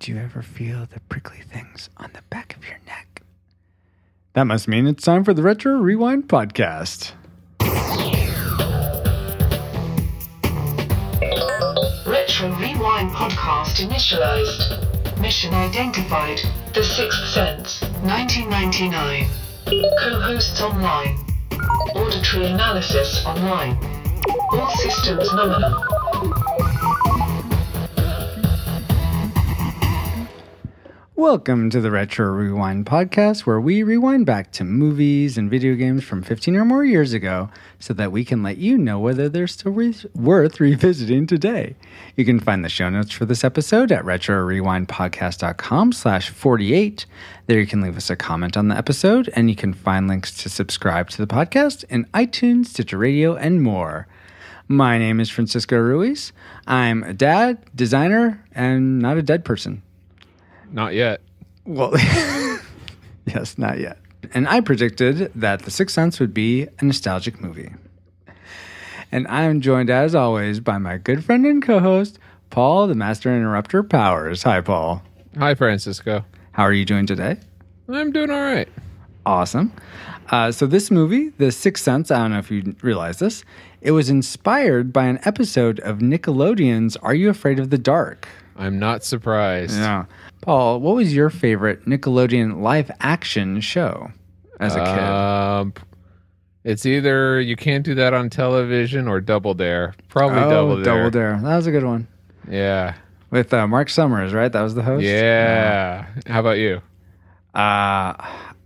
Do 0.00 0.12
you 0.12 0.18
ever 0.18 0.40
feel 0.40 0.86
the 0.90 0.98
prickly 1.10 1.42
things 1.42 1.90
on 1.98 2.10
the 2.14 2.22
back 2.30 2.56
of 2.56 2.64
your 2.66 2.78
neck? 2.86 3.20
That 4.32 4.44
must 4.44 4.66
mean 4.66 4.86
it's 4.86 5.04
time 5.04 5.24
for 5.24 5.34
the 5.34 5.42
Retro 5.42 5.74
Rewind 5.74 6.26
podcast. 6.26 7.12
Retro 12.06 12.48
Rewind 12.56 13.10
podcast 13.10 13.86
initialized. 13.86 15.20
Mission 15.20 15.52
identified. 15.52 16.40
The 16.72 16.82
Sixth 16.82 17.28
Sense, 17.28 17.82
1999. 18.00 19.26
Co-hosts 20.00 20.62
online. 20.62 21.18
Auditory 21.94 22.46
analysis 22.46 23.22
online. 23.26 23.76
All 24.52 24.70
systems 24.76 25.30
nominal. 25.34 25.99
Welcome 31.20 31.68
to 31.68 31.82
the 31.82 31.90
Retro 31.90 32.30
Rewind 32.30 32.86
podcast, 32.86 33.40
where 33.40 33.60
we 33.60 33.82
rewind 33.82 34.24
back 34.24 34.52
to 34.52 34.64
movies 34.64 35.36
and 35.36 35.50
video 35.50 35.74
games 35.74 36.02
from 36.02 36.22
15 36.22 36.56
or 36.56 36.64
more 36.64 36.82
years 36.82 37.12
ago 37.12 37.50
so 37.78 37.92
that 37.92 38.10
we 38.10 38.24
can 38.24 38.42
let 38.42 38.56
you 38.56 38.78
know 38.78 38.98
whether 38.98 39.28
they're 39.28 39.46
still 39.46 39.72
re- 39.72 39.94
worth 40.14 40.58
revisiting 40.60 41.26
today. 41.26 41.76
You 42.16 42.24
can 42.24 42.40
find 42.40 42.64
the 42.64 42.70
show 42.70 42.88
notes 42.88 43.12
for 43.12 43.26
this 43.26 43.44
episode 43.44 43.92
at 43.92 44.02
retrorewindpodcast.com 44.02 45.92
slash 45.92 46.30
48. 46.30 47.04
There 47.48 47.60
you 47.60 47.66
can 47.66 47.82
leave 47.82 47.98
us 47.98 48.08
a 48.08 48.16
comment 48.16 48.56
on 48.56 48.68
the 48.68 48.76
episode, 48.78 49.30
and 49.36 49.50
you 49.50 49.56
can 49.56 49.74
find 49.74 50.08
links 50.08 50.34
to 50.42 50.48
subscribe 50.48 51.10
to 51.10 51.18
the 51.18 51.32
podcast 51.32 51.84
in 51.90 52.06
iTunes, 52.14 52.68
Stitcher 52.68 52.96
Radio, 52.96 53.36
and 53.36 53.62
more. 53.62 54.08
My 54.68 54.96
name 54.96 55.20
is 55.20 55.28
Francisco 55.28 55.76
Ruiz. 55.76 56.32
I'm 56.66 57.02
a 57.02 57.12
dad, 57.12 57.58
designer, 57.74 58.42
and 58.54 59.00
not 59.00 59.18
a 59.18 59.22
dead 59.22 59.44
person. 59.44 59.82
Not 60.72 60.94
yet. 60.94 61.20
Well, 61.64 61.92
yes, 63.26 63.58
not 63.58 63.78
yet. 63.78 63.98
And 64.32 64.48
I 64.48 64.60
predicted 64.60 65.32
that 65.34 65.62
The 65.62 65.70
Sixth 65.70 65.94
Sense 65.94 66.20
would 66.20 66.32
be 66.32 66.68
a 66.78 66.84
nostalgic 66.84 67.40
movie. 67.40 67.72
And 69.12 69.26
I 69.26 69.42
am 69.42 69.60
joined, 69.60 69.90
as 69.90 70.14
always, 70.14 70.60
by 70.60 70.78
my 70.78 70.98
good 70.98 71.24
friend 71.24 71.44
and 71.44 71.62
co 71.62 71.80
host, 71.80 72.18
Paul, 72.50 72.86
the 72.86 72.94
Master 72.94 73.34
Interrupter 73.34 73.82
Powers. 73.82 74.44
Hi, 74.44 74.60
Paul. 74.60 75.02
Hi, 75.38 75.54
Francisco. 75.54 76.24
How 76.52 76.64
are 76.64 76.72
you 76.72 76.84
doing 76.84 77.06
today? 77.06 77.38
I'm 77.88 78.12
doing 78.12 78.30
all 78.30 78.40
right. 78.40 78.68
Awesome. 79.26 79.72
Uh, 80.30 80.52
so, 80.52 80.66
this 80.66 80.92
movie, 80.92 81.30
The 81.30 81.50
Sixth 81.50 81.82
Sense, 81.82 82.10
I 82.12 82.18
don't 82.18 82.30
know 82.30 82.38
if 82.38 82.50
you 82.52 82.76
realize 82.82 83.18
this, 83.18 83.44
it 83.80 83.90
was 83.90 84.10
inspired 84.10 84.92
by 84.92 85.06
an 85.06 85.18
episode 85.24 85.80
of 85.80 85.98
Nickelodeon's 85.98 86.96
Are 86.98 87.14
You 87.14 87.30
Afraid 87.30 87.58
of 87.58 87.70
the 87.70 87.78
Dark? 87.78 88.28
I'm 88.56 88.78
not 88.78 89.02
surprised. 89.02 89.74
Yeah. 89.76 90.04
Paul, 90.40 90.80
what 90.80 90.96
was 90.96 91.14
your 91.14 91.30
favorite 91.30 91.84
Nickelodeon 91.86 92.60
live 92.62 92.90
action 93.00 93.60
show 93.60 94.10
as 94.58 94.74
a 94.74 94.78
kid? 94.78 94.98
Um, 94.98 95.74
it's 96.64 96.86
either 96.86 97.40
you 97.40 97.56
can't 97.56 97.84
do 97.84 97.94
that 97.96 98.14
on 98.14 98.30
television 98.30 99.08
or 99.08 99.20
Double 99.20 99.54
Dare. 99.54 99.94
Probably 100.08 100.38
oh, 100.40 100.50
Double 100.50 100.76
Dare. 100.76 100.84
Double 100.84 101.10
Dare. 101.10 101.40
That 101.42 101.56
was 101.56 101.66
a 101.66 101.70
good 101.70 101.84
one. 101.84 102.08
Yeah. 102.50 102.94
With 103.30 103.52
uh, 103.54 103.66
Mark 103.66 103.90
Summers, 103.90 104.32
right? 104.32 104.50
That 104.50 104.62
was 104.62 104.74
the 104.74 104.82
host? 104.82 105.04
Yeah. 105.04 106.06
How 106.26 106.40
about 106.40 106.58
you? 106.58 106.82
Uh, 107.54 108.14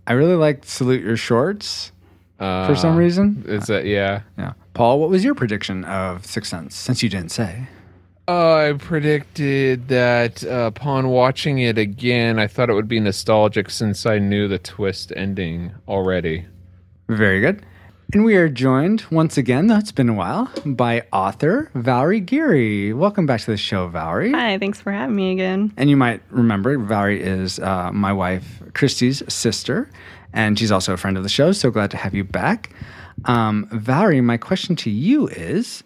I 0.07 0.13
really 0.13 0.35
liked 0.35 0.65
Salute 0.65 1.03
Your 1.03 1.17
Shorts 1.17 1.91
Uh, 2.39 2.67
for 2.67 2.75
some 2.75 2.95
reason. 2.95 3.43
Is 3.47 3.67
that 3.67 3.85
yeah? 3.85 4.21
Yeah. 4.37 4.53
Paul, 4.73 4.99
what 4.99 5.09
was 5.09 5.23
your 5.23 5.35
prediction 5.35 5.83
of 5.85 6.25
Sixth 6.25 6.49
Sense, 6.49 6.75
since 6.75 7.01
you 7.01 7.09
didn't 7.09 7.31
say? 7.31 7.67
Uh, 8.27 8.55
I 8.55 8.73
predicted 8.73 9.87
that 9.89 10.43
uh, 10.43 10.71
upon 10.73 11.09
watching 11.09 11.59
it 11.59 11.77
again, 11.77 12.39
I 12.39 12.47
thought 12.47 12.71
it 12.71 12.73
would 12.73 12.87
be 12.87 12.99
nostalgic 12.99 13.69
since 13.69 14.07
I 14.07 14.17
knew 14.17 14.47
the 14.47 14.57
twist 14.57 15.13
ending 15.15 15.73
already. 15.87 16.45
Very 17.07 17.39
good. 17.39 17.63
And 18.13 18.23
we 18.23 18.35
are 18.35 18.49
joined 18.49 19.03
once 19.11 19.37
again, 19.37 19.67
though 19.67 19.77
it's 19.77 19.91
been 19.91 20.09
a 20.09 20.13
while, 20.13 20.49
by 20.65 21.05
author 21.13 21.69
Valerie 21.75 22.19
Geary. 22.19 22.93
Welcome 22.93 23.27
back 23.27 23.41
to 23.41 23.51
the 23.51 23.57
show, 23.57 23.87
Valerie. 23.89 24.31
Hi, 24.31 24.57
thanks 24.57 24.81
for 24.81 24.91
having 24.91 25.15
me 25.15 25.31
again. 25.31 25.71
And 25.77 25.89
you 25.89 25.97
might 25.97 26.21
remember, 26.29 26.79
Valerie 26.79 27.21
is 27.21 27.59
uh, 27.59 27.91
my 27.91 28.13
wife, 28.13 28.61
Christy's 28.73 29.21
sister, 29.31 29.89
and 30.33 30.57
she's 30.57 30.71
also 30.71 30.93
a 30.93 30.97
friend 30.97 31.17
of 31.17 31.23
the 31.23 31.29
show. 31.29 31.51
So 31.51 31.69
glad 31.69 31.91
to 31.91 31.97
have 31.97 32.15
you 32.15 32.23
back. 32.23 32.71
Um, 33.25 33.67
Valerie, 33.71 34.21
my 34.21 34.37
question 34.37 34.75
to 34.77 34.89
you 34.89 35.27
is 35.27 35.83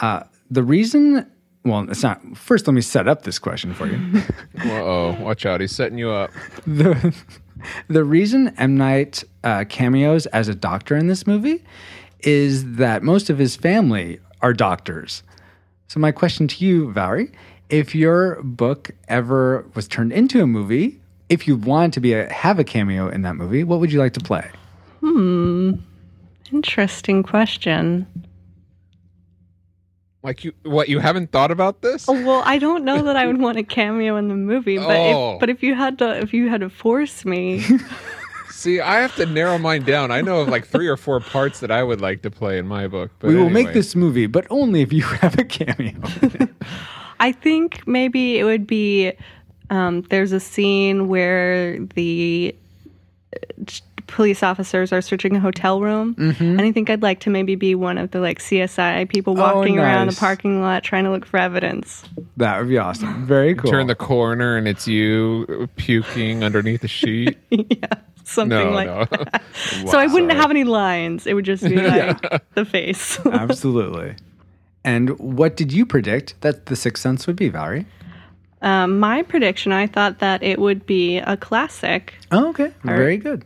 uh, 0.00 0.22
the 0.50 0.62
reason, 0.62 1.30
well, 1.64 1.88
it's 1.90 2.02
not, 2.02 2.20
first, 2.36 2.66
let 2.66 2.74
me 2.74 2.80
set 2.80 3.08
up 3.08 3.22
this 3.22 3.38
question 3.38 3.74
for 3.74 3.86
you. 3.86 3.98
Uh 4.64 4.70
oh, 4.70 5.16
watch 5.20 5.44
out! 5.44 5.60
He's 5.60 5.72
setting 5.72 5.98
you 5.98 6.10
up. 6.10 6.30
the, 6.66 7.14
the 7.88 8.04
reason 8.04 8.54
M. 8.56 8.76
Night 8.76 9.24
uh, 9.42 9.64
cameos 9.68 10.26
as 10.26 10.48
a 10.48 10.54
doctor 10.54 10.96
in 10.96 11.06
this 11.06 11.26
movie 11.26 11.62
is 12.20 12.76
that 12.76 13.02
most 13.02 13.28
of 13.28 13.38
his 13.38 13.56
family 13.56 14.20
are 14.40 14.54
doctors. 14.54 15.22
So, 15.88 16.00
my 16.00 16.12
question 16.12 16.48
to 16.48 16.64
you, 16.64 16.92
Valerie, 16.92 17.30
if 17.68 17.94
your 17.94 18.42
book 18.42 18.92
ever 19.08 19.66
was 19.74 19.86
turned 19.88 20.12
into 20.12 20.40
a 20.40 20.46
movie, 20.46 21.00
if 21.28 21.46
you 21.46 21.56
wanted 21.56 21.92
to 21.94 22.00
be 22.00 22.14
a, 22.14 22.32
have 22.32 22.58
a 22.58 22.64
cameo 22.64 23.08
in 23.08 23.22
that 23.22 23.34
movie, 23.34 23.64
what 23.64 23.80
would 23.80 23.92
you 23.92 23.98
like 23.98 24.12
to 24.14 24.20
play? 24.20 24.48
Hmm. 25.00 25.72
Interesting 26.52 27.22
question. 27.22 28.06
Like 30.24 30.42
you, 30.42 30.52
what? 30.62 30.88
You 30.88 30.98
haven't 31.00 31.30
thought 31.32 31.50
about 31.50 31.82
this? 31.82 32.08
Oh, 32.08 32.14
well, 32.24 32.42
I 32.46 32.58
don't 32.58 32.82
know 32.82 33.02
that 33.02 33.14
I 33.14 33.26
would 33.26 33.38
want 33.38 33.58
a 33.58 33.62
cameo 33.62 34.16
in 34.16 34.28
the 34.28 34.34
movie, 34.34 34.78
but 34.78 34.96
Oh. 34.96 35.34
if, 35.34 35.40
but 35.40 35.50
if 35.50 35.62
you 35.62 35.74
had 35.74 35.98
to 35.98 36.16
if 36.18 36.32
you 36.32 36.48
had 36.48 36.62
to 36.62 36.70
force 36.70 37.24
me, 37.26 37.62
See, 38.48 38.80
I 38.80 39.00
have 39.00 39.14
to 39.16 39.26
narrow 39.26 39.58
mine 39.58 39.82
down. 39.82 40.10
I 40.10 40.22
know 40.22 40.40
of 40.40 40.48
like 40.48 40.66
three 40.66 40.88
or 40.88 40.96
four 40.96 41.20
parts 41.20 41.60
that 41.60 41.70
I 41.70 41.82
would 41.82 42.00
like 42.00 42.22
to 42.22 42.30
play 42.30 42.56
in 42.56 42.66
my 42.66 42.86
book. 42.88 43.10
But 43.18 43.28
we 43.28 43.34
will 43.34 43.44
anyway. 43.46 43.64
make 43.64 43.74
this 43.74 43.94
movie, 43.94 44.26
but 44.26 44.46
only 44.48 44.80
if 44.80 44.90
you 44.94 45.02
have 45.22 45.38
a 45.38 45.44
cameo. 45.44 45.92
I 47.20 47.30
think 47.32 47.86
maybe 47.86 48.38
it 48.38 48.44
would 48.44 48.66
be 48.66 49.12
um, 49.68 50.02
there's 50.08 50.32
a 50.32 50.40
scene 50.40 51.08
where 51.08 51.78
the 51.94 52.54
uh, 53.36 53.64
police 54.06 54.42
officers 54.42 54.92
are 54.92 55.00
searching 55.00 55.34
a 55.36 55.40
hotel 55.40 55.80
room, 55.80 56.14
and 56.18 56.60
I 56.60 56.72
think 56.72 56.90
I'd 56.90 57.02
like 57.02 57.20
to 57.20 57.30
maybe 57.30 57.54
be 57.54 57.74
one 57.74 57.98
of 57.98 58.10
the 58.10 58.20
like 58.20 58.38
CSI 58.38 59.08
people 59.08 59.34
Mm-hmm. 59.34 59.42
Oh, 59.42 59.54
walking 59.56 59.78
around 59.78 60.10
the 60.10 60.16
parking 60.16 60.60
lot 60.60 60.82
trying 60.84 61.04
to 61.04 61.10
look 61.10 61.24
for 61.26 61.38
evidence. 61.38 62.04
that 62.36 62.58
would 62.58 62.68
be 62.68 62.78
awesome. 62.78 63.26
Very 63.26 63.54
cool. 63.54 63.70
Turn 63.70 63.86
the 63.86 63.94
corner 63.94 64.56
and 64.56 64.68
it's 64.68 64.86
you 64.86 65.68
puking 65.76 66.44
underneath 66.44 66.82
the 66.82 66.88
sheet. 66.88 67.36
yeah, 67.50 67.86
something 68.24 68.48
No, 68.58 68.70
like 68.70 68.86
no. 68.86 69.04
that. 69.04 69.42
so 69.88 69.98
I 69.98 70.06
wouldn't 70.06 70.32
have 70.32 70.50
any 70.50 70.64
lines. 70.64 71.26
It 71.26 71.34
would 71.34 71.44
just 71.44 71.64
be 71.64 71.76
like 71.76 72.42
the 72.54 72.64
face. 72.64 73.18
Absolutely. 73.26 74.16
And 74.84 75.18
what 75.18 75.56
did 75.56 75.72
you 75.72 75.86
predict 75.86 76.38
that 76.42 76.66
The 76.66 76.76
Sixth 76.76 77.02
Sense 77.02 77.26
would 77.26 77.36
be, 77.36 77.48
Valerie? 77.48 77.86
um, 78.62 78.98
my 78.98 79.22
prediction, 79.22 79.72
I 79.72 79.86
thought 79.86 80.18
that 80.20 80.42
it 80.42 80.58
would 80.58 80.84
be 80.86 81.18
a 81.18 81.36
classic. 81.36 82.14
Oh, 82.32 82.48
okay. 82.50 82.72
Very 82.82 83.16
good. 83.16 83.44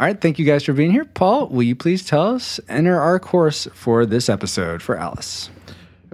All 0.00 0.06
right. 0.06 0.18
Thank 0.18 0.38
you 0.38 0.46
guys 0.46 0.64
for 0.64 0.72
being 0.72 0.92
here. 0.92 1.04
Paul, 1.04 1.48
will 1.48 1.62
you 1.62 1.76
please 1.76 2.06
tell 2.06 2.34
us, 2.34 2.58
enter 2.70 2.98
our 2.98 3.18
course 3.20 3.68
for 3.74 4.06
this 4.06 4.30
episode 4.30 4.80
for 4.80 4.96
Alice? 4.96 5.50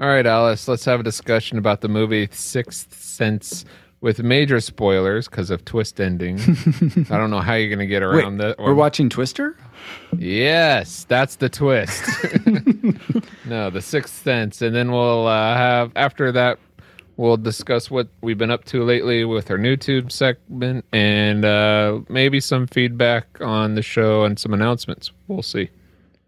All 0.01 0.09
right, 0.09 0.27
Alice, 0.27 0.67
let's 0.67 0.85
have 0.87 0.99
a 0.99 1.05
discussion 1.05 1.57
about 1.57 1.83
the 1.83 1.89
movie 1.89 2.29
Sixth 2.33 3.01
Sense 3.01 3.65
with 4.01 4.19
major 4.25 4.59
spoilers 4.61 5.29
because 5.29 5.51
of 5.51 5.65
twist 5.65 6.01
ending. 6.01 6.41
I 7.11 7.17
don't 7.17 7.31
know 7.31 7.39
how 7.39 7.55
you're 7.55 7.69
going 7.69 7.79
to 7.79 7.87
get 7.87 8.03
around 8.03 8.39
that. 8.39 8.59
we're 8.59 8.75
watching 8.75 9.09
Twister? 9.09 9.57
Yes, 10.19 11.05
that's 11.05 11.37
the 11.37 11.49
twist. 11.49 12.03
no, 13.47 13.71
the 13.71 13.81
Sixth 13.81 14.21
Sense, 14.23 14.63
and 14.63 14.75
then 14.75 14.91
we'll 14.91 15.29
uh, 15.29 15.55
have 15.55 15.93
after 15.95 16.33
that 16.33 16.59
we'll 17.17 17.37
discuss 17.37 17.91
what 17.91 18.09
we've 18.21 18.39
been 18.39 18.51
up 18.51 18.65
to 18.67 18.85
lately 18.85 19.25
with 19.25 19.51
our 19.51 19.59
new 19.59 19.77
YouTube 19.77 20.13
segment 20.13 20.85
and 20.93 21.45
uh, 21.45 22.01
maybe 22.09 22.41
some 22.41 22.67
feedback 22.67 23.27
on 23.41 23.75
the 23.75 23.83
show 23.83 24.25
and 24.25 24.39
some 24.39 24.53
announcements. 24.53 25.11
We'll 25.29 25.43
see. 25.43 25.71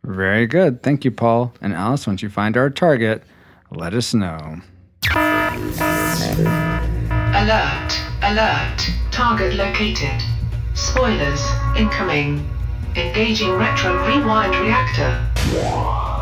Very 0.04 0.46
good. 0.46 0.82
Thank 0.82 1.04
you, 1.04 1.10
Paul. 1.10 1.52
And 1.60 1.74
Alice, 1.74 2.06
once 2.06 2.22
you 2.22 2.28
find 2.28 2.56
our 2.56 2.70
target, 2.70 3.22
let 3.70 3.94
us 3.94 4.14
know. 4.14 4.60
Alert, 7.34 8.00
alert. 8.22 8.90
Target 9.10 9.54
located. 9.54 10.22
Spoilers, 10.74 11.42
incoming. 11.76 12.48
Engaging 12.96 13.52
retro 13.52 13.92
rewind 14.06 14.54
reactor. 14.56 16.17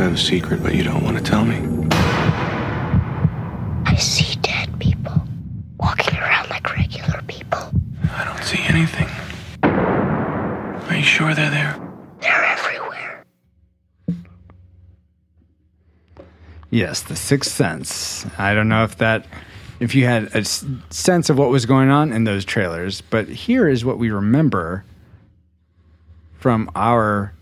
Have 0.00 0.14
a 0.14 0.18
secret, 0.18 0.62
but 0.62 0.74
you 0.74 0.82
don't 0.82 1.04
want 1.04 1.16
to 1.18 1.22
tell 1.22 1.44
me. 1.44 1.56
I 3.86 3.94
see 3.96 4.36
dead 4.40 4.78
people 4.80 5.22
walking 5.78 6.16
around 6.18 6.48
like 6.48 6.74
regular 6.74 7.22
people. 7.28 7.70
I 8.12 8.24
don't 8.24 8.42
see 8.42 8.62
anything. 8.64 9.08
Are 9.62 10.96
you 10.96 11.02
sure 11.02 11.34
they're 11.34 11.50
there? 11.50 11.78
They're 12.20 12.44
everywhere. 12.44 13.24
Yes, 16.70 17.02
The 17.02 17.16
Sixth 17.16 17.52
Sense. 17.52 18.26
I 18.38 18.54
don't 18.54 18.68
know 18.68 18.84
if 18.84 18.96
that, 18.98 19.26
if 19.80 19.94
you 19.94 20.06
had 20.06 20.34
a 20.34 20.44
sense 20.44 21.28
of 21.28 21.36
what 21.36 21.50
was 21.50 21.66
going 21.66 21.90
on 21.90 22.12
in 22.12 22.24
those 22.24 22.44
trailers, 22.44 23.00
but 23.02 23.28
here 23.28 23.68
is 23.68 23.84
what 23.84 23.98
we 23.98 24.10
remember 24.10 24.84
from 26.38 26.70
our 26.74 27.34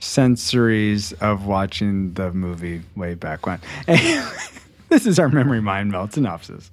sensories 0.00 1.12
of 1.20 1.46
watching 1.46 2.14
the 2.14 2.32
movie 2.32 2.82
way 2.96 3.14
back 3.14 3.46
when. 3.46 3.60
this 4.88 5.06
is 5.06 5.18
our 5.18 5.28
memory 5.28 5.60
mind 5.60 5.90
melt 5.90 6.12
synopsis. 6.12 6.70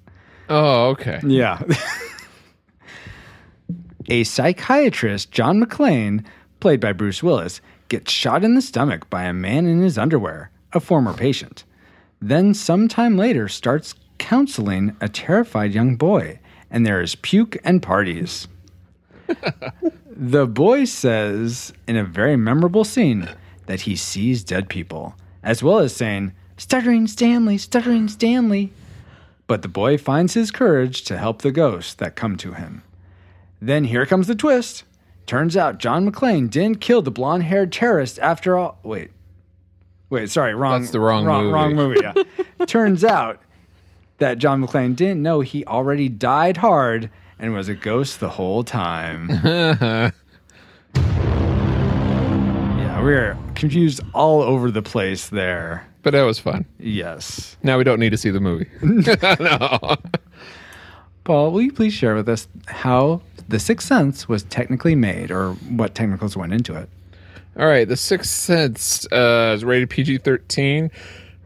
Oh, 0.49 0.89
okay. 0.89 1.19
Yeah. 1.25 1.61
a 4.09 4.23
psychiatrist, 4.23 5.31
John 5.31 5.63
McClane, 5.63 6.23
played 6.59 6.79
by 6.79 6.93
Bruce 6.93 7.23
Willis, 7.23 7.61
gets 7.89 8.11
shot 8.11 8.43
in 8.43 8.55
the 8.55 8.61
stomach 8.61 9.09
by 9.09 9.23
a 9.23 9.33
man 9.33 9.65
in 9.65 9.81
his 9.81 9.97
underwear, 9.97 10.51
a 10.73 10.79
former 10.79 11.13
patient. 11.13 11.63
Then, 12.21 12.53
sometime 12.53 13.17
later, 13.17 13.47
starts 13.47 13.95
counseling 14.17 14.95
a 15.01 15.09
terrified 15.09 15.73
young 15.73 15.95
boy, 15.95 16.39
and 16.71 16.85
there 16.85 17.01
is 17.01 17.15
puke 17.15 17.57
and 17.63 17.81
parties. 17.81 18.47
the 20.15 20.47
boy 20.47 20.85
says 20.85 21.73
in 21.87 21.97
a 21.97 22.03
very 22.03 22.37
memorable 22.37 22.85
scene 22.85 23.29
that 23.65 23.81
he 23.81 23.95
sees 23.95 24.43
dead 24.43 24.69
people, 24.69 25.15
as 25.43 25.61
well 25.61 25.79
as 25.79 25.95
saying, 25.95 26.33
Stuttering 26.57 27.07
Stanley, 27.07 27.57
Stuttering 27.57 28.07
Stanley. 28.07 28.71
But 29.47 29.61
the 29.61 29.67
boy 29.67 29.97
finds 29.97 30.33
his 30.33 30.51
courage 30.51 31.03
to 31.03 31.17
help 31.17 31.41
the 31.41 31.51
ghosts 31.51 31.93
that 31.95 32.15
come 32.15 32.37
to 32.37 32.53
him. 32.53 32.81
Then 33.61 33.85
here 33.85 34.05
comes 34.05 34.27
the 34.27 34.35
twist. 34.35 34.83
Turns 35.25 35.57
out 35.57 35.79
John 35.79 36.09
McClane 36.09 36.49
didn't 36.49 36.81
kill 36.81 37.01
the 37.01 37.11
blonde 37.11 37.43
haired 37.43 37.71
terrorist 37.71 38.17
after 38.19 38.57
all. 38.57 38.79
Wait. 38.83 39.11
Wait, 40.09 40.29
sorry, 40.29 40.53
wrong. 40.55 40.81
That's 40.81 40.91
the 40.91 40.99
wrong 40.99 41.25
wrong, 41.25 41.43
movie. 41.43 41.53
Wrong 41.53 41.75
movie, 41.75 41.99
yeah. 42.01 42.65
Turns 42.65 43.03
out 43.03 43.41
that 44.19 44.37
John 44.37 44.65
McClane 44.65 44.95
didn't 44.95 45.21
know 45.21 45.41
he 45.41 45.65
already 45.65 46.07
died 46.07 46.57
hard 46.57 47.09
and 47.39 47.53
was 47.53 47.69
a 47.69 47.75
ghost 47.75 48.19
the 48.19 48.29
whole 48.29 48.63
time. 48.63 49.29
yeah, 49.43 50.11
we 53.03 53.13
are 53.13 53.37
confused 53.55 54.01
all 54.13 54.41
over 54.41 54.71
the 54.71 54.81
place 54.81 55.29
there. 55.29 55.87
But 56.01 56.11
that 56.11 56.23
was 56.23 56.39
fun. 56.39 56.65
Yes. 56.79 57.57
Now 57.63 57.77
we 57.77 57.83
don't 57.83 57.99
need 57.99 58.11
to 58.11 58.17
see 58.17 58.29
the 58.29 58.39
movie. 58.39 58.69
no. 58.81 59.95
Paul, 61.23 61.51
will 61.51 61.61
you 61.63 61.73
please 61.73 61.93
share 61.93 62.13
with 62.13 62.29
us 62.29 62.47
how 62.67 63.21
The 63.47 63.59
Sixth 63.59 63.87
Sense 63.87 64.29
was 64.29 64.43
technically 64.43 64.93
made 64.93 65.31
or 65.31 65.53
what 65.53 65.95
technicals 65.95 66.37
went 66.37 66.53
into 66.53 66.75
it? 66.75 66.87
All 67.57 67.65
right, 67.65 67.87
The 67.87 67.97
Sixth 67.97 68.29
Sense 68.29 69.07
uh, 69.11 69.53
is 69.55 69.65
rated 69.65 69.89
PG 69.89 70.19
13, 70.19 70.91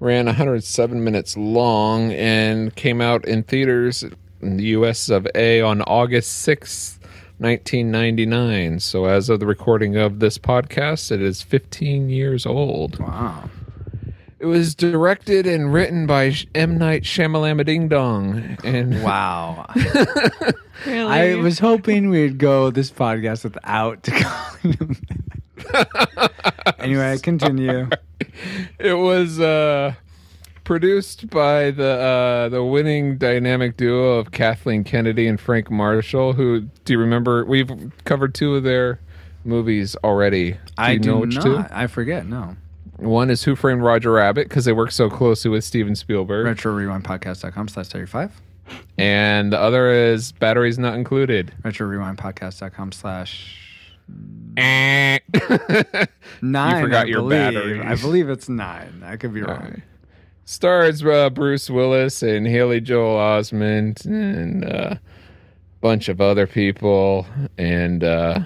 ran 0.01 0.25
107 0.25 1.03
minutes 1.03 1.37
long, 1.37 2.11
and 2.11 2.75
came 2.75 2.99
out 2.99 3.25
in 3.25 3.43
theaters 3.43 4.03
in 4.41 4.57
the 4.57 4.65
US 4.65 5.09
of 5.09 5.27
A 5.35 5.61
on 5.61 5.81
August 5.83 6.45
6th, 6.47 6.99
1999. 7.39 8.79
So, 8.79 9.05
as 9.05 9.29
of 9.29 9.39
the 9.39 9.45
recording 9.45 9.95
of 9.95 10.19
this 10.19 10.37
podcast, 10.37 11.11
it 11.11 11.21
is 11.21 11.41
15 11.41 12.09
years 12.09 12.45
old. 12.45 12.99
Wow. 12.99 13.49
It 14.39 14.45
was 14.45 14.73
directed 14.73 15.45
and 15.45 15.73
written 15.73 16.07
by 16.07 16.33
M. 16.55 16.77
Night 16.77 17.03
Shyamalama 17.03 17.65
Ding 17.65 17.89
Dong. 17.89 18.57
And 18.63 19.03
Wow. 19.03 19.65
Really? 20.85 21.11
I 21.11 21.35
was 21.35 21.59
hoping 21.59 22.09
we'd 22.09 22.37
go 22.37 22.71
this 22.71 22.89
podcast 22.89 23.43
without 23.43 24.03
calling 24.03 24.77
him 24.77 24.95
that. 25.73 26.75
anyway, 26.79 27.17
continue. 27.17 27.89
it 28.79 28.93
was 28.93 29.41
uh, 29.41 29.93
produced 30.69 31.31
by 31.31 31.71
the 31.71 31.83
uh, 31.99 32.47
the 32.49 32.63
winning 32.63 33.17
dynamic 33.17 33.75
duo 33.75 34.19
of 34.19 34.29
Kathleen 34.29 34.83
Kennedy 34.83 35.25
and 35.27 35.39
Frank 35.41 35.71
Marshall. 35.71 36.33
Who 36.33 36.61
do 36.85 36.93
you 36.93 36.99
remember? 36.99 37.43
We've 37.43 37.71
covered 38.05 38.35
two 38.35 38.55
of 38.55 38.61
their 38.61 38.99
movies 39.43 39.95
already. 40.03 40.51
Do 40.51 40.57
I 40.77 40.91
you 40.91 40.99
do 40.99 41.09
know 41.09 41.17
which 41.21 41.35
not. 41.37 41.71
I 41.71 41.87
forget. 41.87 42.27
No. 42.27 42.55
One 42.97 43.31
is 43.31 43.43
Who 43.45 43.55
Framed 43.55 43.81
Roger 43.81 44.11
Rabbit 44.11 44.47
because 44.47 44.65
they 44.65 44.71
work 44.73 44.91
so 44.91 45.09
closely 45.09 45.49
with 45.49 45.63
Steven 45.63 45.95
Spielberg, 45.95 46.45
Retro 46.45 46.71
Rewind 46.73 47.03
Podcast.com 47.03 47.67
slash 47.69 47.87
35. 47.87 48.39
and 48.99 49.51
the 49.51 49.57
other 49.59 49.89
is 49.91 50.33
Batteries 50.33 50.77
Not 50.77 50.93
Included. 50.93 51.51
Retro 51.63 51.87
Rewind 51.87 52.19
Podcast.com 52.19 52.91
slash 52.91 53.55
Eh. 54.55 55.17
nine. 56.43 56.83
forgot 56.83 57.05
I 57.05 57.09
your 57.09 57.21
believe. 57.21 57.39
batteries. 57.39 57.81
I 57.85 57.95
believe 57.95 58.29
it's 58.29 58.47
nine. 58.49 59.01
I 59.03 59.15
could 59.17 59.33
be 59.33 59.41
wrong. 59.41 59.57
Alright. 59.57 59.79
Stars 60.49 61.05
uh, 61.05 61.29
Bruce 61.29 61.69
Willis 61.69 62.23
and 62.23 62.47
Haley 62.47 62.81
Joel 62.81 63.17
Osment 63.17 64.03
and 64.03 64.63
a 64.63 64.99
bunch 65.79 66.09
of 66.09 66.19
other 66.19 66.47
people. 66.47 67.27
And 67.59 68.03
uh, 68.03 68.39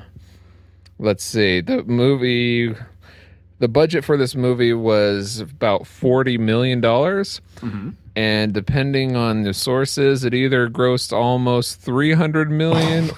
let's 1.00 1.24
see, 1.24 1.62
the 1.62 1.82
movie, 1.86 2.76
the 3.60 3.70
budget 3.70 4.04
for 4.04 4.18
this 4.18 4.36
movie 4.36 4.74
was 4.74 5.40
about 5.40 5.84
$40 5.84 6.40
million. 6.40 6.84
And 8.18 8.54
depending 8.54 9.16
on 9.16 9.44
the 9.44 9.54
sources, 9.54 10.26
it 10.26 10.34
either 10.34 10.70
grossed 10.70 11.14
almost 11.14 11.80
300 11.80 12.52
million 12.52 13.12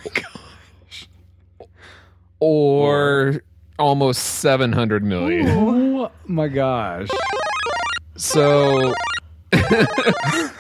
or 2.40 3.42
almost 3.80 4.22
700 4.22 5.04
million. 5.04 5.48
Oh 5.50 6.12
my 6.28 6.48
gosh. 6.48 7.10
So 8.18 8.94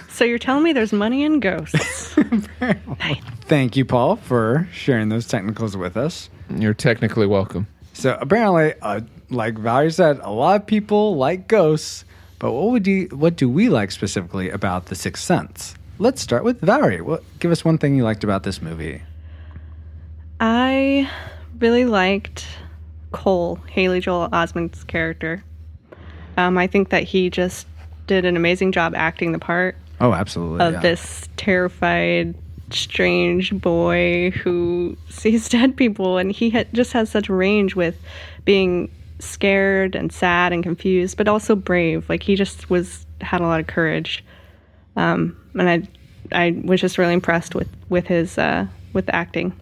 so 0.10 0.24
you're 0.24 0.40
telling 0.40 0.64
me 0.64 0.74
there's 0.74 0.94
money 0.94 1.24
in 1.24 1.40
ghosts? 1.40 2.16
Thank 3.42 3.76
you, 3.76 3.86
Paul, 3.86 4.16
for 4.16 4.68
sharing 4.72 5.10
those 5.10 5.28
technicals 5.28 5.76
with 5.78 5.98
us. 5.98 6.30
you're 6.50 6.74
technically 6.74 7.28
welcome. 7.28 7.68
So 7.94 8.18
apparently, 8.20 8.74
uh, 8.82 9.02
like 9.30 9.58
Valerie 9.58 9.92
said, 9.92 10.20
a 10.22 10.32
lot 10.32 10.62
of 10.62 10.68
people 10.68 11.16
like 11.16 11.48
ghosts. 11.48 12.06
But 12.40 12.52
what 12.52 12.72
would 12.72 12.86
you? 12.86 13.08
What 13.12 13.38
do 13.38 13.50
we 13.50 13.70
like 13.70 13.92
specifically 13.92 14.50
about 14.50 14.88
The 14.88 14.96
Sixth 14.96 15.24
Sense? 15.24 15.76
Let's 15.98 16.22
start 16.22 16.44
with 16.44 16.60
Valerie. 16.60 17.00
What, 17.02 17.24
give 17.40 17.52
us 17.52 17.64
one 17.64 17.78
thing 17.78 17.96
you 17.96 18.04
liked 18.04 18.24
about 18.26 18.44
this 18.44 18.62
movie. 18.62 19.02
I 20.42 21.10
really 21.60 21.86
liked 21.86 22.46
Cole, 23.12 23.60
Haley 23.70 24.02
Joel 24.02 24.30
Osment's 24.30 24.84
character. 24.84 25.44
Um, 26.38 26.58
I 26.58 26.68
think 26.68 26.90
that 26.90 27.04
he 27.04 27.30
just 27.30 27.68
did 28.08 28.26
an 28.26 28.36
amazing 28.38 28.72
job 28.72 28.94
acting 28.96 29.32
the 29.32 29.40
part 29.40 29.76
Oh, 30.02 30.14
absolutely. 30.14 30.66
of 30.66 30.74
yeah. 30.74 30.80
this 30.82 31.28
terrified, 31.38 32.36
strange 32.70 33.54
boy 33.54 34.32
who 34.32 34.98
sees 35.10 35.50
dead 35.50 35.76
people, 35.78 36.18
and 36.18 36.32
he 36.32 36.50
ha- 36.50 36.66
just 36.74 36.94
has 36.94 37.10
such 37.10 37.30
range 37.30 37.76
with 37.76 37.96
being 38.44 38.90
scared 39.20 39.96
and 39.96 40.12
sad 40.12 40.52
and 40.54 40.62
confused, 40.64 41.18
but 41.18 41.28
also 41.28 41.56
brave. 41.56 42.08
Like 42.10 42.22
he 42.24 42.36
just 42.36 42.70
was 42.70 43.06
had 43.22 43.40
a 43.42 43.46
lot 43.46 43.60
of 43.62 43.68
courage, 43.68 44.24
um, 44.98 45.38
and 45.58 45.70
I 45.70 45.88
I 46.32 46.62
was 46.66 46.82
just 46.82 46.98
really 46.98 47.14
impressed 47.14 47.56
with 47.56 47.70
with 47.90 48.08
his 48.08 48.38
uh, 48.38 48.68
with 48.94 49.06
the 49.06 49.16
acting. 49.16 49.54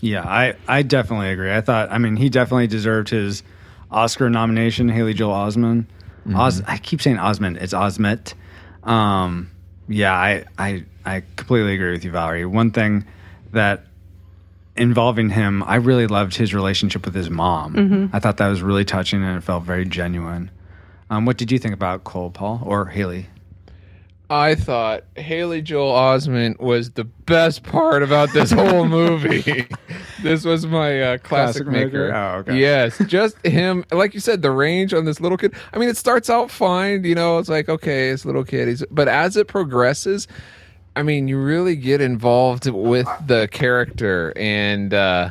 Yeah, 0.00 0.22
I, 0.22 0.54
I 0.68 0.82
definitely 0.82 1.30
agree. 1.30 1.52
I 1.52 1.60
thought, 1.60 1.90
I 1.90 1.98
mean, 1.98 2.14
he 2.14 2.28
definitely 2.28 2.68
deserved 2.68 3.08
his 3.08 3.42
Oscar 3.90 4.28
nomination, 4.30 4.88
Haley 4.88 5.14
Joel 5.14 5.34
Osment. 5.34 5.86
Os, 6.34 6.62
I 6.66 6.76
keep 6.78 7.00
saying 7.00 7.16
Osment. 7.16 7.60
It's 7.62 7.72
Osment. 7.72 8.34
Um, 8.82 9.50
yeah, 9.88 10.12
I, 10.14 10.44
I, 10.58 10.84
I 11.06 11.22
completely 11.36 11.74
agree 11.74 11.92
with 11.92 12.04
you, 12.04 12.10
Valerie. 12.10 12.44
One 12.44 12.70
thing 12.70 13.06
that 13.52 13.86
involving 14.76 15.30
him, 15.30 15.62
I 15.62 15.76
really 15.76 16.06
loved 16.06 16.36
his 16.36 16.52
relationship 16.54 17.04
with 17.06 17.14
his 17.14 17.30
mom. 17.30 18.10
I 18.12 18.18
thought 18.18 18.36
that 18.36 18.48
was 18.48 18.60
really 18.62 18.84
touching 18.84 19.24
and 19.24 19.38
it 19.38 19.40
felt 19.42 19.64
very 19.64 19.84
genuine. 19.86 20.50
Um, 21.10 21.24
what 21.24 21.38
did 21.38 21.50
you 21.50 21.58
think 21.58 21.72
about 21.74 22.04
Cole, 22.04 22.30
Paul, 22.30 22.60
or 22.64 22.86
Haley? 22.86 23.28
I 24.30 24.54
thought 24.54 25.04
Haley 25.16 25.62
Joel 25.62 25.92
Osment 25.92 26.60
was 26.60 26.90
the 26.90 27.04
best 27.04 27.62
part 27.62 28.02
about 28.02 28.30
this 28.34 28.50
whole 28.50 28.84
movie. 28.86 29.66
this 30.22 30.44
was 30.44 30.66
my 30.66 31.00
uh, 31.00 31.18
classic, 31.18 31.64
Classic 31.64 31.66
maker? 31.66 32.08
maker. 32.08 32.14
Oh, 32.14 32.38
okay. 32.40 32.58
Yes, 32.58 32.98
just 33.06 33.38
him. 33.46 33.84
Like 33.90 34.12
you 34.12 34.20
said, 34.20 34.42
the 34.42 34.50
range 34.50 34.92
on 34.92 35.06
this 35.06 35.20
little 35.20 35.38
kid. 35.38 35.54
I 35.72 35.78
mean, 35.78 35.88
it 35.88 35.96
starts 35.96 36.28
out 36.28 36.50
fine. 36.50 37.04
You 37.04 37.14
know, 37.14 37.38
it's 37.38 37.48
like 37.48 37.70
okay, 37.70 38.10
it's 38.10 38.26
little 38.26 38.44
kid. 38.44 38.68
He's, 38.68 38.84
but 38.90 39.08
as 39.08 39.36
it 39.38 39.48
progresses, 39.48 40.28
I 40.94 41.02
mean, 41.02 41.28
you 41.28 41.40
really 41.40 41.76
get 41.76 42.02
involved 42.02 42.68
with 42.68 43.08
the 43.26 43.48
character, 43.50 44.34
and 44.36 44.92
uh, 44.92 45.30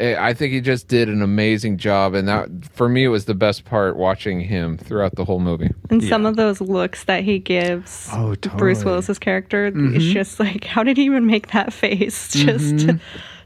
I 0.00 0.34
think 0.34 0.52
he 0.52 0.60
just 0.60 0.88
did 0.88 1.08
an 1.08 1.22
amazing 1.22 1.78
job. 1.78 2.14
And 2.14 2.26
that, 2.28 2.48
for 2.72 2.88
me, 2.88 3.04
it 3.04 3.08
was 3.08 3.26
the 3.26 3.34
best 3.34 3.64
part 3.64 3.96
watching 3.96 4.40
him 4.40 4.76
throughout 4.76 5.14
the 5.14 5.24
whole 5.24 5.40
movie. 5.40 5.70
And 5.90 6.02
some 6.02 6.26
of 6.26 6.36
those 6.36 6.60
looks 6.60 7.04
that 7.04 7.22
he 7.22 7.38
gives 7.38 8.08
Oh, 8.12 8.34
Bruce. 8.56 8.84
Willis's 8.84 9.18
character, 9.18 9.70
it's 9.74 10.04
just 10.04 10.40
like, 10.40 10.64
how 10.64 10.82
did 10.82 10.96
he 10.96 11.04
even 11.04 11.26
make 11.26 11.48
that 11.52 11.72
face? 11.72 12.32
Just 12.32 12.86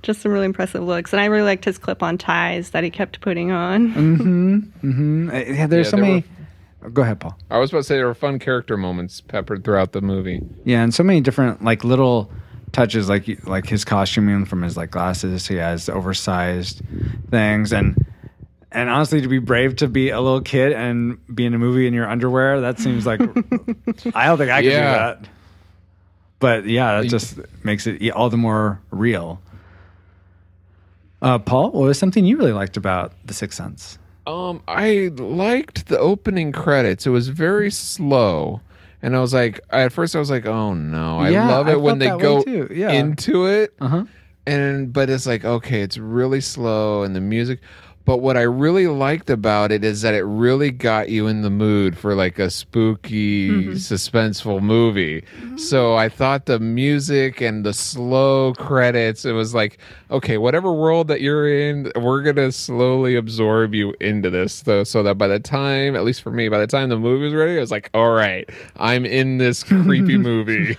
just 0.02 0.23
some 0.23 0.31
really 0.33 0.47
impressive 0.47 0.83
looks. 0.83 1.12
And 1.12 1.21
I 1.21 1.25
really 1.26 1.43
liked 1.45 1.64
his 1.64 1.76
clip 1.76 2.02
on 2.02 2.19
ties 2.19 2.71
that 2.71 2.85
he 2.85 2.90
kept 2.90 3.21
putting 3.21 3.50
on. 3.50 4.73
Mm, 4.83 5.28
uh, 5.33 5.37
yeah, 5.52 5.67
there's 5.67 5.87
Yeah, 5.87 5.90
so 5.90 5.97
there 5.97 6.05
many. 6.07 6.25
Go 6.93 7.02
ahead, 7.02 7.19
Paul. 7.21 7.37
I 7.50 7.59
was 7.59 7.71
about 7.71 7.78
to 7.81 7.85
say 7.85 7.97
there 7.97 8.07
were 8.07 8.14
fun 8.14 8.38
character 8.38 8.76
moments 8.76 9.21
peppered 9.21 9.64
throughout 9.64 9.93
the 9.93 10.00
movie. 10.00 10.40
Yeah, 10.64 10.83
and 10.83 10.95
so 10.95 11.02
many 11.02 11.21
different 11.21 11.64
like 11.64 11.83
little 11.83 12.31
touches, 12.72 13.08
like 13.08 13.46
like 13.46 13.66
his 13.66 13.84
costuming 13.84 14.44
from 14.44 14.62
his 14.62 14.76
like 14.76 14.90
glasses. 14.90 15.46
He 15.46 15.56
has 15.56 15.88
oversized 15.88 16.82
things, 17.30 17.72
and 17.72 17.96
and 18.70 18.90
honestly, 18.90 19.20
to 19.20 19.28
be 19.28 19.38
brave 19.38 19.76
to 19.76 19.88
be 19.88 20.10
a 20.10 20.20
little 20.20 20.40
kid 20.42 20.72
and 20.72 21.18
be 21.34 21.46
in 21.46 21.54
a 21.54 21.58
movie 21.58 21.87
in 21.87 21.94
your 21.94 22.08
underwear, 22.08 22.60
that 22.60 22.78
seems 22.78 23.06
like 23.06 23.20
I 24.14 24.26
don't 24.26 24.38
think 24.38 24.50
I 24.50 24.62
could 24.62 24.70
Yeah. 24.72 24.78
do 25.12 25.20
that. 25.22 25.28
But 26.40 26.66
yeah, 26.66 27.00
that 27.00 27.08
just 27.08 27.38
makes 27.64 27.87
it 27.87 28.10
all 28.12 28.30
the 28.30 28.37
more 28.37 28.80
real. 28.90 29.40
Uh, 31.20 31.38
Paul, 31.38 31.72
what 31.72 31.87
was 31.87 31.98
something 31.98 32.25
you 32.25 32.37
really 32.37 32.52
liked 32.52 32.76
about 32.76 33.12
The 33.25 33.34
Sixth 33.34 33.56
Sense? 33.58 33.98
Um, 34.26 34.62
I 34.68 35.10
liked 35.16 35.88
the 35.88 35.98
opening 35.98 36.52
credits. 36.52 37.06
It 37.06 37.10
was 37.10 37.28
very 37.28 37.70
slow. 37.72 38.60
And 39.02 39.14
I 39.17 39.21
was 39.21 39.33
like, 39.33 39.61
at 39.71 39.93
first 39.93 40.17
I 40.17 40.19
was 40.19 40.31
like, 40.31 40.47
oh 40.47 40.75
no. 40.75 41.19
I 41.19 41.31
Yeah, 41.31 41.49
love 41.49 41.69
I 41.69 41.73
it 41.73 41.81
when 41.81 41.99
they 41.99 42.09
go 42.09 42.45
yeah. 42.47 42.90
into 42.90 43.47
it. 43.47 43.75
Uh 43.81 43.88
huh. 43.88 44.05
and 44.47 44.93
but 44.93 45.11
it's 45.11 45.26
like 45.26 45.45
okay 45.45 45.83
it's 45.83 45.99
really 45.99 46.40
slow 46.40 47.02
and 47.02 47.14
the 47.14 47.21
music 47.21 47.61
but 48.09 48.23
what 48.23 48.38
i 48.38 48.43
really 48.43 48.87
liked 48.87 49.29
about 49.29 49.71
it 49.71 49.85
is 49.85 50.00
that 50.00 50.15
it 50.15 50.23
really 50.23 50.71
got 50.71 51.11
you 51.11 51.27
in 51.27 51.43
the 51.43 51.50
mood 51.50 51.95
for 51.95 52.15
like 52.15 52.38
a 52.38 52.49
spooky 52.49 53.50
mm-hmm. 53.50 53.73
suspenseful 53.73 54.62
movie. 54.62 55.21
Mm-hmm. 55.21 55.59
So 55.59 55.95
i 55.95 56.09
thought 56.09 56.47
the 56.47 56.59
music 56.59 57.43
and 57.43 57.67
the 57.67 57.75
slow 57.75 58.55
credits 58.55 59.27
it 59.27 59.33
was 59.33 59.55
like 59.55 59.77
okay 60.11 60.38
whatever 60.38 60.73
world 60.73 61.09
that 61.09 61.21
you're 61.21 61.69
in 61.69 61.93
we're 61.97 62.23
gonna 62.23 62.50
slowly 62.50 63.15
absorb 63.15 63.75
you 63.75 63.93
into 64.00 64.31
this 64.31 64.62
though 64.62 64.85
so 64.85 65.03
that 65.03 65.19
by 65.19 65.29
the 65.29 65.38
time 65.38 65.95
at 65.95 66.03
least 66.05 66.23
for 66.23 66.31
me 66.31 66.49
by 66.49 66.59
the 66.59 66.67
time 66.67 66.88
the 66.88 66.99
movie 66.99 67.25
was 67.25 67.35
ready 67.35 67.59
i 67.59 67.61
was 67.61 67.71
like 67.71 67.91
all 67.93 68.12
right 68.12 68.49
i'm 68.77 69.05
in 69.05 69.37
this 69.37 69.62
creepy 69.62 70.17
movie 70.31 70.79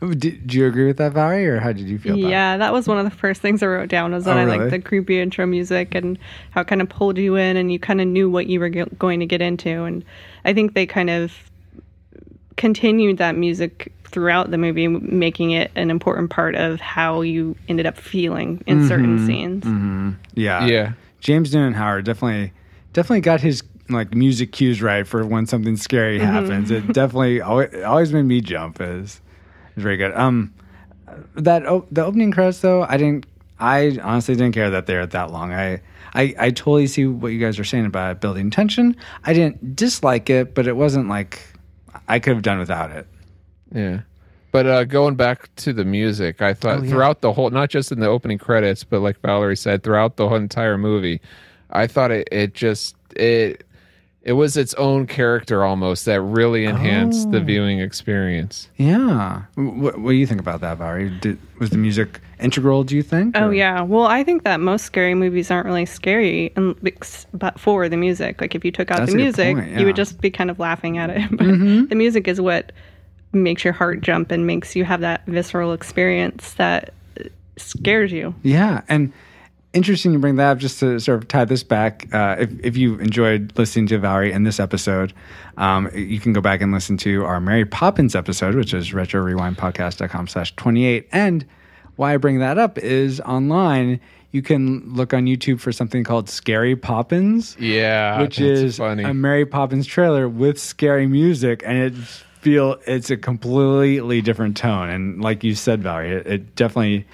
Did, 0.00 0.18
did 0.18 0.54
you 0.54 0.66
agree 0.66 0.86
with 0.86 0.96
that, 0.96 1.12
Valerie, 1.12 1.46
or 1.46 1.60
how 1.60 1.72
did 1.72 1.86
you 1.88 1.98
feel? 1.98 2.14
about 2.14 2.26
it? 2.26 2.30
Yeah, 2.30 2.56
that 2.56 2.72
was 2.72 2.88
one 2.88 2.98
of 2.98 3.04
the 3.04 3.10
first 3.10 3.42
things 3.42 3.62
I 3.62 3.66
wrote 3.66 3.90
down 3.90 4.12
was 4.12 4.24
that 4.24 4.36
Oh, 4.36 4.40
I 4.40 4.44
really? 4.44 4.58
liked 4.58 4.70
the 4.70 4.78
creepy 4.80 5.20
intro 5.20 5.44
music 5.46 5.94
and 5.94 6.18
how 6.52 6.62
it 6.62 6.66
kind 6.68 6.80
of 6.80 6.88
pulled 6.88 7.18
you 7.18 7.36
in 7.36 7.56
and 7.58 7.70
you 7.70 7.78
kind 7.78 8.00
of 8.00 8.06
knew 8.08 8.30
what 8.30 8.46
you 8.46 8.60
were 8.60 8.70
go- 8.70 8.86
going 8.98 9.20
to 9.20 9.26
get 9.26 9.42
into. 9.42 9.84
And 9.84 10.02
I 10.46 10.54
think 10.54 10.72
they 10.74 10.86
kind 10.86 11.10
of 11.10 11.32
continued 12.56 13.18
that 13.18 13.36
music 13.36 13.92
throughout 14.04 14.50
the 14.50 14.58
movie, 14.58 14.88
making 14.88 15.52
it 15.52 15.70
an 15.76 15.90
important 15.90 16.30
part 16.30 16.54
of 16.56 16.80
how 16.80 17.20
you 17.20 17.54
ended 17.68 17.86
up 17.86 17.96
feeling 17.96 18.62
in 18.66 18.78
Mm-hmm. 18.78 18.88
certain 18.88 19.26
scenes. 19.26 20.16
Yeah. 20.34 20.66
Yeah. 20.66 20.92
James 21.20 21.54
Newton 21.54 21.74
Howard 21.74 22.04
definitely 22.06 22.52
definitely 22.92 23.20
got 23.20 23.40
his 23.40 23.62
like 23.88 24.14
music 24.14 24.52
cues 24.52 24.80
right 24.82 25.06
for 25.06 25.24
when 25.26 25.46
something 25.46 25.76
scary 25.76 26.18
happens. 26.18 26.70
It 26.70 26.86
definitely 26.92 27.40
always, 27.40 27.74
always 27.84 28.12
made 28.12 28.22
me 28.22 28.40
jump. 28.40 28.80
Is 28.80 29.20
very 29.82 29.96
good. 29.96 30.12
Um, 30.14 30.52
that 31.34 31.66
o- 31.66 31.86
the 31.90 32.04
opening 32.04 32.30
credits 32.32 32.60
though, 32.60 32.82
I 32.84 32.96
didn't. 32.96 33.26
I 33.58 33.98
honestly 34.02 34.34
didn't 34.36 34.54
care 34.54 34.70
that 34.70 34.86
they're 34.86 35.06
that 35.06 35.30
long. 35.32 35.52
I, 35.52 35.80
I 36.14 36.34
I 36.38 36.50
totally 36.50 36.86
see 36.86 37.06
what 37.06 37.28
you 37.28 37.38
guys 37.38 37.58
are 37.58 37.64
saying 37.64 37.84
about 37.86 38.20
building 38.20 38.50
tension. 38.50 38.96
I 39.24 39.32
didn't 39.34 39.76
dislike 39.76 40.30
it, 40.30 40.54
but 40.54 40.66
it 40.66 40.76
wasn't 40.76 41.08
like 41.08 41.42
I 42.08 42.18
could 42.20 42.34
have 42.34 42.42
done 42.42 42.58
without 42.58 42.90
it. 42.90 43.06
Yeah. 43.74 44.00
But 44.52 44.66
uh, 44.66 44.84
going 44.84 45.14
back 45.14 45.54
to 45.56 45.72
the 45.72 45.84
music, 45.84 46.42
I 46.42 46.54
thought 46.54 46.78
Oh, 46.80 46.82
yeah. 46.82 46.90
throughout 46.90 47.20
the 47.20 47.32
whole, 47.32 47.50
not 47.50 47.70
just 47.70 47.92
in 47.92 48.00
the 48.00 48.08
opening 48.08 48.36
credits, 48.38 48.82
but 48.82 48.98
like 49.00 49.20
Valerie 49.20 49.56
said, 49.56 49.84
throughout 49.84 50.16
the 50.16 50.26
whole 50.28 50.36
entire 50.38 50.76
movie, 50.76 51.20
I 51.70 51.86
thought 51.86 52.10
it, 52.10 52.28
it 52.32 52.54
just 52.54 52.96
it 53.14 53.64
it 54.22 54.32
was 54.34 54.56
its 54.56 54.74
own 54.74 55.06
character 55.06 55.64
almost 55.64 56.04
that 56.04 56.20
really 56.20 56.64
enhanced 56.66 57.30
the 57.30 57.38
Oh. 57.38 57.44
viewing 57.44 57.80
experience. 57.80 58.68
Yeah. 58.76 59.42
What, 59.54 59.98
what 59.98 60.10
do 60.10 60.16
you 60.16 60.26
think 60.26 60.40
about 60.40 60.60
that, 60.60 60.76
Valerie? 60.78 61.08
Did, 61.20 61.38
was 61.58 61.70
the 61.70 61.78
music 61.78 62.20
integral? 62.38 62.84
Do 62.84 62.94
you 62.96 63.02
think? 63.02 63.34
Oh 63.36 63.48
or- 63.48 63.54
yeah. 63.54 63.80
Well, 63.80 64.04
I 64.06 64.22
think 64.22 64.44
that 64.44 64.60
most 64.60 64.84
scary 64.84 65.14
movies 65.14 65.50
aren't 65.50 65.64
really 65.66 65.86
scary, 65.86 66.52
un- 66.56 66.76
ex- 66.84 67.26
but 67.32 67.58
for 67.58 67.88
the 67.88 67.96
music. 67.96 68.40
Like 68.42 68.54
if 68.54 68.62
you 68.64 68.70
took 68.70 68.90
out 68.90 68.98
That's 68.98 69.12
the 69.12 69.16
music, 69.16 69.56
point, 69.56 69.66
you 69.68 69.72
yeah. 69.72 69.76
Mm-hmm. 69.78 69.86
would 69.86 69.96
just 69.96 70.20
be 70.20 70.30
kind 70.30 70.50
of 70.50 70.58
laughing 70.58 70.98
at 70.98 71.08
it. 71.10 71.28
But 71.30 71.88
the 71.88 71.94
music 71.96 72.28
is 72.28 72.40
what 72.40 72.72
makes 73.32 73.64
your 73.64 73.72
heart 73.72 74.00
jump 74.02 74.30
and 74.32 74.46
makes 74.46 74.74
you 74.76 74.84
have 74.84 75.00
that 75.00 75.24
visceral 75.26 75.72
experience 75.72 76.54
that 76.54 76.92
uh, 77.18 77.24
scares 77.56 78.10
you. 78.12 78.34
Yeah, 78.42 78.82
and 78.88 79.12
interesting 79.72 80.12
you 80.12 80.18
bring 80.18 80.36
that 80.36 80.50
up 80.52 80.58
just 80.58 80.80
to 80.80 80.98
sort 80.98 81.18
of 81.22 81.28
tie 81.28 81.44
this 81.44 81.62
back. 81.62 82.08
Uh, 82.12 82.36
if, 82.40 82.50
if 82.64 82.76
you 82.76 82.98
enjoyed 82.98 83.52
listening 83.56 83.86
to 83.88 83.98
Valerie 83.98 84.32
in 84.32 84.42
this 84.44 84.58
episode, 84.60 85.12
um, 85.56 85.88
you 85.94 86.18
can 86.20 86.32
go 86.32 86.40
back 86.40 86.60
and 86.60 86.72
listen 86.72 86.96
to 86.98 87.24
our 87.24 87.40
Mary 87.40 87.64
Poppins 87.64 88.14
episode, 88.14 88.54
which 88.54 88.74
is 88.74 88.90
retrorewindpodcast.com 88.90 90.28
slash 90.28 90.54
28. 90.56 91.08
And 91.12 91.44
why 91.96 92.14
I 92.14 92.16
bring 92.16 92.38
that 92.40 92.58
up 92.58 92.78
is 92.78 93.20
online, 93.20 94.00
you 94.32 94.42
can 94.42 94.94
look 94.94 95.12
on 95.12 95.26
YouTube 95.26 95.60
for 95.60 95.72
something 95.72 96.04
called 96.04 96.28
Scary 96.28 96.76
Poppins, 96.76 97.56
Yeah, 97.58 98.20
which 98.22 98.40
is 98.40 98.78
funny. 98.78 99.02
a 99.04 99.12
Mary 99.14 99.44
Poppins 99.46 99.86
trailer 99.86 100.28
with 100.28 100.58
scary 100.58 101.06
music. 101.06 101.62
And 101.66 101.76
it 101.78 101.94
feel 102.40 102.76
it's 102.86 103.10
a 103.10 103.16
completely 103.18 104.22
different 104.22 104.56
tone. 104.56 104.88
And 104.88 105.20
like 105.20 105.44
you 105.44 105.54
said, 105.54 105.82
Valerie, 105.82 106.12
it, 106.12 106.26
it 106.26 106.56
definitely 106.56 107.06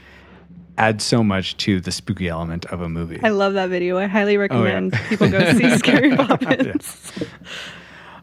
adds 0.79 1.05
so 1.05 1.23
much 1.25 1.57
to 1.59 1.81
the 1.81 1.91
spooky 1.93 2.29
element 2.29 2.65
of 2.67 2.81
a 2.81 2.89
movie. 2.89 3.21
I 3.23 3.31
love 3.31 3.55
that 3.55 3.69
video. 3.71 3.99
I 3.99 4.07
highly 4.07 4.37
recommend 4.37 4.95
Oh, 4.95 4.99
yeah. 5.01 5.09
people 5.09 5.29
go 5.31 5.53
see 5.53 5.71
Scary 5.79 6.17
Poppins. 6.17 7.13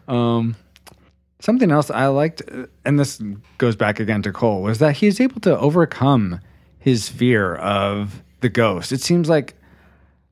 Um, 0.08 0.56
something 1.40 1.70
else 1.70 1.90
I 1.90 2.06
liked, 2.08 2.42
and 2.84 2.98
this 2.98 3.20
goes 3.58 3.76
back 3.76 4.00
again 4.00 4.22
to 4.22 4.32
Cole, 4.32 4.62
was 4.62 4.78
that 4.78 4.96
he's 4.96 5.20
able 5.20 5.40
to 5.42 5.58
overcome 5.58 6.40
his 6.78 7.08
fear 7.08 7.54
of 7.56 8.22
the 8.40 8.48
ghost. 8.48 8.92
It 8.92 9.00
seems 9.00 9.28
like 9.28 9.54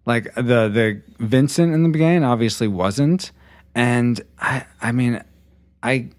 like 0.04 0.34
the 0.34 0.68
the 0.68 1.02
Vincent 1.18 1.72
in 1.72 1.82
the 1.84 1.88
beginning 1.88 2.24
obviously 2.24 2.68
wasn't, 2.68 3.32
and 3.74 4.20
I 4.38 4.66
I 4.82 4.92
mean 4.92 5.22
I 5.82 6.10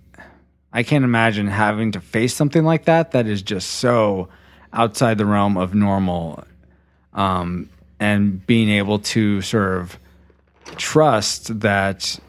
I 0.72 0.82
can't 0.84 1.04
imagine 1.04 1.48
having 1.48 1.92
to 1.92 2.02
face 2.02 2.34
something 2.34 2.64
like 2.64 2.86
that 2.86 3.12
that 3.12 3.28
is 3.28 3.44
just 3.44 3.70
so 3.74 4.30
outside 4.74 5.18
the 5.18 5.26
realm 5.26 5.58
of 5.58 5.74
normal, 5.74 6.44
um, 7.14 7.70
and 8.00 8.46
being 8.46 8.70
able 8.70 9.00
to 9.00 9.42
sort 9.42 9.78
of 9.80 9.98
trust 10.76 11.60
that 11.60 12.20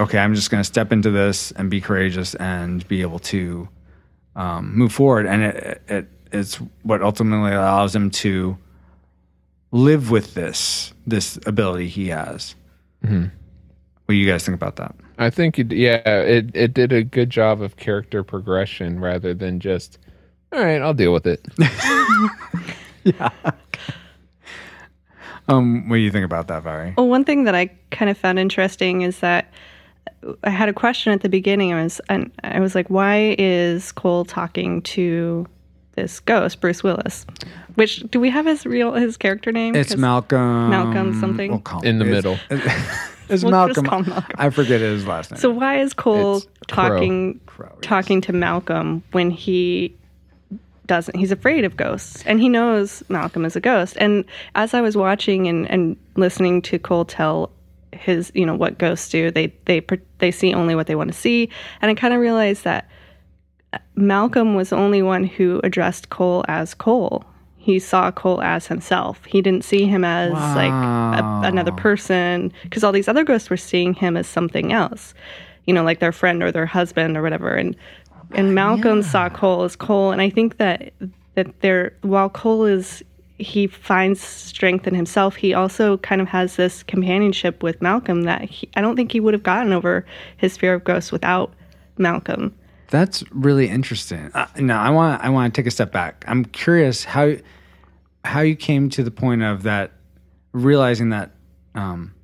okay 0.00 0.18
i'm 0.18 0.34
just 0.34 0.50
going 0.50 0.60
to 0.60 0.66
step 0.66 0.92
into 0.92 1.10
this 1.10 1.52
and 1.52 1.70
be 1.70 1.80
courageous 1.80 2.34
and 2.36 2.88
be 2.88 3.02
able 3.02 3.18
to 3.18 3.68
um, 4.36 4.76
move 4.76 4.92
forward. 4.92 5.26
And 5.26 5.42
it, 5.42 5.82
it 5.88 6.08
it's 6.32 6.56
what 6.82 7.02
ultimately 7.02 7.52
allows 7.52 7.94
him 7.94 8.10
to 8.10 8.56
live 9.70 10.10
with 10.10 10.34
this 10.34 10.92
this 11.06 11.38
ability 11.46 11.88
he 11.88 12.08
has. 12.08 12.54
What 14.06 14.14
do 14.14 14.14
you 14.14 14.26
guys 14.26 14.44
think 14.44 14.54
about 14.54 14.76
that? 14.76 14.94
I 15.18 15.30
think 15.30 15.58
it, 15.58 15.72
yeah, 15.72 15.96
it 16.06 16.54
it 16.54 16.74
did 16.74 16.92
a 16.92 17.04
good 17.04 17.30
job 17.30 17.60
of 17.60 17.76
character 17.76 18.22
progression 18.22 19.00
rather 19.00 19.34
than 19.34 19.60
just 19.60 19.98
all 20.52 20.62
right, 20.64 20.80
I'll 20.82 20.94
deal 20.94 21.12
with 21.12 21.26
it. 21.26 21.44
yeah. 23.04 23.30
um 25.48 25.88
what 25.88 25.96
do 25.96 26.00
you 26.02 26.10
think 26.10 26.24
about 26.24 26.48
that 26.48 26.62
Valerie? 26.62 26.94
Well, 26.96 27.08
one 27.08 27.24
thing 27.24 27.44
that 27.44 27.54
I 27.54 27.70
kind 27.90 28.10
of 28.10 28.16
found 28.18 28.38
interesting 28.38 29.02
is 29.02 29.18
that 29.20 29.52
I 30.44 30.50
had 30.50 30.68
a 30.68 30.72
question 30.72 31.12
at 31.12 31.20
the 31.22 31.28
beginning. 31.28 31.72
I 31.72 31.82
was, 31.82 32.00
and 32.08 32.30
I 32.44 32.60
was 32.60 32.74
like, 32.76 32.88
"Why 32.88 33.34
is 33.38 33.90
Cole 33.92 34.24
talking 34.24 34.82
to 34.82 35.46
this 35.96 36.20
ghost, 36.20 36.60
Bruce 36.60 36.82
Willis?" 36.84 37.26
Which 37.74 38.00
do 38.10 38.20
we 38.20 38.30
have 38.30 38.46
his 38.46 38.64
real 38.64 38.92
his 38.94 39.16
character 39.16 39.50
name? 39.50 39.74
it's 39.74 39.90
'Cause- 39.92 39.98
malcolm 39.98 40.70
Malcolm 40.70 41.18
something? 41.20 41.50
we'll 41.50 41.60
call 41.60 41.80
In 41.82 41.98
the 41.98 42.04
it's- 42.06 42.16
middle. 42.24 42.38
it's 43.28 43.42
We'll 43.42 43.66
just 43.68 43.82
malcolm. 43.82 43.86
call 43.86 44.02
Malcolm. 44.02 44.36
i 44.38 44.50
forget 44.50 44.80
his 44.80 45.06
last 45.06 45.30
name 45.32 45.38
So 45.40 45.50
why 45.50 45.80
is 45.80 45.92
Cole 45.94 46.36
It's 46.36 46.46
Crowe. 46.70 46.88
talking 46.88 47.40
Crowe, 47.46 47.68
yes. 47.72 47.78
talking 47.80 48.20
to 48.22 48.32
Malcolm 48.32 49.02
when 49.12 49.30
he 49.30 49.96
doesn't 50.86 51.16
he's 51.16 51.30
afraid 51.30 51.64
of 51.64 51.76
ghosts 51.76 52.22
and 52.26 52.40
he 52.40 52.48
knows 52.48 53.02
Malcolm 53.08 53.44
is 53.44 53.56
a 53.56 53.60
ghost. 53.60 53.96
And 53.98 54.24
as 54.54 54.74
I 54.74 54.80
was 54.80 54.96
watching 54.96 55.46
and, 55.46 55.70
and 55.70 55.96
listening 56.16 56.62
to 56.62 56.78
Cole 56.78 57.04
tell 57.04 57.50
his 57.92 58.32
you 58.34 58.44
know 58.44 58.54
what 58.54 58.78
ghosts 58.78 59.08
do, 59.08 59.30
they 59.30 59.54
they 59.66 59.84
they 60.18 60.30
see 60.30 60.52
only 60.54 60.74
what 60.74 60.86
they 60.86 60.94
want 60.94 61.12
to 61.12 61.18
see. 61.18 61.48
And 61.80 61.90
I 61.90 61.94
kind 61.94 62.14
of 62.14 62.20
realized 62.20 62.64
that 62.64 62.88
Malcolm 63.94 64.54
was 64.54 64.70
the 64.70 64.76
only 64.76 65.02
one 65.02 65.24
who 65.24 65.60
addressed 65.62 66.10
Cole 66.10 66.44
as 66.48 66.74
Cole. 66.74 67.24
He 67.56 67.78
saw 67.78 68.10
Cole 68.10 68.42
as 68.42 68.66
himself. 68.66 69.24
He 69.24 69.40
didn't 69.40 69.64
see 69.64 69.86
him 69.86 70.04
as 70.04 70.32
like 70.32 70.72
a, 70.72 71.42
another 71.44 71.70
person 71.72 72.52
because 72.64 72.82
all 72.82 72.92
these 72.92 73.08
other 73.08 73.24
ghosts 73.24 73.50
were 73.50 73.56
seeing 73.56 73.94
him 73.94 74.16
as 74.16 74.26
something 74.26 74.72
else, 74.72 75.14
you 75.66 75.72
know, 75.72 75.84
like 75.84 76.00
their 76.00 76.10
friend 76.10 76.42
or 76.42 76.50
their 76.50 76.66
husband 76.66 77.16
or 77.16 77.22
whatever. 77.22 77.54
And 77.54 77.76
and 78.34 78.54
Malcolm 78.54 79.02
saw 79.02 79.28
Cole 79.28 79.64
as 79.64 79.76
Cole. 79.76 80.12
And 80.12 80.20
I 80.20 80.30
think 80.30 80.58
that 80.58 80.92
that 81.34 81.60
there, 81.60 81.94
while 82.02 82.28
Cole 82.28 82.64
is 82.64 83.02
he 83.42 83.66
finds 83.66 84.20
strength 84.20 84.86
in 84.86 84.94
himself. 84.94 85.36
He 85.36 85.52
also 85.52 85.98
kind 85.98 86.20
of 86.20 86.28
has 86.28 86.56
this 86.56 86.82
companionship 86.82 87.62
with 87.62 87.82
Malcolm 87.82 88.22
that 88.22 88.42
he, 88.42 88.68
I 88.76 88.80
don't 88.80 88.96
think 88.96 89.12
he 89.12 89.20
would 89.20 89.34
have 89.34 89.42
gotten 89.42 89.72
over 89.72 90.06
his 90.36 90.56
fear 90.56 90.74
of 90.74 90.84
ghosts 90.84 91.10
without 91.12 91.52
Malcolm. 91.98 92.54
That's 92.88 93.24
really 93.30 93.68
interesting. 93.68 94.30
Uh, 94.34 94.46
now, 94.58 94.82
I 94.82 94.90
want 94.90 95.22
I 95.22 95.30
want 95.30 95.52
to 95.52 95.60
take 95.60 95.66
a 95.66 95.70
step 95.70 95.92
back. 95.92 96.24
I'm 96.28 96.44
curious 96.44 97.04
how 97.04 97.34
how 98.24 98.40
you 98.40 98.54
came 98.54 98.90
to 98.90 99.02
the 99.02 99.10
point 99.10 99.42
of 99.42 99.62
that 99.62 99.92
realizing 100.52 101.08
that 101.08 101.30
um, 101.74 102.14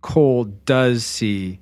Cole 0.00 0.44
does 0.44 1.04
see 1.04 1.60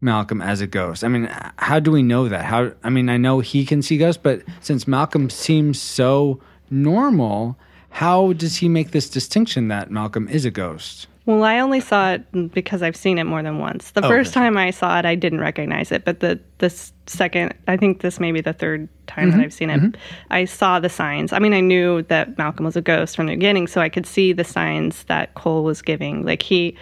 Malcolm 0.00 0.42
as 0.42 0.60
a 0.60 0.66
ghost. 0.66 1.02
I 1.04 1.08
mean, 1.08 1.28
how 1.58 1.80
do 1.80 1.90
we 1.90 2.02
know 2.02 2.28
that? 2.28 2.44
How 2.44 2.72
I 2.84 2.90
mean, 2.90 3.08
I 3.08 3.16
know 3.16 3.40
he 3.40 3.64
can 3.64 3.82
see 3.82 3.96
ghosts, 3.98 4.20
but 4.22 4.42
since 4.60 4.86
Malcolm 4.86 5.30
seems 5.30 5.80
so 5.80 6.40
normal, 6.70 7.58
how 7.90 8.32
does 8.34 8.56
he 8.56 8.68
make 8.68 8.90
this 8.90 9.08
distinction 9.08 9.68
that 9.68 9.90
Malcolm 9.90 10.28
is 10.28 10.44
a 10.44 10.50
ghost? 10.50 11.06
Well, 11.24 11.42
I 11.42 11.58
only 11.58 11.80
saw 11.80 12.12
it 12.12 12.52
because 12.52 12.82
I've 12.82 12.94
seen 12.94 13.18
it 13.18 13.24
more 13.24 13.42
than 13.42 13.58
once. 13.58 13.90
The 13.90 14.04
Oh, 14.04 14.08
first 14.08 14.30
okay. 14.30 14.40
time 14.42 14.56
I 14.56 14.70
saw 14.70 14.96
it, 15.00 15.04
I 15.04 15.16
didn't 15.16 15.40
recognize 15.40 15.90
it, 15.90 16.04
but 16.04 16.20
the 16.20 16.38
the 16.58 16.70
second, 17.06 17.52
I 17.66 17.76
think 17.76 18.00
this 18.00 18.20
may 18.20 18.30
be 18.30 18.40
the 18.40 18.52
third 18.52 18.88
time 19.08 19.30
Mm-hmm. 19.30 19.38
that 19.38 19.44
I've 19.44 19.52
seen 19.52 19.70
it. 19.70 19.96
I 20.30 20.44
saw 20.44 20.78
the 20.78 20.88
signs. 20.88 21.32
I 21.32 21.40
mean, 21.40 21.52
I 21.52 21.60
knew 21.60 22.02
that 22.02 22.38
Malcolm 22.38 22.64
was 22.64 22.76
a 22.76 22.80
ghost 22.82 23.16
from 23.16 23.26
the 23.26 23.32
beginning, 23.34 23.66
so 23.66 23.80
I 23.80 23.88
could 23.88 24.06
see 24.06 24.32
the 24.32 24.44
signs 24.44 25.02
that 25.04 25.34
Cole 25.34 25.64
was 25.64 25.82
giving. 25.82 26.24
Like 26.24 26.42
he 26.42 26.76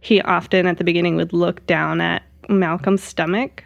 he 0.00 0.22
often 0.22 0.66
at 0.66 0.78
the 0.78 0.84
beginning 0.84 1.16
would 1.16 1.34
look 1.34 1.66
down 1.66 2.00
at 2.00 2.22
Malcolm's 2.48 3.02
stomach. 3.02 3.64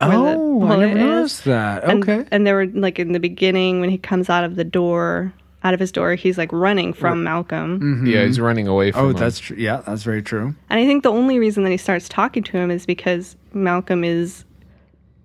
where 0.00 0.10
the 0.10 0.16
Oh, 0.16 0.62
I 0.62 0.68
bullet 0.68 0.86
never 0.88 0.98
is. 0.98 1.04
noticed 1.04 1.44
that. 1.44 1.84
Okay. 1.84 2.24
And 2.30 2.46
there 2.46 2.54
were 2.56 2.66
like 2.66 2.98
in 2.98 3.12
the 3.12 3.20
beginning 3.20 3.80
when 3.80 3.90
he 3.90 3.98
comes 3.98 4.28
out 4.30 4.44
of 4.44 4.56
the 4.56 4.64
door, 4.64 5.32
out 5.64 5.74
of 5.74 5.80
his 5.80 5.92
door, 5.92 6.14
he's 6.16 6.36
like 6.38 6.50
running 6.52 6.92
from 6.92 7.22
Malcolm. 7.22 8.04
Yeah, 8.06 8.24
he's 8.24 8.40
running 8.40 8.66
away 8.66 8.90
from 8.92 9.04
oh, 9.04 9.08
him. 9.10 9.16
that's 9.16 9.38
true. 9.38 9.56
Yeah, 9.56 9.80
that's 9.86 10.02
very 10.02 10.20
true. 10.22 10.54
And 10.70 10.80
I 10.80 10.86
think 10.86 11.04
the 11.04 11.12
only 11.12 11.38
reason 11.38 11.62
that 11.64 11.70
he 11.70 11.76
starts 11.76 12.08
talking 12.08 12.42
to 12.42 12.56
him 12.56 12.70
is 12.70 12.84
because 12.84 13.36
Malcolm 13.52 14.02
is 14.04 14.44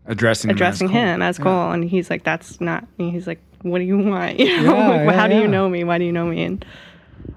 Addressing 0.10 0.50
him 0.50 0.56
as 0.56 0.58
addressing 0.58 0.88
Cole. 0.90 0.96
him 0.98 1.22
as 1.22 1.38
Cole, 1.40 1.72
and 1.72 1.84
he's 1.84 2.10
like, 2.10 2.24
"That's 2.24 2.62
not." 2.62 2.86
me." 2.98 3.10
He's 3.12 3.28
like, 3.28 3.42
"What 3.64 3.80
do 3.80 3.84
you 3.84 3.98
want? 3.98 4.40
You 4.40 4.62
know, 4.64 4.74
Yeah, 4.78 4.88
like, 4.90 5.06
yeah, 5.08 5.12
how 5.14 5.28
do 5.28 5.36
you 5.38 5.48
know 5.50 5.68
me? 5.68 5.84
Why 5.84 5.98
do 5.98 6.06
you 6.06 6.14
know 6.14 6.26
me?" 6.28 6.44
And 6.44 6.64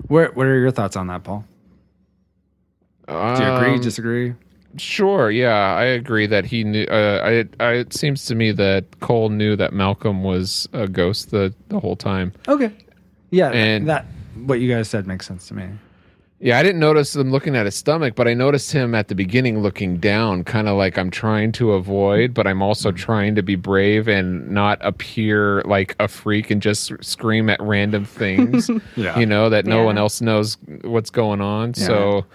Where, 0.07 0.31
what 0.35 0.47
are 0.47 0.57
your 0.59 0.71
thoughts 0.71 0.95
on 0.95 1.07
that, 1.09 1.25
Paul? 1.25 1.45
Do 3.09 3.15
you 3.15 3.19
agree? 3.55 3.75
Um, 3.75 3.81
Disagree? 3.81 4.35
Sure, 4.77 5.31
yeah, 5.31 5.75
I 5.77 5.85
agree 5.85 6.27
that 6.27 6.45
he 6.45 6.63
knew. 6.65 6.85
Uh, 6.85 7.45
I, 7.61 7.65
I, 7.65 7.73
it 7.73 7.93
seems 7.95 8.25
to 8.27 8.35
me 8.35 8.53
that 8.53 9.01
Cole 9.01 9.29
knew 9.29 9.57
that 9.57 9.73
Malcolm 9.73 10.23
was 10.23 10.69
a 10.73 10.87
ghost 10.87 11.31
the, 11.33 11.53
the 11.69 11.81
whole 11.81 11.97
time. 11.97 12.33
Okay. 12.49 12.73
Yeah, 13.31 13.51
and- 13.51 13.89
that 13.89 14.07
what 14.45 14.61
you 14.61 14.73
guys 14.73 14.89
said 14.89 15.07
makes 15.07 15.27
sense 15.27 15.49
to 15.49 15.55
me. 15.55 15.69
Yeah, 16.43 16.59
I 16.59 16.63
didn't 16.63 16.81
notice 16.81 17.15
him 17.15 17.31
looking 17.31 17.55
at 17.55 17.67
his 17.67 17.75
stomach, 17.75 18.15
but 18.15 18.27
I 18.27 18.33
noticed 18.33 18.73
him 18.73 18.95
at 18.95 19.09
the 19.09 19.15
beginning 19.15 19.61
looking 19.61 19.99
down, 19.99 20.43
kind 20.45 20.69
of 20.69 20.77
like 20.79 20.97
I'm 20.97 21.11
trying 21.11 21.53
to 21.53 21.73
avoid, 21.73 22.33
but 22.33 22.47
I'm 22.47 22.63
also 22.63 22.93
trying 22.93 23.35
to 23.35 23.43
be 23.43 23.57
brave 23.57 24.09
and 24.09 24.49
not 24.51 24.79
appear 24.81 25.61
like 25.67 25.95
a 26.01 26.09
freak 26.09 26.51
and 26.51 26.63
just 26.63 26.93
scream 27.05 27.51
at 27.51 27.61
random 27.61 28.07
things, 28.07 28.71
Yeah. 28.97 29.19
you 29.19 29.27
know, 29.27 29.51
that 29.51 29.67
no 29.67 29.81
Yeah. 29.81 29.85
one 29.85 29.99
else 29.99 30.23
knows 30.23 30.57
what's 30.83 31.11
going 31.11 31.43
on. 31.43 31.75
Yeah. 31.77 31.85
So 31.87 32.27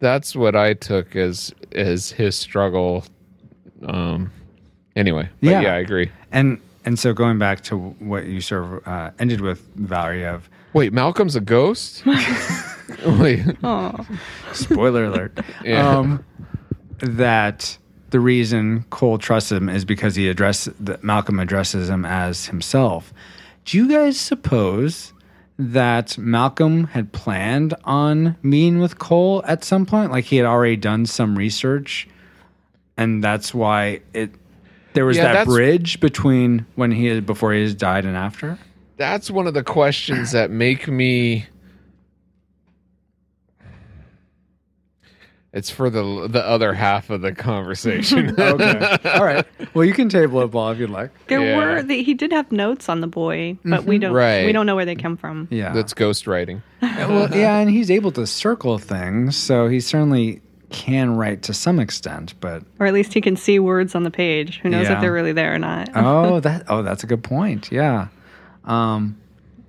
that's 0.00 0.36
what 0.36 0.54
I 0.54 0.74
took 0.74 1.16
as 1.16 1.54
as 1.76 2.10
his 2.10 2.36
struggle. 2.36 3.04
Um. 3.86 4.30
Anyway, 4.96 5.28
but 5.42 5.50
Yeah. 5.50 5.60
yeah, 5.60 5.74
I 5.74 5.78
agree. 5.78 6.10
And 6.32 6.58
and 6.86 6.98
so 6.98 7.12
going 7.12 7.38
back 7.38 7.60
to 7.64 7.76
what 7.76 8.26
you 8.26 8.40
sort 8.40 8.64
of 8.64 8.88
uh, 8.88 9.10
ended 9.18 9.40
with, 9.40 9.60
Valerie, 9.76 10.24
of 10.24 10.48
Wait, 10.72 10.92
Malcolm's 10.92 11.36
a 11.36 11.40
ghost? 11.40 12.02
Wait, 13.06 13.44
oh, 13.64 14.06
spoiler 14.52 15.04
alert, 15.04 15.38
Yeah. 15.64 15.98
um, 15.98 16.24
that 17.00 17.76
the 18.10 18.20
reason 18.20 18.84
Cole 18.90 19.18
trusts 19.18 19.50
him 19.52 19.68
is 19.68 19.84
because 19.84 20.14
he 20.14 20.28
address 20.28 20.68
that 20.80 21.02
Malcolm 21.04 21.40
addresses 21.40 21.88
him 21.90 22.04
as 22.04 22.46
himself. 22.46 23.12
Do 23.64 23.76
you 23.76 23.88
guys 23.90 24.18
suppose 24.18 25.12
that 25.58 26.18
Malcolm 26.18 26.84
had 26.88 27.12
planned 27.12 27.74
on 27.84 28.36
meeting 28.42 28.78
with 28.80 28.98
Cole 28.98 29.42
at 29.46 29.64
some 29.64 29.86
point? 29.86 30.10
Like 30.12 30.24
he 30.24 30.36
had 30.36 30.46
already 30.46 30.76
done 30.76 31.06
some 31.06 31.36
research, 31.36 32.08
and 32.96 33.22
that's 33.24 33.54
why 33.54 34.00
it 34.12 34.30
there 34.92 35.04
was 35.06 35.16
Yeah, 35.16 35.32
that 35.32 35.46
bridge 35.46 36.00
between 36.00 36.66
when 36.74 36.90
he 36.90 37.06
had 37.06 37.26
before 37.26 37.52
he 37.52 37.62
has 37.62 37.74
died 37.74 38.04
and 38.04 38.16
after. 38.16 38.58
that's 38.96 39.30
one 39.30 39.46
of 39.46 39.54
the 39.54 39.62
questions 39.62 40.32
that 40.32 40.50
make 40.50 40.88
me 40.88 41.46
it's 45.56 45.70
for 45.70 45.88
the 45.88 46.28
the 46.28 46.44
other 46.46 46.74
half 46.74 47.08
of 47.08 47.22
the 47.22 47.32
conversation 47.32 48.34
Okay, 48.38 48.96
all 49.14 49.24
right. 49.24 49.46
Well, 49.74 49.84
you 49.86 49.94
can 49.94 50.08
table 50.10 50.42
it, 50.42 50.48
Paul, 50.52 50.70
if 50.72 50.78
you'd 50.78 50.90
like. 50.90 51.10
there 51.28 51.40
Yeah. 51.42 51.56
were 51.56 51.82
the, 51.82 52.02
he 52.02 52.12
did 52.14 52.30
have 52.32 52.52
notes 52.52 52.88
on 52.90 53.00
the 53.00 53.06
boy, 53.06 53.56
but 53.64 53.84
we 53.84 53.98
don't 53.98 54.12
Right. 54.12 54.44
we 54.44 54.52
don't 54.52 54.66
know 54.66 54.76
where 54.76 54.84
they 54.84 54.94
come 54.94 55.16
from. 55.16 55.48
Yeah, 55.50 55.72
that's 55.72 55.94
ghostwriting 55.94 56.62
well, 56.82 57.34
yeah, 57.34 57.58
and 57.58 57.70
he's 57.70 57.90
able 57.90 58.12
to 58.12 58.26
circle 58.26 58.78
things, 58.78 59.34
so 59.36 59.66
he 59.68 59.80
certainly 59.80 60.42
can 60.70 61.16
write 61.16 61.42
to 61.44 61.54
some 61.54 61.78
extent. 61.80 62.34
But 62.40 62.62
Or 62.78 62.86
at 62.86 62.92
least 62.92 63.14
he 63.14 63.20
can 63.20 63.36
see 63.36 63.58
words 63.58 63.94
on 63.94 64.02
the 64.02 64.10
page. 64.10 64.58
Who 64.62 64.68
knows 64.68 64.86
Yeah. 64.88 64.94
if 64.96 65.00
they're 65.00 65.12
really 65.12 65.32
there 65.32 65.54
or 65.54 65.58
not? 65.58 65.88
oh, 65.94 66.40
that 66.46 66.64
oh, 66.68 66.82
that's 66.82 67.02
a 67.02 67.06
good 67.06 67.22
point. 67.24 67.70
Yeah, 67.72 68.08
um, 68.66 69.16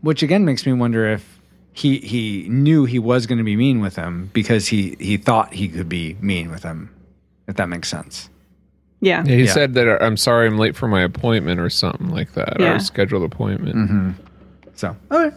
which 0.02 0.22
again 0.24 0.44
makes 0.46 0.66
me 0.66 0.74
wonder 0.74 1.08
if 1.08 1.37
he 1.78 2.00
he 2.00 2.48
knew 2.50 2.86
he 2.86 2.98
was 3.00 3.28
going 3.28 3.38
to 3.38 3.44
be 3.44 3.56
mean 3.56 3.82
with 3.82 3.96
him 3.96 4.30
because 4.34 4.68
he 4.68 4.96
he 5.00 5.16
thought 5.18 5.54
he 5.54 5.68
could 5.68 5.88
be 5.90 6.16
mean 6.22 6.50
with 6.50 6.64
him. 6.64 6.90
If 7.48 7.56
that 7.58 7.70
makes 7.70 7.88
sense. 7.90 8.30
yeah. 9.00 9.24
he 9.24 9.44
Yeah. 9.44 9.54
said 9.54 9.74
that 9.76 10.02
i'm 10.04 10.18
sorry 10.18 10.48
i'm 10.48 10.58
late 10.58 10.76
for 10.76 10.88
my 10.88 11.02
appointment 11.04 11.60
or 11.60 11.70
something 11.70 12.10
like 12.10 12.34
that 12.34 12.54
Yeah. 12.60 12.76
or 12.76 12.80
scheduled 12.80 13.24
appointment 13.32 14.16
So 14.76 14.96
okay, 15.12 15.36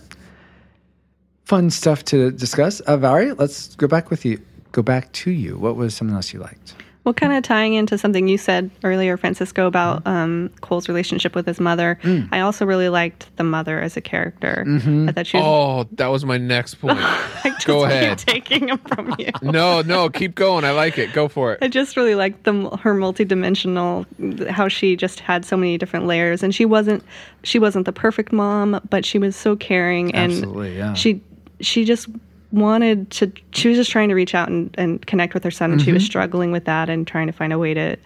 fun 1.45 1.71
stuff 1.71 2.05
to 2.07 2.31
discuss. 2.31 2.81
Uh, 2.81 2.97
Valerie, 2.97 3.33
let's 3.33 3.75
go 3.77 3.87
back 3.87 4.11
with 4.11 4.25
you. 4.25 4.41
Go 4.73 4.83
back 4.83 5.13
to 5.25 5.31
you. 5.31 5.59
What 5.59 5.77
was 5.77 5.95
something 5.95 6.15
else 6.17 6.33
you 6.33 6.41
liked? 6.41 6.75
Well, 7.05 7.15
kind 7.15 7.33
of 7.33 7.43
tying 7.43 7.75
into 7.75 7.97
something 7.97 8.29
you 8.29 8.37
said 8.37 8.71
earlier, 8.85 9.17
Francisco, 9.17 9.67
about 9.67 10.05
mm-hmm. 10.05 10.09
um, 10.09 10.51
Cole's 10.61 10.87
relationship 10.87 11.35
with 11.35 11.47
his 11.47 11.59
mother. 11.59 11.99
Mm. 12.03 12.29
I 12.31 12.41
also 12.41 12.67
really 12.67 12.91
liked 12.91 13.35
the 13.37 13.45
mother 13.45 13.81
as 13.81 13.97
a 13.97 14.03
character. 14.03 14.65
Mm-hmm. 14.67 15.09
I 15.09 15.13
thought 15.13 15.27
she 15.27 15.39
was. 15.39 15.47
oh 15.47 15.89
that 15.93 16.09
was 16.09 16.27
my 16.27 16.37
next 16.37 16.75
point 16.75 16.99
I 17.01 17.51
just 17.55 17.67
go 17.67 17.83
keep 17.83 17.91
ahead. 17.91 18.19
taking 18.19 18.69
him 18.69 18.79
from 18.79 19.15
you. 19.19 19.31
no 19.43 19.81
no 19.83 20.11
keep 20.11 20.35
going 20.35 20.65
i 20.65 20.73
like 20.73 20.99
it 20.99 21.13
go 21.13 21.29
for 21.29 21.53
it. 21.55 21.59
I 21.63 21.69
just 21.69 21.97
really 21.97 22.15
liked 22.15 22.45
the 22.45 22.53
her 22.83 22.95
multidimensional 22.95 24.51
how 24.51 24.69
she 24.69 24.95
just 24.95 25.21
had 25.21 25.45
so 25.45 25.57
many 25.57 25.79
different 25.79 26.07
layers 26.07 26.43
and 26.43 26.55
she 26.55 26.65
wasn't 26.65 27.03
she 27.43 27.59
wasn't 27.59 27.87
the 27.87 27.93
perfect 27.93 28.33
mom 28.33 28.81
but 28.91 29.05
she 29.05 29.19
was 29.19 29.37
so 29.37 29.57
caring 29.57 30.15
and 30.15 30.33
Absolutely, 30.33 30.77
yeah. 30.77 30.95
she 30.95 31.23
she 31.61 31.85
just 31.85 32.09
wanted 32.53 33.11
to 33.13 33.33
she 33.53 33.69
was 33.69 33.77
just 33.77 33.91
trying 33.91 34.09
to 34.09 34.15
reach 34.15 34.35
out 34.35 34.49
and, 34.49 34.75
and 34.79 35.07
connect 35.07 35.35
with 35.35 35.45
her 35.45 35.51
son 35.51 35.71
and 35.73 35.81
she 35.81 35.87
Mm-hmm. 35.89 35.95
was 35.95 36.05
struggling 36.05 36.51
with 36.53 36.65
that 36.65 36.89
and 36.91 37.07
trying 37.07 37.27
to 37.29 37.33
find 37.33 37.53
a 37.53 37.59
way 37.59 37.75
to 37.75 37.97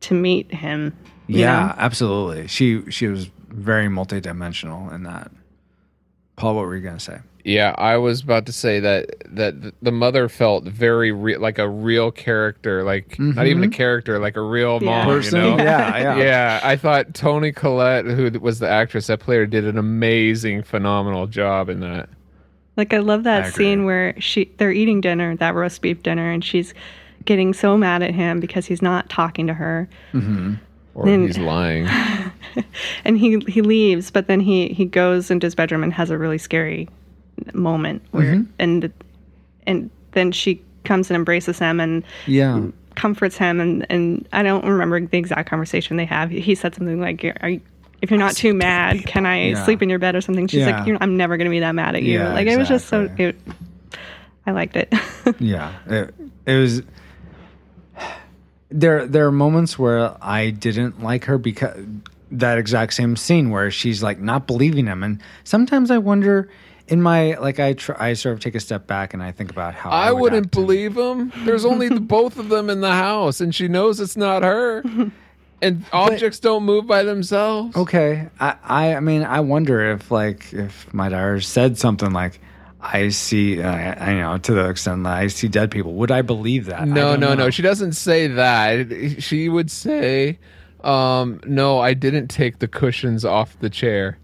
to 0.00 0.14
meet 0.14 0.52
him 0.52 0.92
Yeah, 1.26 1.66
know? 1.68 1.74
absolutely. 1.78 2.48
She 2.48 2.82
she 2.90 3.06
was 3.06 3.30
very 3.48 3.88
multidimensional 3.88 4.92
in 4.94 5.02
that. 5.04 5.30
Paul, 6.36 6.56
what 6.56 6.62
were 6.66 6.74
you 6.76 6.82
going 6.82 6.96
to 6.96 7.00
say? 7.04 7.18
Yeah, 7.44 7.74
I 7.76 7.96
was 7.96 8.20
about 8.22 8.46
to 8.46 8.52
say 8.52 8.78
that 8.80 9.10
that 9.34 9.74
the 9.82 9.90
mother 9.92 10.28
felt 10.28 10.64
very 10.64 11.10
re- 11.12 11.36
like 11.38 11.58
a 11.58 11.68
real 11.68 12.10
character, 12.12 12.84
like 12.84 13.18
not 13.18 13.46
even 13.46 13.64
a 13.64 13.68
character, 13.68 14.18
like 14.20 14.36
a 14.36 14.40
real 14.40 14.78
Yeah. 14.82 15.04
mom. 15.06 15.22
You 15.22 15.30
know? 15.32 15.56
yeah, 15.58 15.98
yeah. 15.98 16.16
yeah, 16.22 16.60
I 16.62 16.76
thought 16.76 17.14
Toni 17.14 17.50
Collette, 17.52 18.04
who 18.06 18.30
was 18.40 18.60
the 18.60 18.68
actress 18.68 19.08
that 19.08 19.18
played 19.20 19.38
her, 19.38 19.46
did 19.46 19.64
an 19.66 19.76
amazing, 19.76 20.62
phenomenal 20.62 21.26
job 21.26 21.68
in 21.68 21.80
that. 21.80 22.08
Like 22.76 22.94
I 22.94 22.98
love 22.98 23.24
that 23.24 23.44
I 23.44 23.50
scene 23.50 23.84
where 23.84 24.14
she 24.20 24.46
they're 24.56 24.72
eating 24.72 25.00
dinner, 25.00 25.36
that 25.36 25.54
roast 25.54 25.82
beef 25.82 26.02
dinner, 26.02 26.30
and 26.30 26.44
she's 26.44 26.72
getting 27.24 27.52
so 27.54 27.76
mad 27.76 28.02
at 28.02 28.14
him 28.14 28.40
because 28.40 28.66
he's 28.66 28.82
not 28.82 29.08
talking 29.10 29.46
to 29.46 29.54
her. 29.54 29.88
Or 30.94 31.04
Then- 31.06 31.26
he's 31.26 31.38
lying. 31.38 31.88
And 33.06 33.16
he 33.16 33.38
he 33.48 33.62
leaves, 33.62 34.10
but 34.10 34.26
then 34.26 34.38
he 34.40 34.68
he 34.68 34.84
goes 34.84 35.30
into 35.30 35.46
his 35.46 35.54
bedroom 35.54 35.82
and 35.82 35.92
has 35.94 36.10
a 36.10 36.18
really 36.18 36.36
scary 36.38 36.86
moment 37.54 38.02
where 38.10 38.34
Mm-hmm. 38.34 38.42
and 38.58 38.92
and 39.66 39.90
then 40.12 40.32
she 40.32 40.60
comes 40.84 41.08
and 41.08 41.16
embraces 41.16 41.58
him 41.58 41.80
and 41.80 42.04
Yeah. 42.26 42.60
comforts 42.94 43.38
him 43.38 43.58
and 43.58 43.86
and 43.88 44.28
I 44.34 44.42
don't 44.42 44.66
remember 44.66 45.00
the 45.00 45.16
exact 45.16 45.48
conversation 45.48 45.96
they 45.96 46.04
have. 46.04 46.30
He 46.30 46.54
said 46.54 46.74
something 46.74 47.00
like, 47.00 47.24
"Are 47.40 47.48
you, 47.48 47.60
if 48.02 48.10
you're 48.10 48.18
not 48.18 48.34
too 48.36 48.52
mad, 48.52 49.06
can 49.06 49.24
I 49.24 49.48
Yeah. 49.50 49.64
sleep 49.64 49.80
in 49.82 49.88
your 49.88 49.98
bed 49.98 50.14
or 50.14 50.20
something?" 50.20 50.46
She's 50.48 50.60
Yeah. 50.66 50.78
like, 50.78 50.86
you're, 50.86 50.98
"I'm 51.00 51.16
never 51.16 51.36
going 51.38 51.46
to 51.46 51.50
be 51.50 51.60
that 51.60 51.74
mad 51.74 51.94
at 51.96 52.02
you." 52.02 52.18
Yeah, 52.18 52.34
like 52.34 52.46
it 52.46 52.58
was 52.58 52.68
just 52.68 52.88
so 52.88 53.08
it, 53.16 53.36
I 54.46 54.50
liked 54.50 54.76
it. 54.76 54.92
Yeah. 55.38 55.72
It, 55.86 56.14
it 56.46 56.56
was 56.58 56.82
there 58.70 59.06
there 59.06 59.26
are 59.26 59.32
moments 59.32 59.78
where 59.78 60.14
I 60.22 60.50
didn't 60.50 61.02
like 61.02 61.24
her 61.26 61.38
because 61.38 61.84
that 62.30 62.56
exact 62.58 62.94
same 62.94 63.16
scene 63.16 63.50
where 63.50 63.70
she's 63.70 64.02
like 64.02 64.18
not 64.18 64.46
believing 64.46 64.86
him 64.86 65.02
and 65.02 65.20
sometimes 65.44 65.90
I 65.90 65.98
wonder 65.98 66.48
in 66.88 67.02
my 67.02 67.34
like 67.38 67.60
I 67.60 67.74
tr- 67.74 67.92
I 67.98 68.14
sort 68.14 68.32
of 68.32 68.40
take 68.40 68.54
a 68.54 68.60
step 68.60 68.86
back 68.86 69.12
and 69.12 69.22
I 69.22 69.30
think 69.30 69.50
about 69.50 69.74
how 69.74 69.90
I, 69.90 70.08
I 70.08 70.12
would 70.12 70.20
wouldn't 70.22 70.46
act 70.46 70.56
in- 70.56 70.62
believe 70.62 70.96
him. 70.96 71.32
There's 71.44 71.64
only 71.66 71.88
the, 71.88 72.00
both 72.18 72.38
of 72.38 72.48
them 72.48 72.70
in 72.70 72.80
the 72.80 72.92
house, 72.92 73.40
and 73.42 73.54
she 73.54 73.68
knows 73.68 74.00
it's 74.00 74.16
not 74.16 74.42
her. 74.42 74.82
And 75.62 75.84
objects 75.92 76.40
don't 76.40 76.64
move 76.64 76.86
by 76.86 77.04
themselves. 77.04 77.76
Okay, 77.76 78.28
I, 78.40 78.56
I 78.64 78.94
I 78.96 79.00
mean 79.00 79.22
I 79.22 79.40
wonder 79.40 79.92
if 79.92 80.10
like 80.10 80.52
if 80.52 80.92
my 80.92 81.08
daughter 81.08 81.40
said 81.40 81.78
something 81.78 82.12
like. 82.12 82.40
I 82.84 83.10
see, 83.10 83.62
uh, 83.62 83.70
I 83.70 84.14
know 84.14 84.38
to 84.38 84.54
the 84.54 84.68
extent 84.68 85.04
that 85.04 85.12
I 85.12 85.28
see 85.28 85.46
dead 85.46 85.70
people. 85.70 85.94
Would 85.94 86.10
I 86.10 86.22
believe 86.22 86.66
that? 86.66 86.88
No, 86.88 87.14
no, 87.14 87.28
know. 87.28 87.34
no. 87.34 87.50
She 87.50 87.62
doesn't 87.62 87.92
say 87.92 88.26
that. 88.26 89.22
She 89.22 89.48
would 89.48 89.70
say, 89.70 90.40
um, 90.82 91.40
"No, 91.46 91.78
I 91.78 91.94
didn't 91.94 92.26
take 92.26 92.58
the 92.58 92.66
cushions 92.66 93.24
off 93.24 93.56
the 93.60 93.70
chair 93.70 94.18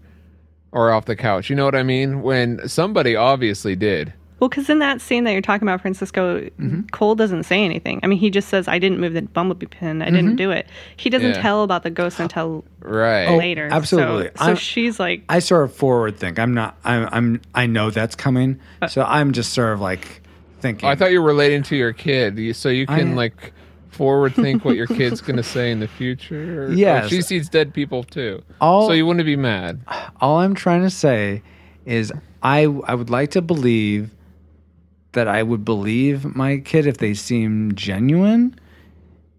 or 0.73 0.91
off 0.91 1.05
the 1.05 1.15
couch." 1.15 1.49
You 1.49 1.55
know 1.55 1.63
what 1.63 1.73
I 1.73 1.83
mean? 1.83 2.21
When 2.21 2.67
somebody 2.67 3.15
obviously 3.15 3.77
did. 3.77 4.11
Well, 4.39 4.49
because 4.49 4.69
in 4.69 4.79
that 4.79 5.01
scene 5.01 5.23
that 5.25 5.31
you're 5.33 5.41
talking 5.41 5.67
about, 5.67 5.81
Francisco, 5.81 6.39
Mm-hmm. 6.41 6.81
Cole 6.91 7.15
doesn't 7.15 7.43
say 7.43 7.63
anything. 7.65 7.99
I 8.03 8.07
mean, 8.07 8.19
he 8.19 8.29
just 8.29 8.47
says, 8.49 8.67
"I 8.67 8.79
didn't 8.79 8.99
move 8.99 9.13
the 9.13 9.21
bumblebee 9.23 9.65
pin. 9.65 10.01
I 10.01 10.05
Mm-hmm. 10.05 10.15
didn't 10.15 10.35
do 10.37 10.51
it." 10.51 10.67
He 10.97 11.09
doesn't 11.09 11.35
Yeah. 11.35 11.41
tell 11.41 11.63
about 11.63 11.83
the 11.83 11.89
ghost 11.89 12.19
until 12.19 12.63
Right. 12.81 13.29
later. 13.37 13.69
Oh, 13.71 13.75
absolutely. 13.75 14.29
So, 14.37 14.45
I'm- 14.45 14.55
she's 14.55 14.99
like, 14.99 15.23
I 15.29 15.39
sort 15.39 15.63
of 15.63 15.73
forward 15.73 16.17
think. 16.17 16.39
I'm 16.39 16.53
not. 16.53 16.77
I'm. 16.83 17.09
I'm. 17.11 17.41
I 17.53 17.65
know 17.67 17.89
that's 17.91 18.15
coming. 18.15 18.59
So 18.87 19.03
I'm 19.03 19.31
just 19.33 19.53
sort 19.53 19.73
of 19.73 19.81
like 19.81 20.21
thinking. 20.61 20.87
Oh, 20.87 20.91
I 20.91 20.95
thought 20.95 21.11
you 21.11 21.21
were 21.21 21.27
relating 21.27 21.63
to 21.63 21.75
your 21.75 21.91
kid, 21.93 22.55
so 22.55 22.69
you 22.69 22.85
can 22.87 23.11
I- 23.11 23.15
like 23.15 23.53
forward 23.89 24.33
think 24.33 24.63
what 24.63 24.75
your 24.77 24.87
kid's 24.99 25.19
gonna 25.19 25.43
say 25.43 25.71
in 25.71 25.81
the 25.81 25.87
future. 25.87 26.69
Yeah, 26.71 27.01
Yes. 27.01 27.09
she 27.09 27.21
sees 27.21 27.49
dead 27.49 27.73
people 27.73 28.03
too, 28.03 28.41
All- 28.61 28.87
so 28.87 28.93
you 28.93 29.05
wouldn't 29.05 29.25
be 29.25 29.35
mad. 29.35 29.81
all 30.21 30.39
I'm 30.39 30.55
trying 30.55 30.83
to 30.83 30.89
say 30.89 31.41
is 31.85 32.13
I. 32.41 32.61
I 32.85 32.95
would 32.95 33.09
like 33.09 33.31
to 33.31 33.41
believe 33.41 34.11
that 35.13 35.27
I 35.27 35.43
would 35.43 35.65
believe 35.65 36.35
my 36.35 36.57
kid 36.57 36.85
if 36.85 36.97
they 36.97 37.13
seem 37.13 37.73
genuine. 37.75 38.59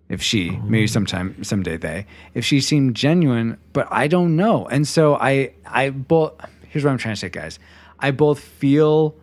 If 0.09 0.21
she, 0.21 0.51
maybe 0.65 0.89
sometime, 0.89 1.45
someday 1.45 1.77
they, 1.77 2.07
if 2.35 2.45
she 2.45 2.61
seemed 2.61 2.97
genuine, 2.97 3.59
but 3.73 3.87
I 3.91 4.09
don't 4.09 4.35
know. 4.35 4.67
And 4.67 4.87
so 4.87 5.15
I, 5.15 5.53
I 5.65 5.91
both, 5.91 6.33
here's 6.69 6.85
what 6.85 6.91
I'm 6.91 6.99
trying 6.99 7.15
to 7.15 7.21
say, 7.21 7.29
guys. 7.29 7.61
I 8.01 8.11
both 8.11 8.41
feel 8.41 9.15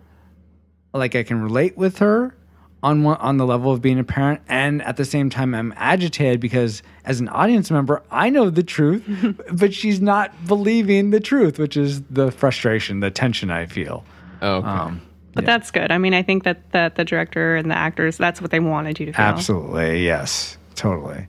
like 0.93 1.13
I 1.13 1.23
can 1.23 1.41
relate 1.41 1.75
with 1.75 1.97
her 1.97 2.37
on 2.83 3.03
one, 3.03 3.17
on 3.17 3.37
the 3.37 3.45
level 3.45 3.71
of 3.71 3.81
being 3.81 3.99
a 3.99 4.03
parent, 4.03 4.41
and 4.47 4.81
at 4.83 4.97
the 4.97 5.05
same 5.05 5.29
time, 5.29 5.53
I'm 5.53 5.73
agitated 5.75 6.39
because 6.39 6.83
as 7.05 7.19
an 7.19 7.27
audience 7.29 7.71
member, 7.71 8.03
I 8.11 8.29
know 8.29 8.49
the 8.49 8.63
truth, 8.63 9.03
but 9.51 9.73
she's 9.73 9.99
not 9.99 10.47
believing 10.47 11.09
the 11.09 11.19
truth, 11.19 11.59
which 11.59 11.75
is 11.75 12.01
the 12.03 12.31
frustration, 12.31 12.99
the 12.99 13.11
tension 13.11 13.49
I 13.49 13.65
feel. 13.65 14.05
Okay. 14.41 14.67
Um, 14.67 15.01
but 15.37 15.45
that's 15.45 15.71
good. 15.71 15.91
I 15.91 15.97
mean, 15.97 16.13
I 16.13 16.21
think 16.21 16.43
that, 16.43 16.71
that 16.73 16.95
the 16.95 17.05
director 17.05 17.55
and 17.55 17.71
the 17.71 17.77
actors, 17.77 18.17
that's 18.17 18.41
what 18.41 18.51
they 18.51 18.59
wanted 18.59 18.99
you 18.99 19.05
to 19.07 19.13
feel. 19.13 19.25
Absolutely, 19.25 20.03
yes, 20.03 20.57
totally. 20.75 21.27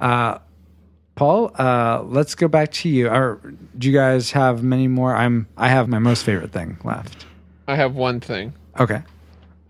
Uh, 0.00 0.38
Paul, 1.16 1.52
uh, 1.58 2.02
let's 2.06 2.34
go 2.34 2.48
back 2.48 2.72
to 2.72 2.88
you. 2.88 3.08
Or 3.08 3.40
do 3.78 3.88
you 3.88 3.94
guys 3.96 4.30
have 4.32 4.62
many 4.64 4.88
more? 4.88 5.14
I'm. 5.14 5.46
I 5.56 5.68
have 5.68 5.88
my 5.88 5.98
most 6.00 6.24
favorite 6.24 6.50
thing 6.52 6.78
left. 6.82 7.26
I 7.68 7.76
have 7.76 7.94
one 7.94 8.20
thing. 8.20 8.52
Okay. 8.80 9.02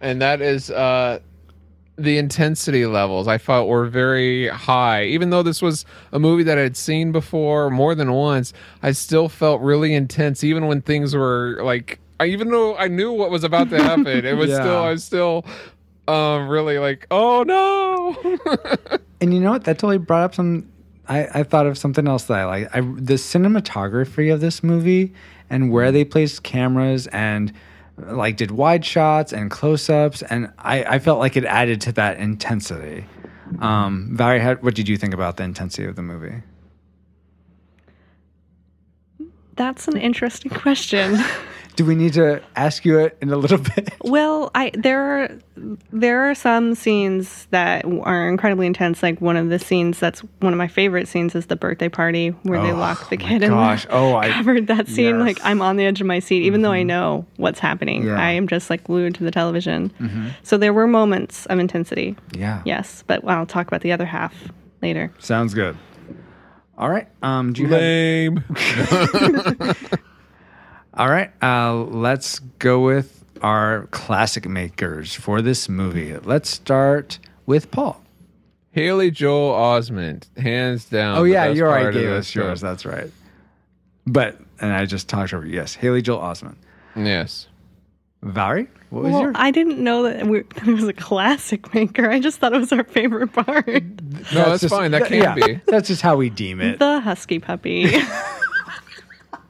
and 0.00 0.22
that 0.22 0.40
is 0.40 0.70
uh 0.70 1.18
the 1.96 2.18
intensity 2.18 2.86
levels 2.86 3.28
I 3.28 3.38
felt 3.38 3.68
were 3.68 3.86
very 3.86 4.48
high. 4.48 5.04
Even 5.04 5.30
though 5.30 5.44
this 5.44 5.62
was 5.62 5.84
a 6.10 6.18
movie 6.18 6.42
that 6.42 6.58
I'd 6.58 6.76
seen 6.76 7.12
before 7.12 7.70
more 7.70 7.94
than 7.94 8.12
once, 8.12 8.52
I 8.82 8.90
still 8.92 9.28
felt 9.28 9.60
really 9.60 9.94
intense 9.94 10.42
even 10.42 10.66
when 10.66 10.80
things 10.82 11.14
were 11.14 11.60
like 11.62 12.00
I 12.20 12.26
even 12.26 12.50
though 12.50 12.76
I 12.76 12.88
knew 12.88 13.12
what 13.12 13.30
was 13.30 13.44
about 13.44 13.70
to 13.70 13.82
happen, 13.82 14.24
it 14.24 14.36
was 14.36 14.50
Yeah. 14.50 14.60
still 14.60 14.78
I 14.82 14.90
was 14.90 15.04
still 15.04 15.44
um 16.06 16.48
really 16.48 16.78
like, 16.78 17.06
"Oh 17.10 17.42
no." 17.46 18.38
And 19.20 19.32
you 19.32 19.40
know 19.40 19.52
what? 19.52 19.64
That 19.64 19.78
totally 19.78 19.96
brought 19.98 20.22
up 20.24 20.34
some. 20.34 20.70
I, 21.08 21.26
I 21.40 21.42
thought 21.44 21.66
of 21.66 21.78
something 21.78 22.06
else 22.06 22.24
that 22.24 22.38
I 22.38 22.44
like. 22.44 22.76
I, 22.76 22.80
the 22.80 23.14
cinematography 23.14 24.32
of 24.32 24.40
this 24.42 24.62
movie 24.62 25.14
and 25.48 25.70
where 25.72 25.90
they 25.90 26.04
placed 26.04 26.42
cameras 26.42 27.06
and 27.06 27.50
like 27.96 28.36
did 28.36 28.50
wide 28.50 28.84
shots 28.84 29.32
and 29.32 29.50
close 29.50 29.88
ups, 29.88 30.20
and 30.22 30.52
I, 30.58 30.84
I 30.84 30.98
felt 30.98 31.20
like 31.20 31.36
it 31.38 31.44
added 31.46 31.80
to 31.82 31.92
that 31.92 32.18
intensity. 32.18 33.06
Um, 33.60 34.10
Valerie, 34.12 34.40
how, 34.40 34.56
what 34.56 34.74
did 34.74 34.88
you 34.88 34.96
think 34.98 35.14
about 35.14 35.36
the 35.38 35.44
intensity 35.44 35.86
of 35.86 35.96
the 35.96 36.02
movie? 36.02 36.42
That's 39.56 39.88
an 39.88 39.96
interesting 39.96 40.50
question. 40.50 41.16
Do 41.76 41.84
we 41.84 41.94
need 41.96 42.12
to 42.12 42.40
ask 42.54 42.84
you 42.84 42.98
it 43.00 43.16
in 43.20 43.30
a 43.30 43.36
little 43.36 43.58
bit? 43.74 43.92
well, 44.02 44.50
I 44.54 44.70
there 44.74 45.00
are 45.24 45.28
there 45.92 46.30
are 46.30 46.34
some 46.34 46.74
scenes 46.76 47.46
that 47.50 47.84
are 47.84 48.28
incredibly 48.28 48.66
intense. 48.66 49.02
Like 49.02 49.20
one 49.20 49.36
of 49.36 49.48
the 49.48 49.58
scenes 49.58 49.98
that's 49.98 50.20
one 50.40 50.52
of 50.52 50.56
my 50.58 50.68
favorite 50.68 51.08
scenes 51.08 51.34
is 51.34 51.46
the 51.46 51.56
birthday 51.56 51.88
party 51.88 52.28
where 52.44 52.60
they 52.62 52.70
Oh, 52.70 52.76
lock 52.76 53.08
the 53.10 53.16
kid 53.16 53.42
in. 53.42 53.50
gosh. 53.50 53.84
the 53.86 53.92
Oh, 53.94 54.14
I- 54.16 54.30
covered 54.30 54.66
that 54.68 54.86
scene. 54.86 55.18
Like 55.18 55.38
yes. 55.38 55.44
Mm-hmm. 55.44 55.48
I'm 55.48 55.62
on 55.62 55.76
the 55.76 55.84
edge 55.84 56.00
of 56.00 56.06
my 56.06 56.20
seat, 56.20 56.42
even 56.44 56.62
though 56.62 56.70
I 56.72 56.84
know 56.84 57.26
what's 57.38 57.58
happening. 57.58 58.04
Yeah. 58.04 58.20
I 58.20 58.30
am 58.30 58.46
just 58.46 58.70
like 58.70 58.84
glued 58.84 59.14
to 59.16 59.24
the 59.24 59.30
television. 59.32 59.92
So 60.44 60.56
there 60.56 60.72
were 60.72 60.86
moments 60.86 61.46
of 61.46 61.58
intensity. 61.58 62.14
Yeah. 62.36 62.62
Yes, 62.64 63.02
but 63.06 63.26
I'll 63.26 63.46
talk 63.46 63.66
about 63.66 63.80
the 63.80 63.90
other 63.92 64.06
half 64.06 64.32
later. 64.82 65.12
Sounds 65.18 65.54
good. 65.54 65.76
All 66.78 66.88
right. 66.88 67.08
Um, 67.22 67.52
do 67.52 67.62
you 67.62 67.68
have, 67.68 67.80
Lame. 67.80 68.44
all 70.96 71.08
right. 71.08 71.30
Uh, 71.42 71.74
let's 71.84 72.38
go 72.58 72.80
with 72.80 73.24
our 73.42 73.86
classic 73.90 74.46
makers 74.48 75.14
for 75.14 75.42
this 75.42 75.68
movie. 75.68 76.16
Let's 76.18 76.48
start 76.48 77.18
with 77.46 77.70
Paul. 77.70 78.00
Haley 78.72 79.10
Joel 79.10 79.52
Osment, 79.54 80.36
hands 80.36 80.84
down. 80.86 81.18
Oh 81.18 81.24
yeah, 81.24 81.46
you 81.46 81.62
already 81.64 81.82
part 81.84 81.94
of 81.96 82.00
gave 82.02 82.10
us 82.10 82.34
yours. 82.34 82.60
film. 82.60 82.70
That's 82.72 82.84
right. 82.84 83.10
But 84.06 84.38
and 84.60 84.72
I 84.72 84.84
just 84.86 85.08
talked 85.08 85.32
over. 85.32 85.46
you. 85.46 85.54
Yes, 85.54 85.74
Haley 85.74 86.02
Joel 86.02 86.20
Osment. 86.20 86.56
Yes. 86.96 87.46
Valerie, 88.22 88.68
what 88.88 89.02
was 89.04 89.12
Well, 89.12 89.20
your? 89.22 89.32
I 89.34 89.50
didn't 89.50 89.78
know 89.84 90.04
that, 90.04 90.26
we, 90.26 90.38
it 90.56 90.66
was 90.66 90.88
a 90.88 90.92
classic 90.94 91.74
maker. 91.74 92.10
I 92.10 92.20
just 92.20 92.38
thought 92.38 92.54
it 92.54 92.58
was 92.58 92.72
our 92.72 92.82
favorite 92.84 93.32
part. 93.34 93.66
No, 93.68 93.82
that's, 94.32 94.62
just- 94.62 94.74
fine. 94.74 94.92
That 94.92 95.06
th- 95.08 95.22
can 95.22 95.38
yeah, 95.38 95.46
be. 95.46 95.60
That's 95.66 95.88
just 95.88 96.00
how 96.02 96.16
we 96.16 96.30
deem 96.30 96.60
it. 96.62 96.78
the 96.78 97.00
husky 97.00 97.38
puppy. 97.38 97.84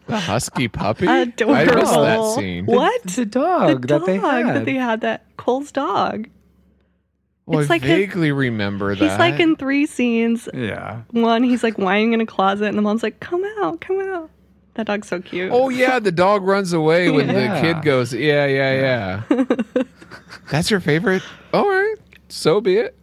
The 0.07 0.19
husky 0.19 0.69
puppy? 0.69 1.07
Adorable. 1.07 1.55
I 1.55 1.65
missed 1.65 1.95
that 1.95 2.35
scene. 2.37 2.67
What? 2.67 3.03
the 3.05 3.25
dog 3.25 3.83
the 3.83 3.87
that 3.89 3.99
dog 4.01 4.07
they 4.07 4.19
had. 4.19 4.47
that 4.47 4.65
they 4.67 4.75
had 4.75 5.01
that 5.01 5.25
Cole's 5.37 5.73
dog. 5.73 6.29
Well, 7.47 7.61
It's 7.61 7.71
I 7.71 7.75
like 7.75 7.83
his- 7.83 7.91
vaguely 7.99 8.33
remember 8.33 8.95
that. 8.95 9.03
He's 9.03 9.19
like 9.19 9.39
in 9.41 9.57
three 9.57 9.87
scenes. 9.87 10.49
yeah. 10.55 11.03
One, 11.11 11.43
he's 11.43 11.63
like 11.63 11.77
whining 11.79 12.13
in 12.15 12.21
a 12.21 12.27
closet, 12.27 12.67
and 12.67 12.77
the 12.79 12.83
mom's 12.83 13.03
like, 13.03 13.21
"Come 13.21 13.45
out, 13.61 13.81
come 13.81 14.01
out." 14.01 14.31
That 14.75 14.87
dog's 14.87 15.09
so 15.09 15.21
cute. 15.21 15.51
Oh 15.53 15.69
yeah, 15.69 15.99
the 16.01 16.11
dog 16.13 16.43
runs 16.43 16.73
away 16.73 17.11
when 17.11 17.29
Yeah. 17.29 17.55
the 17.55 17.61
kid 17.61 17.83
goes. 17.83 18.13
Yeah, 18.15 18.47
yeah, 18.47 19.23
yeah. 19.31 19.45
That's 20.51 20.71
your 20.71 20.81
favorite? 20.81 21.23
All 21.53 21.69
right, 21.69 21.95
so 22.29 22.61
be 22.61 22.77
it. 22.77 22.97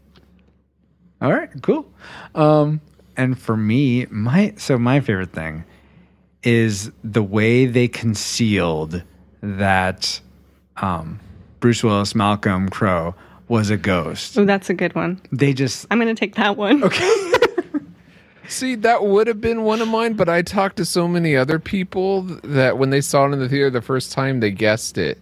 All 1.21 1.31
right, 1.31 1.49
cool. 1.61 1.91
Um, 2.35 2.81
and 3.15 3.39
for 3.39 3.55
me, 3.55 4.05
my 4.09 4.53
so 4.57 4.77
my 4.77 4.99
favorite 5.01 5.31
thing 5.33 5.63
is 6.43 6.91
the 7.03 7.23
way 7.23 7.65
they 7.65 7.87
concealed 7.87 9.03
that 9.41 10.19
um, 10.77 11.19
Bruce 11.59 11.83
Willis, 11.83 12.15
Malcolm 12.15 12.69
Crowe 12.69 13.15
was 13.47 13.69
a 13.69 13.77
ghost. 13.77 14.37
Oh, 14.37 14.45
that's 14.45 14.69
a 14.69 14.73
good 14.73 14.95
one. 14.95 15.21
They 15.31 15.53
just 15.53 15.85
I'm 15.91 15.99
gonna 15.99 16.15
take 16.15 16.35
that 16.35 16.57
one. 16.57 16.83
okay. 16.83 17.31
See, 18.47 18.75
that 18.75 19.05
would 19.05 19.27
have 19.27 19.39
been 19.39 19.63
one 19.63 19.81
of 19.81 19.87
mine, 19.87 20.13
but 20.13 20.27
I 20.27 20.41
talked 20.41 20.75
to 20.77 20.85
so 20.85 21.07
many 21.07 21.37
other 21.37 21.57
people 21.57 22.23
that 22.43 22.77
when 22.77 22.89
they 22.89 22.99
saw 22.99 23.25
it 23.25 23.31
in 23.31 23.39
the 23.39 23.47
theater 23.47 23.69
the 23.69 23.81
first 23.81 24.11
time, 24.11 24.41
they 24.41 24.51
guessed 24.51 24.97
it. 24.97 25.21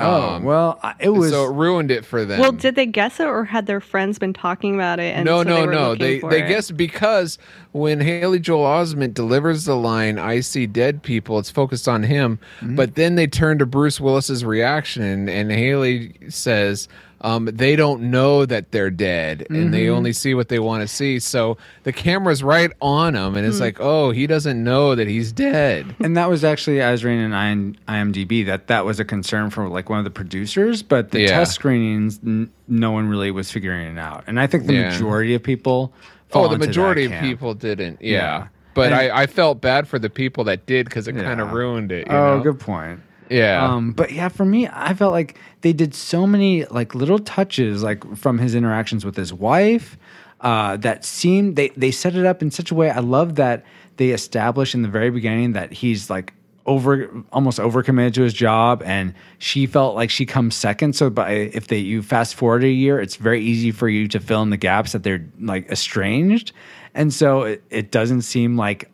Oh 0.00 0.34
Um, 0.36 0.44
well, 0.44 0.78
I- 0.82 0.94
it 0.98 1.10
was. 1.10 1.30
so 1.30 1.44
it 1.46 1.54
ruined 1.54 1.90
it 1.90 2.04
for 2.04 2.24
them. 2.24 2.40
Well, 2.40 2.52
did 2.52 2.74
they 2.74 2.86
guess 2.86 3.20
it, 3.20 3.26
or 3.26 3.44
had 3.44 3.66
their 3.66 3.80
friends 3.80 4.18
been 4.18 4.32
talking 4.32 4.74
about 4.74 4.98
it? 4.98 5.14
And 5.14 5.24
no, 5.24 5.42
so 5.42 5.48
no, 5.48 5.60
they 5.66 5.66
no. 5.66 5.94
They 5.94 6.18
they 6.20 6.44
it? 6.44 6.48
guess 6.48 6.70
because 6.70 7.38
when 7.72 8.00
Haley 8.00 8.40
Joel 8.40 8.64
Osment 8.66 9.14
delivers 9.14 9.64
the 9.64 9.76
line 9.76 10.18
"I 10.18 10.40
see 10.40 10.66
dead 10.66 11.02
people," 11.02 11.38
it's 11.38 11.50
focused 11.50 11.88
on 11.88 12.02
him. 12.02 12.38
Mm-hmm. 12.60 12.76
But 12.76 12.94
then 12.94 13.14
they 13.14 13.26
turn 13.26 13.58
to 13.58 13.66
Bruce 13.66 14.00
Willis's 14.00 14.44
reaction, 14.44 15.28
and 15.28 15.50
Haley 15.50 16.14
says, 16.28 16.88
um, 17.22 17.46
"They 17.52 17.76
don't 17.76 18.10
know 18.10 18.46
that 18.46 18.70
they're 18.72 18.90
dead, 18.90 19.46
and 19.50 19.72
they 19.74 19.84
Mm-hmm. 19.86 19.94
only 19.96 20.12
see 20.12 20.34
what 20.34 20.48
they 20.48 20.58
want 20.58 20.82
to 20.82 20.88
see." 20.88 21.18
So 21.18 21.56
the 21.84 21.92
camera's 21.92 22.42
right 22.42 22.70
on 22.80 23.14
him, 23.14 23.36
and 23.36 23.46
it's 23.46 23.58
Hmm. 23.58 23.62
like, 23.64 23.76
"Oh, 23.80 24.10
he 24.10 24.26
doesn't 24.26 24.62
know 24.62 24.94
that 24.94 25.08
he's 25.08 25.32
dead." 25.32 25.86
and 26.00 26.16
that 26.16 26.28
was 26.30 26.44
actually 26.44 26.80
as 26.80 27.04
reading 27.04 27.24
in 27.32 27.76
IMDb 27.88 28.44
that 28.46 28.66
that 28.68 28.84
was 28.84 29.00
a 29.00 29.04
concern 29.04 29.50
for 29.50 29.68
like 29.68 29.88
one 29.90 29.98
of 29.98 30.04
the 30.04 30.10
producers, 30.10 30.82
but 30.82 31.10
the 31.10 31.20
Yeah. 31.22 31.28
test 31.28 31.52
screenings, 31.54 32.20
n- 32.26 32.50
no 32.68 32.90
one 32.92 33.08
really 33.08 33.30
was 33.30 33.50
figuring 33.50 33.96
it 33.96 33.98
out. 33.98 34.24
And 34.26 34.38
I 34.40 34.46
think 34.46 34.66
the 34.66 34.74
Yeah. 34.74 34.90
majority 34.90 35.34
of 35.34 35.42
people. 35.42 35.92
Oh, 36.32 36.46
the 36.48 36.58
majority 36.58 37.06
of 37.06 37.12
people 37.20 37.54
didn't. 37.54 37.98
Yeah. 38.00 38.12
Yeah. 38.12 38.46
But 38.72 38.92
I, 38.92 39.22
I 39.22 39.26
felt 39.26 39.60
bad 39.60 39.88
for 39.88 39.98
the 39.98 40.08
people 40.08 40.44
that 40.44 40.64
did 40.64 40.86
because 40.86 41.08
it 41.08 41.14
kind 41.16 41.40
of 41.40 41.52
ruined 41.52 41.90
it. 41.90 42.06
You 42.06 42.14
Oh, 42.14 42.36
know? 42.36 42.42
good 42.44 42.60
point. 42.60 43.00
Yeah. 43.30 43.64
Um, 43.64 43.92
but 43.92 44.12
yeah, 44.12 44.28
for 44.28 44.44
me, 44.44 44.68
I 44.70 44.92
felt 44.92 45.12
like 45.12 45.38
they 45.60 45.72
did 45.72 45.94
so 45.94 46.26
many 46.26 46.64
like 46.66 46.94
little 46.94 47.20
touches, 47.20 47.82
like 47.82 48.16
from 48.16 48.38
his 48.38 48.54
interactions 48.54 49.04
with 49.04 49.16
his 49.16 49.32
wife, 49.32 49.96
uh, 50.40 50.76
that 50.78 51.04
seemed 51.04 51.56
they 51.56 51.68
they 51.70 51.92
set 51.92 52.16
it 52.16 52.26
up 52.26 52.42
in 52.42 52.50
such 52.50 52.70
a 52.70 52.74
way. 52.74 52.90
I 52.90 52.98
love 52.98 53.36
that 53.36 53.64
they 53.96 54.10
established 54.10 54.74
in 54.74 54.82
the 54.82 54.88
very 54.88 55.10
beginning 55.10 55.52
that 55.52 55.72
he's 55.72 56.10
like 56.10 56.34
over 56.66 57.08
almost 57.32 57.58
overcommitted 57.58 58.14
to 58.14 58.22
his 58.22 58.34
job 58.34 58.82
and 58.84 59.14
she 59.38 59.66
felt 59.66 59.94
like 59.94 60.10
she 60.10 60.26
comes 60.26 60.54
second 60.54 60.94
so 60.94 61.08
by 61.08 61.30
if 61.30 61.68
they 61.68 61.78
you 61.78 62.02
fast 62.02 62.34
forward 62.34 62.62
a 62.62 62.68
year 62.68 63.00
it's 63.00 63.16
very 63.16 63.42
easy 63.42 63.70
for 63.70 63.88
you 63.88 64.06
to 64.06 64.20
fill 64.20 64.42
in 64.42 64.50
the 64.50 64.58
gaps 64.58 64.92
that 64.92 65.02
they're 65.02 65.26
like 65.40 65.68
estranged 65.70 66.52
and 66.94 67.14
so 67.14 67.42
it, 67.42 67.62
it 67.70 67.90
doesn't 67.90 68.22
seem 68.22 68.58
like 68.58 68.90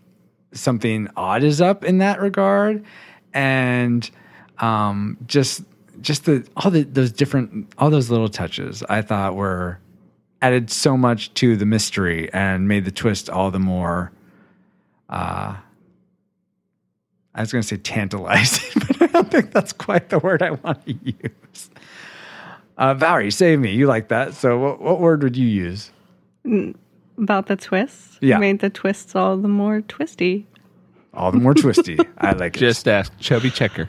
something 0.53 1.09
odd 1.17 1.43
is 1.43 1.61
up 1.61 1.85
in 1.85 1.99
that 1.99 2.21
regard 2.21 2.85
and 3.35 4.11
um 4.59 5.17
just 5.27 5.63
just 6.01 6.25
the 6.27 6.47
all 6.57 6.71
the 6.71 6.83
those 6.85 7.13
different 7.13 7.73
all 7.79 7.91
those 7.91 8.11
little 8.11 8.29
touches 8.29 8.83
i 8.89 9.01
thought 9.03 9.35
were 9.37 9.79
added 10.43 10.71
so 10.71 10.97
much 10.97 11.33
to 11.35 11.57
the 11.57 11.67
mystery 11.67 12.31
and 12.33 12.69
made 12.69 12.85
the 12.85 12.91
twist 12.91 13.29
all 13.31 13.51
the 13.51 13.59
more 13.59 14.13
uh 15.09 15.57
i 17.35 17.41
was 17.41 17.53
going 17.53 17.63
to 17.63 17.69
say 17.69 17.77
tantalizing 17.77 18.83
but 18.89 19.03
i 19.03 19.07
don't 19.07 19.31
think 19.31 19.53
that's 19.53 19.73
quite 19.73 20.09
the 20.11 20.19
word 20.19 20.43
i 20.43 20.51
want 20.51 20.85
to 20.87 20.95
use. 21.03 21.71
Uh 22.79 22.93
valerie 22.95 23.31
save 23.31 23.59
me. 23.59 23.73
You 23.73 23.87
like 23.87 24.09
that. 24.09 24.35
So 24.35 24.59
what, 24.59 24.81
what 24.83 25.01
word 25.01 25.23
would 25.23 25.35
you 25.37 25.47
use? 25.49 25.91
About 27.17 27.47
the 27.47 27.57
twists, 27.57 28.19
Yeah. 28.21 28.37
made 28.39 28.59
the 28.59 28.69
twists 28.69 29.15
all 29.17 29.39
the 29.39 29.49
more 29.49 29.81
twisty. 29.81 30.47
All 31.17 31.33
the 31.33 31.39
more 31.39 31.55
twisty 31.55 31.99
i 32.19 32.33
like 32.33 32.57
it 32.57 32.61
Just 32.61 32.87
ask 32.87 33.11
Chubby 33.19 33.51
Checker. 33.51 33.89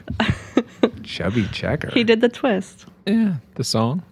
chubby 1.02 1.46
checker 1.52 1.90
He 1.92 2.04
did 2.04 2.20
the 2.20 2.28
twist. 2.28 2.86
Yeah, 3.06 3.34
the 3.54 3.64
song. 3.64 4.02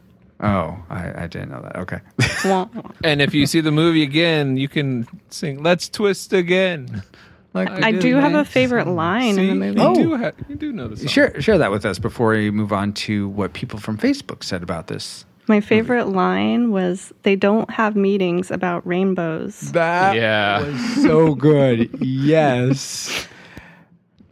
oh 0.40 0.76
I, 0.90 1.24
I 1.24 1.26
didn't 1.26 1.50
know 1.50 1.62
that 1.62 1.76
okay 1.76 2.00
Wah, 2.48 2.68
wah. 2.74 2.90
And 3.04 3.20
if 3.22 3.34
you 3.34 3.46
see 3.46 3.60
the 3.60 3.72
movie 3.72 4.02
again, 4.02 4.56
you 4.56 4.68
can 4.68 5.06
sing 5.30 5.62
"Let's 5.62 5.88
Twist 5.88 6.32
Again." 6.32 7.02
like 7.54 7.70
I 7.70 7.90
do 7.92 8.16
have 8.16 8.34
a 8.34 8.44
favorite 8.44 8.86
line 8.86 9.38
in 9.38 9.48
the 9.48 9.54
movie. 9.54 9.80
You 9.80 9.86
Oh. 9.86 9.94
do, 9.94 10.16
ha- 10.16 10.32
you 10.48 10.56
do 10.56 10.72
know 10.72 10.88
the 10.88 10.96
song. 10.98 11.06
share 11.08 11.40
share 11.40 11.58
that 11.58 11.70
with 11.70 11.84
us 11.86 11.98
before 11.98 12.30
we 12.30 12.50
move 12.50 12.72
on 12.72 12.92
to 13.08 13.28
what 13.30 13.52
people 13.54 13.78
from 13.78 13.96
facebook 13.98 14.44
said 14.44 14.62
about 14.62 14.86
this 14.88 15.24
My 15.48 15.60
favorite 15.60 16.08
line 16.08 16.70
was 16.72 17.12
they 17.22 17.36
don't 17.36 17.70
have 17.70 17.94
meetings 17.96 18.50
about 18.50 18.86
rainbows. 18.86 19.72
that 19.72 20.16
Yeah. 20.16 20.62
was 20.64 21.02
so 21.02 21.34
good 21.34 21.88
yes 22.02 23.26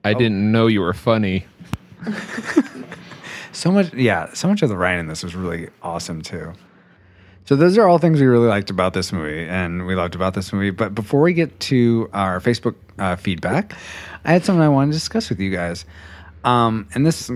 I 0.04 0.12
didn't 0.14 0.50
know 0.52 0.66
you 0.66 0.80
were 0.82 0.92
funny. 0.94 1.46
So 3.52 3.70
much, 3.70 3.94
yeah, 3.94 4.32
so 4.34 4.48
much 4.48 4.62
of 4.62 4.68
the 4.68 4.76
writing 4.76 5.00
in 5.00 5.06
this 5.06 5.22
was 5.22 5.36
really 5.36 5.68
awesome 5.80 6.22
too. 6.22 6.54
So 7.44 7.54
those 7.54 7.78
are 7.78 7.86
all 7.86 7.98
things 7.98 8.20
we 8.20 8.26
really 8.26 8.48
liked 8.48 8.68
about 8.68 8.94
this 8.94 9.12
movie, 9.12 9.46
and 9.46 9.86
we 9.86 9.94
loved 9.94 10.16
about 10.16 10.34
this 10.34 10.52
movie. 10.52 10.70
But 10.70 10.92
before 10.92 11.20
we 11.20 11.34
get 11.34 11.60
to 11.60 12.10
our 12.12 12.40
Facebook 12.40 12.74
uh, 12.98 13.14
feedback, 13.14 13.72
I 14.24 14.32
had 14.32 14.44
something 14.44 14.60
I 14.60 14.68
wanted 14.68 14.92
to 14.92 14.98
discuss 14.98 15.28
with 15.30 15.38
you 15.38 15.50
guys. 15.50 15.84
Um, 16.42 16.88
and 16.96 17.06
this, 17.06 17.30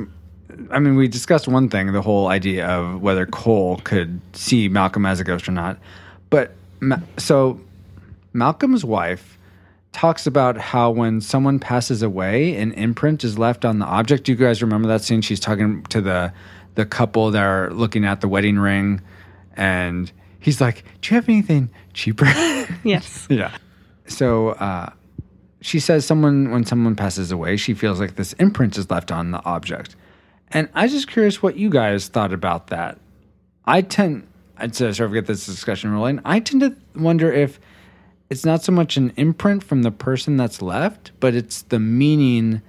I 0.71 0.79
mean, 0.79 0.97
we 0.97 1.09
discussed 1.09 1.49
one 1.49 1.68
thing, 1.68 1.92
the 1.92 2.03
whole 2.03 2.29
idea 2.29 2.66
of 2.66 3.01
whether 3.01 3.27
Cole 3.27 3.81
could 3.85 4.21
see 4.33 4.68
Malcolm 4.68 5.07
as 5.07 5.21
a 5.21 5.25
ghost 5.25 5.49
or 5.49 5.53
not. 5.53 5.79
But 6.31 6.53
so 7.16 7.61
Malcolm's 8.33 8.85
wife 8.85 9.38
talks 9.92 10.27
about 10.27 10.57
how 10.57 10.90
when 10.90 11.21
someone 11.21 11.59
passes 11.59 12.03
away, 12.03 12.57
an 12.57 12.73
imprint 12.73 13.25
is 13.25 13.38
left 13.38 13.64
on 13.64 13.79
the 13.79 13.87
object. 13.87 14.25
Do 14.25 14.33
you 14.33 14.38
guys 14.38 14.62
remember 14.62 14.88
that 14.88 15.03
scene? 15.03 15.23
She's 15.23 15.40
talking 15.40 15.83
to 15.85 16.01
the 16.01 16.33
the 16.75 16.87
couple 16.87 17.31
that 17.33 17.42
are 17.42 17.71
looking 17.73 18.05
at 18.05 18.21
the 18.21 18.29
wedding 18.29 18.59
ring, 18.59 19.01
and 19.57 20.11
he's 20.38 20.61
like, 20.61 20.85
"Do 21.01 21.14
you 21.14 21.16
have 21.16 21.29
anything 21.29 21.71
cheaper?" 21.92 22.27
Yes. 22.85 23.27
yeah. 23.31 23.57
So 24.07 24.51
uh, 24.51 24.90
she 25.61 25.81
says, 25.81 26.05
"Someone 26.05 26.51
when 26.51 26.64
someone 26.64 26.94
passes 26.94 27.33
away, 27.33 27.57
she 27.57 27.75
feels 27.75 27.99
like 27.99 28.16
this 28.16 28.35
imprint 28.35 28.77
is 28.77 28.90
left 28.90 29.11
on 29.11 29.31
the 29.31 29.44
object." 29.44 29.97
And 30.50 30.68
I 30.74 30.84
was 30.84 30.92
just 30.92 31.08
curious 31.08 31.42
what 31.42 31.56
you 31.56 31.70
guys 31.70 32.08
thought 32.08 32.32
about 32.32 32.68
that. 32.68 32.98
I 33.64 33.82
tend, 33.82 34.26
I'd 34.56 34.72
to 34.74 34.94
sort 34.94 35.08
of 35.08 35.14
get 35.14 35.26
this 35.26 35.44
discussion 35.46 35.92
rolling. 35.92 36.20
I 36.24 36.40
tend 36.40 36.61
to 36.62 36.76
wonder 36.94 37.32
if 37.32 37.61
it's 38.30 38.44
not 38.44 38.62
so 38.62 38.72
much 38.72 38.96
an 38.96 39.12
imprint 39.16 39.62
from 39.62 39.82
the 39.82 39.90
person 39.90 40.37
that's 40.37 40.62
left, 40.62 41.12
but 41.20 41.34
it's 41.34 41.62
the 41.62 41.78
meaning 41.78 42.62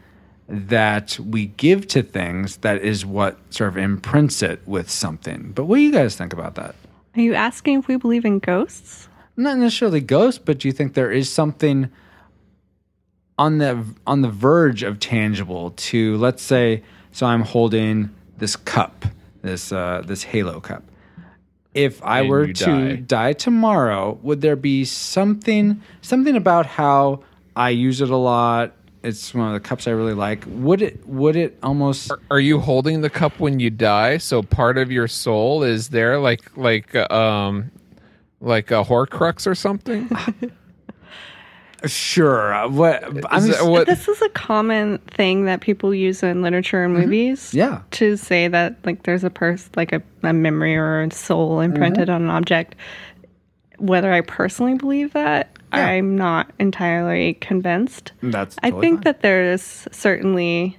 that 0.48 1.20
we 1.20 1.48
give 1.48 1.88
to 1.88 2.02
things 2.02 2.58
that 2.58 2.82
is 2.82 3.06
what 3.06 3.38
sort 3.54 3.70
of 3.70 3.78
imprints 3.78 4.42
it 4.42 4.62
with 4.66 4.90
something. 4.90 5.52
But 5.54 5.66
what 5.66 5.78
do 5.78 5.82
you 5.82 5.92
guys 5.92 6.16
think 6.16 6.34
about 6.34 6.56
that? 6.56 6.76
Are 7.16 7.22
you 7.22 7.34
asking 7.34 7.80
if 7.80 7.88
we 7.88 7.98
believe 7.98 8.26
in 8.26 8.40
ghosts? 8.40 9.08
Not 9.38 9.58
necessarily 9.58 10.02
ghosts, 10.02 10.42
but 10.44 10.60
do 10.60 10.68
you 10.68 10.72
think 10.72 10.96
there 10.96 11.12
is 11.12 11.32
something 11.32 11.90
on 13.38 13.60
the 13.60 13.86
on 14.06 14.22
the 14.22 14.30
verge 14.30 14.84
of 14.84 15.00
tangible 15.00 15.72
to 15.72 16.18
let's 16.18 16.44
say 16.44 16.84
so 17.12 17.26
I'm 17.26 17.42
holding 17.42 18.10
this 18.38 18.56
cup, 18.56 19.06
this 19.42 19.72
uh 19.72 20.04
this 20.06 20.24
halo 20.24 20.60
cup. 20.60 20.84
If 21.74 22.04
I 22.04 22.22
And 22.22 22.30
were 22.30 22.48
to 22.48 22.54
die. 22.66 22.96
die 22.96 23.34
tomorrow, 23.34 24.18
would 24.24 24.42
there 24.42 24.56
be 24.56 24.86
something 24.86 25.82
something 26.02 26.36
about 26.36 26.66
how 26.66 27.24
I 27.56 27.70
use 27.70 28.02
it 28.02 28.10
a 28.10 28.18
lot? 28.18 28.74
It's 29.02 29.34
one 29.34 29.48
of 29.48 29.54
the 29.54 29.62
cups 29.66 29.88
I 29.88 29.92
really 29.92 30.14
like. 30.14 30.44
Would 30.48 30.82
it 30.82 31.08
would 31.08 31.36
it 31.36 31.58
almost 31.64 32.12
Are 32.32 32.40
you 32.40 32.60
holding 32.60 33.02
the 33.02 33.10
cup 33.10 33.40
when 33.40 33.60
you 33.60 33.70
die? 33.70 34.18
So 34.18 34.42
part 34.42 34.78
of 34.78 34.92
your 34.92 35.08
soul 35.08 35.64
is 35.64 35.90
there, 35.90 36.20
like 36.20 36.58
like 36.58 36.94
um, 37.12 37.72
like 38.42 38.72
a 38.72 38.84
Horcrux 38.84 39.48
or 39.48 39.56
something. 39.56 40.10
sure 41.86 42.54
uh, 42.54 42.68
what 42.70 43.04
I'm 43.32 43.46
just, 43.48 43.66
what? 43.66 43.88
This 43.88 44.08
is 44.08 44.22
a 44.22 44.30
common 44.30 44.98
thing 45.00 45.46
that 45.46 45.62
people 45.62 45.94
use 45.94 46.24
in 46.24 46.42
literature 46.42 46.84
and 46.84 46.94
movies. 46.94 47.40
Mm-hmm. 47.50 47.58
Yeah. 47.58 47.82
To 47.92 48.18
say 48.18 48.48
that 48.48 48.76
like 48.86 49.04
there's 49.04 49.24
a 49.24 49.30
person 49.30 49.70
like 49.76 49.94
a, 49.94 50.02
a 50.24 50.34
memory 50.34 50.76
or 50.76 51.02
a 51.04 51.12
soul 51.12 51.60
imprinted 51.62 52.08
Mm-hmm. 52.08 52.16
on 52.16 52.22
an 52.24 52.30
object. 52.30 52.76
Whether 53.78 54.12
I 54.12 54.22
personally 54.22 54.74
believe 54.76 55.14
that, 55.14 55.56
Yeah. 55.72 55.86
I'm 55.86 56.18
not 56.18 56.52
entirely 56.60 57.36
convinced. 57.36 58.12
that's 58.22 58.58
I 58.64 58.72
think 58.72 58.98
fine. 58.98 59.02
that 59.04 59.22
there's 59.22 59.88
certainly 59.92 60.78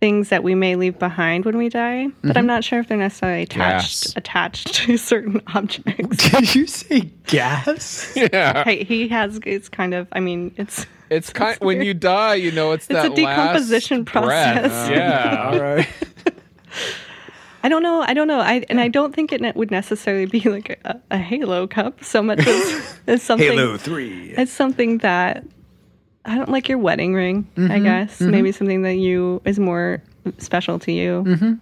things 0.00 0.28
that 0.28 0.42
we 0.44 0.54
may 0.54 0.76
leave 0.76 0.98
behind 0.98 1.44
when 1.44 1.56
we 1.56 1.68
die, 1.68 2.06
but 2.22 2.28
Mm-hmm. 2.30 2.38
I'm 2.38 2.46
not 2.46 2.62
sure 2.62 2.78
if 2.78 2.86
they're 2.88 2.96
necessarily 2.96 3.42
attached 3.42 4.04
Gas. 4.04 4.12
attached 4.16 4.74
to 4.74 4.96
certain 5.12 5.40
objects. 5.54 6.30
Did 6.30 6.54
you 6.54 6.66
say 6.66 7.00
gas? 7.26 8.12
yeah, 8.16 8.62
hey, 8.64 8.84
he 8.84 9.08
has 9.08 9.40
it's 9.44 9.68
kind 9.68 9.94
of 9.94 10.06
I 10.12 10.20
mean 10.20 10.54
it's 10.56 10.86
it's 11.10 11.30
kind 11.32 11.58
when 11.60 11.82
you 11.82 11.94
die, 11.94 12.34
you 12.34 12.52
know, 12.52 12.72
it's, 12.72 12.86
It's 12.90 12.98
a 13.04 13.08
that 13.08 13.16
decomposition 13.16 14.04
last 14.04 14.12
breath. 14.12 14.60
process. 14.62 14.90
Yeah, 14.96 15.50
All 15.52 15.58
right. 15.58 15.88
I 17.64 17.68
don't 17.68 17.82
know. 17.82 18.02
I 18.02 18.14
don't 18.14 18.28
know. 18.28 18.38
I 18.38 18.64
and 18.70 18.80
I 18.80 18.86
don't 18.88 19.12
think 19.14 19.32
it 19.32 19.40
ne- 19.40 19.52
would 19.56 19.70
necessarily 19.72 20.26
be 20.26 20.40
like 20.40 20.78
a, 20.84 21.00
a 21.10 21.18
Halo 21.18 21.66
cup 21.66 22.04
so 22.04 22.22
much 22.22 22.46
as, 22.46 22.98
as 23.08 23.22
something. 23.22 23.50
Halo 23.50 23.76
3. 23.76 24.34
It's 24.38 24.52
something 24.52 24.98
that 24.98 25.44
I 26.28 26.36
don't 26.36 26.50
like 26.50 26.68
your 26.68 26.78
wedding 26.78 27.14
ring. 27.14 27.48
Mm-hmm, 27.56 27.72
I 27.72 27.78
guess 27.80 28.20
maybe 28.20 28.52
something 28.52 28.82
that 28.82 28.96
you 28.96 29.40
is 29.44 29.58
more 29.58 30.02
special 30.38 30.78
to 30.80 30.92
you. 30.92 31.24
Mm-hmm. 31.26 31.52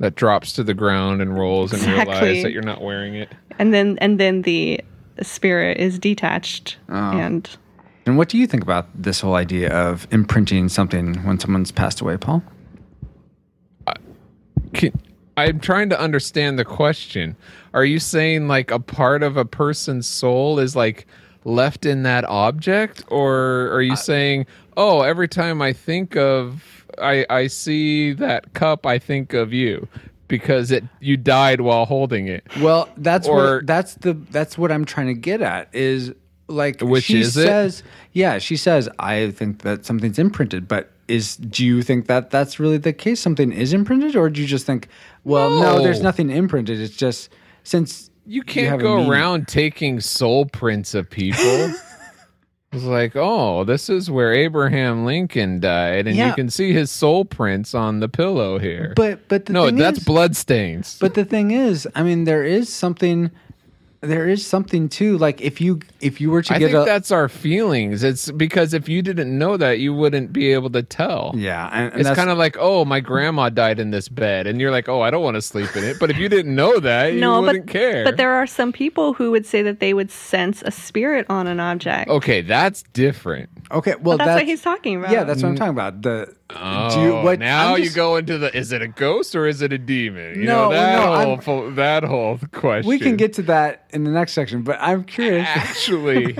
that 0.00 0.14
drops 0.16 0.52
to 0.54 0.64
the 0.64 0.74
ground 0.74 1.20
and 1.22 1.36
rolls 1.38 1.72
and 1.72 1.80
Exactly. 1.82 2.14
realize 2.14 2.42
that 2.42 2.52
you're 2.52 2.62
not 2.62 2.80
wearing 2.82 3.14
it. 3.14 3.28
And 3.58 3.72
then 3.74 3.98
and 4.00 4.18
then 4.18 4.42
the 4.42 4.80
spirit 5.22 5.76
is 5.78 5.98
detached 5.98 6.76
Oh. 6.88 6.94
and 6.94 7.48
And 8.06 8.16
what 8.18 8.28
do 8.28 8.36
you 8.38 8.46
think 8.46 8.62
about 8.62 8.88
this 9.00 9.20
whole 9.20 9.34
idea 9.36 9.70
of 9.72 10.08
imprinting 10.10 10.68
something 10.68 11.14
when 11.24 11.38
someone's 11.38 11.70
passed 11.70 12.00
away, 12.00 12.16
Paul? 12.16 12.42
Can, 14.72 14.92
I'm 15.36 15.60
trying 15.60 15.88
to 15.90 16.00
understand 16.00 16.58
the 16.58 16.64
question. 16.64 17.36
Are 17.72 17.84
you 17.84 17.98
saying 18.00 18.48
like 18.48 18.70
a 18.70 18.80
part 18.80 19.22
of 19.22 19.36
a 19.36 19.44
person's 19.44 20.06
soul 20.06 20.58
is 20.58 20.74
like 20.74 21.06
left 21.44 21.84
in 21.86 22.02
that 22.04 22.24
object, 22.24 23.04
or 23.08 23.68
are 23.72 23.82
you 23.82 23.96
saying, 23.96 24.46
oh, 24.76 25.02
every 25.02 25.28
time 25.28 25.60
I 25.62 25.72
think 25.72 26.16
of, 26.16 26.84
I 27.00 27.26
I 27.30 27.46
see 27.48 28.12
that 28.14 28.52
cup, 28.54 28.86
I 28.86 28.98
think 28.98 29.34
of 29.34 29.52
you 29.52 29.88
because 30.28 30.70
it 30.70 30.84
you 31.00 31.16
died 31.16 31.60
while 31.60 31.84
holding 31.84 32.28
it. 32.28 32.44
Well, 32.60 32.88
that's 32.96 33.28
Or- 33.28 33.56
what 33.56 33.66
that's 33.66 33.94
the 33.96 34.14
that's 34.14 34.56
what 34.56 34.72
I'm 34.72 34.84
trying 34.84 35.08
to 35.08 35.14
get 35.14 35.42
at 35.42 35.68
is 35.74 36.12
like 36.48 36.80
Which 36.80 37.04
she 37.04 37.20
is 37.20 37.36
it? 37.38 37.42
says 37.46 37.82
yeah 38.12 38.36
she 38.38 38.54
says 38.58 38.86
I 38.98 39.30
think 39.30 39.62
that 39.62 39.86
something's 39.86 40.18
imprinted 40.18 40.68
but 40.68 40.90
is 41.08 41.36
do 41.36 41.64
you 41.64 41.80
think 41.82 42.06
that 42.06 42.30
that's 42.30 42.60
really 42.60 42.76
the 42.76 42.92
case 42.92 43.18
something 43.18 43.50
is 43.50 43.72
imprinted 43.72 44.14
or 44.14 44.28
do 44.28 44.42
you 44.42 44.46
just 44.46 44.66
think 44.66 44.88
well 45.24 45.48
no, 45.48 45.76
No. 45.78 45.82
there's 45.82 46.02
nothing 46.02 46.28
imprinted 46.28 46.78
it's 46.80 46.94
just 46.98 47.30
since 47.62 48.10
You 48.26 48.42
can't 48.42 48.80
a 48.80 48.82
go 48.82 49.08
around 49.08 49.48
taking 49.48 50.00
soul 50.00 50.46
prints 50.46 50.94
of 50.94 51.10
people. 51.10 51.72
It's 52.72 52.82
like, 52.82 53.12
oh, 53.14 53.62
this 53.62 53.88
is 53.88 54.10
where 54.10 54.32
Abraham 54.32 55.04
Lincoln 55.04 55.60
died, 55.60 56.08
and 56.08 56.16
Yeah. 56.16 56.30
you 56.30 56.34
can 56.34 56.50
see 56.50 56.72
his 56.72 56.90
soul 56.90 57.24
prints 57.24 57.72
on 57.72 58.00
the 58.00 58.08
pillow 58.08 58.58
here. 58.58 58.94
But 58.96 59.28
but 59.28 59.46
the 59.46 59.52
no, 59.52 59.66
thing 59.66 59.76
that's 59.76 60.00
blood 60.00 60.34
stains. 60.34 60.98
But 61.00 61.14
the 61.14 61.24
thing 61.24 61.52
is, 61.52 61.86
I 61.94 62.02
mean, 62.02 62.24
there 62.24 62.42
is 62.42 62.68
something. 62.68 63.30
There 64.06 64.28
is 64.28 64.46
something 64.46 64.88
too. 64.88 65.18
Like 65.18 65.40
if 65.40 65.60
you 65.60 65.80
if 66.00 66.20
you 66.20 66.30
were 66.30 66.42
to 66.42 66.54
I 66.54 66.58
get 66.58 66.72
think 66.72 66.82
a 66.82 66.84
that's 66.84 67.10
our 67.10 67.28
feelings. 67.28 68.02
It's 68.02 68.30
because 68.30 68.74
if 68.74 68.88
you 68.88 69.02
didn't 69.02 69.36
know 69.36 69.56
that, 69.56 69.78
you 69.78 69.94
wouldn't 69.94 70.32
be 70.32 70.52
able 70.52 70.70
to 70.70 70.82
tell. 70.82 71.32
yeah, 71.36 71.68
and, 71.72 71.92
and 71.92 72.00
It's 72.00 72.10
kind 72.10 72.30
of 72.30 72.38
like, 72.38 72.56
oh, 72.58 72.84
my 72.84 73.00
grandma 73.00 73.48
died 73.48 73.80
in 73.80 73.90
this 73.90 74.08
bed, 74.08 74.46
and 74.46 74.60
you're 74.60 74.70
like, 74.70 74.88
oh, 74.88 75.00
I 75.00 75.10
don't 75.10 75.22
want 75.22 75.36
to 75.36 75.42
sleep 75.42 75.74
in 75.76 75.84
it. 75.84 75.98
But 75.98 76.10
if 76.10 76.18
you 76.18 76.28
didn't 76.28 76.54
know 76.54 76.78
that, 76.80 77.12
you 77.14 77.20
no, 77.20 77.40
wouldn't 77.40 77.66
but 77.66 77.72
care. 77.72 78.04
but 78.04 78.16
there 78.16 78.32
are 78.32 78.46
some 78.46 78.72
people 78.72 79.14
who 79.14 79.30
would 79.30 79.46
say 79.46 79.62
that 79.62 79.80
they 79.80 79.94
would 79.94 80.10
sense 80.10 80.62
a 80.62 80.70
spirit 80.70 81.26
on 81.28 81.46
an 81.46 81.60
object. 81.60 82.10
okay, 82.10 82.40
that's 82.42 82.82
different. 82.92 83.48
okay. 83.70 83.94
Well, 84.00 84.18
that's, 84.18 84.38
what 84.40 84.46
he's 84.46 84.62
talking 84.62 84.96
about. 84.96 85.10
Yeah, 85.10 85.24
that's 85.24 85.42
what 85.42 85.48
I'm 85.50 85.54
mm. 85.54 85.58
talking 85.58 85.72
about. 85.72 86.02
The 86.02 86.34
Oh, 86.50 86.94
do 86.94 87.00
you, 87.00 87.12
oh, 87.16 87.24
what 87.24 87.38
now 87.38 87.74
I'm 87.74 87.82
you 87.82 87.90
go 87.90 88.16
into 88.16 88.36
the 88.36 88.54
is 88.54 88.70
it 88.70 88.82
a 88.82 88.86
ghost 88.86 89.34
or 89.34 89.46
is 89.46 89.62
it 89.62 89.72
a 89.72 89.78
demon? 89.78 90.38
You 90.40 90.44
No, 90.44 90.64
know 90.64 90.70
that 90.70 91.24
no, 91.24 91.36
whole 91.36 91.70
that 91.70 92.04
whole 92.04 92.38
question. 92.52 92.86
We 92.88 92.98
can 92.98 93.16
get 93.16 93.32
to 93.34 93.42
that 93.44 93.86
in 93.90 94.04
the 94.04 94.10
next 94.10 94.34
section, 94.34 94.62
but 94.62 94.76
I'm 94.78 95.04
curious. 95.04 95.46
actually 95.48 96.36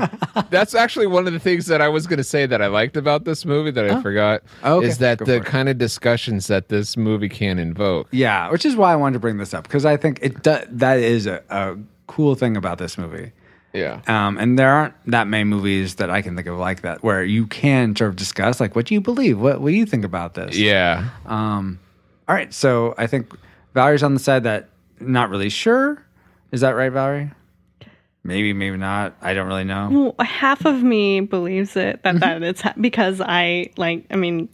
that's 0.50 0.74
actually 0.74 1.06
one 1.06 1.26
of 1.26 1.32
the 1.32 1.38
things 1.38 1.66
that 1.66 1.80
I 1.80 1.88
was 1.88 2.06
going 2.06 2.18
to 2.18 2.24
say 2.24 2.44
that 2.44 2.60
I 2.60 2.66
liked 2.66 2.98
about 2.98 3.24
this 3.24 3.46
movie 3.46 3.70
that 3.70 3.84
I 3.90 3.96
oh. 3.96 4.02
forgot 4.02 4.42
Oh, 4.62 4.76
okay. 4.78 4.88
is 4.88 4.98
that 4.98 5.18
Go 5.18 5.24
the 5.24 5.40
kind 5.40 5.70
of 5.70 5.78
discussions 5.78 6.48
that 6.48 6.68
this 6.68 6.96
movie 6.98 7.30
can 7.30 7.58
invoke. 7.58 8.06
yeah, 8.10 8.50
which 8.50 8.66
is 8.66 8.76
why 8.76 8.92
I 8.92 8.96
wanted 8.96 9.14
to 9.14 9.20
bring 9.20 9.38
this 9.38 9.54
up 9.54 9.64
because 9.64 9.86
I 9.86 9.96
think 9.96 10.18
it 10.20 10.42
do, 10.42 10.58
that 10.68 10.98
is 10.98 11.26
a, 11.26 11.42
a 11.48 11.76
cool 12.08 12.34
thing 12.34 12.56
about 12.58 12.76
this 12.76 12.98
movie. 12.98 13.32
Yeah. 13.74 14.00
Um, 14.06 14.38
and 14.38 14.58
there 14.58 14.70
aren't 14.70 14.94
that 15.06 15.26
many 15.26 15.44
movies 15.44 15.96
that 15.96 16.08
I 16.08 16.22
can 16.22 16.36
think 16.36 16.46
of 16.46 16.56
like 16.58 16.82
that 16.82 17.02
where 17.02 17.24
you 17.24 17.46
can 17.48 17.94
sort 17.96 18.08
of 18.10 18.16
discuss 18.16 18.60
like 18.60 18.74
what 18.76 18.86
do 18.86 18.94
you 18.94 19.00
believe, 19.00 19.38
what 19.38 19.60
what 19.60 19.70
do 19.70 19.76
you 19.76 19.84
think 19.84 20.04
about 20.04 20.34
this? 20.34 20.56
Yeah. 20.56 21.10
Um, 21.26 21.80
all 22.28 22.34
right, 22.34 22.54
so 22.54 22.94
I 22.96 23.06
think 23.08 23.34
Valerie's 23.74 24.02
on 24.02 24.14
the 24.14 24.20
side 24.20 24.44
that 24.44 24.68
not 25.00 25.28
really 25.28 25.48
sure. 25.50 26.02
Is 26.52 26.60
that 26.62 26.70
right, 26.70 26.90
Valerie? 26.92 27.32
Maybe, 28.22 28.52
maybe 28.54 28.76
not. 28.78 29.14
I 29.20 29.34
don't 29.34 29.46
really 29.48 29.64
know. 29.64 30.14
Well, 30.16 30.26
half 30.26 30.64
of 30.64 30.82
me 30.82 31.20
believes 31.20 31.76
it 31.76 32.02
that 32.04 32.20
that 32.20 32.42
it's 32.42 32.62
ha- 32.62 32.72
because 32.80 33.20
I 33.20 33.70
like. 33.76 34.06
I 34.10 34.16
mean, 34.16 34.48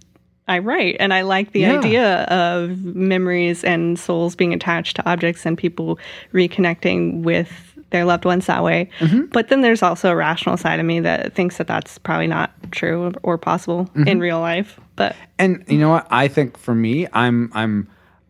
I 0.49 0.59
write 0.59 0.97
and 0.99 1.15
I 1.15 1.23
like 1.23 1.53
the 1.53 1.61
Yeah. 1.61 1.79
idea 1.79 2.23
of 2.25 2.85
memories 2.85 3.63
and 3.63 3.97
souls 3.97 4.35
being 4.35 4.53
attached 4.53 4.97
to 4.97 5.09
objects 5.09 5.47
and 5.47 5.57
people 5.57 6.01
reconnecting 6.33 7.23
with 7.23 7.53
their 7.91 8.05
loved 8.05 8.25
ones 8.25 8.47
that 8.47 8.63
way. 8.63 8.89
Mm-hmm. 9.01 9.27
But 9.27 9.49
then 9.49 9.61
there's 9.61 9.83
also 9.83 10.11
a 10.11 10.17
rational 10.17 10.57
side 10.57 10.81
of 10.81 10.87
me 10.87 11.01
that 11.01 11.35
thinks 11.35 11.59
that 11.59 11.67
that's 11.67 11.99
probably 11.99 12.27
not 12.27 12.53
true 12.71 13.13
or 13.23 13.37
possible 13.39 13.85
Mm-hmm. 13.87 14.09
in 14.09 14.21
real 14.21 14.41
life. 14.41 14.79
But 14.97 15.17
And 15.39 15.65
you 15.69 15.79
know 15.79 15.91
what? 15.91 16.07
I 16.11 16.29
think 16.29 16.57
for 16.59 16.75
me, 16.75 17.07
I'm 17.13 17.51
I'm 17.55 17.89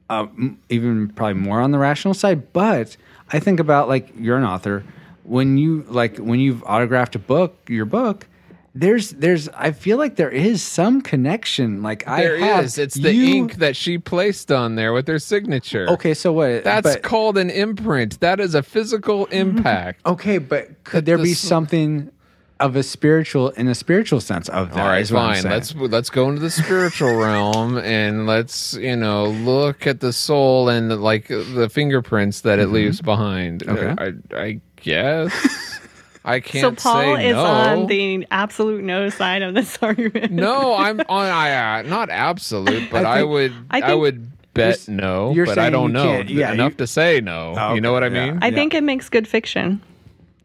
uh, 0.08 0.26
even 0.68 1.08
probably 1.10 1.34
more 1.34 1.60
on 1.60 1.70
the 1.70 1.78
rational 1.78 2.14
side. 2.14 2.52
But 2.52 2.96
I 3.32 3.38
think 3.38 3.60
about 3.60 3.88
like 3.88 4.10
you're 4.18 4.36
an 4.36 4.44
author. 4.44 4.84
When 5.24 5.58
you 5.58 5.84
like 5.88 6.18
when 6.18 6.40
you've 6.40 6.62
autographed 6.64 7.14
a 7.14 7.18
book, 7.18 7.56
your 7.68 7.84
book. 7.84 8.26
There's 8.74 9.10
there's 9.10 9.48
I 9.48 9.72
feel 9.72 9.98
like 9.98 10.14
there 10.16 10.30
is 10.30 10.62
some 10.62 11.00
connection. 11.02 11.82
Like 11.82 12.04
There 12.04 12.36
I 12.36 12.40
have 12.40 12.64
is. 12.66 12.78
It's 12.78 12.94
the 12.94 13.12
you- 13.12 13.34
ink 13.34 13.56
that 13.56 13.74
she 13.74 13.98
placed 13.98 14.52
on 14.52 14.76
there 14.76 14.92
with 14.92 15.08
her 15.08 15.18
signature. 15.18 15.88
Okay, 15.90 16.14
so 16.14 16.32
what? 16.32 16.62
That's 16.62 16.94
but- 16.94 17.02
called 17.02 17.36
an 17.36 17.50
imprint. 17.50 18.20
That 18.20 18.38
is 18.38 18.54
a 18.54 18.62
physical 18.62 19.26
impact. 19.32 20.06
Okay, 20.06 20.38
but 20.38 20.84
could 20.84 21.04
there 21.04 21.16
the 21.16 21.24
be 21.24 21.34
something 21.34 22.12
of 22.60 22.76
a 22.76 22.82
spiritual 22.82 23.48
in 23.50 23.66
a 23.66 23.74
spiritual 23.74 24.20
sense 24.20 24.48
of 24.50 24.72
that? 24.74 24.80
All 24.80 24.86
right, 24.86 25.00
is 25.00 25.10
what 25.10 25.22
I'm 25.22 25.42
fine. 25.42 25.50
Let's 25.50 25.74
let's 25.74 26.10
go 26.10 26.28
into 26.28 26.40
the 26.40 26.50
spiritual 26.50 27.16
realm 27.16 27.76
and 27.78 28.26
let's 28.26 28.74
you 28.74 28.94
know 28.94 29.26
look 29.26 29.84
at 29.88 29.98
the 29.98 30.12
soul 30.12 30.68
and 30.68 30.96
like 31.02 31.26
the 31.26 31.68
fingerprints 31.72 32.42
that 32.42 32.60
it 32.60 32.68
leaves 32.68 33.00
behind. 33.00 33.64
Mm-hmm. 33.64 34.00
Okay. 34.00 34.36
I, 34.36 34.40
I 34.40 34.60
guess 34.76 35.80
I 36.24 36.40
can't 36.40 36.78
So 36.78 36.90
Paul 36.90 37.16
say 37.16 37.28
is 37.28 37.34
no. 37.34 37.44
on 37.44 37.86
the 37.86 38.26
absolute 38.30 38.84
no 38.84 39.08
side 39.08 39.42
of 39.42 39.54
this 39.54 39.78
argument. 39.82 40.32
no, 40.32 40.74
I'm 40.74 41.00
on. 41.08 41.26
I 41.26 41.80
uh, 41.80 41.82
not 41.82 42.10
absolute, 42.10 42.90
but 42.90 43.04
I 43.06 43.20
I, 43.20 43.22
would. 43.22 43.52
I 43.70 43.80
I, 43.80 43.94
would 43.94 44.30
bet 44.52 44.86
You're- 44.86 44.96
no, 45.00 45.32
you're 45.32 45.46
but 45.46 45.58
I 45.58 45.70
don't 45.70 45.88
you 45.88 45.92
know 45.94 46.20
yeah, 46.26 46.52
enough 46.52 46.72
you- 46.72 46.78
to 46.78 46.86
say 46.86 47.20
no. 47.20 47.54
Oh, 47.56 47.74
You 47.74 47.80
know 47.80 47.92
what 47.92 48.02
I 48.02 48.06
okay, 48.08 48.16
yeah. 48.16 48.30
mean? 48.32 48.38
I 48.42 48.48
Yeah. 48.48 48.54
think 48.54 48.74
it 48.74 48.82
makes 48.84 49.08
good 49.08 49.26
fiction. 49.26 49.80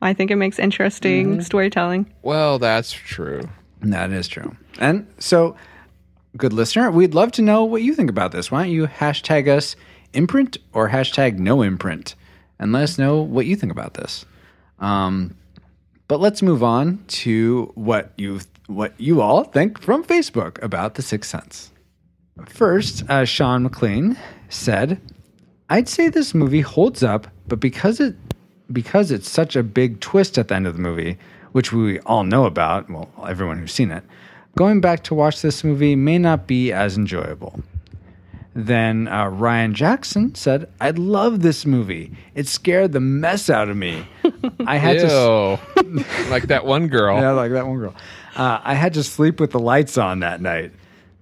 I 0.01 0.13
think 0.13 0.29
it 0.31 0.35
makes 0.37 0.59
interesting 0.59 1.27
Mm-hmm. 1.33 1.41
storytelling. 1.41 2.05
well, 2.21 2.59
that's 2.59 2.91
true. 2.93 3.41
That 3.81 4.11
is 4.11 4.27
true. 4.27 4.55
And 4.79 5.05
so, 5.19 5.55
good 6.37 6.53
listener, 6.53 6.89
we'd 6.91 7.13
love 7.13 7.31
to 7.33 7.41
know 7.41 7.63
what 7.65 7.81
you 7.81 7.93
think 7.95 8.09
about 8.09 8.31
this. 8.31 8.49
Why 8.51 8.63
don't 8.63 8.71
you 8.71 8.87
hashtag 8.87 9.47
us 9.47 9.75
imprint 10.13 10.57
or 10.73 10.89
hashtag 10.89 11.37
no 11.39 11.61
imprint 11.61 12.15
and 12.59 12.71
let 12.71 12.83
us 12.83 12.97
know 12.97 13.21
what 13.21 13.45
you 13.45 13.55
think 13.55 13.71
about 13.71 13.95
this. 13.95 14.25
Um, 14.79 15.35
but 16.07 16.19
let's 16.19 16.41
move 16.41 16.63
on 16.63 17.03
to 17.07 17.71
what 17.75 18.11
you 18.17 18.39
what 18.67 18.93
you 18.97 19.21
all 19.21 19.43
think 19.43 19.79
from 19.81 20.03
Facebook 20.03 20.61
about 20.63 20.95
the 20.95 21.01
Sixth 21.01 21.29
Sense. 21.29 21.71
First, 22.47 23.07
uh, 23.09 23.25
Sean 23.25 23.63
McLean 23.63 24.17
said, 24.49 24.99
"I'd 25.69 25.87
say 25.87 26.09
this 26.09 26.33
movie 26.33 26.61
holds 26.61 27.03
up, 27.03 27.27
but 27.47 27.59
because 27.59 27.99
it 27.99 28.15
because 28.71 29.11
it's 29.11 29.29
such 29.29 29.55
a 29.55 29.63
big 29.63 29.99
twist 29.99 30.37
at 30.37 30.47
the 30.47 30.55
end 30.55 30.67
of 30.67 30.75
the 30.75 30.81
movie, 30.81 31.17
which 31.51 31.71
we 31.71 31.99
all 32.01 32.23
know 32.23 32.45
about, 32.45 32.89
well, 32.89 33.09
everyone 33.27 33.59
who's 33.59 33.73
seen 33.73 33.91
it, 33.91 34.03
going 34.57 34.81
back 34.81 35.03
to 35.03 35.13
watch 35.13 35.41
this 35.41 35.63
movie 35.63 35.95
may 35.95 36.17
not 36.17 36.47
be 36.47 36.71
as 36.71 36.97
enjoyable." 36.97 37.59
Then 38.57 39.09
uh, 39.09 39.27
Ryan 39.27 39.73
Jackson 39.73 40.33
said, 40.33 40.69
"I 40.79 40.91
love 40.91 41.41
this 41.41 41.65
movie. 41.65 42.13
It 42.35 42.47
scared 42.47 42.93
the 42.93 43.01
mess 43.01 43.49
out 43.49 43.67
of 43.69 43.75
me. 43.75 44.07
I 44.65 44.77
had 44.77 44.99
to." 44.99 45.59
Ew. 45.85 46.03
like 46.29 46.47
that 46.47 46.65
one 46.65 46.87
girl. 46.87 47.19
Yeah, 47.19 47.31
like 47.31 47.51
that 47.51 47.67
one 47.67 47.77
girl. 47.77 47.93
Uh, 48.33 48.61
I 48.63 48.73
had 48.73 48.93
to 48.93 49.03
sleep 49.03 49.41
with 49.41 49.51
the 49.51 49.59
lights 49.59 49.97
on 49.97 50.21
that 50.21 50.41
night. 50.41 50.71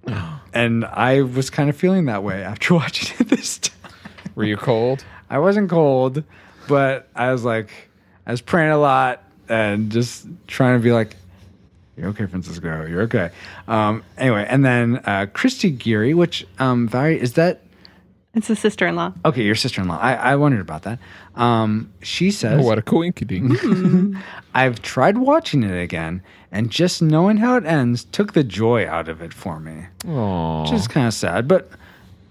And 0.56 0.84
I 0.84 1.22
was 1.22 1.50
kind 1.50 1.68
of 1.68 1.76
feeling 1.76 2.04
that 2.04 2.22
way 2.22 2.44
after 2.44 2.74
watching 2.76 3.16
it 3.18 3.28
this 3.28 3.58
time. 3.58 3.90
Were 4.36 4.44
you 4.44 4.56
cold? 4.56 5.04
I 5.28 5.40
wasn't 5.40 5.68
cold, 5.68 6.22
but 6.68 7.08
I 7.16 7.32
was 7.32 7.44
like, 7.44 7.70
I 8.24 8.30
was 8.30 8.40
praying 8.40 8.70
a 8.70 8.78
lot 8.78 9.24
and 9.48 9.90
just 9.90 10.28
trying 10.46 10.78
to 10.78 10.82
be 10.84 10.92
like, 10.92 11.16
you're 11.96 12.08
okay, 12.08 12.26
Francisco. 12.26 12.86
You're 12.86 13.02
okay. 13.02 13.30
Um, 13.68 14.02
anyway, 14.18 14.46
and 14.48 14.64
then 14.64 15.00
uh, 15.04 15.26
Christy 15.32 15.70
Geary, 15.70 16.14
which, 16.14 16.46
um, 16.58 16.88
Valerie, 16.88 17.20
is 17.20 17.34
that 17.34 17.60
It's 18.34 18.50
a 18.50 18.56
sister 18.56 18.86
in 18.86 18.96
law. 18.96 19.12
okay? 19.24 19.42
Your 19.42 19.54
sister 19.54 19.80
in 19.80 19.88
law. 19.88 19.98
I, 19.98 20.14
I 20.14 20.36
wondered 20.36 20.60
about 20.60 20.82
that. 20.82 20.98
Um, 21.36 21.92
she 22.02 22.30
says, 22.30 22.60
Oh 22.62 22.66
what 22.66 22.78
a 22.78 22.82
coinkydink. 22.82 24.20
I've 24.54 24.82
tried 24.82 25.18
watching 25.18 25.62
it 25.62 25.80
again, 25.80 26.22
and 26.50 26.70
just 26.70 27.00
knowing 27.02 27.36
how 27.38 27.56
it 27.56 27.64
ends 27.64 28.04
took 28.04 28.32
the 28.32 28.44
joy 28.44 28.86
out 28.88 29.08
of 29.08 29.22
it 29.22 29.32
for 29.32 29.60
me. 29.60 29.86
Aw. 30.08 30.62
Which 30.62 30.72
is 30.72 30.88
kind 30.88 31.06
of 31.06 31.14
sad. 31.14 31.46
But 31.48 31.70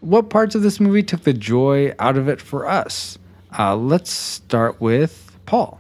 what 0.02 0.30
parts 0.30 0.56
of 0.56 0.62
this 0.62 0.80
movie 0.82 1.04
took 1.04 1.24
the 1.24 1.34
joy 1.34 1.94
out 2.00 2.18
of 2.18 2.28
it 2.28 2.42
for 2.42 2.68
us? 2.68 3.18
Uh, 3.58 3.76
let's 3.78 4.12
start 4.12 4.82
with 4.82 5.38
Paul. 5.46 5.80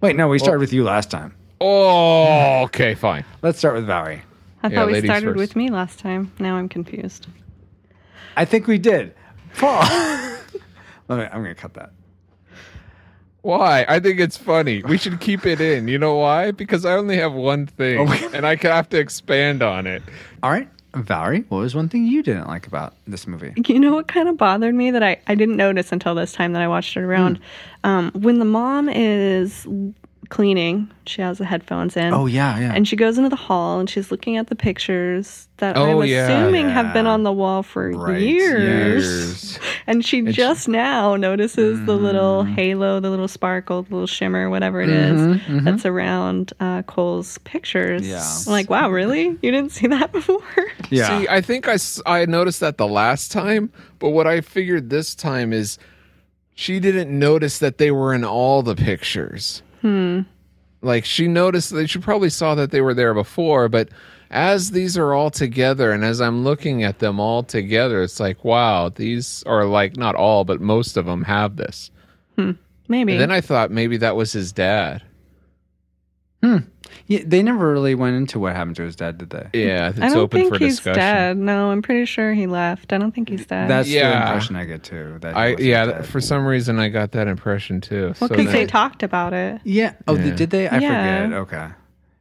Wait, 0.00 0.16
no, 0.16 0.28
we 0.28 0.38
started 0.38 0.60
with 0.60 0.72
you 0.72 0.82
last 0.84 1.10
time. 1.10 1.34
Oh, 1.60 2.62
okay, 2.64 2.94
fine. 2.94 3.24
Let's 3.42 3.58
start 3.58 3.74
with 3.74 3.86
Valerie. 3.86 4.22
I 4.62 4.68
Yeah, 4.68 4.74
thought 4.76 4.86
we 4.86 4.92
ladies 4.94 5.10
started 5.10 5.26
first. 5.26 5.36
with 5.38 5.56
me 5.56 5.70
last 5.70 5.98
time. 5.98 6.32
Now 6.38 6.56
I'm 6.56 6.68
confused. 6.68 7.26
I 8.36 8.44
think 8.44 8.66
we 8.66 8.78
did. 8.78 9.14
Paul. 9.56 9.82
Let 11.08 11.18
me, 11.18 11.24
I'm 11.24 11.42
going 11.42 11.54
to 11.54 11.60
cut 11.60 11.74
that. 11.74 11.90
Why? 13.42 13.84
I 13.88 14.00
think 14.00 14.20
it's 14.20 14.36
funny. 14.36 14.82
We 14.82 14.98
should 14.98 15.18
keep 15.20 15.46
it 15.46 15.60
in. 15.60 15.88
You 15.88 15.98
know 15.98 16.14
why? 16.16 16.50
Because 16.50 16.84
I 16.84 16.92
only 16.92 17.16
have 17.16 17.32
one 17.32 17.66
thing, 17.66 18.06
Oh. 18.08 18.30
and 18.34 18.46
I 18.46 18.56
could 18.56 18.70
have 18.70 18.88
to 18.90 18.98
expand 18.98 19.62
on 19.62 19.86
it. 19.86 20.02
All 20.42 20.50
right. 20.50 20.68
Valerie, 20.94 21.44
what 21.48 21.58
was 21.58 21.74
one 21.74 21.88
thing 21.88 22.04
you 22.04 22.20
didn't 22.22 22.48
like 22.48 22.66
about 22.66 22.94
this 23.06 23.26
movie? 23.26 23.52
You 23.68 23.78
know 23.78 23.94
what 23.94 24.08
kind 24.08 24.28
of 24.28 24.36
bothered 24.36 24.74
me 24.74 24.90
that 24.90 25.04
I, 25.04 25.20
I 25.28 25.36
didn't 25.36 25.56
notice 25.56 25.92
until 25.92 26.16
this 26.16 26.32
time 26.32 26.52
that 26.54 26.62
I 26.62 26.68
watched 26.68 26.96
it 26.96 27.02
around? 27.02 27.38
Hmm. 27.84 27.90
Um, 27.90 28.10
when 28.14 28.40
the 28.40 28.44
mom 28.44 28.88
is 28.88 29.66
cleaning, 30.30 30.90
she 31.06 31.20
has 31.20 31.38
the 31.38 31.44
headphones 31.44 31.96
in. 31.96 32.14
Oh, 32.14 32.24
yeah, 32.26 32.58
yeah. 32.58 32.72
And 32.74 32.88
she 32.88 32.96
goes 32.96 33.18
into 33.18 33.28
the 33.28 33.36
hall 33.36 33.78
and 33.80 33.90
she's 33.90 34.10
looking 34.10 34.36
at 34.38 34.46
the 34.46 34.54
pictures 34.56 35.48
that 35.58 35.76
Oh, 35.76 36.00
I'm 36.00 36.08
yeah. 36.08 36.26
assuming 36.28 36.68
have 36.70 36.94
been 36.94 37.06
on 37.06 37.24
the 37.24 37.32
wall 37.32 37.62
for 37.62 37.90
Right, 37.90 38.20
years. 38.22 38.62
Years. 38.62 39.58
And 39.86 40.04
she 40.04 40.24
she- 40.26 40.32
just 40.32 40.68
now 40.68 41.16
notices 41.16 41.84
the 41.84 41.96
little 41.96 42.44
Mm-hmm. 42.44 42.54
halo, 42.54 43.00
the 43.00 43.10
little 43.10 43.26
sparkle, 43.26 43.82
the 43.82 43.92
little 43.92 44.06
shimmer, 44.06 44.48
whatever 44.48 44.80
it 44.80 44.88
is 44.88 45.40
that's 45.64 45.84
around 45.84 46.52
uh, 46.60 46.82
Cole's 46.82 47.38
pictures. 47.38 48.06
Yeah. 48.06 48.22
I'm 48.46 48.52
like, 48.52 48.70
wow, 48.70 48.88
really? 48.88 49.30
You 49.42 49.50
didn't 49.50 49.72
see 49.72 49.88
that 49.88 50.12
before? 50.18 50.40
yeah. 50.90 51.18
See, 51.20 51.26
I 51.28 51.40
think 51.40 51.66
I 51.68 51.76
I 52.06 52.24
noticed 52.26 52.60
that 52.60 52.78
the 52.78 52.86
last 52.86 53.32
time, 53.32 53.72
but 53.98 54.10
what 54.10 54.28
I 54.28 54.42
figured 54.42 54.90
this 54.90 55.16
time 55.16 55.52
is 55.52 55.76
she 56.54 56.78
didn't 56.78 57.10
notice 57.18 57.58
that 57.58 57.78
they 57.78 57.90
were 57.90 58.14
in 58.14 58.24
all 58.24 58.62
the 58.62 58.76
pictures. 58.76 59.62
Like 60.82 61.04
she 61.04 61.28
noticed 61.28 61.70
that 61.70 61.88
she 61.90 61.98
probably 61.98 62.30
saw 62.30 62.54
that 62.54 62.70
they 62.70 62.80
were 62.80 62.94
there 62.94 63.14
before, 63.14 63.68
but 63.68 63.88
as 64.30 64.70
these 64.70 64.96
are 64.96 65.12
all 65.12 65.30
together 65.30 65.92
and 65.92 66.04
as 66.04 66.20
I'm 66.20 66.44
looking 66.44 66.84
at 66.84 67.00
them 67.00 67.18
all 67.18 67.42
together, 67.42 68.02
it's 68.02 68.20
like, 68.20 68.44
wow, 68.44 68.88
these 68.88 69.42
are 69.44 69.64
like 69.64 69.96
not 69.96 70.14
all, 70.14 70.44
but 70.44 70.60
most 70.60 70.96
of 70.96 71.06
them 71.06 71.24
have 71.24 71.56
this. 71.56 71.90
Hmm. 72.36 72.52
Maybe. 72.88 73.12
And 73.12 73.20
then 73.20 73.30
I 73.30 73.40
thought 73.40 73.70
maybe 73.70 73.96
that 73.98 74.16
was 74.16 74.32
his 74.32 74.52
dad. 74.52 75.02
Yeah, 77.10 77.22
they 77.26 77.42
never 77.42 77.72
really 77.72 77.96
went 77.96 78.14
into 78.14 78.38
what 78.38 78.54
happened 78.54 78.76
to 78.76 78.82
his 78.84 78.94
dad, 78.94 79.18
did 79.18 79.30
they? 79.30 79.48
Yeah, 79.52 79.88
it's 79.88 79.98
I 79.98 80.08
don't 80.10 80.16
open 80.18 80.40
think 80.42 80.54
for 80.54 80.58
he's 80.64 80.76
discussion. 80.76 81.00
dead. 81.00 81.36
No, 81.38 81.72
I'm 81.72 81.82
pretty 81.82 82.04
sure 82.04 82.32
he 82.34 82.46
left. 82.46 82.92
I 82.92 82.98
don't 82.98 83.12
think 83.12 83.28
he's 83.28 83.44
dead. 83.46 83.68
That's 83.68 83.88
the 83.88 83.94
Yeah. 83.94 84.28
impression 84.28 84.54
I 84.54 84.64
get 84.64 84.84
too. 84.84 85.18
That 85.20 85.34
he 85.34 85.40
I 85.40 85.50
wasn't 85.50 85.66
yeah, 85.68 85.84
dead. 85.86 86.06
for 86.06 86.20
some 86.20 86.46
reason 86.46 86.78
I 86.78 86.88
got 86.88 87.10
that 87.10 87.26
impression 87.26 87.80
too. 87.80 88.14
well, 88.20 88.28
So 88.28 88.28
because 88.28 88.44
then- 88.46 88.54
they 88.54 88.66
talked 88.66 89.02
about 89.02 89.32
it. 89.32 89.60
yeah. 89.64 89.94
Oh, 90.06 90.14
Yeah. 90.16 90.30
did 90.36 90.50
they? 90.50 90.68
I 90.68 90.78
Yeah. 90.78 91.24
forget. 91.24 91.38
Okay. 91.40 91.68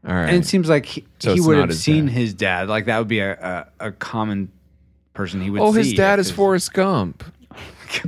all 0.08 0.16
right. 0.16 0.30
And 0.34 0.38
it 0.38 0.48
seems 0.48 0.68
like 0.70 0.86
he, 0.88 1.06
So 1.20 1.34
he 1.34 1.38
it's 1.38 1.46
would 1.46 1.54
not 1.58 1.60
have 1.62 1.70
his 1.70 1.84
seen 1.84 2.06
dad. 2.08 2.14
his 2.16 2.34
dad. 2.34 2.68
Like 2.68 2.86
that 2.86 2.98
would 2.98 3.08
be 3.08 3.20
a, 3.20 3.66
a, 3.80 3.88
a 3.90 3.92
common 3.92 4.50
person 5.14 5.40
he 5.40 5.52
would 5.52 5.62
oh, 5.62 5.72
see. 5.72 5.80
his 5.80 5.94
dad 5.94 6.16
if 6.18 6.22
is 6.22 6.28
his- 6.30 6.36
Forrest 6.36 6.74
Gump. 6.74 7.24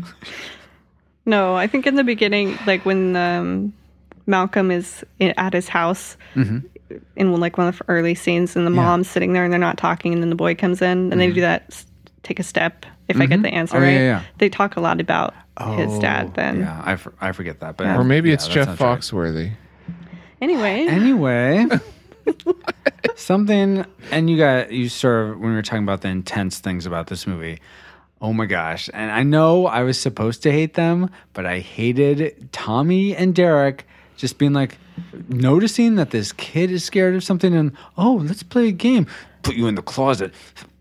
No, 1.25 1.55
I 1.55 1.67
think 1.67 1.85
in 1.85 1.95
the 1.95 2.03
beginning, 2.03 2.57
like 2.65 2.83
when 2.85 3.15
um, 3.15 3.73
Malcolm 4.25 4.71
is 4.71 5.03
in, 5.19 5.33
at 5.37 5.53
his 5.53 5.67
house 5.69 6.17
Mm-hmm. 6.35 6.59
In 7.15 7.39
like 7.39 7.57
one 7.57 7.67
of 7.67 7.77
the 7.77 7.85
early 7.87 8.15
scenes, 8.15 8.55
and 8.55 8.65
the 8.65 8.71
mom's 8.71 9.09
sitting 9.09 9.33
there 9.33 9.43
and 9.43 9.51
they're 9.51 9.59
not 9.59 9.77
talking, 9.77 10.13
and 10.13 10.21
then 10.21 10.29
the 10.29 10.35
boy 10.35 10.55
comes 10.55 10.81
in 10.81 11.11
and 11.11 11.19
they 11.19 11.27
mm-hmm. 11.27 11.35
do 11.35 11.41
that 11.41 11.85
take 12.23 12.39
a 12.39 12.43
step. 12.43 12.85
If 13.07 13.17
I 13.17 13.25
get 13.25 13.35
mm-hmm. 13.35 13.43
the 13.43 13.53
answer 13.53 13.77
Oh, 13.77 13.81
right, 13.81 13.91
yeah, 13.91 13.99
yeah. 13.99 14.23
they 14.37 14.47
talk 14.47 14.77
a 14.77 14.79
lot 14.81 15.01
about 15.01 15.33
his 15.75 15.91
Oh, 15.91 16.01
dad. 16.01 16.33
Then 16.33 16.61
Yeah, 16.61 16.81
I, 16.83 16.95
for, 16.95 17.13
I 17.19 17.33
forget 17.33 17.59
that. 17.59 17.75
But 17.75 17.87
Or 17.87 18.03
maybe 18.03 18.29
yeah, 18.29 18.35
it's 18.35 18.47
that 18.47 18.53
Jeff 18.53 18.77
sounds 18.77 18.81
right. 18.81 18.99
Foxworthy. 18.99 19.51
anyway, 20.39 20.85
Anyway, 20.89 21.65
something, 23.15 23.85
and 24.11 24.29
you 24.29 24.37
got 24.37 24.71
you 24.71 24.87
sort 24.87 25.29
of 25.29 25.39
when 25.39 25.49
we 25.49 25.55
were 25.55 25.61
talking 25.61 25.83
about 25.83 26.01
the 26.01 26.07
intense 26.07 26.59
things 26.59 26.85
about 26.85 27.07
this 27.07 27.27
movie. 27.27 27.59
Oh 28.21 28.33
my 28.33 28.45
gosh! 28.45 28.89
And 28.93 29.11
I 29.11 29.23
know 29.23 29.65
I 29.65 29.83
was 29.83 29.99
supposed 29.99 30.43
to 30.43 30.51
hate 30.51 30.75
them, 30.75 31.09
but 31.33 31.45
I 31.45 31.59
hated 31.59 32.49
Tommy 32.51 33.15
and 33.15 33.33
Derek 33.33 33.87
just 34.15 34.37
being 34.37 34.53
like 34.53 34.77
noticing 35.29 35.95
that 35.95 36.11
this 36.11 36.31
kid 36.33 36.71
is 36.71 36.83
scared 36.83 37.15
of 37.15 37.23
something, 37.23 37.55
and 37.55 37.71
oh, 37.97 38.13
let's 38.25 38.43
play 38.43 38.67
a 38.69 38.71
game. 38.71 39.07
Put 39.43 39.55
you 39.55 39.67
in 39.67 39.75
the 39.75 39.81
closet. 39.81 40.33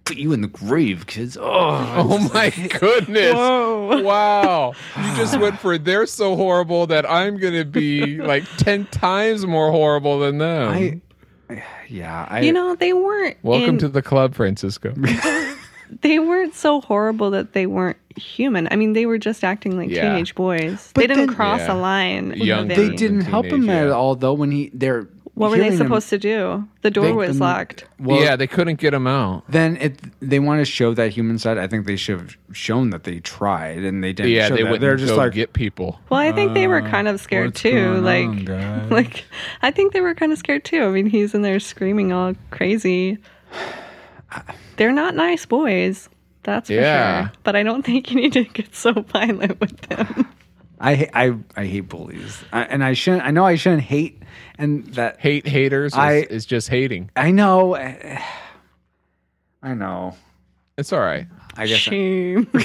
Put 0.04 0.16
you 0.16 0.32
in 0.32 0.40
the 0.40 0.48
grave, 0.48 1.06
kids. 1.06 1.36
Oh, 1.40 1.44
Oh 1.44 2.30
my 2.34 2.50
goodness. 2.80 3.32
Wow. 3.34 4.72
You 4.96 5.02
just 5.16 5.38
went 5.38 5.58
for 5.60 5.78
they're 5.78 6.06
so 6.06 6.34
horrible 6.36 6.86
that 6.88 7.08
I'm 7.08 7.36
going 7.38 7.54
to 7.54 7.64
be 7.64 8.16
like 8.16 8.44
10 8.56 8.86
times 8.86 9.46
more 9.46 9.70
horrible 9.70 10.18
than 10.18 10.38
them. 10.38 11.00
I, 11.48 11.62
yeah, 11.88 12.26
I, 12.28 12.40
you 12.40 12.52
know 12.52 12.74
they 12.74 12.92
weren't. 12.92 13.36
Welcome 13.42 13.70
in- 13.70 13.78
to 13.78 13.88
the 13.88 14.02
club, 14.02 14.34
Francisco. 14.34 14.92
They 16.02 16.18
weren't 16.18 16.54
so 16.54 16.80
horrible 16.80 17.30
that 17.32 17.52
they 17.52 17.66
weren't 17.66 17.96
human. 18.16 18.68
I 18.70 18.76
mean, 18.76 18.92
they 18.92 19.06
were 19.06 19.18
just 19.18 19.42
acting 19.44 19.76
like 19.76 19.90
Yeah. 19.90 20.02
teenage 20.12 20.34
boys. 20.34 20.90
But 20.94 21.02
they 21.02 21.06
didn't 21.06 21.26
then- 21.28 21.34
cross 21.36 21.60
Yeah. 21.60 21.74
a 21.74 21.76
line. 21.76 22.32
Young 22.36 22.68
they 22.68 22.90
didn't 22.90 23.22
help 23.22 23.46
him 23.46 23.68
at 23.70 23.86
yeah. 23.86 23.92
all 23.92 24.14
though. 24.14 24.32
When 24.34 24.50
he 24.50 24.70
they're 24.74 25.06
What 25.34 25.50
were 25.50 25.56
they 25.56 25.62
hearing 25.64 25.78
him- 25.78 25.86
supposed 25.86 26.10
to 26.10 26.18
do? 26.18 26.64
The 26.82 26.90
door 26.90 27.04
They- 27.06 27.12
was 27.12 27.28
then- 27.30 27.38
locked. 27.38 27.84
Well, 27.98 28.20
yeah, 28.20 28.36
they 28.36 28.46
couldn't 28.46 28.78
get 28.78 28.92
him 28.92 29.06
out. 29.06 29.44
then 29.48 29.76
it 29.80 29.98
they 30.20 30.38
want 30.38 30.60
to 30.60 30.64
show 30.64 30.92
that 30.94 31.10
human 31.12 31.38
side. 31.38 31.56
I 31.56 31.66
think 31.66 31.86
they 31.86 31.96
should 31.96 32.18
have 32.18 32.36
shown 32.52 32.90
that 32.90 33.04
they 33.04 33.20
tried 33.20 33.78
and 33.84 34.02
they 34.04 34.12
didn't. 34.12 34.32
Yeah, 34.32 34.48
show 34.48 34.56
they 34.56 34.62
that. 34.64 34.80
They're 34.80 34.96
just 34.96 35.12
go 35.12 35.18
like 35.18 35.32
get 35.32 35.52
people. 35.54 35.98
Well, 36.10 36.20
I 36.20 36.32
think 36.32 36.52
they 36.54 36.66
were 36.66 36.82
kind 36.82 37.08
of 37.08 37.14
uh, 37.14 37.18
scared 37.18 37.46
what's 37.48 37.62
too. 37.62 37.72
going 37.72 38.04
Like, 38.04 38.26
on, 38.26 38.44
guys? 38.44 38.90
like 38.90 39.24
I 39.62 39.70
think 39.70 39.92
they 39.92 40.00
were 40.00 40.14
kind 40.14 40.32
of 40.32 40.38
scared 40.38 40.64
too. 40.64 40.84
I 40.84 40.88
mean, 40.90 41.06
he's 41.06 41.32
in 41.34 41.42
there 41.42 41.58
screaming 41.60 42.12
all 42.12 42.34
crazy. 42.50 43.18
They're 44.76 44.92
not 44.92 45.14
nice 45.14 45.46
boys. 45.46 46.08
That's 46.42 46.68
for 46.68 46.74
Yeah. 46.74 47.24
sure. 47.28 47.32
But 47.42 47.56
I 47.56 47.62
don't 47.62 47.84
think 47.84 48.10
you 48.10 48.16
need 48.16 48.32
to 48.34 48.44
get 48.44 48.74
so 48.74 48.92
violent 48.92 49.60
with 49.60 49.78
them. 49.82 50.26
I 50.80 51.08
I 51.12 51.34
I 51.56 51.66
hate 51.66 51.88
bullies, 51.90 52.42
I, 52.52 52.62
and 52.62 52.82
I 52.82 52.94
shouldn't. 52.94 53.24
I 53.24 53.30
know 53.32 53.44
I 53.44 53.56
shouldn't 53.56 53.82
hate, 53.82 54.22
and 54.56 54.86
that 54.94 55.20
Hate 55.20 55.46
haters 55.46 55.92
is, 55.92 55.98
I- 55.98 56.26
is 56.30 56.46
just 56.46 56.68
hating. 56.70 57.10
I 57.16 57.30
know. 57.32 57.76
I 57.76 59.74
know. 59.74 60.16
It's 60.78 60.92
all 60.92 61.00
right. 61.00 61.26
I 61.56 61.66
guess. 61.66 61.76
I- 61.76 61.90
Shame. 61.90 62.48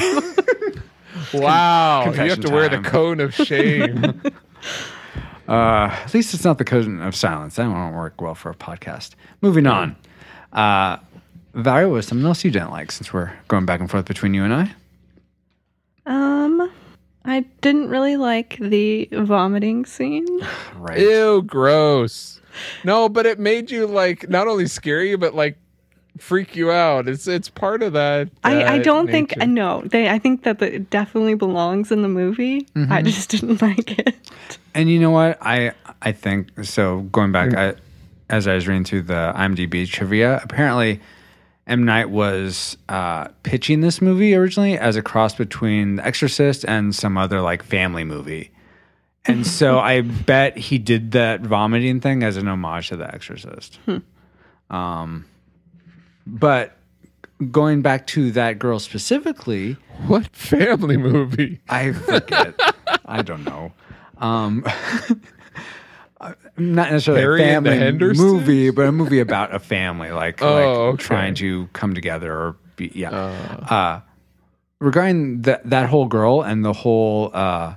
Wow. 1.34 2.00
You 2.02 2.06
have 2.12 2.16
confession 2.16 2.42
to 2.44 2.52
wear 2.52 2.70
the 2.70 2.80
cone 2.82 3.20
of 3.22 3.34
shame. 3.34 4.22
uh, 5.48 5.52
at 5.92 6.14
least 6.14 6.34
it's 6.34 6.44
not 6.44 6.58
the 6.58 6.66
cone 6.66 7.02
of 7.02 7.16
silence. 7.16 7.56
That 7.56 7.68
won't 7.70 7.96
work 7.96 8.20
well 8.22 8.36
for 8.36 8.50
a 8.52 8.56
podcast. 8.56 9.16
Moving 9.42 9.66
on. 9.66 9.96
Uh, 10.52 10.98
Valerie, 11.56 11.88
was 11.88 12.08
something 12.08 12.26
else 12.28 12.44
you 12.44 12.52
didn't 12.52 12.72
like 12.72 12.92
since 12.92 13.14
we're 13.14 13.32
going 13.48 13.66
back 13.66 13.80
and 13.80 13.90
forth 13.90 14.06
between 14.06 14.34
you 14.34 14.44
and 14.44 14.54
I? 14.54 14.74
um, 16.06 16.72
I 17.24 17.42
didn't 17.62 17.90
really 17.90 18.18
like 18.18 18.58
the 18.60 19.10
vomiting 19.12 19.86
scene. 19.86 20.28
Right. 20.78 21.00
Ew, 21.00 21.42
gross. 21.42 22.40
No, 22.84 23.10
but 23.10 23.26
it 23.26 23.40
made 23.40 23.72
you 23.72 23.88
like 23.88 24.30
not 24.30 24.48
only 24.48 24.68
scary, 24.68 25.16
but 25.16 25.34
like 25.34 25.58
freak 26.20 26.56
you 26.56 26.70
out. 26.70 27.08
It's 27.08 27.28
it's 27.28 27.50
part 27.50 27.82
of 27.82 27.94
that. 27.94 28.30
I, 28.44 28.62
I 28.62 28.80
uh, 28.80 28.84
don't 28.84 29.10
think 29.10 29.36
nature. 29.36 29.50
no. 29.50 29.82
They 29.86 30.10
I 30.10 30.20
think 30.20 30.44
that 30.44 30.62
it 30.62 30.92
definitely 30.92 31.34
belongs 31.34 31.92
in 31.92 32.04
the 32.04 32.08
movie. 32.08 32.68
I 32.76 33.02
just 33.02 33.30
didn't 33.32 33.64
like 33.64 33.98
it. 33.98 34.16
And 34.76 34.90
you 34.90 35.00
know 35.00 35.10
what? 35.10 35.40
I 35.42 35.72
I 36.04 36.12
think 36.12 36.52
so. 36.64 37.02
Going 37.12 37.32
back, 37.32 37.56
I, 37.56 37.74
as 38.30 38.48
I 38.48 38.54
was 38.54 38.68
reading 38.68 38.84
through 38.84 39.04
the 39.04 39.34
IMDb 39.36 39.88
trivia, 39.88 40.40
apparently 40.44 41.02
M 41.68 41.84
Night 41.84 42.10
was 42.10 42.78
uh, 42.90 43.30
pitching 43.44 43.82
this 43.82 44.02
movie 44.02 44.36
originally 44.36 44.78
as 44.78 44.96
a 44.96 45.02
cross 45.02 45.34
between 45.36 45.96
The 45.96 46.06
Exorcist 46.06 46.64
and 46.66 46.94
some 46.94 47.18
other 47.18 47.42
like 47.42 47.64
family 47.64 48.04
movie. 48.04 48.52
And 49.26 49.46
so 49.60 49.80
I 49.80 50.02
bet 50.02 50.58
he 50.58 50.78
did 50.78 51.12
that 51.12 51.42
vomiting 51.42 52.02
thing 52.02 52.24
as 52.24 52.38
an 52.38 52.48
homage 52.48 52.90
to 52.90 52.98
The 52.98 53.14
Exorcist. 53.14 53.80
Um, 54.70 55.26
but 56.28 56.78
going 57.52 57.82
back 57.82 58.08
to 58.08 58.32
that 58.32 58.60
girl 58.60 58.80
specifically, 58.80 59.78
What 60.08 60.28
family 60.36 60.98
movie? 60.98 61.62
I 61.68 61.92
forget. 61.94 62.60
I 63.06 63.22
don't 63.22 63.44
know. 63.44 63.74
Um, 64.20 64.66
not 66.58 66.92
necessarily 66.92 67.22
Harry 67.22 67.42
a 67.42 67.62
family 67.62 67.92
movie, 68.14 68.70
but 68.72 68.88
a 68.88 68.92
movie 68.92 69.20
about 69.20 69.54
a 69.54 69.60
family, 69.60 70.12
like, 70.12 70.42
Oh, 70.42 70.54
like 70.54 70.68
okay. 70.94 71.04
trying 71.04 71.36
to 71.36 71.68
come 71.74 71.94
together 71.94 72.32
or 72.34 72.56
be, 72.76 72.92
yeah. 72.94 73.10
Uh, 73.70 74.02
regarding 74.80 75.42
that 75.44 75.70
that 75.70 75.90
whole 75.90 76.06
girl 76.08 76.42
and 76.42 76.64
the 76.64 76.74
whole 76.74 77.32
uh, 77.34 77.76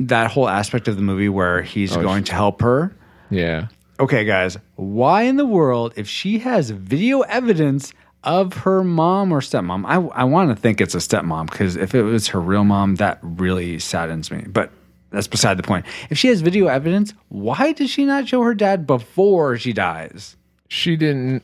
that 0.00 0.30
whole 0.30 0.48
aspect 0.48 0.88
of 0.88 0.96
the 0.96 1.02
movie 1.02 1.28
where 1.28 1.62
he's 1.62 1.96
Oh, 1.96 2.02
going 2.02 2.24
to 2.24 2.34
help 2.34 2.60
her. 2.62 2.94
Yeah. 3.30 3.68
Okay, 4.00 4.24
guys, 4.24 4.58
why 4.74 5.22
in 5.22 5.36
the 5.36 5.46
world, 5.46 5.92
if 5.96 6.08
she 6.08 6.40
has 6.40 6.70
video 6.70 7.20
evidence 7.20 7.92
of 8.24 8.52
her 8.54 8.82
mom 8.82 9.30
or 9.30 9.40
stepmom, 9.40 9.84
I, 9.86 9.96
I 10.20 10.24
want 10.24 10.50
to 10.50 10.56
think 10.56 10.80
it's 10.80 10.94
a 10.94 10.98
stepmom 10.98 11.48
because 11.50 11.76
if 11.76 11.94
it 11.94 12.02
was 12.02 12.28
her 12.28 12.40
real 12.40 12.64
mom, 12.64 12.96
that 12.96 13.18
really 13.22 13.78
saddens 13.78 14.30
me. 14.32 14.44
But 14.48 14.72
that's 15.14 15.28
beside 15.28 15.56
the 15.56 15.62
point. 15.62 15.86
If 16.10 16.18
she 16.18 16.28
has 16.28 16.40
video 16.40 16.66
evidence, 16.66 17.14
why 17.28 17.72
does 17.72 17.90
she 17.90 18.04
not 18.04 18.28
show 18.28 18.42
her 18.42 18.54
dad 18.54 18.86
before 18.86 19.56
she 19.56 19.72
dies? 19.72 20.36
She 20.68 20.96
didn't. 20.96 21.42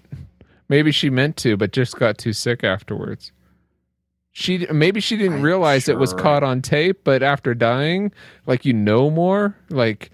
Maybe 0.69 0.93
she 0.93 1.11
meant 1.11 1.37
to, 1.39 1.57
but 1.57 1.73
just 1.73 1.97
got 1.97 2.19
too 2.19 2.33
sick 2.33 2.63
afterwards. 2.63 3.33
She 4.33 4.67
maybe 4.71 5.01
she 5.01 5.17
didn't 5.17 5.39
I'm 5.39 5.43
realize 5.43 5.89
it 5.89 5.99
was 5.99 6.15
caught 6.15 6.45
on 6.45 6.63
tape, 6.63 7.01
but 7.03 7.23
after 7.23 7.53
dying, 7.55 8.13
like 8.47 8.65
you 8.65 8.73
know 8.73 9.11
more, 9.11 9.57
like 9.71 10.11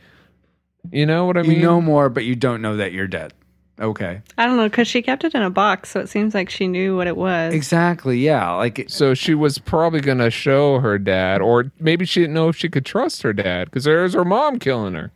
you 0.90 1.04
know 1.04 1.26
what 1.26 1.36
I 1.36 1.42
mean. 1.42 1.52
you 1.52 1.62
know 1.62 1.80
more, 1.80 2.08
but 2.08 2.24
you 2.24 2.34
don't 2.34 2.62
know 2.62 2.76
that 2.76 2.92
you're 2.92 3.06
dead. 3.06 3.34
Okay. 3.78 4.22
I 4.38 4.46
don't 4.46 4.56
know 4.56 4.68
because 4.68 4.88
she 4.88 5.02
kept 5.02 5.24
it 5.24 5.34
in 5.34 5.42
a 5.42 5.50
box, 5.50 5.90
so 5.90 6.00
it 6.00 6.08
seems 6.08 6.34
like 6.34 6.48
she 6.48 6.66
knew 6.66 6.96
what 6.96 7.06
it 7.06 7.16
was. 7.16 7.52
Exactly. 7.52 8.18
Yeah. 8.18 8.52
Like, 8.52 8.86
So 8.88 9.12
she 9.12 9.34
was 9.34 9.58
probably 9.58 10.00
gonna 10.00 10.30
show 10.30 10.78
her 10.80 10.98
dad, 10.98 11.42
or 11.42 11.70
maybe 11.78 12.04
she 12.06 12.20
didn't 12.20 12.34
know 12.34 12.48
if 12.48 12.56
she 12.56 12.68
could 12.68 12.86
trust 12.86 13.22
her 13.22 13.32
dad 13.34 13.66
because 13.66 13.84
there's 13.84 14.14
her 14.14 14.24
mom 14.24 14.58
killing 14.58 14.94
her. 14.94 15.12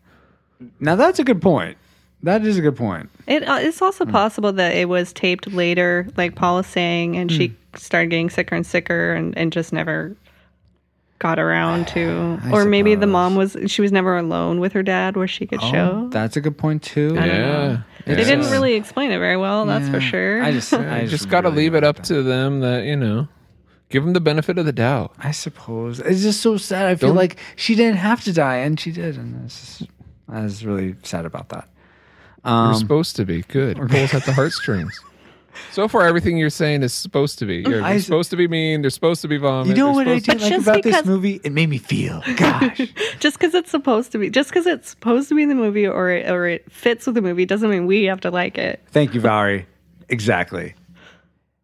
now 0.78 0.94
that's 0.94 1.18
a 1.18 1.24
good 1.24 1.40
point. 1.40 1.78
That 2.22 2.44
is 2.44 2.58
a 2.58 2.60
good 2.60 2.76
point. 2.76 3.08
It, 3.26 3.48
uh, 3.48 3.58
it's 3.60 3.80
also 3.80 4.04
possible 4.04 4.52
that 4.52 4.76
it 4.76 4.90
was 4.90 5.14
taped 5.14 5.50
later, 5.50 6.06
like 6.18 6.34
Paul 6.34 6.58
is 6.58 6.66
saying, 6.66 7.16
and 7.16 7.32
she 7.32 7.54
started 7.76 8.10
getting 8.10 8.28
sicker 8.28 8.54
and 8.54 8.66
sicker, 8.66 9.14
and, 9.14 9.34
and 9.38 9.50
just 9.54 9.72
never 9.72 10.14
got 11.20 11.38
around 11.38 11.86
to. 11.88 12.40
I 12.44 12.50
or 12.50 12.64
maybe 12.64 12.96
the 12.96 13.02
suppose. 13.02 13.12
mom 13.12 13.34
was 13.36 13.56
she 13.68 13.80
was 13.80 13.92
never 13.92 14.18
alone 14.18 14.58
with 14.58 14.72
her 14.72 14.82
dad, 14.82 15.16
where 15.16 15.28
she 15.28 15.46
could 15.46 15.62
show. 15.62 16.08
That's 16.10 16.36
a 16.36 16.40
good 16.40 16.58
point 16.58 16.82
too. 16.82 17.10
I 17.16 17.26
don't 17.26 17.28
Yeah, 17.28 17.36
know. 17.46 17.82
They 18.06 18.12
Yeah. 18.18 18.24
didn't 18.24 18.50
really 18.50 18.74
explain 18.74 19.12
it 19.12 19.18
very 19.18 19.36
well. 19.36 19.64
That's 19.66 19.88
for 19.88 19.98
Yeah. 20.00 20.10
sure. 20.10 20.42
I 20.42 20.50
just, 20.50 20.74
I 20.74 21.00
I 21.02 21.06
just 21.06 21.28
got 21.28 21.42
to 21.42 21.50
really 21.50 21.62
leave 21.64 21.74
it 21.76 21.80
don't 21.82 21.96
up 21.98 22.02
to 22.04 22.22
them 22.24 22.60
that 22.60 22.84
you 22.84 22.96
know, 22.96 23.28
give 23.90 24.02
them 24.04 24.12
the 24.14 24.20
benefit 24.20 24.58
of 24.58 24.66
the 24.66 24.72
doubt. 24.72 25.12
I 25.20 25.30
suppose 25.30 26.00
it's 26.00 26.22
just 26.22 26.40
so 26.40 26.56
sad. 26.56 26.86
I 26.86 26.96
feel 26.96 27.10
Don't- 27.10 27.16
like 27.16 27.36
she 27.56 27.74
didn't 27.76 27.98
have 27.98 28.24
to 28.24 28.32
die, 28.32 28.56
and 28.56 28.80
she 28.80 28.90
did, 28.90 29.16
and 29.16 29.44
it's 29.44 29.78
just, 29.78 29.90
I 30.28 30.42
was 30.42 30.64
really 30.64 30.96
sad 31.04 31.24
about 31.26 31.50
that. 31.50 31.68
You're 32.44 32.54
Um, 32.54 32.74
supposed 32.74 33.16
to 33.16 33.24
be 33.26 33.42
good. 33.42 33.76
Pulls 33.88 34.14
at 34.14 34.24
the 34.24 34.32
heartstrings. 34.32 34.98
So 35.72 35.88
far, 35.88 36.02
everything 36.06 36.36
you're 36.36 36.50
saying 36.50 36.82
is 36.82 36.92
supposed 36.92 37.38
to 37.40 37.46
be. 37.46 37.62
Mm-hmm. 37.62 37.70
You're, 37.72 37.82
I- 37.82 37.92
they're 37.92 38.00
supposed 38.00 38.30
to 38.30 38.36
be 38.36 38.48
mean. 38.48 38.80
They're 38.82 38.90
supposed 38.90 39.22
to 39.22 39.28
be 39.28 39.36
vomit. 39.36 39.68
you 39.68 39.74
know 39.74 39.86
they're 39.86 39.94
what 39.94 40.08
I 40.08 40.18
supposed 40.18 40.26
did 40.26 40.38
But 40.38 40.42
like 40.42 40.50
just 40.52 40.68
about 40.68 40.82
this 40.82 41.06
movie? 41.06 41.40
It 41.44 41.52
made 41.52 41.68
me 41.68 41.78
feel. 41.78 42.22
Gosh. 42.36 42.80
just 43.18 43.38
because 43.38 43.54
it's 43.54 43.70
supposed 43.70 44.12
to 44.12 44.18
be, 44.18 44.30
just 44.30 44.50
because 44.50 44.66
it's 44.66 44.90
supposed 44.90 45.28
to 45.28 45.34
be 45.34 45.42
in 45.42 45.48
the 45.48 45.54
movie 45.54 45.86
or 45.86 46.10
it, 46.10 46.30
or 46.30 46.46
it 46.46 46.70
fits 46.70 47.06
with 47.06 47.14
the 47.14 47.22
movie 47.22 47.44
doesn't 47.44 47.68
mean 47.70 47.86
we 47.86 48.04
have 48.04 48.20
to 48.20 48.30
like 48.30 48.58
it. 48.58 48.82
Thank 48.90 49.14
you, 49.14 49.20
Valerie. 49.20 49.66
Exactly. 50.08 50.74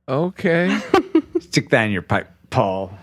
Okay. 0.08 0.78
Stick 1.40 1.70
that 1.70 1.84
in 1.84 1.90
your 1.92 2.02
pipe, 2.02 2.30
Paul. 2.50 2.96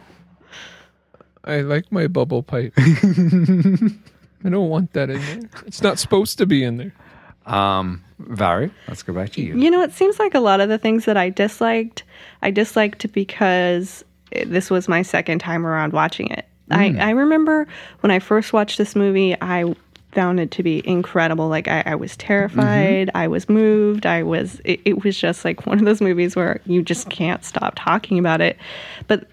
I 1.44 1.62
like 1.62 1.92
my 1.92 2.08
bubble 2.08 2.42
pipe. 2.44 2.74
I 2.78 4.50
don't 4.50 4.70
want 4.70 4.94
that 4.94 5.10
in 5.10 5.20
there. 5.22 5.50
It's 5.66 5.82
not 5.82 6.00
supposed 6.00 6.38
to 6.38 6.46
be 6.46 6.64
in 6.64 6.78
there. 6.78 6.94
Um, 7.46 8.04
Valerie, 8.20 8.72
let's 8.88 9.04
go 9.04 9.14
back 9.14 9.32
to 9.32 9.42
you. 9.42 9.58
You 9.58 9.70
know, 9.70 9.82
it 9.82 9.92
seems 9.92 10.20
like 10.20 10.34
a 10.34 10.40
lot 10.40 10.62
of 10.62 10.70
the 10.70 10.78
things 10.78 11.06
that 11.06 11.18
I 11.18 11.30
disliked, 11.30 12.04
I 12.42 12.52
disliked 12.52 13.12
because 13.12 14.06
this 14.46 14.70
was 14.70 14.88
my 14.88 15.02
second 15.02 15.40
time 15.40 15.66
around 15.66 15.94
watching 15.94 16.30
it. 16.30 16.46
I, 16.72 16.96
I 16.98 17.10
remember 17.12 17.68
when 18.00 18.10
I 18.10 18.20
first 18.20 18.52
watched 18.52 18.78
this 18.80 18.96
movie, 18.96 19.36
I 19.42 19.76
found 20.12 20.40
it 20.40 20.52
to 20.52 20.64
be 20.64 20.88
incredible. 20.88 21.48
Like 21.50 21.68
I, 21.68 21.84
I 21.86 21.96
was 21.96 22.16
terrified, 22.18 23.12
I 23.14 23.28
was 23.28 23.50
moved, 23.50 24.06
I 24.06 24.24
was. 24.24 24.62
It, 24.64 24.80
it 24.86 25.04
was 25.04 25.18
just 25.18 25.44
like 25.44 25.66
one 25.66 25.80
of 25.80 25.86
those 25.86 26.02
movies 26.02 26.36
where 26.36 26.62
you 26.66 26.82
just 26.82 27.10
can't 27.10 27.44
stop 27.44 27.74
talking 27.76 28.18
about 28.18 28.42
it. 28.42 28.58
But 29.08 29.28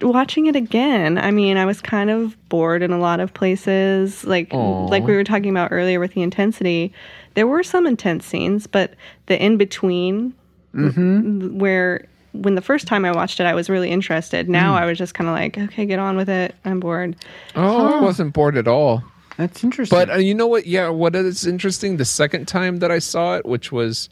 watching 0.00 0.46
it 0.46 0.56
again, 0.56 1.18
I 1.18 1.30
mean, 1.30 1.56
I 1.56 1.64
was 1.64 1.80
kind 1.80 2.10
of 2.10 2.36
bored 2.48 2.82
in 2.82 2.92
a 2.92 2.98
lot 2.98 3.20
of 3.20 3.32
places. 3.34 4.24
Like 4.24 4.52
like 4.52 5.04
we 5.04 5.14
were 5.14 5.24
talking 5.24 5.50
about 5.50 5.72
earlier 5.72 5.98
with 6.00 6.14
the 6.14 6.22
intensity, 6.22 6.92
there 7.34 7.46
were 7.46 7.62
some 7.62 7.86
intense 7.86 8.24
scenes, 8.26 8.66
but 8.66 8.94
the 9.26 9.42
in 9.42 9.56
between 9.56 10.34
where 10.72 12.06
when 12.32 12.54
the 12.54 12.62
first 12.62 12.86
time 12.86 13.04
I 13.04 13.12
watched 13.12 13.40
it, 13.40 13.44
I 13.44 13.54
was 13.54 13.68
really 13.68 13.90
interested. 13.90 14.48
Now 14.48 14.74
I 14.74 14.86
was 14.86 14.96
just 14.96 15.14
kind 15.14 15.28
of 15.28 15.34
like, 15.36 15.58
okay, 15.58 15.84
get 15.84 15.98
on 15.98 16.16
with 16.16 16.30
it. 16.30 16.54
I'm 16.64 16.80
bored. 16.80 17.14
Oh, 17.54 17.98
I 17.98 18.00
wasn't 18.00 18.32
bored 18.32 18.56
at 18.56 18.66
all. 18.66 19.02
That's 19.36 19.62
interesting. 19.62 19.98
But 19.98 20.10
uh, 20.10 20.14
you 20.16 20.34
know 20.34 20.46
what? 20.46 20.66
Yeah, 20.66 20.88
what 20.88 21.14
is 21.14 21.46
interesting? 21.46 21.96
The 21.98 22.04
second 22.04 22.48
time 22.48 22.78
that 22.78 22.90
I 22.90 22.98
saw 23.00 23.36
it, 23.36 23.44
which 23.44 23.70
was, 23.72 24.08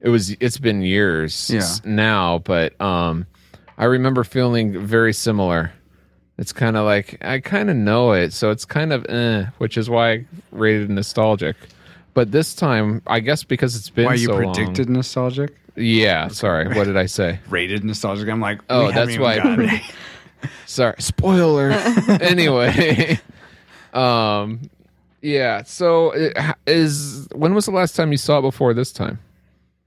it 0.00 0.08
was, 0.08 0.30
it's 0.40 0.58
been 0.58 0.82
years 0.82 1.50
Yeah. 1.50 1.68
now, 1.84 2.38
but 2.38 2.78
um, 2.80 3.26
I 3.78 3.84
remember 3.84 4.24
feeling 4.24 4.84
very 4.86 5.12
similar. 5.12 5.72
It's 6.38 6.52
kind 6.52 6.76
of 6.76 6.84
like 6.84 7.18
I 7.24 7.40
kind 7.40 7.70
of 7.70 7.76
know 7.76 8.12
it, 8.12 8.32
so 8.32 8.50
it's 8.50 8.64
kind 8.64 8.92
of, 8.92 9.04
eh, 9.08 9.46
which 9.58 9.76
is 9.76 9.88
why 9.90 10.12
I 10.12 10.24
rated 10.50 10.90
nostalgic. 10.90 11.56
But 12.14 12.32
this 12.32 12.54
time, 12.54 13.00
I 13.06 13.20
guess 13.20 13.44
because 13.44 13.76
it's 13.76 13.90
been 13.90 14.06
why 14.06 14.14
you 14.14 14.26
so 14.26 14.36
predicted 14.36 14.86
long. 14.88 14.96
nostalgic, 14.96 15.54
Yeah, 15.76 16.28
sorry. 16.28 16.68
What 16.68 16.84
did 16.84 16.96
I 16.96 17.06
say? 17.06 17.38
rated 17.48 17.84
nostalgic. 17.84 18.28
I'm 18.28 18.40
like, 18.40 18.60
Oh, 18.68 18.86
we 18.88 18.92
haven't 18.92 18.94
that's 19.06 19.10
even 19.12 19.22
why 19.22 19.32
I 19.32 19.36
gotten- 19.38 19.68
pre- 19.68 20.50
Sorry, 20.66 20.94
spoiler. 20.98 21.70
anyway, 22.20 23.20
um, 23.94 24.60
yeah. 25.20 25.62
So 25.62 26.10
it, 26.12 26.36
is 26.66 27.28
when 27.32 27.54
was 27.54 27.66
the 27.66 27.70
last 27.72 27.94
time 27.94 28.10
you 28.12 28.18
saw 28.18 28.38
it 28.38 28.42
before 28.42 28.74
this 28.74 28.92
time? 28.92 29.18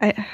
I, 0.02 0.26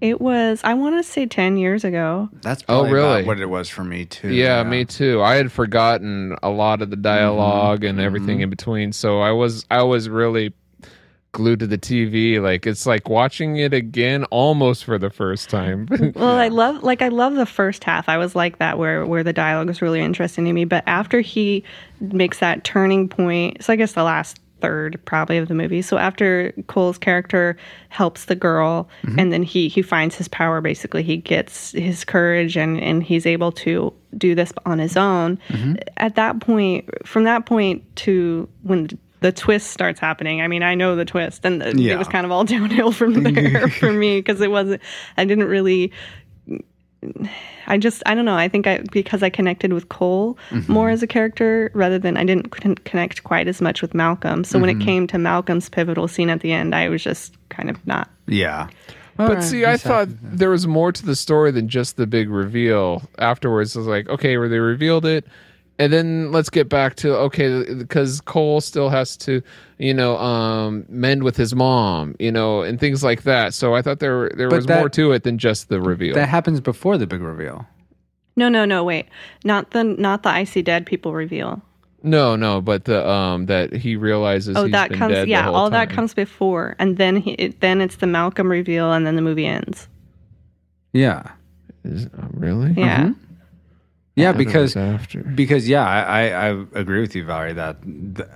it 0.00 0.20
was, 0.20 0.60
I 0.64 0.74
want 0.74 0.96
to 0.96 1.02
say 1.02 1.26
10 1.26 1.56
years 1.56 1.84
ago. 1.84 2.28
That's 2.42 2.62
Oh, 2.68 2.84
really? 2.88 3.20
about 3.20 3.26
what 3.26 3.40
it 3.40 3.50
was 3.50 3.68
for 3.68 3.84
me 3.84 4.04
too. 4.04 4.32
Yeah, 4.32 4.62
me 4.62 4.84
too. 4.84 5.22
I 5.22 5.34
had 5.34 5.50
forgotten 5.50 6.36
a 6.42 6.50
lot 6.50 6.82
of 6.82 6.90
the 6.90 6.96
dialog 6.96 7.84
and 7.84 7.98
mm-hmm. 7.98 8.06
everything 8.06 8.40
in 8.40 8.50
between, 8.50 8.92
so 8.92 9.20
I 9.20 9.32
was 9.32 9.66
I 9.70 9.82
was 9.82 10.08
really 10.08 10.52
glued 11.32 11.60
to 11.60 11.66
the 11.66 11.78
TV. 11.78 12.40
Like 12.40 12.66
it's 12.66 12.86
like 12.86 13.08
watching 13.08 13.56
it 13.56 13.74
again 13.74 14.24
almost 14.24 14.84
for 14.84 14.98
the 14.98 15.10
first 15.10 15.50
time. 15.50 15.88
Well, 16.14 16.36
I 16.36 16.48
love 16.48 16.82
like 16.82 17.02
I 17.02 17.08
love 17.08 17.34
the 17.34 17.46
first 17.46 17.84
half. 17.84 18.08
I 18.08 18.18
was 18.18 18.34
like 18.34 18.58
that 18.58 18.78
where 18.78 19.04
where 19.06 19.22
the 19.22 19.32
dialogue 19.32 19.68
was 19.68 19.82
really 19.82 20.00
interesting 20.00 20.44
to 20.46 20.52
me. 20.52 20.64
But 20.64 20.84
after 20.86 21.20
he 21.20 21.64
makes 22.00 22.38
that 22.38 22.64
turning 22.64 23.08
point, 23.08 23.62
so 23.62 23.72
I 23.72 23.76
guess 23.76 23.92
the 23.92 24.02
last 24.02 24.40
third 24.60 25.00
probably 25.04 25.38
of 25.38 25.48
the 25.48 25.54
movie. 25.54 25.82
So 25.82 25.98
after 25.98 26.52
Cole's 26.66 26.98
character 26.98 27.56
helps 27.88 28.26
the 28.26 28.34
girl 28.34 28.88
mm-hmm. 29.02 29.18
and 29.18 29.32
then 29.32 29.42
he 29.42 29.68
he 29.68 29.82
finds 29.82 30.14
his 30.16 30.28
power 30.28 30.60
basically 30.60 31.02
he 31.02 31.16
gets 31.16 31.72
his 31.72 32.04
courage 32.04 32.56
and 32.56 32.80
and 32.80 33.02
he's 33.02 33.26
able 33.26 33.52
to 33.52 33.92
do 34.16 34.34
this 34.34 34.52
on 34.66 34.78
his 34.78 34.96
own. 34.96 35.38
Mm-hmm. 35.48 35.74
At 35.96 36.14
that 36.16 36.40
point 36.40 36.88
from 37.06 37.24
that 37.24 37.46
point 37.46 37.84
to 37.96 38.48
when 38.62 38.88
the 39.20 39.32
twist 39.32 39.70
starts 39.70 39.98
happening. 39.98 40.42
I 40.42 40.48
mean, 40.48 40.62
I 40.62 40.74
know 40.76 40.94
the 40.94 41.04
twist, 41.04 41.44
and 41.44 41.60
the- 41.60 41.76
Yeah. 41.76 41.94
it 41.94 41.98
was 41.98 42.08
kind 42.08 42.24
of 42.24 42.30
all 42.30 42.44
downhill 42.54 42.92
from 42.92 43.14
there 43.14 43.68
for 43.80 43.92
me 43.92 44.20
because 44.20 44.40
it 44.40 44.50
wasn't. 44.50 44.80
I 45.16 45.24
didn't 45.24 45.46
really 45.48 45.92
I 47.66 47.78
just 47.78 48.02
I 48.06 48.14
don't 48.14 48.24
know. 48.24 48.36
I 48.36 48.48
think 48.48 48.66
I 48.66 48.78
because 48.90 49.22
I 49.22 49.30
connected 49.30 49.72
with 49.72 49.88
Cole 49.88 50.36
mm-hmm. 50.50 50.72
more 50.72 50.90
as 50.90 51.02
a 51.02 51.06
character 51.06 51.70
rather 51.74 51.98
than 51.98 52.16
I 52.16 52.24
didn't 52.24 52.50
connect 52.84 53.24
quite 53.24 53.46
as 53.46 53.60
much 53.60 53.82
with 53.82 53.94
Malcolm. 53.94 54.42
So 54.44 54.58
when 54.58 54.68
it 54.68 54.74
mm-hmm. 54.74 54.82
came 54.82 55.06
to 55.08 55.18
Malcolm's 55.18 55.68
pivotal 55.68 56.08
scene 56.08 56.28
at 56.30 56.40
the 56.40 56.52
end, 56.52 56.74
I 56.74 56.88
was 56.88 57.02
just 57.02 57.34
kind 57.50 57.70
of 57.70 57.86
not. 57.86 58.10
Yeah. 58.26 58.68
But 59.16 59.42
see, 59.42 59.64
I 59.66 59.76
thought 59.76 60.08
there 60.22 60.50
was 60.50 60.68
more 60.68 60.92
to 60.92 61.04
the 61.04 61.16
story 61.16 61.50
than 61.50 61.68
just 61.68 61.96
the 61.96 62.06
big 62.06 62.30
reveal. 62.30 63.02
Afterwards, 63.18 63.74
I 63.74 63.80
was 63.80 63.88
like, 63.88 64.08
okay, 64.08 64.38
where 64.38 64.48
they 64.48 64.60
revealed 64.60 65.04
it, 65.04 65.26
and 65.78 65.92
then 65.92 66.32
let's 66.32 66.50
get 66.50 66.68
back 66.68 66.96
to 66.96 67.14
okay, 67.16 67.74
because 67.74 68.20
Cole 68.20 68.60
still 68.60 68.88
has 68.88 69.16
to, 69.18 69.42
you 69.78 69.94
know, 69.94 70.16
um, 70.18 70.84
mend 70.88 71.22
with 71.22 71.36
his 71.36 71.54
mom, 71.54 72.14
you 72.18 72.32
know, 72.32 72.62
and 72.62 72.80
things 72.80 73.02
like 73.04 73.22
that. 73.22 73.54
So 73.54 73.74
I 73.74 73.82
thought 73.82 73.98
there 74.00 74.30
there 74.30 74.48
But 74.48 74.56
was 74.56 74.66
that- 74.66 74.78
more 74.80 74.88
to 74.90 75.12
it 75.12 75.22
than 75.22 75.38
just 75.38 75.68
the 75.68 75.80
reveal. 75.80 76.14
That 76.14 76.28
happens 76.28 76.60
before 76.60 76.98
the 76.98 77.06
big 77.06 77.20
reveal. 77.20 77.66
No, 78.36 78.48
no, 78.48 78.64
no. 78.64 78.84
Wait, 78.84 79.06
not 79.44 79.70
the 79.72 79.84
not 79.84 80.22
the 80.22 80.30
icy 80.30 80.62
dead 80.62 80.86
people 80.86 81.12
reveal. 81.14 81.60
no, 82.04 82.36
no, 82.36 82.60
but 82.60 82.84
the 82.84 83.08
um 83.08 83.46
that 83.46 83.72
he 83.72 83.96
realizes. 83.96 84.56
Oh, 84.56 84.64
he's 84.64 84.72
that 84.72 84.90
been 84.90 84.98
comes. 85.00 85.12
dead 85.14 85.28
Yeah, 85.28 85.42
whole 85.44 85.54
all 85.56 85.70
that 85.70 85.90
comes 85.90 86.14
before, 86.14 86.76
and 86.78 86.96
then 86.98 87.16
he 87.16 87.32
it, 87.32 87.60
then 87.60 87.80
it's 87.80 87.96
the 87.96 88.06
Malcolm 88.06 88.48
reveal, 88.50 88.92
and 88.92 89.04
then 89.06 89.16
the 89.16 89.22
movie 89.22 89.46
ends. 89.46 89.88
Yeah. 90.92 91.22
Is- 91.84 92.06
uh, 92.06 92.28
really? 92.34 92.72
Yeah. 92.76 93.10
Yeah, 94.18 94.30
I 94.30 94.32
thought 94.32 94.40
it 94.40 94.44
because 94.44 94.76
after. 94.76 95.22
because 95.22 95.68
yeah, 95.68 95.86
I, 95.86 96.28
I, 96.28 96.48
agree 96.74 97.00
with 97.00 97.14
you, 97.14 97.24
Valerie, 97.24 97.54
that 97.54 97.76
the, 97.82 98.28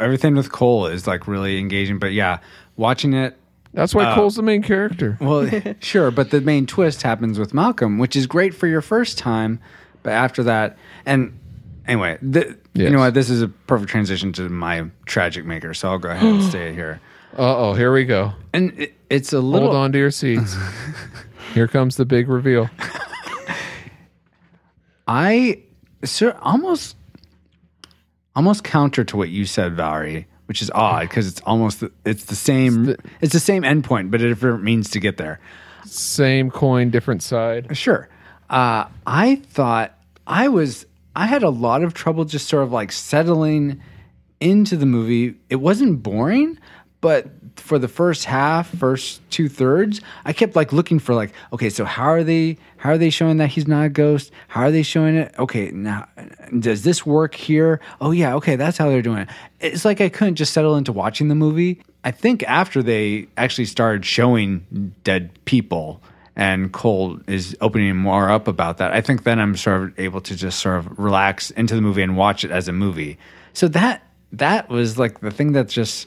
everything 0.00 0.34
with 0.34 0.52
Cole 0.52 0.86
is 0.86 1.06
like 1.06 1.26
really 1.26 1.58
engaging. 1.58 1.98
But 1.98 2.12
yeah, 2.12 2.38
watching 2.76 3.14
it, 3.14 3.36
That's 3.72 3.94
why 3.94 4.04
uh, 4.04 4.14
Cole's 4.14 4.36
the 4.36 4.42
main 4.42 4.62
character. 4.62 5.16
well, 5.20 5.48
sure, 5.80 6.10
but 6.10 6.30
the 6.30 6.40
main 6.40 6.66
twist 6.66 7.02
happens 7.02 7.38
with 7.38 7.54
Malcolm, 7.54 7.98
which 7.98 8.16
is 8.16 8.26
great 8.26 8.54
for 8.54 8.66
your 8.66 8.82
first 8.82 9.18
time, 9.18 9.60
but 10.02 10.12
after 10.12 10.42
that, 10.44 10.76
and 11.06 11.38
anyway, 11.86 12.18
th- 12.32 12.56
you 12.74 12.90
know 12.90 12.98
what? 12.98 13.14
This 13.14 13.30
is 13.30 13.42
a 13.42 13.48
perfect 13.48 13.90
transition 13.90 14.32
to 14.34 14.48
my 14.48 14.86
tragic 15.06 15.44
maker, 15.44 15.74
so 15.74 15.90
I'll 15.90 15.98
go 15.98 16.10
ahead 16.10 16.24
and 16.24 16.42
stay 16.48 16.72
here. 16.72 17.00
Uh 17.36 17.56
oh, 17.56 17.74
here 17.74 17.92
we 17.92 18.04
go. 18.04 18.32
And 18.52 18.78
it, 18.78 18.94
it's 19.10 19.32
a 19.32 19.40
little 19.40 19.68
Hold 19.68 19.84
on 19.84 19.92
to 19.92 19.98
your 19.98 20.10
seats. 20.10 20.56
Here 21.54 21.68
comes 21.68 21.96
the 21.96 22.04
big 22.04 22.28
reveal. 22.28 22.70
I 25.08 25.62
sir 26.04 26.36
almost 26.42 26.94
almost 28.36 28.62
counter 28.62 29.02
to 29.04 29.16
what 29.16 29.30
you 29.30 29.46
said, 29.46 29.74
Valerie, 29.74 30.26
which 30.46 30.62
is 30.62 30.70
odd 30.74 31.08
because 31.08 31.26
it's 31.26 31.40
almost 31.40 31.80
the, 31.80 31.90
it's 32.04 32.26
the 32.26 32.36
same 32.36 32.94
it's 33.20 33.32
the 33.32 33.40
same 33.40 33.62
endpoint, 33.62 34.10
but 34.10 34.20
a 34.20 34.28
different 34.28 34.62
means 34.62 34.90
to 34.90 35.00
get 35.00 35.16
there. 35.16 35.40
Same 35.86 36.50
coin, 36.50 36.90
different 36.90 37.22
side. 37.22 37.76
Sure. 37.76 38.08
Uh, 38.50 38.84
I 39.06 39.36
thought 39.36 39.98
I 40.26 40.48
was 40.48 40.86
I 41.16 41.26
had 41.26 41.42
a 41.42 41.50
lot 41.50 41.82
of 41.82 41.94
trouble 41.94 42.24
just 42.26 42.46
sort 42.46 42.62
of 42.62 42.70
like 42.70 42.92
settling 42.92 43.80
into 44.40 44.76
the 44.76 44.86
movie. 44.86 45.34
It 45.48 45.56
wasn't 45.56 46.02
boring, 46.02 46.58
but 47.00 47.28
for 47.56 47.78
the 47.78 47.88
first 47.88 48.24
half, 48.24 48.68
first 48.76 49.20
two 49.30 49.48
thirds, 49.48 50.00
I 50.24 50.32
kept 50.32 50.56
like 50.56 50.72
looking 50.72 50.98
for 50.98 51.14
like, 51.14 51.32
okay, 51.52 51.70
so 51.70 51.84
how 51.84 52.06
are 52.06 52.24
they 52.24 52.58
how 52.76 52.90
are 52.90 52.98
they 52.98 53.10
showing 53.10 53.36
that 53.36 53.50
he's 53.50 53.68
not 53.68 53.86
a 53.86 53.88
ghost? 53.88 54.32
How 54.48 54.62
are 54.62 54.70
they 54.70 54.82
showing 54.82 55.16
it? 55.16 55.34
Okay, 55.38 55.70
now 55.70 56.08
does 56.58 56.82
this 56.82 57.06
work 57.06 57.34
here? 57.34 57.80
Oh 58.00 58.10
yeah, 58.10 58.34
okay, 58.36 58.56
that's 58.56 58.78
how 58.78 58.88
they're 58.88 59.02
doing 59.02 59.18
it. 59.18 59.28
It's 59.60 59.84
like 59.84 60.00
I 60.00 60.08
couldn't 60.08 60.36
just 60.36 60.52
settle 60.52 60.76
into 60.76 60.92
watching 60.92 61.28
the 61.28 61.34
movie. 61.34 61.82
I 62.04 62.10
think 62.10 62.42
after 62.44 62.82
they 62.82 63.28
actually 63.36 63.66
started 63.66 64.04
showing 64.04 64.94
dead 65.04 65.30
people 65.44 66.02
and 66.34 66.72
Cole 66.72 67.18
is 67.26 67.56
opening 67.60 67.96
more 67.96 68.30
up 68.30 68.46
about 68.46 68.78
that. 68.78 68.92
I 68.92 69.00
think 69.00 69.24
then 69.24 69.40
I'm 69.40 69.56
sort 69.56 69.82
of 69.82 69.98
able 69.98 70.20
to 70.22 70.36
just 70.36 70.60
sort 70.60 70.78
of 70.78 70.98
relax 70.98 71.50
into 71.50 71.74
the 71.74 71.80
movie 71.80 72.02
and 72.02 72.16
watch 72.16 72.44
it 72.44 72.52
as 72.52 72.68
a 72.68 72.72
movie. 72.72 73.18
So 73.52 73.66
that 73.68 74.04
that 74.32 74.68
was 74.68 74.98
like 74.98 75.20
the 75.20 75.30
thing 75.30 75.52
that 75.52 75.68
just 75.68 76.06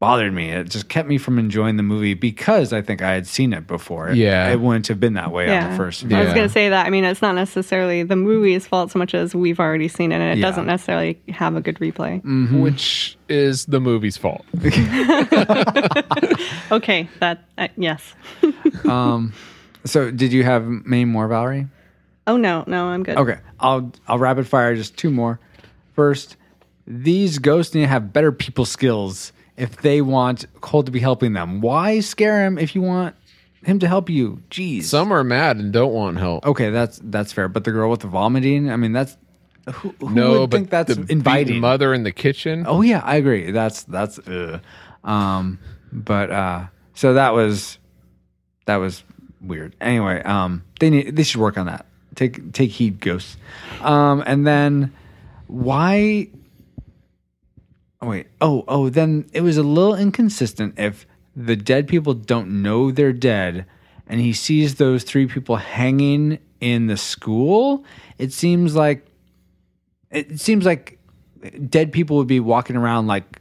bothered 0.00 0.34
me. 0.34 0.50
It 0.50 0.68
just 0.68 0.88
kept 0.88 1.08
me 1.08 1.16
from 1.16 1.38
enjoying 1.38 1.76
the 1.78 1.82
movie 1.82 2.12
because 2.14 2.72
I 2.74 2.82
think 2.82 3.00
I 3.00 3.12
had 3.12 3.26
seen 3.26 3.52
it 3.54 3.66
before. 3.66 4.10
It- 4.10 4.16
Yeah. 4.16 4.50
it 4.52 4.60
wouldn't 4.60 4.88
have 4.88 5.00
been 5.00 5.14
that 5.14 5.32
way 5.32 5.48
on 5.56 5.70
the 5.70 5.76
first. 5.76 6.04
I 6.04 6.24
was 6.24 6.34
going 6.34 6.46
to 6.46 6.52
say 6.52 6.68
that. 6.68 6.84
I 6.86 6.90
mean, 6.90 7.04
it's 7.04 7.22
not 7.22 7.34
necessarily 7.34 8.02
the 8.02 8.16
movie's 8.16 8.66
fault 8.66 8.90
so 8.90 8.98
much 8.98 9.14
as 9.14 9.34
we've 9.34 9.60
already 9.60 9.88
seen 9.88 10.12
it, 10.12 10.16
and 10.16 10.32
it 10.32 10.38
Yeah. 10.38 10.46
doesn't 10.48 10.66
necessarily 10.66 11.18
have 11.30 11.56
a 11.56 11.60
good 11.62 11.78
replay. 11.78 12.20
which 12.60 13.16
is 13.30 13.64
the 13.66 13.80
movie's 13.80 14.16
fault. 14.18 14.44
Okay, 16.72 17.08
that 17.20 17.44
uh, 17.58 17.68
yes. 17.76 18.14
So, 19.86 20.10
did 20.10 20.32
you 20.32 20.44
have 20.44 20.64
many 20.66 21.04
more, 21.04 21.28
Valerie? 21.28 21.66
Oh 22.26 22.38
no, 22.38 22.64
no, 22.66 22.86
I'm 22.86 23.02
good. 23.02 23.18
Okay, 23.18 23.38
I'll 23.60 23.92
I'll 24.08 24.18
rapid 24.18 24.48
fire 24.48 24.74
just 24.74 24.96
two 24.96 25.10
more. 25.10 25.38
First, 25.92 26.36
these 26.86 27.38
ghosts 27.38 27.74
need 27.74 27.82
to 27.82 27.86
have 27.88 28.10
better 28.12 28.32
people 28.32 28.64
skills 28.64 29.32
if 29.56 29.76
they 29.82 30.00
want 30.00 30.46
Cole 30.60 30.82
to 30.82 30.90
be 30.90 31.00
helping 31.00 31.32
them. 31.32 31.60
Why 31.60 32.00
scare 32.00 32.44
him 32.44 32.58
if 32.58 32.74
you 32.74 32.82
want 32.82 33.14
him 33.64 33.78
to 33.78 33.88
help 33.88 34.10
you? 34.10 34.42
Jeez. 34.50 34.84
Some 34.84 35.12
are 35.12 35.24
mad 35.24 35.56
and 35.56 35.72
don't 35.72 35.92
want 35.92 36.18
help. 36.18 36.44
okay, 36.46 36.70
that's 36.70 37.00
that's 37.02 37.32
fair. 37.32 37.48
But 37.48 37.64
the 37.64 37.72
girl 37.72 37.90
with 37.90 38.00
the 38.00 38.08
vomiting, 38.08 38.70
I 38.70 38.76
mean, 38.76 38.92
that's 38.92 39.16
who, 39.72 39.94
who 40.00 40.10
no, 40.10 40.40
would 40.40 40.50
but 40.50 40.56
think 40.56 40.70
that's 40.70 40.94
the 40.94 41.06
inviting. 41.08 41.60
mother 41.60 41.94
in 41.94 42.02
the 42.02 42.12
kitchen. 42.12 42.64
Oh 42.66 42.82
yeah, 42.82 43.00
I 43.04 43.16
agree. 43.16 43.50
That's 43.50 43.84
that's 43.84 44.18
uh. 44.18 44.60
um 45.02 45.58
but 45.92 46.30
uh 46.30 46.66
so 46.94 47.14
that 47.14 47.34
was 47.34 47.78
that 48.66 48.76
was 48.76 49.02
weird. 49.40 49.74
Anyway, 49.80 50.22
um 50.22 50.64
they 50.80 50.90
need 50.90 51.16
they 51.16 51.22
should 51.22 51.40
work 51.40 51.56
on 51.56 51.66
that. 51.66 51.86
Take 52.14 52.52
take 52.52 52.70
heed 52.70 53.00
ghosts. 53.00 53.36
Um 53.80 54.22
and 54.26 54.46
then 54.46 54.92
why 55.46 56.28
Oh, 58.04 58.10
wait. 58.10 58.26
Oh, 58.40 58.64
oh, 58.68 58.88
then 58.90 59.26
it 59.32 59.40
was 59.40 59.56
a 59.56 59.62
little 59.62 59.94
inconsistent 59.96 60.78
if 60.78 61.06
the 61.36 61.56
dead 61.56 61.88
people 61.88 62.14
don't 62.14 62.62
know 62.62 62.90
they're 62.90 63.12
dead 63.12 63.66
and 64.06 64.20
he 64.20 64.32
sees 64.32 64.74
those 64.76 65.02
three 65.04 65.26
people 65.26 65.56
hanging 65.56 66.38
in 66.60 66.86
the 66.86 66.96
school. 66.96 67.84
It 68.18 68.32
seems 68.32 68.74
like 68.76 69.06
it 70.10 70.38
seems 70.38 70.64
like 70.64 70.98
dead 71.68 71.92
people 71.92 72.16
would 72.18 72.26
be 72.28 72.40
walking 72.40 72.76
around 72.76 73.06
like 73.06 73.40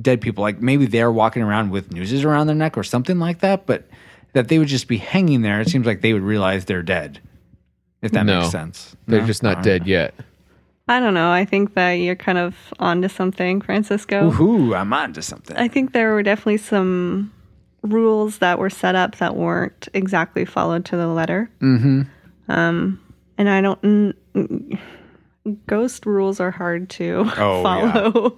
dead 0.00 0.20
people 0.20 0.42
like 0.42 0.60
maybe 0.62 0.86
they're 0.86 1.10
walking 1.12 1.42
around 1.42 1.70
with 1.70 1.92
nooses 1.92 2.24
around 2.24 2.46
their 2.46 2.56
neck 2.56 2.78
or 2.78 2.82
something 2.82 3.18
like 3.18 3.40
that 3.40 3.66
but 3.66 3.86
that 4.32 4.48
they 4.48 4.58
would 4.58 4.68
just 4.68 4.88
be 4.88 4.96
hanging 4.96 5.42
there 5.42 5.60
it 5.60 5.68
seems 5.68 5.84
like 5.84 6.00
they 6.00 6.14
would 6.14 6.22
realize 6.22 6.64
they're 6.64 6.82
dead 6.82 7.20
if 8.00 8.10
that 8.12 8.24
No. 8.24 8.38
makes 8.40 8.50
sense 8.52 8.96
They're 9.06 9.20
No? 9.20 9.26
just 9.26 9.42
not 9.42 9.58
All 9.58 9.62
dead 9.62 9.82
right. 9.82 9.88
yet. 9.88 10.14
I 10.88 10.98
don't 11.00 11.14
know. 11.14 11.30
I 11.30 11.44
think 11.44 11.74
that 11.74 11.92
you're 11.92 12.16
kind 12.16 12.38
of 12.38 12.54
onto 12.78 13.08
something, 13.08 13.60
Francisco. 13.60 14.32
Ooh, 14.40 14.74
i'm 14.74 14.92
on 14.92 15.12
to 15.14 15.22
something 15.22 15.56
I 15.56 15.68
think 15.68 15.92
there 15.92 16.12
were 16.12 16.22
definitely 16.22 16.56
some 16.58 17.32
rules 17.82 18.38
that 18.38 18.58
were 18.58 18.70
set 18.70 18.94
up 18.94 19.16
that 19.16 19.36
weren't 19.36 19.88
exactly 19.94 20.44
followed 20.44 20.84
to 20.86 20.96
the 20.96 21.06
letter. 21.08 21.50
Mm-hmm. 21.60 22.02
Um, 22.48 23.00
and 23.38 23.48
I 23.48 23.60
don't. 23.60 23.78
N- 23.84 24.14
n- 24.34 24.78
ghost 25.66 26.06
rules 26.06 26.38
are 26.38 26.52
hard 26.52 26.88
to 26.90 27.28
Oh, 27.36 27.62
follow. 27.64 28.30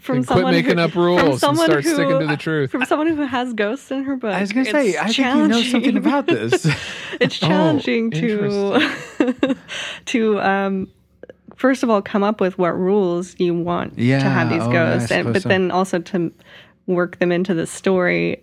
from 0.00 0.22
Then 0.22 0.24
quit 0.42 0.46
making 0.46 0.78
up 0.78 0.94
rules 0.94 1.22
and 1.22 1.38
someone 1.38 1.66
start 1.66 1.84
sticking 1.84 2.18
to 2.20 2.26
the 2.26 2.36
truth. 2.36 2.70
From 2.70 2.84
someone 2.84 3.06
who 3.08 3.22
has 3.22 3.52
ghosts 3.54 3.90
in 3.90 4.04
her 4.04 4.16
book. 4.16 4.34
i 4.34 4.40
was 4.40 4.52
gonna 4.52 4.64
say 4.66 4.98
i 4.98 5.04
think 5.06 5.18
you 5.18 5.48
know 5.48 5.62
something 5.62 5.96
about 5.96 6.26
this 6.26 6.66
it's 7.20 7.38
challenging 7.38 8.10
to 8.10 8.84
to 10.06 10.40
um 10.40 10.88
first 11.56 11.82
of 11.82 11.90
all 11.90 12.00
come 12.02 12.22
up 12.22 12.40
with 12.40 12.56
what 12.58 12.76
rules 12.78 13.34
you 13.38 13.54
want 13.54 13.98
Yeah, 13.98 14.18
to 14.22 14.28
have 14.28 14.48
these 14.50 14.62
oh, 14.62 14.70
yeah, 14.72 14.72
ghosts 14.98 15.10
and 15.10 15.32
but 15.32 15.42
so. 15.42 15.48
then 15.48 15.70
also 15.70 15.98
to 15.98 16.32
work 16.86 17.18
them 17.18 17.32
into 17.32 17.52
the 17.54 17.66
story 17.66 18.42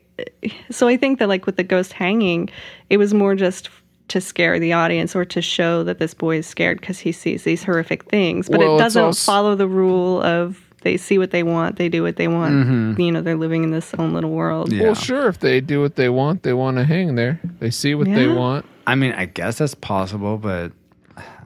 so 0.69 0.87
i 0.87 0.97
think 0.97 1.19
that 1.19 1.27
like 1.29 1.45
with 1.45 1.55
the 1.55 1.63
ghost 1.63 1.93
hanging 1.93 2.49
it 2.89 2.97
was 2.97 3.13
more 3.13 3.35
just 3.35 3.69
to 4.09 4.19
scare 4.19 4.59
the 4.59 4.73
audience 4.73 5.15
or 5.15 5.23
to 5.25 5.41
show 5.41 5.83
that 5.83 5.97
this 5.99 6.13
boy 6.13 6.37
is 6.37 6.45
scared 6.45 6.79
because 6.79 6.99
he 6.99 7.11
sees 7.11 7.43
these 7.43 7.63
horrific 7.63 8.03
things 8.05 8.49
but 8.49 8.59
Well, 8.59 8.75
it 8.75 8.79
doesn't 8.79 9.01
als- 9.03 9.25
follow 9.25 9.55
the 9.55 9.67
rule 9.67 10.21
of 10.21 10.59
they 10.81 10.97
see 10.97 11.17
what 11.17 11.31
they 11.31 11.41
want 11.43 11.77
they 11.77 11.87
do 11.89 12.03
what 12.03 12.17
they 12.17 12.27
want 12.27 12.53
Mm-hmm. 12.53 13.01
you 13.01 13.11
know 13.11 13.21
they're 13.21 13.37
living 13.37 13.63
in 13.63 13.71
this 13.71 13.93
own 13.97 14.13
little 14.13 14.31
world 14.31 14.71
Yeah. 14.71 14.83
Well, 14.83 14.95
sure, 14.95 15.29
if 15.29 15.39
they 15.39 15.61
do 15.61 15.79
what 15.81 15.95
they 15.95 16.09
want, 16.09 16.43
they 16.43 16.51
want 16.53 16.75
to 16.77 16.83
hang 16.83 17.15
there. 17.15 17.39
They 17.59 17.71
see 17.71 17.95
what 17.95 18.07
they 18.07 18.27
want. 18.27 18.65
i 18.85 18.93
mean 18.95 19.13
i 19.13 19.23
guess 19.25 19.59
that's 19.59 19.73
possible 19.75 20.37
but 20.37 20.73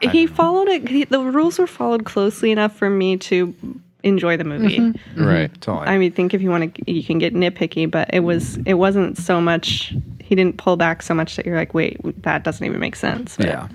he 0.01 0.27
followed 0.27 0.67
it 0.67 0.87
he, 0.87 1.03
the 1.05 1.19
rules 1.19 1.59
were 1.59 1.67
followed 1.67 2.05
closely 2.05 2.51
enough 2.51 2.75
for 2.75 2.89
me 2.89 3.17
to 3.17 3.53
enjoy 4.03 4.37
the 4.37 4.43
movie. 4.43 4.79
Mm-hmm. 4.79 5.23
Right. 5.23 5.51
Mm-hmm. 5.51 5.59
totally. 5.59 5.87
I 5.87 5.97
mean 5.97 6.11
think 6.11 6.33
if 6.33 6.41
you 6.41 6.49
want 6.49 6.75
to 6.75 6.91
you 6.91 7.03
can 7.03 7.19
get 7.19 7.33
nitpicky 7.33 7.89
but 7.89 8.09
it 8.13 8.21
was 8.21 8.57
it 8.65 8.75
wasn't 8.75 9.17
so 9.17 9.41
much 9.41 9.93
he 10.19 10.35
didn't 10.35 10.57
pull 10.57 10.77
back 10.77 11.01
so 11.01 11.13
much 11.13 11.35
that 11.35 11.45
you're 11.45 11.57
like 11.57 11.73
wait 11.73 11.97
that 12.23 12.43
doesn't 12.43 12.65
even 12.65 12.79
make 12.79 12.95
sense. 12.95 13.37
But 13.37 13.47
yeah. 13.47 13.67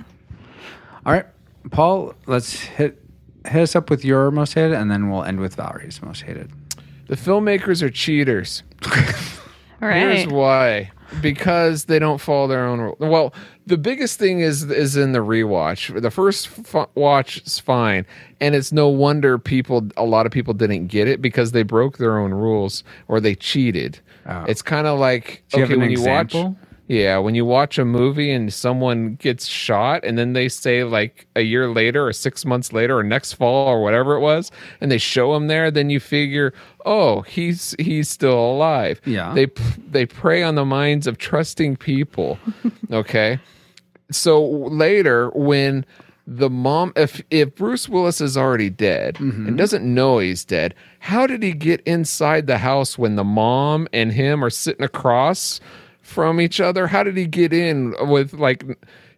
All 1.04 1.12
right. 1.12 1.26
Paul 1.70 2.14
let's 2.26 2.54
hit 2.60 3.02
hit 3.46 3.62
us 3.62 3.76
up 3.76 3.90
with 3.90 4.04
your 4.04 4.30
most 4.30 4.54
hated 4.54 4.74
and 4.74 4.90
then 4.90 5.10
we'll 5.10 5.24
end 5.24 5.40
with 5.40 5.56
valerie's 5.56 6.00
most 6.02 6.22
hated. 6.22 6.50
The 7.08 7.16
filmmakers 7.16 7.82
are 7.82 7.90
cheaters. 7.90 8.62
all 9.82 9.88
Here's 9.88 10.26
why. 10.28 10.92
Because 11.20 11.84
they 11.84 11.98
don't 11.98 12.18
follow 12.18 12.46
their 12.46 12.64
own 12.64 12.80
rules. 12.80 12.96
Well, 12.98 13.34
the 13.66 13.76
biggest 13.78 14.18
thing 14.18 14.40
is 14.40 14.64
is 14.64 14.96
in 14.96 15.12
the 15.12 15.20
rewatch. 15.20 16.00
The 16.00 16.10
first 16.10 16.48
f- 16.74 16.88
watch 16.94 17.42
is 17.46 17.58
fine, 17.58 18.06
and 18.40 18.54
it's 18.54 18.72
no 18.72 18.88
wonder 18.88 19.38
people. 19.38 19.88
A 19.96 20.04
lot 20.04 20.26
of 20.26 20.32
people 20.32 20.54
didn't 20.54 20.88
get 20.88 21.08
it 21.08 21.22
because 21.22 21.52
they 21.52 21.62
broke 21.62 21.98
their 21.98 22.18
own 22.18 22.32
rules 22.32 22.82
or 23.08 23.20
they 23.20 23.34
cheated. 23.34 24.00
It's 24.48 24.62
kind 24.62 24.86
of 24.86 24.98
like 24.98 25.42
okay 25.62 25.74
when 25.76 25.90
you 25.90 25.98
watch. 26.02 26.32
Yeah, 26.93 27.16
when 27.16 27.34
you 27.34 27.47
watch 27.47 27.78
a 27.78 27.86
movie 27.86 28.30
and 28.30 28.53
someone 28.53 29.14
gets 29.14 29.47
shot, 29.47 30.05
and 30.05 30.18
then 30.18 30.34
they 30.34 30.51
say 30.51 30.84
like 30.84 31.26
a 31.34 31.40
year 31.40 31.70
later, 31.70 32.07
or 32.07 32.12
six 32.12 32.45
months 32.45 32.70
later, 32.70 32.99
or 32.99 33.03
next 33.03 33.32
fall, 33.32 33.66
or 33.66 33.82
whatever 33.82 34.14
it 34.14 34.20
was, 34.20 34.51
and 34.78 34.93
they 34.93 34.99
show 34.99 35.34
him 35.34 35.47
there, 35.47 35.70
then 35.70 35.88
you 35.88 35.99
figure, 35.99 36.53
oh, 36.84 37.22
he's 37.22 37.74
he's 37.78 38.11
still 38.11 38.38
alive. 38.38 39.01
Yeah. 39.07 39.32
they 39.32 39.47
they 39.88 40.05
prey 40.05 40.43
on 40.43 40.55
the 40.55 40.66
minds 40.66 41.07
of 41.07 41.16
trusting 41.16 41.76
people. 41.78 42.38
okay, 42.93 43.40
so 44.11 44.45
later 44.45 45.30
when 45.30 45.86
the 46.26 46.51
mom 46.51 46.93
if 46.95 47.22
if 47.30 47.55
Bruce 47.55 47.88
Willis 47.88 48.20
is 48.20 48.36
already 48.36 48.68
dead 48.68 49.14
mm-hmm. 49.14 49.49
and 49.49 49.57
doesn't 49.57 49.82
know 49.82 50.18
he's 50.18 50.45
dead, 50.45 50.74
how 50.99 51.26
did 51.26 51.43
he 51.43 51.53
get 51.53 51.80
inside 51.86 52.47
the 52.47 52.59
house 52.59 52.99
when 52.99 53.16
the 53.16 53.24
mom 53.24 53.88
and 53.95 54.12
him 54.12 54.45
are 54.45 54.51
sitting 54.51 54.84
across 54.84 55.59
from 56.12 56.40
each 56.40 56.60
other? 56.60 56.86
How 56.86 57.02
did 57.02 57.16
he 57.16 57.26
get 57.26 57.52
in 57.52 57.94
with 58.08 58.34
like 58.34 58.64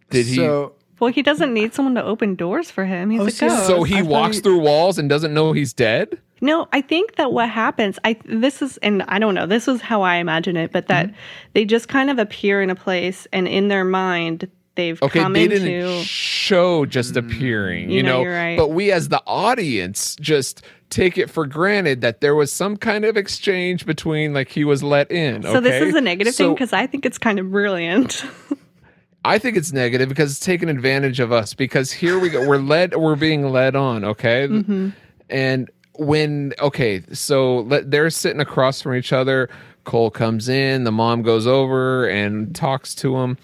did 0.09 0.25
he 0.25 0.35
so 0.37 0.73
well 0.99 1.11
he 1.11 1.21
doesn't 1.21 1.53
need 1.53 1.73
someone 1.73 1.95
to 1.95 2.03
open 2.03 2.35
doors 2.35 2.71
for 2.71 2.85
him 2.85 3.09
he's 3.09 3.21
a 3.21 3.29
so- 3.31 3.47
ghost 3.49 3.67
so 3.67 3.83
he 3.83 3.97
I 3.99 4.01
walks 4.01 4.37
he- 4.37 4.41
through 4.43 4.59
walls 4.59 4.97
and 4.97 5.09
doesn't 5.09 5.33
know 5.33 5.51
he's 5.51 5.73
dead? 5.73 6.17
No, 6.41 6.67
I 6.73 6.81
think 6.81 7.15
that 7.15 7.31
what 7.31 7.49
happens, 7.49 7.97
I 8.03 8.17
this 8.25 8.61
is, 8.61 8.75
and 8.77 9.03
I 9.07 9.19
don't 9.19 9.35
know, 9.35 9.45
this 9.45 9.69
is 9.69 9.79
how 9.81 10.01
I 10.01 10.15
imagine 10.17 10.57
it, 10.57 10.71
but 10.73 10.87
that 10.87 11.07
Mm-hmm. 11.07 11.15
they 11.53 11.63
just 11.65 11.87
kind 11.87 12.09
of 12.09 12.19
appear 12.19 12.61
in 12.61 12.69
a 12.69 12.75
place, 12.75 13.25
and 13.31 13.47
in 13.47 13.69
their 13.69 13.85
mind, 13.85 14.49
they've 14.75 15.01
Okay, 15.01 15.19
come 15.19 15.33
they 15.33 15.43
into. 15.43 15.59
didn't 15.59 16.03
show 16.05 16.85
just 16.85 17.15
appearing, 17.17 17.89
you, 17.89 17.97
You 17.97 18.03
know, 18.03 18.17
know, 18.17 18.21
you're 18.23 18.33
right. 18.33 18.57
but 18.57 18.69
we 18.69 18.91
as 18.91 19.09
the 19.09 19.21
audience 19.25 20.15
just 20.17 20.61
take 20.89 21.17
it 21.17 21.29
for 21.29 21.45
granted 21.47 22.01
that 22.01 22.21
there 22.21 22.35
was 22.35 22.51
some 22.51 22.77
kind 22.77 23.05
of 23.05 23.17
exchange 23.17 23.85
between 23.85 24.33
like 24.33 24.49
he 24.49 24.63
was 24.63 24.83
let 24.83 25.11
in. 25.11 25.41
so 25.43 25.59
this 25.59 25.81
is 25.81 25.95
a 25.95 26.01
negative 26.01 26.35
thing 26.35 26.53
because 26.53 26.73
I 26.73 26.85
think 26.87 27.05
it's 27.05 27.17
kind 27.17 27.39
of 27.39 27.51
brilliant. 27.51 28.23
I 29.25 29.39
think 29.39 29.57
it's 29.57 29.73
negative 29.73 30.07
because 30.07 30.31
it's 30.33 30.39
taking 30.45 30.69
advantage 30.69 31.19
of 31.19 31.31
us 31.31 31.55
because 31.55 31.91
here 31.91 32.19
we 32.19 32.29
go. 32.29 32.47
We're 32.47 32.57
led, 32.59 32.95
we're 32.95 33.15
being 33.15 33.49
led 33.49 33.75
on, 33.75 34.05
okay? 34.05 34.47
Mm-hmm. 34.47 34.89
And 35.31 35.71
when, 35.95 36.53
okay, 36.59 37.01
so 37.11 37.61
let, 37.61 37.89
they're 37.89 38.11
sitting 38.11 38.39
across 38.39 38.83
from 38.83 38.93
each 38.93 39.11
other. 39.11 39.49
Cole 39.83 40.11
comes 40.11 40.47
in, 40.47 40.83
the 40.83 40.91
mom 40.91 41.23
goes 41.23 41.47
over 41.47 42.07
and 42.07 42.55
talks 42.55 42.93
to 42.95 43.17
him. 43.17 43.37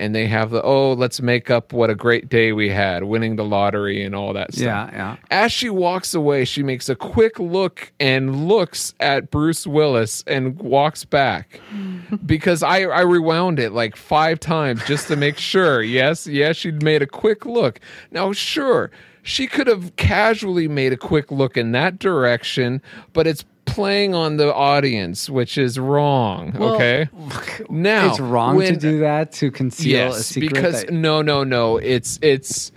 And 0.00 0.14
they 0.14 0.28
have 0.28 0.50
the, 0.50 0.62
oh, 0.62 0.92
let's 0.92 1.20
make 1.20 1.50
up 1.50 1.72
what 1.72 1.90
a 1.90 1.94
great 1.96 2.28
day 2.28 2.52
we 2.52 2.68
had, 2.68 3.02
winning 3.02 3.34
the 3.34 3.44
lottery 3.44 4.04
and 4.04 4.14
all 4.14 4.32
that 4.34 4.52
stuff. 4.54 4.62
yeah 4.64 4.90
yeah 4.92 5.16
As 5.30 5.50
she 5.50 5.68
walks 5.70 6.14
away, 6.14 6.44
she 6.44 6.62
makes 6.62 6.88
a 6.88 6.94
quick 6.94 7.40
look 7.40 7.92
and 7.98 8.46
looks 8.46 8.94
at 9.00 9.30
Bruce 9.32 9.66
Willis 9.66 10.22
and 10.28 10.56
walks 10.60 11.04
back. 11.04 11.60
because 12.26 12.62
I, 12.62 12.82
I 12.82 13.00
rewound 13.00 13.58
it 13.58 13.72
like 13.72 13.96
five 13.96 14.38
times 14.38 14.84
just 14.86 15.08
to 15.08 15.16
make 15.16 15.36
sure. 15.38 15.82
Yes, 15.98 16.26
yes, 16.28 16.56
she'd 16.56 16.82
made 16.82 17.02
a 17.02 17.06
quick 17.06 17.44
look. 17.44 17.80
Now, 18.12 18.32
sure, 18.32 18.90
she 19.22 19.46
could 19.48 19.66
have 19.66 19.96
casually 19.96 20.68
made 20.68 20.92
a 20.92 20.96
quick 20.96 21.32
look 21.32 21.56
in 21.56 21.72
that 21.72 21.98
direction, 21.98 22.80
but 23.12 23.26
it's 23.26 23.44
playing 23.68 24.14
on 24.14 24.36
the 24.36 24.52
audience, 24.54 25.28
which 25.30 25.58
is 25.58 25.78
wrong. 25.78 26.56
okay. 26.56 27.08
Now 27.70 28.10
it's 28.10 28.20
wrong 28.20 28.58
to 28.60 28.76
do 28.76 29.00
that 29.00 29.32
to 29.32 29.50
conceal 29.50 29.98
a 29.98 30.04
yes, 30.06 30.26
secret 30.26 30.54
because 30.54 30.84
that- 30.84 30.92
no, 30.92 31.22
no, 31.22 31.44
no. 31.44 31.76
It's 31.76 32.18
it's 32.22 32.72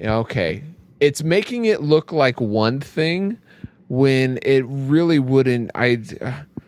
okay. 0.00 0.62
It's 1.00 1.22
making 1.22 1.64
it 1.66 1.80
look 1.82 2.12
like 2.12 2.40
one 2.40 2.80
thing 2.80 3.38
when 3.88 4.38
it 4.42 4.64
really 4.66 5.18
wouldn't. 5.18 5.70
I 5.74 6.00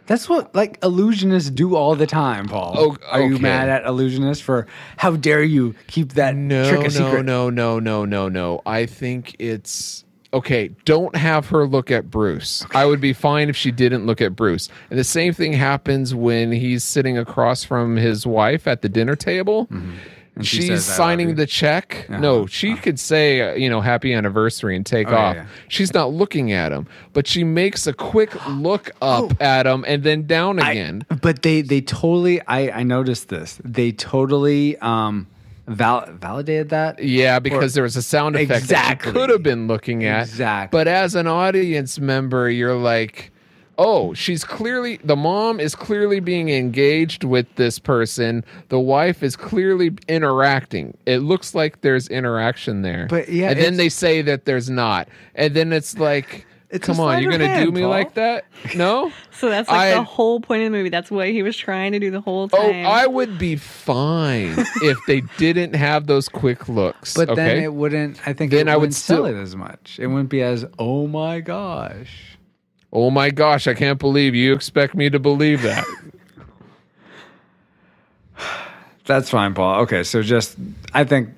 That's 0.07 0.29
what 0.29 0.55
like 0.55 0.81
illusionists 0.81 1.55
do 1.55 1.75
all 1.75 1.97
the 1.97 2.07
time, 2.07 2.47
Paul. 2.47 2.75
Oh, 2.77 2.97
Are 3.11 3.23
you 3.23 3.39
mad 3.39 3.69
at 3.69 3.85
illusionists 3.85 4.41
for 4.41 4.67
how 4.97 5.17
dare 5.17 5.43
you 5.43 5.75
keep 5.89 6.13
that 6.15 6.37
no, 6.37 6.69
trick 6.69 6.81
a 6.81 6.85
no, 6.85 6.89
secret? 6.89 7.25
no, 7.25 7.51
no, 7.51 7.79
no, 7.79 8.05
no, 8.05 8.29
no. 8.29 8.63
I 8.65 8.87
think 8.87 9.35
it's 9.39 10.05
okay. 10.33 10.69
Don't 10.85 11.15
have 11.17 11.49
her 11.49 11.67
look 11.67 11.91
at 11.91 12.11
Bruce. 12.11 12.65
I 12.75 12.85
would 12.87 13.01
be 13.01 13.13
fine 13.13 13.49
if 13.49 13.57
she 13.57 13.71
didn't 13.71 14.07
look 14.07 14.21
at 14.21 14.37
Bruce. 14.37 14.69
And 14.91 14.99
the 14.99 15.05
same 15.05 15.33
thing 15.33 15.53
happens 15.53 16.15
when 16.15 16.53
he's 16.53 16.85
sitting 16.85 17.17
across 17.19 17.65
from 17.65 17.97
his 17.97 18.27
wife 18.27 18.67
at 18.67 18.83
the 18.83 18.89
dinner 18.89 19.17
table. 19.17 19.67
Mm-hmm. 19.67 19.93
And 20.37 20.47
she 20.47 20.57
She's 20.59 20.67
says, 20.69 20.85
signing 20.85 21.37
the 21.37 21.47
check. 21.47 22.07
No, 22.11 22.45
she 22.45 22.75
could 22.77 23.01
say, 23.01 23.41
uh, 23.41 23.55
you 23.55 23.71
know, 23.71 23.81
happy 23.81 24.13
anniversary 24.13 24.77
and 24.77 24.85
take 24.85 25.09
Oh, 25.09 25.17
off. 25.17 25.35
yeah. 25.37 25.47
She's 25.69 25.95
not 25.95 26.13
looking 26.13 26.53
at 26.53 26.73
him, 26.73 26.87
but 27.15 27.27
she 27.27 27.43
makes 27.43 27.87
a 27.87 27.95
quick 27.95 28.35
look 28.51 28.91
up 29.01 29.41
at 29.41 29.67
him 29.67 29.83
and 29.89 30.03
then 30.03 30.27
down 30.27 30.61
Oh. 30.61 30.63
I- 30.63 30.73
again. 30.73 31.07
but 31.23 31.41
they 31.41 31.63
they 31.63 31.81
totally 31.81 32.43
I 32.43 32.81
I 32.81 32.83
noticed 32.83 33.31
this. 33.31 33.59
They 33.65 33.93
totally 33.93 34.77
um 34.79 35.27
val- 35.67 36.07
validated 36.13 36.69
that. 36.71 37.03
Yeah, 37.03 37.39
because 37.39 37.75
there 37.75 37.83
was 37.83 37.97
a 37.97 38.03
sound 38.03 38.37
effect 38.37 38.63
Exactly. 38.63 39.13
that 39.13 39.19
you 39.19 39.21
could 39.21 39.31
have 39.31 39.43
been 39.43 39.67
looking 39.67 40.05
at. 40.05 40.23
Exactly. 40.29 40.77
But 40.77 40.89
as 40.89 41.15
an 41.15 41.27
audience 41.27 41.99
member, 41.99 42.49
you're 42.51 42.77
like, 42.77 43.31
oh, 43.79 44.15
she's 44.15 44.43
clearly, 44.43 44.99
the 45.05 45.17
mom 45.17 45.61
is 45.61 45.75
clearly 45.75 46.19
being 46.19 46.49
engaged 46.49 47.25
with 47.25 47.47
this 47.57 47.79
person. 47.79 48.45
The 48.69 48.81
wife 48.81 49.23
is 49.23 49.37
clearly 49.37 49.93
interacting. 50.09 50.97
It 51.05 51.19
looks 51.19 51.55
like 51.55 51.83
there's 51.83 52.09
interaction 52.09 52.83
there. 52.83 53.07
But, 53.11 53.29
yeah, 53.29 53.51
And 53.51 53.61
then 53.61 53.77
they 53.77 53.91
say 53.91 54.23
that 54.23 54.47
there's 54.47 54.71
not. 54.71 55.09
And 55.35 55.53
then 55.55 55.73
it's 55.75 55.99
like, 55.99 56.47
It's 56.69 56.89
a 56.89 56.93
come 56.93 57.01
on, 57.01 57.23
you're 57.23 57.31
going 57.31 57.49
to 57.49 57.65
do 57.65 57.71
me 57.71 57.83
Paul. 57.83 57.91
like 57.91 58.15
that? 58.15 58.45
No? 58.75 59.13
So 59.31 59.49
that's 59.49 59.69
like 59.69 59.93
I- 59.93 59.95
the 59.95 60.03
whole 60.03 60.41
point 60.41 60.63
of 60.63 60.73
the 60.73 60.77
movie. 60.77 60.89
That's 60.89 61.11
what 61.11 61.29
he 61.29 61.43
was 61.43 61.57
trying 61.57 61.93
to 61.93 62.01
do 62.01 62.11
the 62.11 62.21
whole 62.21 62.49
thing. 62.49 62.85
Oh. 62.85 62.89
I 62.89 63.07
would 63.07 63.39
be 63.39 63.55
fine 63.57 64.55
if 64.83 64.99
they 65.07 65.21
didn't 65.39 65.75
have 65.75 66.07
those 66.09 66.29
quick 66.29 66.69
looks. 66.69 67.15
But 67.15 67.29
okay? 67.31 67.35
then 67.37 67.63
it 67.63 67.73
wouldn't. 67.73 68.27
I 68.27 68.33
think 68.33 68.51
Then 68.51 68.67
it 68.67 68.71
I 68.73 68.75
would 68.77 68.81
wouldn't 68.81 68.95
sell 68.95 69.25
still- 69.25 69.27
it 69.27 69.41
as 69.41 69.55
much. 69.55 69.99
It 70.01 70.09
wouldn't 70.09 70.29
be 70.31 70.43
as 70.43 70.65
oh 70.79 71.07
my 71.07 71.41
gosh. 71.41 72.37
Oh 72.93 73.11
my 73.11 73.31
gosh, 73.31 73.67
I 73.69 73.75
can't 73.75 73.99
believe 73.99 74.35
you 74.35 74.53
expect 74.55 74.95
me 74.95 75.09
to 75.11 75.19
believe 75.19 75.63
that. 75.63 75.85
That's 79.05 79.31
fine, 79.31 79.55
Paul. 79.55 79.83
Okay, 79.83 80.03
so 80.03 80.23
just 80.23 80.57
I 80.93 81.05
think 81.05 81.29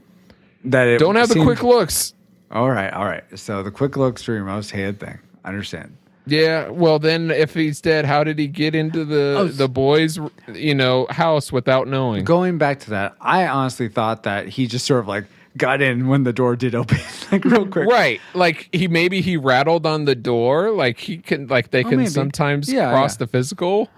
that 0.65 0.87
it 0.89 0.99
Don't 0.99 1.17
have 1.17 1.29
the 1.29 1.43
quick 1.43 1.63
looks. 1.63 2.15
All 2.51 2.71
right, 2.71 2.93
all 2.93 3.05
right. 3.05 3.25
So 3.39 3.63
the 3.63 3.71
quick 3.71 3.97
looks 3.97 4.29
are 4.29 4.35
your 4.35 4.45
most 4.45 4.71
hated 4.71 5.01
thing. 5.01 5.19
I 5.45 5.49
understand. 5.51 5.97
Yeah, 6.27 6.69
well 6.69 6.99
then 6.99 7.31
if 7.31 7.55
he's 7.55 7.81
dead, 7.81 8.05
how 8.05 8.23
did 8.23 8.39
he 8.39 8.49
get 8.49 8.75
into 8.75 9.05
the 9.05 9.37
Oh, 9.39 9.49
the 9.49 9.69
boys, 9.69 10.19
you 10.53 10.75
know, 10.75 11.07
house 11.11 11.51
without 11.51 11.89
knowing? 11.89 12.25
Going 12.25 12.59
back 12.59 12.81
to 12.81 12.91
that, 12.91 13.17
I 13.21 13.47
honestly 13.47 13.89
thought 13.89 14.25
that 14.25 14.49
he 14.49 14.67
just 14.67 14.85
sort 14.85 15.01
of 15.01 15.09
like 15.09 15.25
got 15.57 15.81
in 15.81 16.07
when 16.07 16.25
the 16.25 16.33
door 16.35 16.55
did 16.55 16.75
open, 16.75 16.99
like 17.33 17.45
real 17.47 17.67
quick. 17.67 17.89
Right. 17.89 18.21
Like 18.35 18.69
he 18.73 18.89
maybe 18.89 19.23
he 19.23 19.37
rattled 19.39 19.87
on 19.87 20.05
the 20.05 20.15
door, 20.15 20.71
like 20.71 20.99
he 20.99 21.17
can 21.19 21.47
like 21.47 21.71
they 21.71 21.81
oh, 21.81 21.85
can 21.85 21.95
Oh, 21.95 21.97
maybe. 21.99 22.11
sometimes 22.11 22.71
Yeah, 22.71 22.91
cross 22.91 23.15
yeah. 23.15 23.19
the 23.21 23.27
physical. 23.27 23.89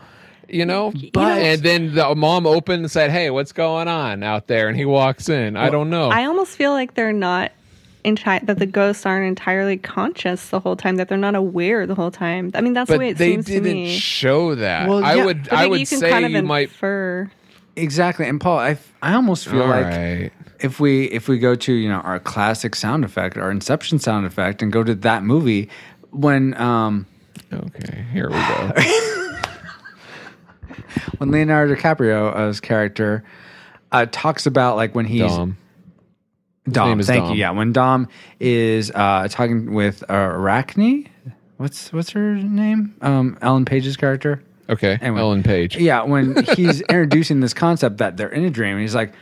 You 0.48 0.66
know, 0.66 0.92
But- 1.12 1.38
and 1.38 1.62
then 1.62 1.94
the 1.94 2.12
mom 2.16 2.44
opened 2.44 2.82
and 2.82 2.90
said, 2.90 3.10
"Hey, 3.12 3.30
what's 3.30 3.52
going 3.52 3.86
on 3.86 4.24
out 4.24 4.48
there?" 4.48 4.66
And 4.68 4.76
he 4.76 4.84
walks 4.84 5.28
in. 5.28 5.56
I 5.56 5.70
don't 5.70 5.90
know. 5.90 6.10
I 6.10 6.24
almost 6.24 6.56
feel 6.56 6.72
like 6.72 6.94
they're 6.94 7.12
not 7.12 7.52
enti- 8.04 8.44
that 8.46 8.58
the 8.58 8.66
ghosts 8.66 9.04
aren't 9.06 9.26
entirely 9.26 9.76
conscious 9.76 10.50
the 10.50 10.60
whole 10.60 10.76
time. 10.76 10.96
That 10.96 11.08
they're 11.08 11.18
not 11.18 11.34
aware 11.34 11.86
the 11.86 11.94
whole 11.94 12.10
time. 12.10 12.50
I 12.54 12.60
mean, 12.60 12.72
that's 12.72 12.90
the 12.90 12.98
way 12.98 13.10
it 13.10 13.18
they 13.18 13.32
seems 13.32 13.46
to 13.46 13.52
didn't 13.52 13.72
me. 13.72 13.96
show 13.96 14.54
that. 14.54 14.88
Well, 14.88 15.04
I 15.04 15.14
yeah, 15.14 15.24
would 15.24 15.44
But 15.44 15.52
I 15.52 15.62
then 15.62 15.70
would 15.70 15.80
you 15.80 15.86
can 15.86 15.98
say 15.98 16.10
kind 16.10 16.24
of 16.24 16.30
you 16.32 16.42
might. 16.42 16.68
infer. 16.68 17.30
Exactly. 17.76 18.26
And 18.28 18.40
Paul, 18.40 18.58
I 18.58 18.78
I 19.02 19.14
almost 19.14 19.46
feel 19.48 19.62
All 19.62 19.68
like 19.68 19.84
right. 19.86 20.32
if 20.60 20.80
we 20.80 21.04
if 21.06 21.28
we 21.28 21.38
go 21.38 21.54
to 21.54 21.72
you 21.72 21.88
know 21.88 22.00
our 22.00 22.18
classic 22.18 22.74
sound 22.74 23.04
effect, 23.04 23.36
our 23.36 23.50
Inception 23.50 23.98
sound 23.98 24.26
effect, 24.26 24.60
and 24.62 24.72
go 24.72 24.82
to 24.82 24.94
that 24.96 25.22
movie 25.22 25.68
when 26.10 26.54
um 26.60 27.06
Okay, 27.52 28.04
here 28.12 28.28
we 28.28 28.34
go. 28.34 28.72
when 31.18 31.30
Leonardo 31.30 31.74
DiCaprio's 31.74 32.60
character 32.60 33.24
uh, 33.92 34.06
talks 34.10 34.46
about 34.46 34.76
like 34.76 34.94
when 34.94 35.04
he's 35.06 35.32
Dom. 36.72 36.84
Dom. 36.84 36.88
name 36.90 37.00
is 37.00 37.06
thank 37.06 37.24
Dom. 37.24 37.32
you. 37.32 37.38
Yeah, 37.38 37.50
when 37.50 37.72
Dom 37.72 38.08
is 38.38 38.90
uh, 38.94 39.28
talking 39.28 39.72
with 39.74 40.02
uh, 40.10 40.14
Arachne, 40.14 41.08
what's 41.56 41.92
what's 41.92 42.10
her 42.10 42.34
name? 42.34 42.94
Um, 43.02 43.38
Ellen 43.42 43.64
Page's 43.64 43.96
character. 43.96 44.42
Okay, 44.68 44.98
Anyway. 45.00 45.20
Ellen 45.20 45.42
Page. 45.42 45.76
Yeah, 45.76 46.02
when 46.04 46.44
he's 46.54 46.80
introducing 46.88 47.40
this 47.40 47.52
concept 47.52 47.98
that 47.98 48.16
they're 48.16 48.28
in 48.28 48.44
a 48.44 48.50
dream, 48.50 48.72
and 48.74 48.80
he's 48.80 48.94
like, 48.94 49.12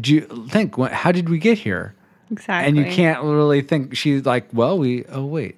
"Do 0.00 0.14
you 0.14 0.20
think? 0.48 0.78
What, 0.78 0.92
how 0.92 1.10
did 1.12 1.28
we 1.28 1.38
get 1.38 1.58
here?" 1.58 1.94
Exactly. 2.30 2.68
And 2.68 2.76
you 2.76 2.84
can't 2.94 3.22
really 3.22 3.62
think. 3.62 3.96
She's 3.96 4.24
like, 4.24 4.46
"Well, 4.52 4.78
we. 4.78 5.04
Oh, 5.06 5.24
wait." 5.24 5.56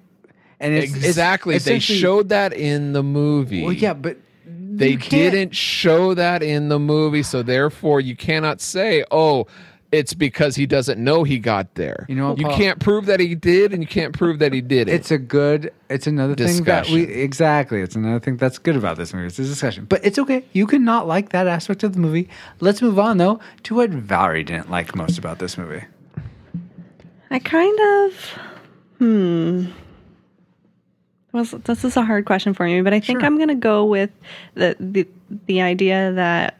And 0.59 0.73
it's 0.73 0.95
it's 0.95 1.05
Exactly. 1.05 1.57
they 1.59 1.77
showed 1.79 2.29
that 2.29 2.53
in 2.53 2.93
the 2.93 3.03
movie. 3.03 3.61
Well, 3.63 3.73
yeah, 3.73 3.93
but 3.93 4.17
They 4.47 4.95
didn't 4.95 5.53
show 5.55 6.13
that 6.15 6.41
in 6.41 6.69
the 6.69 6.79
movie, 6.79 7.23
so 7.23 7.43
therefore 7.43 8.01
you 8.01 8.15
cannot 8.15 8.61
say, 8.61 9.03
"Oh, 9.11 9.45
it's 9.91 10.13
because 10.13 10.55
he 10.55 10.65
doesn't 10.65 11.01
know 11.03 11.23
he 11.23 11.39
got 11.39 11.75
there." 11.75 12.05
You 12.09 12.15
know 12.15 12.35
you 12.37 12.45
Paul? 12.45 12.57
can't 12.57 12.79
prove 12.79 13.05
that 13.05 13.19
he 13.19 13.35
did, 13.35 13.73
and 13.73 13.81
you 13.83 13.87
can't 13.87 14.13
prove 14.13 14.39
that 14.39 14.51
he 14.53 14.61
did 14.61 14.89
it. 14.89 14.93
It's 14.93 15.11
a 15.11 15.17
good. 15.17 15.71
It's 15.89 16.07
another 16.07 16.35
thing 16.35 16.63
that 16.63 16.87
we 16.89 17.01
Discussion. 17.05 17.21
exactly. 17.21 17.81
It's 17.81 17.95
another 17.95 18.19
thing 18.19 18.37
that's 18.37 18.57
good 18.57 18.75
about 18.75 18.97
this 18.97 19.13
movie. 19.13 19.27
It's 19.27 19.39
a 19.39 19.43
discussion, 19.43 19.85
but 19.85 20.03
it's 20.03 20.17
okay. 20.19 20.43
You 20.53 20.67
can 20.67 20.83
not 20.83 21.07
like 21.07 21.29
that 21.29 21.47
aspect 21.47 21.83
of 21.83 21.93
the 21.93 21.99
movie. 21.99 22.27
Let's 22.59 22.81
move 22.81 22.97
on 22.99 23.17
though 23.17 23.39
to 23.63 23.75
what 23.75 23.89
Valerie 23.91 24.43
didn't 24.43 24.69
like 24.69 24.95
most 24.95 25.17
about 25.17 25.39
this 25.39 25.57
movie. 25.57 25.83
I 27.31 27.39
kind 27.39 27.79
of, 28.05 28.13
hmm. 28.99 29.65
Was 31.31 31.51
this 31.51 31.83
is 31.83 31.97
a 31.97 32.01
hard 32.05 32.23
question 32.25 32.53
for 32.53 32.65
me, 32.65 32.81
but 32.81 32.93
I 32.93 33.01
think 33.01 33.19
Sure. 33.19 33.25
I'm 33.25 33.35
going 33.35 33.49
to 33.49 33.55
go 33.55 33.83
with 33.85 34.09
the 34.53 34.75
the 34.79 35.05
the 35.47 35.61
idea 35.61 36.13
that 36.13 36.57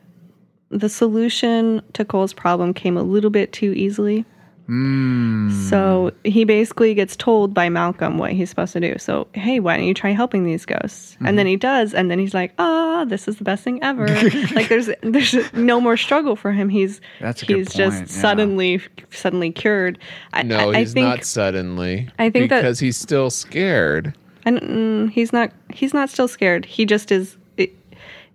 the 0.70 0.90
solution 0.90 1.82
to 1.94 2.04
Cole's 2.04 2.34
problem 2.34 2.74
came 2.74 2.98
a 2.98 3.04
little 3.04 3.30
bit 3.30 3.54
too 3.54 3.72
easily. 3.74 4.26
So 4.68 6.12
he 6.24 6.44
basically 6.44 6.96
gets 6.96 7.16
told 7.16 7.54
by 7.54 7.70
Malcolm 7.70 8.18
what 8.18 8.32
he's 8.32 8.50
supposed 8.50 8.74
to 8.74 8.80
do. 8.80 8.98
So, 8.98 9.28
hey, 9.34 9.60
why 9.60 9.78
don't 9.78 9.86
you 9.86 9.94
try 9.94 10.10
helping 10.10 10.44
these 10.44 10.66
ghosts? 10.66 11.18
And 11.24 11.38
then 11.38 11.46
he 11.46 11.56
does, 11.56 11.94
and 11.94 12.10
then 12.10 12.18
he's 12.18 12.34
like, 12.34 12.52
ah, 12.58 13.06
this 13.06 13.28
is 13.28 13.38
the 13.38 13.44
best 13.44 13.64
thing 13.64 13.82
ever. 13.84 14.08
like 14.56 14.68
there's 14.70 14.90
there's 15.02 15.54
no 15.54 15.80
more 15.80 15.98
struggle 15.98 16.36
for 16.36 16.52
him. 16.52 16.70
He's 16.70 17.00
That's 17.22 17.44
a 17.44 17.46
good 17.46 17.58
he's 17.58 17.74
just 17.74 18.00
yeah. 18.02 18.06
suddenly 18.08 18.82
suddenly 19.12 19.52
cured. 19.52 20.00
I, 20.34 20.42
no, 20.42 20.72
I, 20.72 20.78
I 20.78 20.80
he's 20.80 20.94
think, 20.94 21.08
not 21.08 21.26
suddenly. 21.26 22.10
I 22.18 22.32
think 22.32 22.50
that- 22.50 22.62
because 22.62 22.80
he's 22.80 22.98
still 22.98 23.30
scared. 23.30 24.16
And 24.46 24.62
mm, 24.62 25.12
he's 25.12 25.32
not. 25.32 25.52
He's 25.74 25.94
not 25.94 26.10
still 26.10 26.28
scared. 26.28 26.66
He 26.66 26.86
just 26.86 27.12
is. 27.12 27.38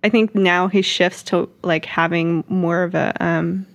I 0.03 0.09
think 0.09 0.33
now 0.33 0.67
he 0.67 0.81
shifts 0.81 1.23
to 1.23 1.49
like 1.63 1.85
having 1.85 2.43
more 2.47 2.83
of 2.83 2.95
a. 2.95 3.13
Um, 3.19 3.67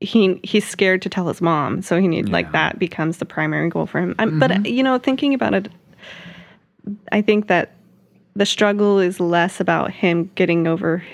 he 0.00 0.40
he's 0.42 0.66
scared 0.66 1.00
to 1.02 1.08
tell 1.08 1.28
his 1.28 1.40
mom, 1.40 1.80
so 1.80 2.00
he 2.00 2.08
need 2.08 2.28
like 2.28 2.50
that 2.52 2.78
becomes 2.78 3.18
the 3.18 3.24
primary 3.24 3.68
goal 3.68 3.86
for 3.86 4.00
him. 4.00 4.16
Um, 4.18 4.40
But 4.40 4.66
you 4.66 4.82
know, 4.82 4.98
thinking 4.98 5.32
about 5.32 5.54
it, 5.54 5.68
I 7.12 7.22
think 7.22 7.46
that 7.46 7.76
the 8.34 8.46
struggle 8.46 8.98
is 8.98 9.20
less 9.20 9.60
about 9.60 9.92
him 9.92 10.30
getting 10.34 10.66
over 10.66 11.04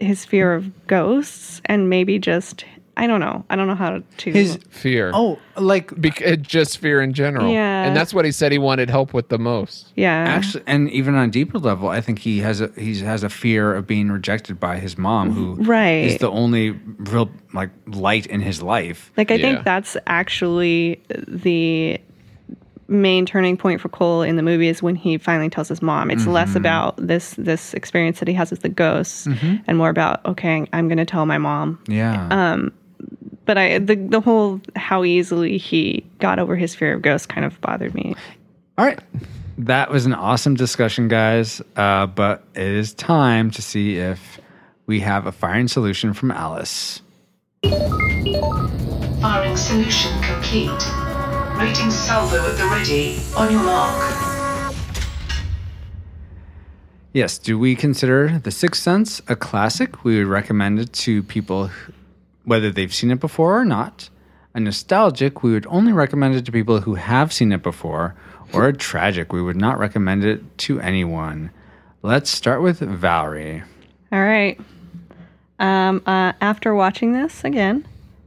his 0.00 0.24
fear 0.24 0.54
of 0.54 0.86
ghosts 0.86 1.60
and 1.66 1.90
maybe 1.90 2.18
just 2.18 2.64
I 2.94 3.06
don't 3.06 3.20
know. 3.20 3.42
I 3.48 3.56
don't 3.56 3.66
know 3.68 3.74
how 3.74 4.02
to. 4.18 4.30
His 4.30 4.58
Fear. 4.68 5.12
oh, 5.14 5.38
like 5.56 5.98
Bec- 5.98 6.20
uh, 6.26 6.36
just 6.36 6.76
fear 6.76 7.00
in 7.00 7.14
general. 7.14 7.50
Yeah. 7.50 7.84
and 7.84 7.96
that's 7.96 8.12
what 8.12 8.26
he 8.26 8.32
said 8.32 8.52
he 8.52 8.58
wanted 8.58 8.90
help 8.90 9.14
with 9.14 9.28
the 9.30 9.38
most. 9.38 9.92
yeah. 9.96 10.12
actually, 10.28 10.62
and 10.66 10.90
even 10.90 11.14
on 11.14 11.28
a 11.28 11.32
deeper 11.32 11.58
level, 11.58 11.88
I 11.88 12.02
think 12.02 12.18
he 12.18 12.40
has 12.40 12.60
a 12.60 12.70
he 12.76 12.98
has 13.00 13.22
a 13.22 13.30
fear 13.30 13.74
of 13.74 13.86
being 13.86 14.10
rejected 14.10 14.60
by 14.60 14.78
his 14.78 14.98
mom, 14.98 15.32
who 15.32 15.54
Right. 15.54 16.04
is 16.04 16.18
the 16.18 16.30
only 16.30 16.72
real 16.98 17.30
like 17.54 17.70
light 17.86 18.26
in 18.26 18.40
his 18.42 18.62
life. 18.62 19.10
Like 19.16 19.30
I 19.30 19.34
Yeah. 19.36 19.42
think 19.52 19.64
that's 19.64 19.96
actually 20.06 21.02
the 21.26 21.98
main 22.88 23.24
turning 23.24 23.56
point 23.56 23.80
for 23.80 23.88
Cole 23.88 24.20
in 24.20 24.36
the 24.36 24.42
movie 24.42 24.68
is 24.68 24.82
when 24.82 24.96
he 24.96 25.16
finally 25.16 25.48
tells 25.48 25.68
his 25.68 25.80
mom. 25.80 26.10
It's 26.10 26.22
Mm-hmm. 26.22 26.30
less 26.32 26.54
about 26.54 26.96
this 26.98 27.34
this 27.38 27.72
experience 27.72 28.18
that 28.18 28.28
he 28.28 28.34
has 28.34 28.50
with 28.50 28.60
the 28.60 28.68
ghosts 28.68 29.26
mm-hmm. 29.26 29.56
and 29.66 29.78
more 29.78 29.88
about 29.88 30.24
okay, 30.26 30.66
I'm 30.74 30.88
going 30.88 30.98
to 30.98 31.06
tell 31.06 31.24
my 31.24 31.38
mom. 31.38 31.78
Yeah. 31.88 32.28
Um, 32.30 32.70
But 33.44 33.58
I 33.58 33.78
the 33.78 33.96
the 33.96 34.20
whole 34.20 34.60
how 34.76 35.04
easily 35.04 35.58
he 35.58 36.04
got 36.20 36.38
over 36.38 36.54
his 36.56 36.74
fear 36.74 36.94
of 36.94 37.02
ghosts 37.02 37.26
kind 37.26 37.44
of 37.44 37.60
bothered 37.60 37.94
me. 37.94 38.14
All 38.78 38.84
right. 38.86 38.98
That 39.58 39.90
was 39.90 40.06
an 40.06 40.14
awesome 40.14 40.54
discussion, 40.54 41.08
guys. 41.08 41.60
Uh, 41.76 42.06
but 42.06 42.44
it 42.54 42.62
is 42.66 42.94
time 42.94 43.50
to 43.52 43.60
see 43.62 43.96
if 43.98 44.40
we 44.86 45.00
have 45.00 45.26
a 45.26 45.32
firing 45.32 45.68
solution 45.68 46.14
from 46.14 46.30
Alice. 46.30 47.02
Firing 49.20 49.56
solution 49.56 50.10
complete. 50.22 50.70
Rating 51.58 51.90
salvo 51.90 52.36
at 52.50 52.56
the 52.56 52.64
ready. 52.72 53.18
On 53.36 53.52
your 53.52 53.62
mark. 53.62 54.74
Yes. 57.12 57.36
Do 57.38 57.58
we 57.58 57.74
consider 57.76 58.38
The 58.38 58.50
Sixth 58.50 58.82
Sense 58.82 59.20
a 59.28 59.36
classic? 59.36 60.02
We 60.02 60.16
would 60.18 60.28
recommend 60.28 60.80
it 60.80 60.92
to 60.94 61.22
people 61.22 61.66
who- 61.68 61.92
whether 62.44 62.70
they've 62.70 62.94
seen 62.94 63.10
it 63.10 63.20
before 63.20 63.58
or 63.58 63.64
not. 63.64 64.08
A 64.54 64.60
nostalgic, 64.60 65.42
we 65.42 65.52
would 65.52 65.66
only 65.68 65.92
recommend 65.92 66.34
it 66.34 66.44
to 66.44 66.52
people 66.52 66.80
who 66.80 66.94
have 66.94 67.32
seen 67.32 67.52
it 67.52 67.62
before. 67.62 68.14
Or 68.52 68.68
a 68.68 68.72
tragic, 68.72 69.32
we 69.32 69.40
would 69.40 69.56
not 69.56 69.78
recommend 69.78 70.24
it 70.24 70.58
to 70.58 70.78
anyone. 70.80 71.50
Let's 72.02 72.30
start 72.30 72.60
with 72.60 72.80
Valerie. 72.80 73.62
All 74.10 74.20
right. 74.20 74.60
Um, 75.58 76.02
uh, 76.04 76.32
after 76.40 76.74
watching 76.74 77.12
this 77.12 77.44
again, 77.44 77.86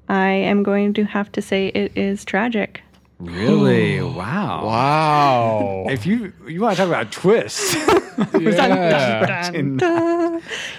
I 0.09 0.30
am 0.30 0.63
going 0.63 0.93
to 0.93 1.03
have 1.03 1.32
to 1.34 1.41
say 1.41 1.68
it 1.68 1.95
is 1.95 2.26
tragic. 2.26 2.82
Really? 3.20 4.01
wow. 4.01 4.66
Wow. 4.66 5.86
If 5.89 6.05
you 6.05 6.34
you 6.47 6.61
want 6.61 6.78
to 6.78 6.84
talk 6.84 6.88
about 6.88 7.11
twists, 7.11 7.76
yeah. 8.39 9.51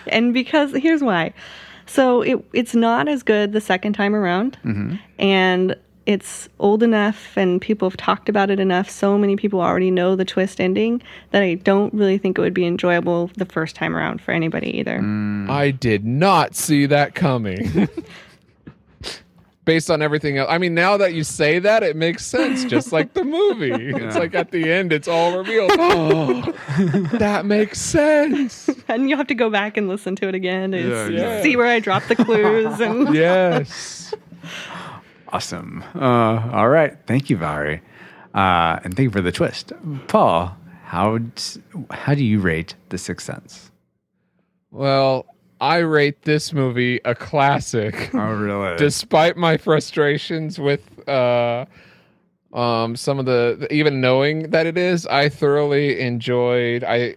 and 0.07 0.35
because 0.35 0.73
here's 0.73 1.03
why. 1.03 1.35
So 1.87 2.23
it 2.23 2.45
it's 2.53 2.75
not 2.75 3.09
as 3.09 3.23
good 3.23 3.53
the 3.53 3.61
second 3.61 3.95
time 3.95 4.15
around, 4.15 4.59
mm-hmm. 4.65 4.97
and 5.19 5.77
it's 6.07 6.49
old 6.61 6.85
enough, 6.85 7.37
and 7.37 7.61
people 7.61 7.91
have 7.91 7.97
talked 7.97 8.29
about 8.29 8.49
it 8.49 8.61
enough. 8.61 8.89
So 8.89 9.19
many 9.19 9.37
people 9.37 9.61
already 9.61 9.91
know 9.91 10.15
the 10.15 10.25
twist 10.25 10.61
ending 10.61 11.03
that 11.33 11.43
I 11.43 11.55
don't 11.55 11.93
really 11.93 12.17
think 12.17 12.39
it 12.39 12.41
would 12.41 12.55
be 12.55 12.65
enjoyable 12.65 13.29
the 13.37 13.45
first 13.45 13.75
time 13.75 13.95
around 13.95 14.21
for 14.21 14.31
anybody 14.31 14.79
either. 14.79 15.01
Mm. 15.01 15.51
I 15.51 15.73
did 15.73 16.05
not 16.05 16.55
see 16.55 16.87
that 16.87 17.15
coming. 17.15 17.89
Based 19.67 19.91
on 19.91 20.01
everything 20.01 20.39
else. 20.39 20.49
I 20.51 20.57
mean, 20.59 20.75
now 20.75 20.97
that 20.97 21.13
you 21.13 21.23
say 21.25 21.59
that, 21.59 21.83
it 21.83 21.95
makes 21.97 22.25
sense, 22.25 22.65
just 22.65 22.93
like 22.93 23.13
the 23.13 23.25
movie. 23.25 23.73
It's 24.07 24.17
like 24.17 24.35
at 24.35 24.51
the 24.53 24.71
end, 24.73 24.93
it's 24.93 25.09
all 25.09 25.37
revealed. 25.37 25.73
Oh, 25.75 26.41
that 27.19 27.45
makes 27.45 27.79
sense. 27.81 28.71
And 28.89 29.11
you 29.11 29.17
have 29.17 29.27
to 29.27 29.35
go 29.35 29.51
back 29.51 29.77
and 29.77 29.89
listen 29.89 30.15
to 30.17 30.29
it 30.29 30.35
again 30.37 30.71
to 30.71 30.81
Yeah, 30.81 31.09
yeah. 31.09 31.43
see 31.43 31.57
where 31.57 31.67
I 31.67 31.81
dropped 31.81 32.09
the 32.09 32.15
clues. 32.17 32.81
And 32.81 33.13
Yes. 33.15 34.15
awesome. 35.33 35.83
Uh, 35.95 36.49
all 36.53 36.69
right. 36.69 36.97
Thank 37.07 37.29
you, 37.29 37.37
Valerie. 37.37 37.83
Uh, 38.35 38.79
and 38.85 38.95
thank 38.97 39.05
you 39.07 39.11
for 39.11 39.21
the 39.21 39.33
twist. 39.33 39.73
Paul, 40.09 40.57
how, 40.85 41.19
how 41.91 42.15
do 42.15 42.23
you 42.25 42.39
rate 42.39 42.75
The 42.91 42.99
Sixth 42.99 43.27
Sense? 43.27 43.71
Well, 44.71 45.27
I 45.61 45.79
rate 45.79 46.23
this 46.23 46.53
movie 46.53 47.01
a 47.05 47.15
classic. 47.15 48.11
Oh, 48.15 48.33
really? 48.33 48.77
despite 48.79 49.37
my 49.37 49.57
frustrations 49.57 50.59
with 50.59 51.09
uh 51.09 51.65
um 52.53 52.97
some 52.97 53.19
of 53.19 53.27
the 53.27 53.67
even 53.71 54.01
knowing 54.01 54.51
that 54.51 54.67
it 54.67 54.79
is 54.79 55.07
i 55.09 55.29
thoroughly 55.29 56.01
enjoyed 56.01 56.85
i 56.85 57.15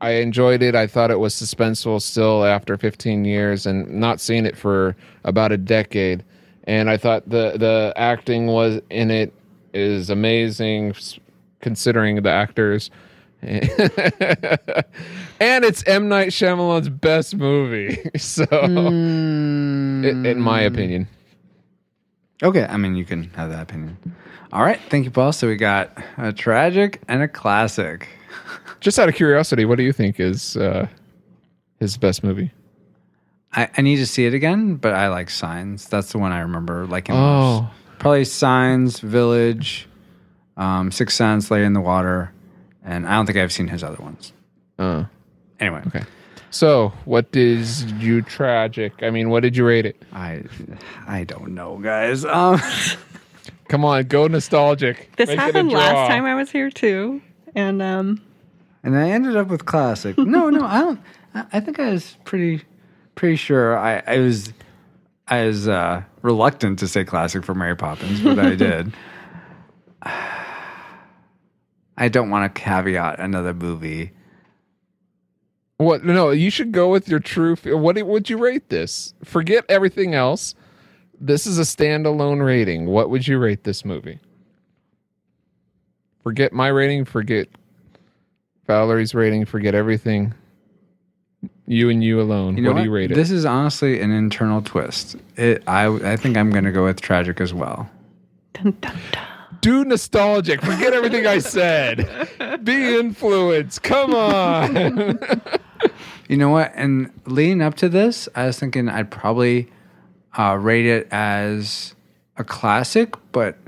i 0.00 0.10
enjoyed 0.10 0.60
it 0.60 0.74
i 0.74 0.86
thought 0.86 1.10
it 1.10 1.18
was 1.18 1.34
suspenseful 1.34 2.02
still 2.02 2.44
after 2.44 2.76
15 2.76 3.24
years 3.24 3.64
and 3.64 3.88
not 3.88 4.20
seeing 4.20 4.44
it 4.44 4.56
for 4.56 4.96
about 5.24 5.52
a 5.52 5.56
decade 5.56 6.24
and 6.64 6.90
i 6.90 6.96
thought 6.96 7.26
the 7.28 7.52
the 7.58 7.92
acting 7.96 8.48
was 8.48 8.80
in 8.90 9.10
it 9.10 9.32
is 9.72 10.10
amazing 10.10 10.94
considering 11.60 12.20
the 12.22 12.30
actors 12.30 12.90
and 15.40 15.64
it's 15.64 15.82
M 15.86 16.08
Night 16.08 16.28
Shyamalan's 16.28 16.88
best 16.88 17.34
movie, 17.36 17.98
so 18.18 18.46
i- 18.50 18.66
in 18.66 20.40
my 20.40 20.60
opinion. 20.60 21.08
Okay, 22.42 22.64
I 22.64 22.76
mean, 22.76 22.96
you 22.96 23.04
can 23.04 23.30
have 23.34 23.50
that 23.50 23.62
opinion. 23.62 23.98
All 24.52 24.62
right, 24.62 24.80
thank 24.88 25.04
you, 25.04 25.10
Paul. 25.10 25.32
So 25.32 25.46
we 25.46 25.56
got 25.56 25.90
a 26.18 26.32
tragic 26.32 27.00
and 27.08 27.22
a 27.22 27.28
classic. 27.28 28.08
Just 28.80 28.98
out 28.98 29.08
of 29.08 29.14
curiosity, 29.14 29.64
what 29.64 29.76
do 29.76 29.84
you 29.84 29.92
think 29.92 30.18
is 30.18 30.56
uh, 30.56 30.86
his 31.78 31.96
best 31.98 32.24
movie? 32.24 32.50
I, 33.52 33.68
I 33.76 33.82
need 33.82 33.96
to 33.96 34.06
see 34.06 34.26
it 34.26 34.32
again, 34.34 34.76
but 34.76 34.94
I 34.94 35.08
like 35.08 35.28
Signs. 35.28 35.86
That's 35.88 36.12
the 36.12 36.18
one 36.18 36.32
I 36.32 36.40
remember 36.40 36.86
liking 36.86 37.14
Oh. 37.14 37.62
most. 37.62 37.72
Probably 37.98 38.24
Signs, 38.24 39.00
Village, 39.00 39.86
um, 40.56 40.90
Sixth 40.90 41.16
Sense, 41.16 41.50
Lady 41.50 41.66
in 41.66 41.74
the 41.74 41.80
Water, 41.82 42.32
and 42.84 43.06
I 43.06 43.14
don't 43.16 43.26
think 43.26 43.38
I've 43.38 43.52
seen 43.52 43.68
his 43.68 43.82
other 43.84 44.02
ones. 44.02 44.32
Uh, 44.78 45.04
Anyway, 45.58 45.82
okay. 45.88 46.04
So, 46.50 46.92
what 47.04 47.26
is 47.36 47.84
you 47.92 48.22
tragic? 48.22 49.02
I 49.02 49.10
mean, 49.10 49.28
what 49.28 49.42
did 49.42 49.56
you 49.56 49.66
rate 49.66 49.84
it? 49.86 50.02
I 50.12 50.42
I 51.06 51.24
don't 51.24 51.54
know, 51.54 51.76
guys. 51.78 52.24
Um, 52.24 52.60
Come 53.68 53.84
on, 53.84 54.04
go 54.08 54.26
nostalgic. 54.26 55.14
this 55.16 55.28
Make 55.28 55.38
happened 55.38 55.70
last 55.70 56.08
time 56.08 56.24
I 56.24 56.34
was 56.34 56.50
here 56.50 56.70
too. 56.70 57.20
And 57.54 57.80
um, 57.82 58.20
and 58.82 58.96
I 58.96 59.10
ended 59.10 59.36
up 59.36 59.48
with 59.48 59.66
classic. 59.66 60.16
No, 60.18 60.48
no, 60.50 60.64
I 60.64 60.80
don't. 60.80 61.00
I, 61.34 61.44
I 61.52 61.60
think 61.60 61.78
I 61.78 61.90
was 61.90 62.16
pretty 62.24 62.62
pretty 63.14 63.36
sure. 63.36 63.78
I, 63.78 64.02
I 64.06 64.18
was 64.18 64.52
I 65.28 65.44
was 65.44 65.68
uh, 65.68 66.02
reluctant 66.22 66.78
to 66.80 66.88
say 66.88 67.04
classic 67.04 67.44
for 67.44 67.54
Mary 67.54 67.76
Poppins, 67.76 68.22
but 68.22 68.38
I 68.38 68.54
did. 68.56 68.92
I 72.00 72.08
don't 72.08 72.30
want 72.30 72.52
to 72.52 72.60
caveat 72.60 73.20
another 73.20 73.54
movie. 73.54 74.10
What? 75.76 76.04
No, 76.04 76.30
you 76.30 76.50
should 76.50 76.72
go 76.72 76.90
with 76.90 77.08
your 77.08 77.20
true. 77.20 77.54
fe- 77.56 77.74
What 77.74 78.00
would 78.04 78.28
you 78.28 78.38
rate 78.38 78.68
this? 78.70 79.14
Forget 79.24 79.64
everything 79.68 80.14
else. 80.14 80.54
This 81.20 81.46
is 81.46 81.58
a 81.58 81.62
standalone 81.62 82.44
rating. 82.44 82.86
What 82.86 83.10
would 83.10 83.28
you 83.28 83.38
rate 83.38 83.64
this 83.64 83.84
movie? 83.84 84.18
Forget 86.22 86.52
my 86.52 86.68
rating. 86.68 87.04
Forget 87.04 87.48
Valerie's 88.66 89.14
rating. 89.14 89.44
Forget 89.44 89.74
everything. 89.74 90.34
You 91.66 91.88
and 91.88 92.02
you 92.02 92.20
alone. 92.20 92.56
You 92.56 92.62
know 92.62 92.72
what, 92.72 92.78
do 92.80 92.84
you 92.84 92.90
rate 92.90 93.10
it? 93.10 93.14
This 93.14 93.30
is 93.30 93.44
honestly 93.44 94.00
an 94.00 94.10
internal 94.10 94.60
twist. 94.60 95.16
It, 95.36 95.62
I 95.66 95.86
I 96.12 96.16
think 96.16 96.36
I'm 96.36 96.50
going 96.50 96.64
to 96.64 96.72
go 96.72 96.84
with 96.84 97.00
tragic 97.00 97.40
as 97.40 97.54
well. 97.54 97.88
dun, 98.54 98.76
dun, 98.80 98.98
dun. 99.12 99.26
Do 99.60 99.84
nostalgic. 99.84 100.60
Forget 100.62 100.92
everything 100.92 101.26
I 101.26 101.38
said. 101.38 102.28
Be 102.64 102.98
influenced. 102.98 103.82
Come 103.82 104.14
on. 104.14 105.20
You 106.28 106.36
know 106.36 106.50
what? 106.50 106.72
And 106.76 107.10
leading 107.26 107.60
up 107.60 107.74
to 107.76 107.88
this, 107.88 108.28
I 108.36 108.46
was 108.46 108.58
thinking 108.58 108.88
I'd 108.88 109.10
probably 109.10 109.68
uh, 110.38 110.56
rate 110.60 110.86
it 110.86 111.08
as 111.10 111.94
a 112.36 112.44
classic, 112.44 113.14
but 113.32 113.58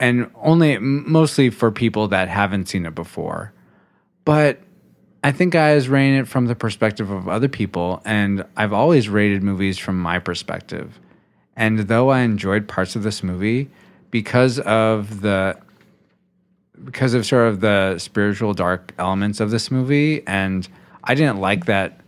and 0.00 0.30
only 0.36 0.78
mostly 0.78 1.50
for 1.50 1.70
people 1.70 2.08
that 2.08 2.28
haven't 2.28 2.68
seen 2.68 2.86
it 2.86 2.94
before. 2.94 3.52
But 4.24 4.60
I 5.22 5.32
think 5.32 5.54
I 5.54 5.74
was 5.74 5.88
rating 5.88 6.14
it 6.14 6.28
from 6.28 6.46
the 6.46 6.54
perspective 6.54 7.10
of 7.10 7.28
other 7.28 7.48
people, 7.48 8.00
and 8.04 8.44
I've 8.56 8.72
always 8.72 9.08
rated 9.08 9.42
movies 9.42 9.76
from 9.76 10.00
my 10.00 10.18
perspective. 10.18 10.98
And 11.56 11.80
though 11.80 12.08
I 12.08 12.20
enjoyed 12.20 12.68
parts 12.68 12.96
of 12.96 13.02
this 13.02 13.22
movie, 13.22 13.68
because 14.10 14.58
of 14.60 15.20
the 15.20 15.58
because 16.84 17.14
of 17.14 17.26
sort 17.26 17.48
of 17.48 17.60
the 17.60 17.98
spiritual 17.98 18.54
dark 18.54 18.94
elements 18.98 19.40
of 19.40 19.50
this 19.50 19.70
movie 19.70 20.26
and 20.26 20.68
I 21.04 21.14
didn't 21.14 21.40
like 21.40 21.66
that. 21.66 22.00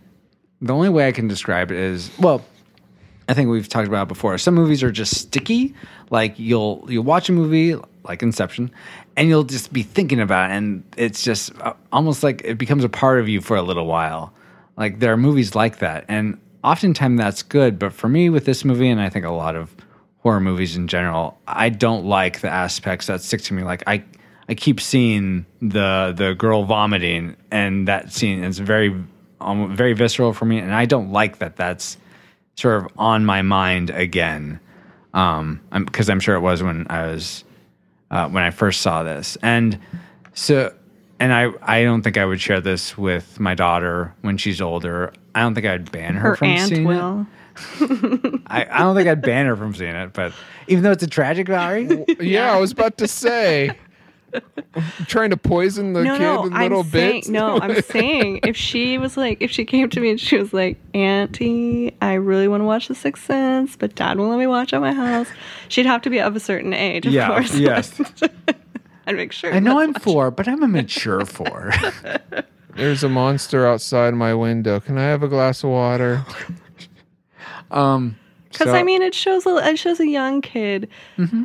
The 0.62 0.72
only 0.72 0.88
way 0.88 1.08
I 1.08 1.12
can 1.12 1.26
describe 1.26 1.70
it 1.70 1.78
is 1.78 2.10
well 2.18 2.44
I 3.28 3.34
think 3.34 3.48
we've 3.48 3.68
talked 3.68 3.86
about 3.86 4.02
it 4.02 4.08
before. 4.08 4.36
Some 4.38 4.54
movies 4.54 4.82
are 4.82 4.90
just 4.90 5.16
sticky. 5.16 5.74
Like 6.10 6.38
you'll 6.38 6.84
you'll 6.88 7.04
watch 7.04 7.28
a 7.28 7.32
movie 7.32 7.76
like 8.04 8.22
Inception 8.22 8.70
and 9.16 9.28
you'll 9.28 9.44
just 9.44 9.72
be 9.72 9.82
thinking 9.82 10.20
about 10.20 10.50
it 10.50 10.54
and 10.54 10.82
it's 10.96 11.22
just 11.22 11.52
uh, 11.60 11.74
almost 11.92 12.22
like 12.22 12.42
it 12.44 12.58
becomes 12.58 12.82
a 12.82 12.88
part 12.88 13.20
of 13.20 13.28
you 13.28 13.40
for 13.40 13.56
a 13.56 13.62
little 13.62 13.86
while. 13.86 14.32
Like 14.76 15.00
there 15.00 15.12
are 15.12 15.16
movies 15.16 15.54
like 15.54 15.78
that 15.78 16.04
and 16.08 16.40
oftentimes 16.64 17.18
that's 17.18 17.42
good 17.42 17.78
but 17.78 17.92
for 17.92 18.08
me 18.08 18.30
with 18.30 18.44
this 18.44 18.64
movie 18.64 18.88
and 18.88 19.00
I 19.00 19.08
think 19.08 19.24
a 19.24 19.30
lot 19.30 19.56
of 19.56 19.74
horror 20.22 20.40
movies 20.40 20.76
in 20.76 20.86
general, 20.86 21.38
I 21.46 21.70
don't 21.70 22.04
like 22.04 22.40
the 22.40 22.48
aspects 22.48 23.06
that 23.06 23.22
stick 23.22 23.42
to 23.42 23.54
me. 23.54 23.62
Like 23.62 23.82
I, 23.86 24.04
I 24.48 24.54
keep 24.54 24.80
seeing 24.80 25.46
the 25.60 26.12
the 26.16 26.34
girl 26.34 26.64
vomiting, 26.64 27.36
and 27.50 27.88
that 27.88 28.12
scene 28.12 28.44
is 28.44 28.58
very, 28.58 28.94
um, 29.40 29.74
very 29.74 29.92
visceral 29.92 30.32
for 30.32 30.44
me, 30.44 30.58
and 30.58 30.74
I 30.74 30.84
don't 30.84 31.12
like 31.12 31.38
that. 31.38 31.56
That's 31.56 31.96
sort 32.56 32.84
of 32.84 32.92
on 32.98 33.24
my 33.24 33.42
mind 33.42 33.90
again, 33.90 34.60
um, 35.14 35.60
because 35.72 36.10
I'm, 36.10 36.20
sure 36.20 36.34
it 36.34 36.40
was 36.40 36.62
when 36.62 36.86
I 36.90 37.06
was 37.06 37.44
uh, 38.10 38.28
when 38.28 38.42
I 38.42 38.50
first 38.50 38.82
saw 38.82 39.02
this, 39.02 39.36
and 39.42 39.78
so. 40.34 40.74
And 41.22 41.34
I, 41.34 41.50
I 41.60 41.82
don't 41.84 42.00
think 42.00 42.16
I 42.16 42.24
would 42.24 42.40
share 42.40 42.62
this 42.62 42.96
with 42.96 43.38
my 43.38 43.54
daughter 43.54 44.14
when 44.22 44.38
she's 44.38 44.58
older. 44.62 45.12
I 45.34 45.42
don't 45.42 45.54
think 45.54 45.66
I'd 45.66 45.92
ban 45.92 46.14
her, 46.14 46.30
Her 46.30 46.36
from 46.36 46.48
aunt 46.48 46.68
seeing 46.70 46.86
it. 46.90 47.26
Will. 47.80 48.38
I, 48.46 48.66
I 48.70 48.78
don't 48.78 48.94
think 48.96 49.08
I'd 49.08 49.22
ban 49.22 49.46
her 49.46 49.56
from 49.56 49.74
seeing 49.74 49.94
it, 49.94 50.12
but 50.12 50.32
even 50.68 50.84
though 50.84 50.92
it's 50.92 51.02
a 51.02 51.06
tragic 51.08 51.46
Valerie, 51.48 52.04
yeah, 52.20 52.52
I 52.52 52.58
was 52.58 52.72
about 52.72 52.98
to 52.98 53.08
say. 53.08 53.76
trying 55.08 55.30
to 55.30 55.36
poison 55.36 55.92
the 55.92 56.04
no, 56.04 56.12
kid 56.12 56.22
no, 56.22 56.42
with 56.42 56.52
I'm 56.52 56.62
little 56.62 56.84
saying, 56.84 57.20
bits. 57.22 57.28
no, 57.28 57.58
I'm 57.58 57.82
saying 57.82 58.40
if 58.44 58.56
she 58.56 58.96
was 58.96 59.16
like, 59.16 59.38
if 59.42 59.50
she 59.50 59.64
came 59.64 59.90
to 59.90 59.98
me 60.00 60.10
and 60.10 60.20
she 60.20 60.38
was 60.38 60.52
like, 60.52 60.78
Auntie, 60.94 61.96
I 62.00 62.12
really 62.14 62.46
want 62.46 62.60
to 62.60 62.64
watch 62.64 62.86
The 62.86 62.94
Sixth 62.94 63.24
Sense, 63.24 63.74
but 63.74 63.96
Dad 63.96 64.18
won't 64.18 64.30
let 64.30 64.38
me 64.38 64.46
watch 64.46 64.72
at 64.72 64.80
my 64.80 64.92
house. 64.92 65.26
She'd 65.68 65.86
have 65.86 66.02
to 66.02 66.10
be 66.10 66.20
of 66.20 66.36
a 66.36 66.40
certain 66.40 66.72
age, 66.72 67.06
of 67.06 67.12
yeah, 67.12 67.26
course. 67.26 67.56
yes. 67.56 68.00
I'd 69.08 69.16
make 69.16 69.32
sure. 69.32 69.52
I 69.52 69.58
know 69.58 69.80
I'm 69.80 69.92
watched. 69.94 70.04
four, 70.04 70.30
but 70.30 70.46
I'm 70.46 70.62
a 70.62 70.68
mature 70.68 71.24
four. 71.26 71.72
There's 72.76 73.02
a 73.02 73.08
monster 73.08 73.66
outside 73.66 74.14
my 74.14 74.32
window. 74.32 74.78
Can 74.78 74.96
I 74.96 75.02
have 75.04 75.24
a 75.24 75.28
glass 75.28 75.64
of 75.64 75.70
water? 75.70 76.24
Um, 77.70 78.16
Because 78.50 78.68
so- 78.68 78.74
I 78.74 78.82
mean, 78.82 79.02
it 79.02 79.14
shows 79.14 79.46
a, 79.46 79.56
it 79.68 79.78
shows 79.78 80.00
a 80.00 80.06
young 80.06 80.40
kid 80.42 80.88
Mm-hmm. 81.18 81.44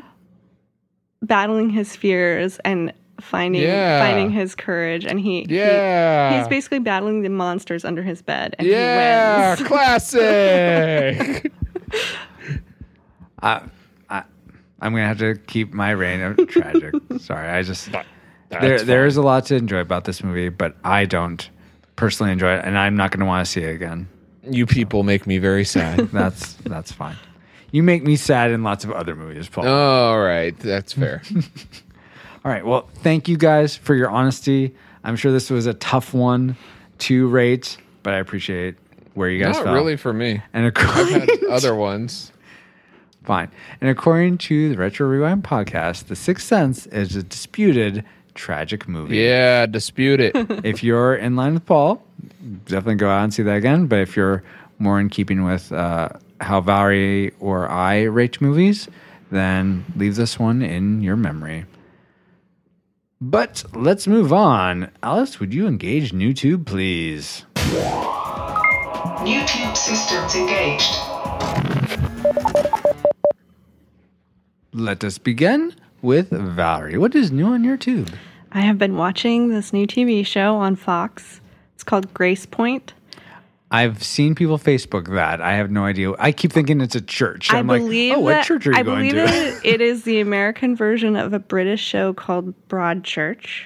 battling 1.22 1.70
his 1.70 1.96
fears 1.96 2.60
and 2.66 2.92
finding 3.22 3.62
Yeah. 3.62 4.00
finding 4.06 4.30
his 4.30 4.56
courage, 4.56 5.06
and 5.06 5.20
he 5.20 5.42
he- 5.48 5.56
Yeah. 5.56 6.38
he's 6.38 6.48
basically 6.48 6.80
battling 6.80 7.22
the 7.22 7.30
monsters 7.30 7.86
under 7.86 8.04
his 8.04 8.22
bed, 8.22 8.56
and 8.60 8.68
yeah, 8.68 9.56
he 9.56 9.62
wins. 9.64 9.68
classic. 9.72 11.52
I, 13.42 13.62
I, 14.10 14.24
I'm 14.82 14.94
gonna 14.94 15.08
have 15.08 15.20
to 15.20 15.36
keep 15.36 15.74
my 15.74 15.92
reign 15.92 16.22
of 16.22 16.48
tragic. 16.48 16.94
Sorry, 17.20 17.50
I 17.50 17.62
just 17.62 17.90
there 18.50 18.82
there 18.82 19.06
is 19.06 19.18
a 19.18 19.22
lot 19.22 19.46
to 19.48 19.56
enjoy 19.56 19.80
about 19.80 20.06
this 20.06 20.24
movie, 20.24 20.50
but 20.50 20.76
I 20.84 21.06
don't 21.06 21.48
personally 21.96 22.32
enjoy 22.32 22.56
it, 22.56 22.66
and 22.66 22.78
I'm 22.78 22.96
not 22.96 23.12
gonna 23.12 23.26
want 23.26 23.46
to 23.46 23.52
see 23.52 23.62
it 23.62 23.74
again. 23.76 24.08
You 24.50 24.66
people 24.66 25.04
make 25.04 25.26
me 25.28 25.38
very 25.38 25.66
sad. 25.66 26.00
That's 26.12 26.54
that's 26.64 26.92
fine. 26.92 27.16
You 27.72 27.84
make 27.84 28.04
me 28.04 28.16
sad 28.16 28.52
in 28.52 28.64
lots 28.64 28.86
of 28.86 28.92
other 28.92 29.16
movies, 29.16 29.50
Paul. 29.50 29.68
All 29.68 30.20
right, 30.22 30.58
that's 30.60 30.94
fair. 30.94 31.22
All 32.46 32.52
right. 32.52 32.66
Well, 32.66 32.88
thank 32.98 33.28
you 33.28 33.38
guys 33.38 33.76
for 33.76 33.96
your 33.96 34.10
honesty. 34.10 34.74
I'm 35.04 35.16
sure 35.16 35.32
this 35.32 35.50
was 35.50 35.66
a 35.66 35.74
tough 35.74 36.14
one 36.14 36.56
to 37.00 37.28
rate, 37.28 37.78
but 38.04 38.14
I 38.14 38.18
appreciate 38.20 38.76
where 39.14 39.30
you 39.30 39.44
guys 39.44 39.56
Not 39.56 39.66
fell. 39.66 39.74
really 39.74 39.98
for 39.98 40.14
me. 40.14 40.42
And 40.54 40.72
I've 40.76 41.10
had 41.10 41.30
other 41.50 41.76
ones. 41.76 42.32
fine. 43.24 43.50
And 43.82 43.90
according 43.90 44.38
to 44.40 44.70
the 44.70 44.78
Retro 44.78 45.08
Rewind 45.08 45.44
podcast, 45.44 46.06
The 46.06 46.16
Sixth 46.16 46.46
Sense 46.48 46.86
is 46.88 47.16
a 47.16 47.24
disputed 47.24 48.06
tragic 48.36 48.88
movie. 48.88 49.18
Yeah, 49.18 49.66
dispute 49.66 50.20
it. 50.20 50.36
if 50.64 50.84
you're 50.84 51.16
in 51.16 51.36
line 51.36 51.56
with 51.56 51.66
Paul, 51.66 52.06
definitely 52.66 52.96
go 52.96 53.10
out 53.10 53.24
and 53.24 53.34
see 53.34 53.44
that 53.44 53.56
again. 53.56 53.88
But 53.88 54.00
if 54.00 54.16
you're 54.16 54.44
more 54.78 55.00
in 55.00 55.10
keeping 55.10 55.44
with 55.44 55.72
uh, 55.72 56.10
how 56.42 56.62
Valerie 56.62 57.34
or 57.40 57.68
I 57.68 58.04
rate 58.04 58.40
movies, 58.42 58.88
then 59.32 59.86
leave 59.96 60.16
this 60.16 60.38
one 60.38 60.62
in 60.62 61.02
your 61.02 61.16
memory. 61.16 61.66
But 63.22 63.64
let's 63.74 64.08
move 64.08 64.32
on. 64.34 64.92
Alice, 65.02 65.40
would 65.40 65.54
you 65.54 65.68
engage 65.68 66.12
NewTube, 66.12 66.66
please? 66.66 67.46
New 69.24 69.44
tube 69.48 69.76
systems 69.76 70.36
engaged. 70.36 70.94
Let 74.74 75.04
us 75.06 75.18
begin 75.18 75.74
with 76.06 76.30
Valerie. 76.30 76.98
What 76.98 77.16
is 77.16 77.32
new 77.32 77.48
on 77.48 77.64
your 77.64 77.76
tube? 77.76 78.10
I 78.52 78.62
have 78.62 78.78
been 78.78 78.96
watching 78.96 79.50
this 79.50 79.74
new 79.74 79.86
TV 79.86 80.26
show 80.26 80.56
on 80.56 80.78
Fox. 80.78 81.42
It's 81.74 81.84
called 81.84 82.14
Gracepoint. 82.14 82.92
I've 83.72 84.02
seen 84.04 84.36
people 84.36 84.58
Facebook 84.58 85.14
that. 85.16 85.42
I 85.42 85.56
have 85.56 85.72
no 85.72 85.84
idea. 85.84 86.14
I 86.20 86.32
keep 86.32 86.54
thinking 86.54 86.80
it's 86.80 86.96
a 86.96 87.02
church. 87.02 87.52
I 87.52 87.58
I'm 87.58 87.68
like, 87.68 87.82
believe 87.82 88.14
oh, 88.16 88.20
what 88.20 88.46
church 88.46 88.68
are 88.68 88.72
you 88.72 88.78
I 88.78 88.84
going 88.84 89.10
believe 89.10 89.28
to? 89.62 89.68
it 89.68 89.82
is 89.82 90.04
the 90.04 90.22
American 90.22 90.76
version 90.76 91.16
of 91.16 91.34
a 91.34 91.40
British 91.40 91.84
show 91.84 92.14
called 92.14 92.54
Broadchurch. 92.70 93.66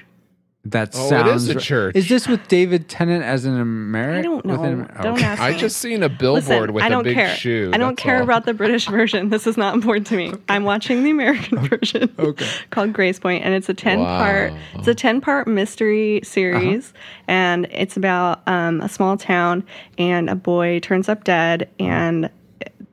That 0.66 0.90
Oh, 0.94 1.06
it 1.06 1.08
sounds. 1.08 1.48
is 1.48 1.56
a 1.56 1.58
church. 1.58 1.96
Is 1.96 2.10
this 2.10 2.28
with 2.28 2.46
David 2.48 2.86
Tennant 2.86 3.24
as 3.24 3.46
an 3.46 3.58
American? 3.58 4.18
I 4.18 4.22
don't 4.22 4.44
know. 4.44 4.86
Don't 5.02 5.22
ask 5.22 5.40
I 5.40 5.52
me. 5.52 5.56
just 5.58 5.78
seen 5.78 6.02
a 6.02 6.08
billboard 6.10 6.44
Listen, 6.44 6.72
with 6.74 6.84
I 6.84 6.90
don't 6.90 7.00
a 7.00 7.04
big 7.04 7.14
care. 7.14 7.34
shoe. 7.34 7.70
I 7.72 7.78
don't 7.78 7.96
care 7.96 8.18
all. 8.18 8.24
about 8.24 8.44
the 8.44 8.52
British 8.52 8.86
version. 8.86 9.30
This 9.30 9.46
is 9.46 9.56
not 9.56 9.74
important 9.74 10.06
to 10.08 10.16
me. 10.16 10.34
I'm 10.50 10.64
watching 10.64 11.02
the 11.02 11.10
American 11.10 11.66
version. 11.66 12.14
Okay. 12.18 12.46
called 12.68 12.92
Gracepoint, 12.92 13.40
and 13.42 13.54
it's 13.54 13.70
a 13.70 13.74
ten 13.74 14.00
part. 14.00 14.52
It's 14.74 14.86
a 14.86 14.94
ten 14.94 15.22
part 15.22 15.48
mystery 15.48 16.20
series, 16.24 16.90
Uh-huh. 16.90 17.24
and 17.28 17.66
it's 17.70 17.96
about 17.96 18.46
um, 18.46 18.82
a 18.82 18.88
small 18.90 19.16
town, 19.16 19.64
and 19.96 20.28
a 20.28 20.34
boy 20.34 20.80
turns 20.80 21.08
up 21.08 21.24
dead, 21.24 21.70
and 21.78 22.28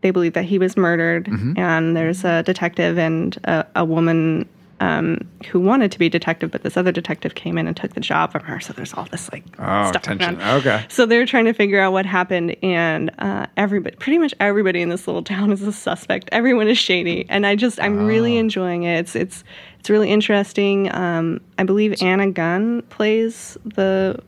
they 0.01 0.11
believe 0.11 0.33
that 0.33 0.45
he 0.45 0.57
was 0.57 0.77
murdered. 0.77 1.25
Mm-hmm. 1.25 1.59
And 1.59 1.97
there's 1.97 2.23
a 2.23 2.43
detective 2.43 2.97
and 2.97 3.35
a, 3.43 3.65
a 3.75 3.83
woman. 3.83 4.47
Um, 4.79 5.27
who 5.49 5.59
wanted 5.59 5.91
to 5.93 5.97
be 5.97 6.07
detective, 6.07 6.51
but 6.51 6.61
this 6.61 6.77
other 6.77 6.91
detective 6.91 7.33
came 7.33 7.57
in 7.57 7.67
and 7.67 7.75
took 7.75 7.95
the 7.95 7.99
job 7.99 8.31
from 8.31 8.43
her. 8.43 8.59
So 8.59 8.73
there's 8.73 8.93
all 8.93 9.05
this 9.05 9.27
like 9.33 9.43
Oh, 9.57 9.89
stuff 9.89 10.03
tension. 10.03 10.39
on. 10.39 10.57
Okay. 10.59 10.85
So 10.87 11.07
they're 11.07 11.25
trying 11.25 11.45
to 11.45 11.53
figure 11.53 11.79
out 11.79 11.93
what 11.93 12.05
happened, 12.05 12.55
and 12.61 13.09
uh, 13.17 13.47
everybody, 13.57 13.95
pretty 13.95 14.19
much 14.19 14.35
everybody 14.39 14.83
in 14.83 14.89
this 14.89 15.07
little 15.07 15.23
town 15.23 15.51
is 15.51 15.63
a 15.63 15.71
suspect. 15.73 16.29
Everyone 16.31 16.67
is 16.67 16.77
shady, 16.77 17.25
and 17.27 17.47
I 17.47 17.55
just, 17.55 17.79
I'm 17.81 18.05
really 18.05 18.37
enjoying 18.37 18.83
it. 18.83 18.99
It's, 18.99 19.15
it's, 19.15 19.43
it's 19.79 19.89
really 19.89 20.11
interesting. 20.11 20.93
Um, 20.93 21.41
I 21.57 21.63
believe 21.63 21.99
Anna 22.03 22.29
Gunn 22.29 22.83
plays 22.89 23.57
the, 23.65 24.21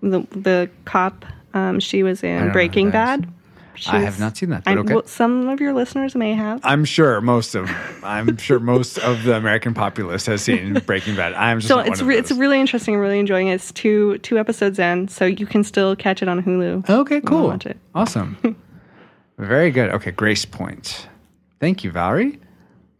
the, 0.00 0.20
the 0.30 0.70
cop. 0.86 1.26
Um, 1.52 1.80
she 1.80 2.02
was 2.02 2.22
in 2.22 2.50
Breaking 2.50 2.92
that 2.92 3.20
is. 3.78 3.86
Bad. 3.86 3.94
I 3.94 4.00
have 4.00 4.18
not 4.20 4.36
seen 4.36 4.50
that, 4.50 4.64
but 4.64 4.76
I- 4.76 4.80
okay. 4.80 4.94
well, 4.94 5.06
some 5.06 5.48
of 5.48 5.60
your 5.60 5.72
listeners 5.72 6.14
may 6.14 6.34
have. 6.34 6.60
I'm 6.64 6.84
sure 6.84 7.20
most 7.20 7.54
of 7.54 7.70
I'm 8.02 8.36
sure 8.36 8.58
most 8.58 8.98
of 8.98 9.22
the 9.24 9.34
American 9.36 9.74
populace 9.74 10.26
has 10.26 10.42
seen 10.42 10.74
Breaking 10.86 11.16
Bad. 11.16 11.34
I'm 11.34 11.58
just 11.60 11.68
so 11.68 11.76
not 11.76 11.88
it's 11.88 12.00
one 12.00 12.08
re- 12.08 12.14
of 12.18 12.20
it's 12.20 12.32
really 12.32 12.60
interesting. 12.60 12.94
I'm 12.94 13.00
really 13.00 13.18
enjoying 13.18 13.48
it. 13.48 13.54
It's 13.54 13.72
two 13.72 14.18
two 14.18 14.38
episodes 14.38 14.78
in, 14.78 15.08
so 15.08 15.24
you 15.24 15.46
can 15.46 15.64
still 15.64 15.94
catch 15.96 16.22
it 16.22 16.28
on 16.28 16.42
Hulu. 16.42 16.88
okay. 16.88 17.20
Cool. 17.20 17.48
watch 17.48 17.66
it. 17.66 17.78
Awesome. 17.94 18.36
Very 19.38 19.70
good. 19.70 19.90
Okay, 19.90 20.12
Gracepoint. 20.12 21.06
Thank 21.60 21.84
you, 21.84 21.90
Valerie. 21.90 22.40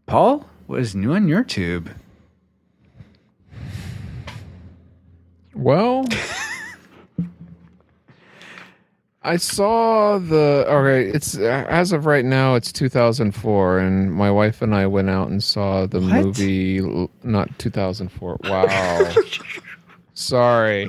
Paul, 0.07 0.47
what 0.67 0.81
is 0.81 0.95
new 0.95 1.13
on 1.15 1.29
your 1.29 1.43
tube? 1.43 1.91
Well, 5.55 6.05
I 9.27 9.37
saw 9.37 10.19
the. 10.19 10.65
Okay, 10.69 11.11
it's 11.11 11.37
uh, 11.37 11.67
as 11.69 11.91
of 11.93 12.07
right 12.07 12.25
now, 12.25 12.55
it's 12.55 12.71
2004, 12.71 13.79
and 13.81 14.13
my 14.13 14.31
wife 14.31 14.63
and 14.63 14.75
I 14.75 14.87
went 14.87 15.11
out 15.11 15.29
and 15.29 15.43
saw 15.43 15.87
the 15.87 16.01
What? 16.01 16.25
movie. 16.25 17.09
Not 17.25 17.59
2004. 17.59 18.39
Wow. 18.45 19.13
Sorry. 20.15 20.89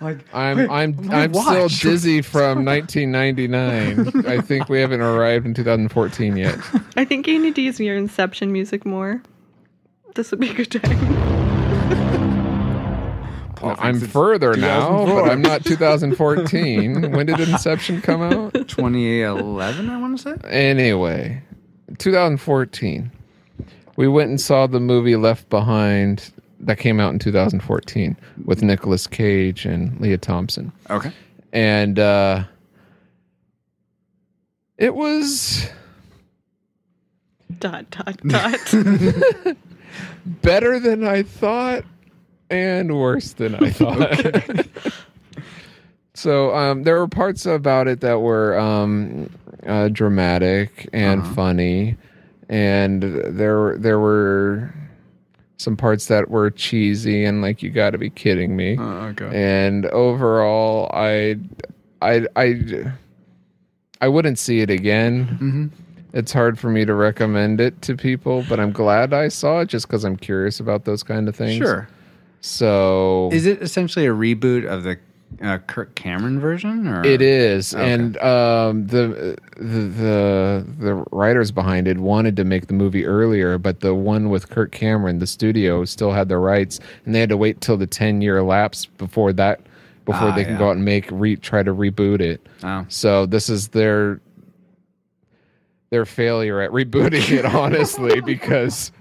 Like 0.00 0.18
I'm 0.34 0.70
I'm 0.70 1.10
I'm 1.10 1.32
still 1.32 1.68
dizzy 1.68 2.22
from 2.34 2.64
1999. 2.64 4.26
I 4.26 4.40
think 4.40 4.68
we 4.68 4.80
haven't 4.80 5.00
arrived 5.00 5.46
in 5.46 5.54
2014 5.54 6.36
yet. 6.36 6.58
I 6.96 7.04
think 7.04 7.26
you 7.26 7.38
need 7.38 7.54
to 7.54 7.62
use 7.62 7.78
your 7.80 7.96
Inception 7.96 8.52
music 8.52 8.84
more. 8.84 9.22
This 10.14 10.30
would 10.32 10.40
be 10.40 10.50
a 10.50 10.54
good 10.54 10.70
time. 10.70 11.41
Paul 13.62 13.76
I'm 13.78 14.00
further 14.00 14.56
now, 14.56 15.06
but 15.06 15.30
I'm 15.30 15.40
not 15.42 15.64
2014. 15.64 17.12
when 17.12 17.26
did 17.26 17.40
Inception 17.40 18.02
come 18.02 18.22
out? 18.22 18.52
2011, 18.68 19.88
I 19.90 19.98
want 20.00 20.18
to 20.18 20.22
say. 20.22 20.48
Anyway, 20.48 21.42
2014. 21.98 23.10
We 23.96 24.08
went 24.08 24.30
and 24.30 24.40
saw 24.40 24.66
the 24.66 24.80
movie 24.80 25.16
Left 25.16 25.48
Behind 25.48 26.32
that 26.60 26.78
came 26.78 27.00
out 27.00 27.12
in 27.12 27.18
2014 27.18 28.16
with 28.44 28.62
Nicolas 28.62 29.06
Cage 29.06 29.66
and 29.66 30.00
Lea 30.00 30.16
Thompson. 30.16 30.72
Okay. 30.90 31.12
And 31.52 31.98
uh 31.98 32.44
it 34.78 34.94
was 34.94 35.68
dot 37.58 37.90
dot 37.90 38.16
dot. 38.26 39.54
better 40.24 40.78
than 40.80 41.04
I 41.04 41.22
thought 41.22 41.84
and 42.52 42.98
worse 42.98 43.32
than 43.32 43.54
I 43.56 43.70
thought. 43.72 44.66
so 46.14 46.54
um, 46.54 46.82
there 46.82 46.98
were 46.98 47.08
parts 47.08 47.46
about 47.46 47.88
it 47.88 48.00
that 48.00 48.20
were 48.20 48.58
um, 48.58 49.30
uh, 49.66 49.88
dramatic 49.88 50.88
and 50.92 51.26
funny, 51.34 51.96
and 52.48 53.02
there 53.02 53.76
there 53.78 53.98
were 53.98 54.72
some 55.56 55.76
parts 55.76 56.06
that 56.06 56.28
were 56.28 56.50
cheesy 56.50 57.24
and 57.24 57.40
like 57.40 57.62
you 57.62 57.70
got 57.70 57.90
to 57.90 57.98
be 57.98 58.10
kidding 58.10 58.56
me. 58.56 58.76
Oh, 58.78 59.12
okay. 59.12 59.30
And 59.32 59.86
overall, 59.86 60.90
I 60.92 61.36
I 62.02 62.26
I 62.36 62.84
I 64.00 64.08
wouldn't 64.08 64.38
see 64.38 64.60
it 64.60 64.70
again. 64.70 65.70
It's 66.12 66.32
hard 66.32 66.58
for 66.58 66.68
me 66.68 66.84
to 66.84 66.92
recommend 66.92 67.60
it 67.60 67.80
to 67.82 67.96
people, 67.96 68.44
but 68.48 68.60
I'm 68.60 68.72
glad 68.72 69.14
I 69.14 69.28
saw 69.28 69.60
it 69.60 69.68
just 69.68 69.86
because 69.86 70.04
I'm 70.04 70.16
curious 70.16 70.60
about 70.60 70.84
those 70.84 71.02
kind 71.02 71.26
of 71.26 71.34
things. 71.34 71.56
Sure. 71.56 71.88
So 72.42 73.30
Is 73.32 73.46
it 73.46 73.62
essentially 73.62 74.04
a 74.06 74.10
reboot 74.12 74.66
of 74.66 74.82
the 74.82 74.98
uh, 75.40 75.58
Kirk 75.58 75.94
Cameron 75.94 76.40
version? 76.40 76.86
Or 76.88 77.02
it 77.06 77.22
is, 77.22 77.72
Okay. 77.74 77.90
and 77.92 78.16
um, 78.18 78.86
the, 78.88 79.38
the 79.56 79.80
the 79.88 80.66
the 80.78 80.94
writers 81.12 81.50
behind 81.50 81.88
it 81.88 81.98
wanted 81.98 82.36
to 82.36 82.44
make 82.44 82.66
the 82.66 82.74
movie 82.74 83.06
earlier, 83.06 83.56
but 83.58 83.80
the 83.80 83.94
one 83.94 84.28
with 84.28 84.50
Kirk 84.50 84.72
Cameron, 84.72 85.20
the 85.20 85.26
studio 85.26 85.84
still 85.86 86.12
had 86.12 86.28
the 86.28 86.36
rights, 86.36 86.80
and 87.06 87.14
they 87.14 87.20
had 87.20 87.30
to 87.30 87.36
wait 87.38 87.60
till 87.62 87.76
the 87.78 87.86
ten 87.86 88.20
year 88.20 88.42
lapse 88.42 88.84
before 88.84 89.32
that 89.34 89.60
before 90.04 90.28
Ah, 90.30 90.34
they 90.34 90.42
can 90.44 90.54
yeah. 90.54 90.58
go 90.58 90.68
out 90.68 90.76
and 90.76 90.84
make 90.84 91.08
re 91.12 91.36
try 91.36 91.62
to 91.62 91.72
reboot 91.72 92.20
it. 92.20 92.46
Oh. 92.64 92.84
So 92.88 93.24
this 93.24 93.48
is 93.48 93.68
their 93.68 94.20
their 95.90 96.04
failure 96.04 96.60
at 96.60 96.70
rebooting 96.72 97.30
it, 97.30 97.44
honestly, 97.46 98.20
because 98.26 98.92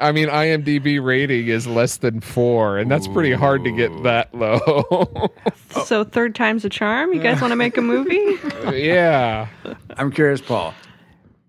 I 0.00 0.12
mean, 0.12 0.28
IMDb 0.28 1.02
rating 1.04 1.48
is 1.48 1.66
less 1.66 1.96
than 1.96 2.20
four, 2.20 2.78
and 2.78 2.90
that's 2.90 3.08
pretty 3.08 3.32
hard 3.32 3.64
to 3.64 3.72
get 3.72 3.90
that 4.04 4.32
low. 4.34 5.32
So 5.84 6.02
third 6.02 6.34
time's 6.34 6.64
a 6.64 6.70
charm. 6.70 7.12
You 7.12 7.20
guys 7.20 7.40
want 7.42 7.52
to 7.52 7.56
make 7.56 7.76
a 7.76 7.82
movie? 7.82 8.36
yeah. 8.76 9.48
I'm 9.96 10.10
curious, 10.10 10.40
Paul. 10.40 10.72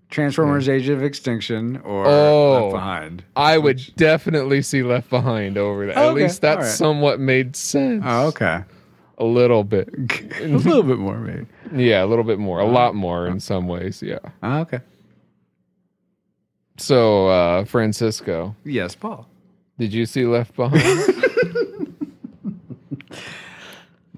Transformers: 0.09 0.67
Age 0.67 0.89
of 0.89 1.01
Extinction 1.03 1.77
or 1.77 2.05
Oh. 2.05 2.63
Left 2.63 2.73
Behind? 2.73 3.23
I 3.35 3.57
would 3.57 3.81
definitely 3.95 4.61
see 4.61 4.83
Left 4.83 5.09
Behind 5.09 5.57
over 5.57 5.85
that. 5.87 5.97
At 5.97 6.05
Okay, 6.07 6.23
least 6.23 6.41
that 6.41 6.57
all 6.57 6.63
right. 6.63 6.69
somewhat 6.71 7.19
made 7.19 7.55
sense. 7.55 8.03
Oh, 8.05 8.27
okay. 8.27 8.63
A 9.19 9.23
little 9.25 9.63
bit. 9.63 9.89
a 10.41 10.47
little 10.47 10.83
bit 10.83 10.97
more, 10.97 11.17
maybe. 11.17 11.45
Yeah, 11.73 12.03
a 12.03 12.07
little 12.07 12.25
bit 12.25 12.39
more. 12.39 12.59
A 12.59 12.63
uh-huh. 12.65 12.73
lot 12.73 12.95
more 12.95 13.25
in 13.27 13.39
some 13.39 13.67
ways. 13.67 14.01
Yeah. 14.01 14.19
Oh, 14.43 14.59
okay. 14.59 14.79
So, 16.79 17.27
uh, 17.27 17.65
Francisco, 17.65 18.55
Yes, 18.63 18.95
Paul. 18.95 19.27
did 19.77 19.93
you 19.93 20.05
see 20.05 20.25
Left 20.25 20.55
Behind? 20.55 21.15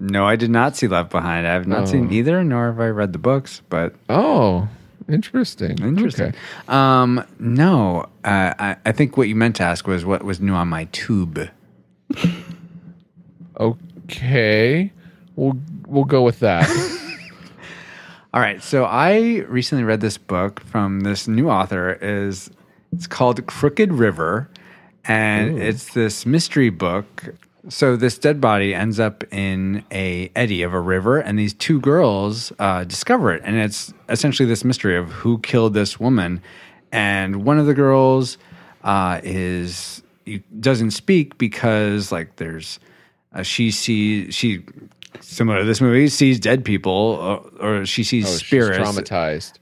No, 0.03 0.26
I 0.26 0.36
did 0.36 0.49
not 0.49 0.76
see 0.76 0.88
Left 0.88 1.12
Behind. 1.12 1.45
I 1.45 1.53
have 1.53 1.68
not 1.68 1.84
Oh. 1.84 1.86
seen 1.86 2.12
either, 2.12 2.43
nor 2.43 2.68
have 2.72 2.80
I 2.80 2.88
read 2.88 3.14
the 3.14 3.20
books. 3.20 3.62
But 3.70 3.93
oh, 4.09 4.68
interesting. 5.07 5.78
interesting. 5.78 6.30
Okay. 6.30 6.38
Um, 6.68 7.24
no, 7.38 8.05
uh, 8.24 8.53
I, 8.57 8.78
I 8.84 8.91
think 8.93 9.16
what 9.16 9.28
you 9.28 9.36
meant 9.36 9.57
to 9.57 9.64
ask 9.64 9.86
was 9.86 10.03
what 10.03 10.24
was 10.24 10.39
new 10.39 10.53
on 10.55 10.70
my 10.70 10.86
tube. 10.86 11.49
Okay. 13.59 14.91
We'll 15.36 15.57
we'll 15.86 16.05
go 16.05 16.24
with 16.24 16.39
that. 16.39 16.68
All 18.34 18.40
right, 18.40 18.64
so 18.64 18.86
I 18.86 19.44
recently 19.50 19.84
read 19.84 20.00
this 20.00 20.18
book 20.18 20.62
from 20.62 21.02
this 21.02 21.28
new 21.28 21.50
author. 21.50 21.98
is 22.02 22.50
It's 22.94 23.06
called 23.06 23.46
Crooked 23.46 23.92
River, 23.92 24.50
and 25.04 25.60
it's 25.60 25.94
this 25.94 26.26
mystery 26.26 26.70
book. 26.70 27.36
So 27.68 27.98
this 27.98 28.18
dead 28.18 28.40
body 28.40 28.74
ends 28.74 29.02
up 29.02 29.26
in 29.34 29.84
a 29.92 30.32
eddy 30.34 30.62
of 30.62 30.74
a 30.74 30.80
river, 30.80 31.18
and 31.18 31.38
these 31.38 31.54
two 31.54 31.82
girls 31.82 32.54
uh, 32.58 32.86
discover 32.86 33.34
it, 33.34 33.42
and 33.44 33.58
it's 33.58 33.94
essentially 34.08 34.48
this 34.48 34.64
mystery 34.64 34.96
of 34.96 35.10
who 35.12 35.38
killed 35.40 35.74
this 35.74 36.00
woman. 36.00 36.42
And 36.94 37.44
one 37.44 37.60
of 37.60 37.66
the 37.66 37.74
girls 37.74 38.38
uh, 38.86 39.20
is 39.24 40.04
doesn't 40.58 40.92
speak 40.92 41.38
because 41.38 42.14
like 42.14 42.38
there's 42.38 42.80
uh, 43.34 43.44
she 43.44 43.72
sees 43.72 44.34
she 44.34 44.64
similar 45.20 45.59
to 45.59 45.66
this 45.66 45.82
movie 45.82 46.07
sees 46.07 46.39
dead 46.39 46.64
people 46.66 46.91
or, 47.59 47.80
or 47.80 47.86
she 47.86 48.03
sees 48.03 48.26
Oh, 48.26 48.30
she's 48.38 48.47
spirits 48.47 48.78
traumatized. 48.80 49.53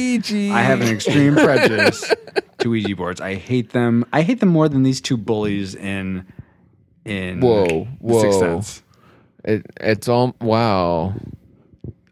I 0.52 0.60
have 0.60 0.80
an 0.80 0.88
extreme 0.88 1.34
prejudice 1.36 2.12
to 2.58 2.70
Ouija 2.70 2.96
boards. 2.96 3.20
I 3.20 3.34
hate 3.36 3.70
them. 3.70 4.04
I 4.12 4.22
hate 4.22 4.40
them 4.40 4.48
more 4.48 4.68
than 4.68 4.82
these 4.82 5.00
two 5.00 5.16
bullies 5.16 5.76
in 5.76 6.26
in 7.04 7.40
Whoa, 7.40 7.86
The 8.02 8.20
Sixth 8.20 8.40
whoa. 8.40 8.40
Sense. 8.40 8.82
it, 9.44 9.66
it's 9.80 10.08
all 10.08 10.34
wow. 10.40 11.14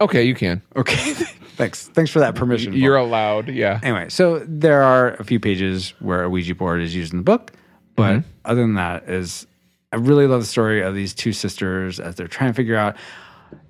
Okay, 0.01 0.23
you 0.23 0.37
can. 0.37 0.63
Okay, 0.77 1.15
thanks. 1.57 1.87
Thanks 1.89 2.11
for 2.11 2.21
that 2.21 2.35
permission. 2.35 2.73
You're 2.73 2.97
allowed. 2.97 3.49
Yeah. 3.49 3.81
Anyway, 3.83 4.09
so 4.09 4.45
there 4.47 4.83
are 4.83 5.15
a 5.15 5.25
few 5.25 5.41
pages 5.41 5.95
where 6.01 6.23
a 6.25 6.31
Ouija 6.31 6.55
board 6.55 6.83
is 6.83 6.95
used 6.95 7.13
in 7.13 7.19
the 7.19 7.25
book, 7.25 7.53
but 7.97 8.17
Mm-hmm. 8.17 8.29
other 8.45 8.61
than 8.63 8.75
that, 8.75 9.09
is 9.09 9.47
I 9.93 9.97
really 9.97 10.27
love 10.27 10.41
the 10.41 10.47
story 10.47 10.83
of 10.83 10.95
these 10.95 11.15
two 11.15 11.33
sisters 11.33 12.01
as 12.01 12.17
they're 12.17 12.29
trying 12.29 12.51
to 12.51 12.55
figure 12.55 12.77
out. 12.77 12.97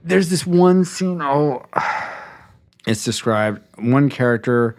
There's 0.03 0.31
this 0.31 0.47
one 0.47 0.85
scene. 0.85 1.21
Oh, 1.23 1.65
it's 2.87 3.05
described. 3.05 3.61
One 3.79 4.09
character 4.11 4.77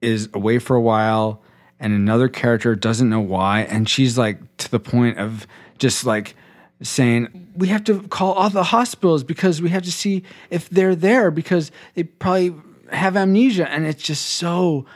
is 0.00 0.28
away 0.34 0.58
for 0.58 0.76
a 0.76 0.80
while, 0.80 1.42
and 1.80 1.92
another 1.92 2.28
character 2.28 2.74
doesn't 2.76 3.08
know 3.08 3.20
why, 3.20 3.62
and 3.62 3.88
she's 3.88 4.16
like 4.16 4.38
to 4.58 4.70
the 4.70 4.80
point 4.80 5.18
of 5.18 5.46
just 5.78 6.04
like 6.04 6.34
saying 6.82 7.48
we 7.56 7.68
have 7.68 7.82
to 7.84 8.02
call 8.08 8.32
all 8.34 8.50
the 8.50 8.62
hospitals 8.64 9.24
because 9.24 9.60
we 9.60 9.68
have 9.70 9.82
to 9.82 9.92
see 9.92 10.22
if 10.50 10.68
they're 10.70 10.94
there 10.94 11.30
because 11.30 11.70
they 11.94 12.04
probably 12.04 12.54
have 12.92 13.16
amnesia 13.16 13.68
and 13.68 13.84
it's 13.86 14.02
just 14.02 14.24
so 14.26 14.86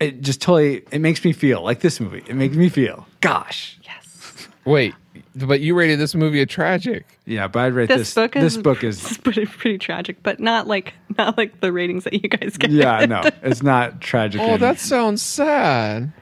it 0.00 0.20
just 0.20 0.42
totally 0.42 0.82
it 0.90 1.00
makes 1.00 1.24
me 1.24 1.32
feel 1.32 1.62
like 1.62 1.80
this 1.80 2.00
movie 2.00 2.22
it 2.26 2.34
makes 2.34 2.56
me 2.56 2.68
feel 2.68 3.06
gosh 3.20 3.78
Yes. 3.84 4.48
Wait, 4.64 4.94
but 5.36 5.60
you 5.60 5.76
rated 5.76 6.00
this 6.00 6.14
movie 6.16 6.40
a 6.40 6.46
tragic. 6.46 7.06
yeah 7.24 7.46
but 7.46 7.60
i'd 7.60 7.72
rate 7.72 7.88
This, 7.88 7.98
this 7.98 8.14
book 8.14 8.34
is 8.36 8.42
this 8.42 8.56
book 8.62 8.82
is 8.84 9.18
pretty, 9.22 9.46
pretty 9.46 9.78
tragic, 9.78 10.22
but 10.24 10.40
not 10.40 10.66
like 10.66 10.92
not 11.16 11.38
like 11.38 11.60
the 11.60 11.72
ratings 11.72 12.02
that 12.04 12.14
you 12.14 12.28
guys 12.28 12.56
get. 12.58 12.70
yeah 12.72 13.06
no 13.06 13.22
it's 13.42 13.62
not 13.62 14.00
tragic 14.00 14.40
Oh, 14.40 14.54
and- 14.54 14.62
that 14.62 14.80
sounds 14.80 15.22
sad. 15.22 16.12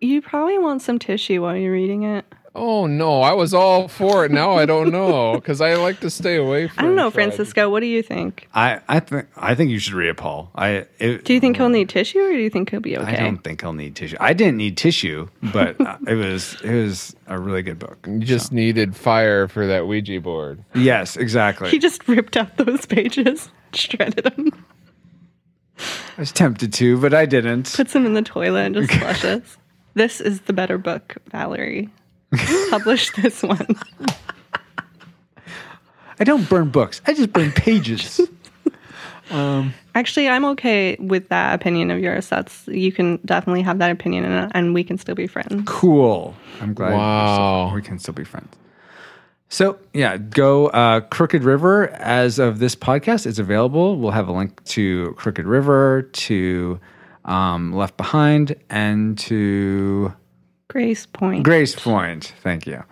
You 0.00 0.20
probably 0.20 0.58
want 0.58 0.82
some 0.82 0.98
tissue 0.98 1.42
while 1.42 1.56
you're 1.56 1.70
reading 1.72 2.02
it. 2.02 2.24
Oh 2.54 2.86
no, 2.86 3.22
I 3.22 3.32
was 3.32 3.54
all 3.54 3.88
for 3.88 4.26
it. 4.26 4.30
Now 4.30 4.58
I 4.58 4.66
don't 4.66 4.90
know 4.90 5.34
because 5.34 5.60
I 5.62 5.74
like 5.74 6.00
to 6.00 6.10
stay 6.10 6.36
away 6.36 6.68
from. 6.68 6.78
I 6.78 6.86
don't 6.86 6.96
know, 6.96 7.10
tragic. 7.10 7.34
Francisco. 7.34 7.70
What 7.70 7.80
do 7.80 7.86
you 7.86 8.02
think? 8.02 8.48
i 8.54 8.80
i 8.88 9.00
think 9.00 9.26
i 9.36 9.54
think 9.54 9.70
you 9.70 9.78
should 9.78 9.94
read 9.94 10.16
paul 10.16 10.50
i 10.54 10.86
it, 10.98 11.24
Do 11.24 11.32
you 11.32 11.40
think 11.40 11.56
he'll 11.56 11.70
need 11.70 11.88
tissue, 11.88 12.20
or 12.20 12.30
do 12.32 12.38
you 12.38 12.50
think 12.50 12.70
he'll 12.70 12.80
be 12.80 12.98
okay? 12.98 13.16
I 13.16 13.20
don't 13.20 13.42
think 13.42 13.62
he'll 13.62 13.72
need 13.72 13.96
tissue. 13.96 14.16
I 14.20 14.34
didn't 14.34 14.58
need 14.58 14.76
tissue, 14.76 15.28
but 15.52 15.80
uh, 15.80 15.96
it 16.06 16.14
was 16.14 16.60
it 16.62 16.74
was 16.74 17.16
a 17.26 17.38
really 17.38 17.62
good 17.62 17.78
book. 17.78 18.06
You 18.06 18.20
just 18.20 18.52
needed 18.52 18.94
fire 18.94 19.48
for 19.48 19.66
that 19.66 19.86
Ouija 19.86 20.20
board. 20.20 20.62
Yes, 20.74 21.16
exactly. 21.16 21.70
He 21.70 21.78
just 21.78 22.06
ripped 22.06 22.36
out 22.36 22.56
those 22.58 22.84
pages, 22.96 23.48
shredded 23.72 24.24
them, 24.24 24.50
I 25.78 26.20
was 26.20 26.32
tempted 26.32 26.72
to, 26.74 27.00
but 27.00 27.14
I 27.14 27.26
didn't. 27.26 27.72
puts 27.74 27.92
them 27.92 28.06
in 28.06 28.14
the 28.14 28.22
toilet, 28.22 28.66
and 28.66 28.74
just 28.74 28.92
flushes. 29.00 29.56
This 29.94 30.20
is 30.20 30.42
the 30.42 30.52
better 30.52 30.78
book, 30.78 31.16
Valerie. 31.30 31.90
Publish 32.70 33.10
this 33.16 33.42
one. 33.42 33.76
I 36.18 36.24
don't 36.24 36.48
burn 36.48 36.68
books. 36.70 37.00
I 37.06 37.14
just 37.14 37.32
burn 37.32 37.50
pages. 37.52 38.20
um, 39.30 39.74
Actually, 39.94 40.28
I'm 40.28 40.44
okay 40.46 40.96
with 41.00 41.28
that 41.28 41.54
opinion 41.54 41.90
of 41.90 41.98
yours. 41.98 42.28
That's 42.28 42.66
you 42.68 42.92
can 42.92 43.18
definitely 43.24 43.62
have 43.62 43.78
that 43.78 43.90
opinion, 43.90 44.24
and, 44.24 44.52
and 44.54 44.74
we 44.74 44.84
can 44.84 44.98
still 44.98 45.14
be 45.14 45.26
friends. 45.26 45.62
cool. 45.66 46.34
I'm 46.60 46.74
glad. 46.74 46.94
Wow. 46.94 47.66
still- 47.68 47.74
we 47.74 47.82
can 47.82 47.98
still 47.98 48.14
be 48.14 48.24
friends. 48.24 48.54
So 49.48 49.78
yeah, 49.92 50.16
go 50.16 50.68
uh, 50.68 51.00
Crooked 51.00 51.44
River. 51.44 51.88
As 51.88 52.38
of 52.38 52.58
this 52.58 52.74
podcast, 52.74 53.26
it's 53.26 53.38
available. 53.38 53.98
We'll 53.98 54.12
have 54.12 54.28
a 54.28 54.32
link 54.32 54.64
to 54.66 55.12
Crooked 55.18 55.44
River, 55.44 56.02
to 56.12 56.80
um, 57.26 57.74
Left 57.74 57.98
Behind, 57.98 58.56
and 58.70 59.18
to 59.18 60.14
Gracepoint. 60.72 61.42
Grace 61.42 61.74
Point. 61.74 62.32
Thank 62.42 62.66
you. 62.66 62.82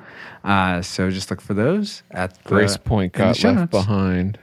Uh, 0.45 0.83
so 0.83 1.11
just 1.11 1.31
look 1.31 1.41
for 1.41 1.55
those 1.55 2.03
at 2.11 2.35
the, 2.45 2.51
Gracepoint 2.51 3.17
in 3.19 3.29
the 3.29 3.39
got 3.43 3.43
left 3.43 3.71
behind. 3.71 4.39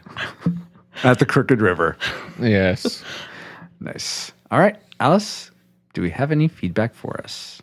at 1.04 1.20
the 1.20 1.26
Crooked 1.26 1.62
River. 1.62 1.98
Yes. 2.40 3.04
Nice. 3.80 4.32
All 4.50 4.58
right, 4.58 4.76
Alice, 5.00 5.52
do 5.94 6.02
we 6.02 6.10
have 6.10 6.32
any 6.32 6.48
feedback 6.48 6.96
for 6.96 7.22
us? 7.24 7.62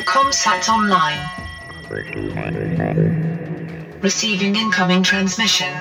Comsat 0.00 0.68
online. 0.68 1.20
Receiving 4.02 4.56
incoming 4.56 5.04
transmission. 5.04 5.72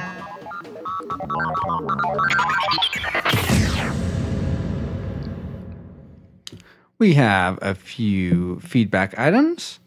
We 7.03 7.15
have 7.15 7.59
a 7.61 7.75
few 7.75 8.61
feedback 8.61 9.19
items. 9.19 9.81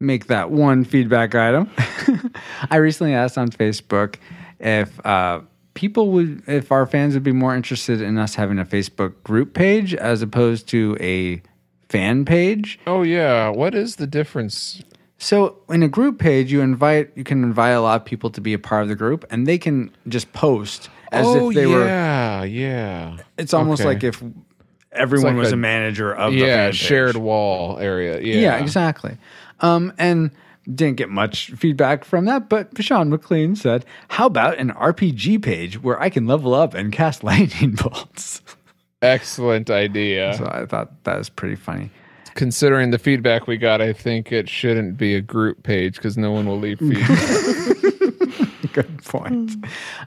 Make 0.00 0.26
that 0.26 0.50
one 0.50 0.82
feedback 0.82 1.36
item. 1.36 1.70
I 2.72 2.78
recently 2.78 3.14
asked 3.14 3.38
on 3.38 3.50
Facebook 3.50 4.16
if 4.58 4.98
uh, 5.06 5.42
people 5.74 6.10
would, 6.10 6.42
if 6.48 6.72
our 6.72 6.86
fans 6.86 7.14
would 7.14 7.22
be 7.22 7.30
more 7.30 7.54
interested 7.54 8.00
in 8.00 8.18
us 8.18 8.34
having 8.34 8.58
a 8.58 8.64
Facebook 8.64 9.14
group 9.22 9.54
page 9.54 9.94
as 9.94 10.20
opposed 10.20 10.66
to 10.70 10.96
a 10.98 11.40
fan 11.88 12.24
page. 12.24 12.80
oh 12.88 13.02
yeah. 13.02 13.48
What 13.50 13.76
is 13.76 13.94
the 13.94 14.08
difference? 14.08 14.82
So 15.18 15.58
in 15.68 15.84
a 15.84 15.88
group 15.88 16.18
page, 16.18 16.50
you 16.50 16.62
invite 16.62 17.12
you 17.14 17.22
can 17.22 17.44
invite 17.44 17.74
a 17.76 17.80
lot 17.80 18.00
of 18.00 18.04
people 18.04 18.30
to 18.30 18.40
be 18.40 18.54
a 18.54 18.58
part 18.58 18.82
of 18.82 18.88
the 18.88 18.96
group, 18.96 19.24
and 19.30 19.46
they 19.46 19.56
can 19.56 19.92
just 20.08 20.32
post 20.32 20.90
as 21.12 21.24
oh 21.28 21.50
if 21.50 21.54
they 21.54 21.66
were. 21.68 21.86
yeah, 21.86 22.42
yeah. 22.42 23.18
It's 23.38 23.54
almost 23.54 23.82
Okay. 23.82 23.88
like 23.88 24.02
if 24.02 24.20
everyone 24.98 25.34
like 25.34 25.44
was 25.44 25.52
a, 25.52 25.54
a- 25.54 25.58
manager 25.58 26.12
of 26.12 26.32
the 26.32 26.38
yeah, 26.40 26.70
shared 26.70 27.16
wall 27.16 27.78
area. 27.78 28.20
Yeah. 28.20 28.40
Yeah, 28.40 28.56
exactly. 28.58 29.16
Um, 29.60 29.92
and 29.98 30.30
didn't 30.74 30.96
get 30.96 31.08
much 31.08 31.50
feedback 31.52 32.04
from 32.04 32.26
that, 32.26 32.48
but 32.48 32.68
Sean 32.82 33.08
McLean 33.08 33.56
said, 33.56 33.84
"How 34.08 34.26
about 34.26 34.58
an 34.58 34.70
RPG 34.70 35.42
page 35.42 35.82
where 35.82 36.00
I 36.00 36.10
can 36.10 36.26
level 36.26 36.54
up 36.54 36.74
and 36.74 36.92
cast 36.92 37.24
lightning 37.24 37.72
bolts?" 37.72 38.42
Excellent 39.00 39.70
idea. 39.70 40.34
so 40.36 40.46
I 40.46 40.66
thought 40.66 41.04
that 41.04 41.16
was 41.16 41.28
pretty 41.28 41.54
funny. 41.54 41.90
Considering 42.34 42.90
the 42.90 42.98
feedback 42.98 43.46
we 43.46 43.56
got, 43.56 43.80
I 43.80 43.92
think 43.92 44.30
it 44.32 44.48
shouldn't 44.48 44.96
be 44.96 45.14
a 45.14 45.20
group 45.20 45.62
page 45.62 45.96
because 45.96 46.16
no 46.16 46.32
one 46.32 46.46
will 46.46 46.58
leave 46.58 46.78
feedback. 46.78 47.08
Good 48.72 49.04
point. 49.04 49.52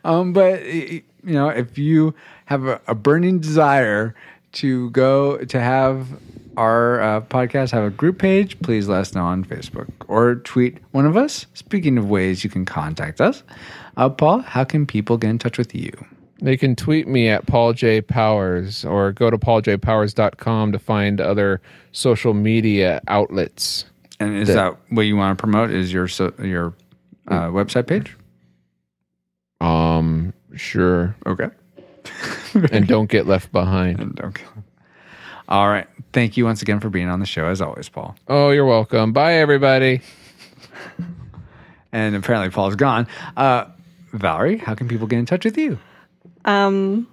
Um, 0.03 0.33
but 0.33 0.65
you 0.65 1.03
know, 1.23 1.49
if 1.49 1.77
you 1.77 2.13
have 2.45 2.65
a, 2.65 2.81
a 2.87 2.95
burning 2.95 3.39
desire 3.39 4.15
to 4.53 4.89
go 4.91 5.37
to 5.37 5.59
have 5.59 6.07
our 6.57 7.01
uh, 7.01 7.21
podcast 7.21 7.71
have 7.71 7.83
a 7.83 7.89
group 7.89 8.19
page, 8.19 8.59
please 8.61 8.87
let 8.87 8.99
us 9.01 9.15
know 9.15 9.23
on 9.23 9.45
Facebook 9.45 9.89
or 10.07 10.35
tweet 10.35 10.77
one 10.91 11.05
of 11.05 11.15
us. 11.15 11.45
Speaking 11.53 11.97
of 11.97 12.09
ways 12.09 12.43
you 12.43 12.49
can 12.49 12.65
contact 12.65 13.21
us, 13.21 13.43
uh, 13.97 14.09
Paul, 14.09 14.39
how 14.39 14.63
can 14.63 14.85
people 14.85 15.17
get 15.17 15.29
in 15.29 15.39
touch 15.39 15.57
with 15.57 15.73
you? 15.73 15.91
They 16.41 16.57
can 16.57 16.75
tweet 16.75 17.07
me 17.07 17.29
at 17.29 17.45
Paul 17.45 17.73
J. 17.73 18.01
Powers 18.01 18.83
or 18.83 19.11
go 19.11 19.29
to 19.29 19.37
pauljpowers.com 19.37 20.71
to 20.71 20.79
find 20.79 21.21
other 21.21 21.61
social 21.91 22.33
media 22.33 22.99
outlets. 23.07 23.85
And 24.19 24.35
is 24.35 24.47
The- 24.47 24.53
that 24.55 24.77
what 24.89 25.03
you 25.03 25.15
want 25.15 25.37
to 25.37 25.41
promote? 25.41 25.69
Is 25.71 25.93
your 25.93 26.07
so, 26.07 26.33
your 26.41 26.73
uh, 27.27 27.47
website 27.49 27.87
page? 27.87 28.17
Um, 29.61 30.33
sure. 30.55 31.15
Okay. 31.27 31.49
And 32.71 32.85
don't 32.85 33.09
get 33.09 33.27
left 33.27 33.51
behind. 33.53 33.99
And 33.99 34.19
okay. 34.19 34.43
All 35.47 35.69
right. 35.69 35.87
Thank 36.11 36.35
you 36.35 36.43
once 36.45 36.61
again 36.61 36.79
for 36.81 36.89
being 36.89 37.07
on 37.07 37.19
the 37.21 37.25
show, 37.25 37.45
as 37.45 37.61
always, 37.61 37.87
Paul. 37.87 38.15
Oh, 38.27 38.49
you're 38.49 38.65
welcome. 38.65 39.13
Bye, 39.13 39.35
everybody. 39.35 40.01
And 41.93 42.15
apparently, 42.15 42.49
Paul's 42.49 42.75
gone. 42.75 43.07
Uh, 43.35 43.65
Valerie, 44.13 44.57
how 44.57 44.75
can 44.75 44.87
people 44.87 45.07
get 45.07 45.19
in 45.19 45.25
touch 45.25 45.45
with 45.45 45.57
you? 45.57 45.77
Um, 46.45 47.07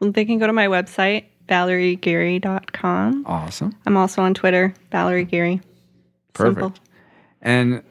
they 0.00 0.24
can 0.24 0.38
go 0.38 0.46
to 0.46 0.52
my 0.52 0.66
website, 0.66 1.24
valeriegeary.com. 1.48 3.24
Awesome. 3.26 3.76
I'm 3.86 3.96
also 3.96 4.22
on 4.22 4.34
Twitter, 4.34 4.74
Valerie 4.90 5.24
Geary. 5.24 5.60
Perfect. 6.32 6.60
Simple. 6.60 6.82
And 7.42 7.82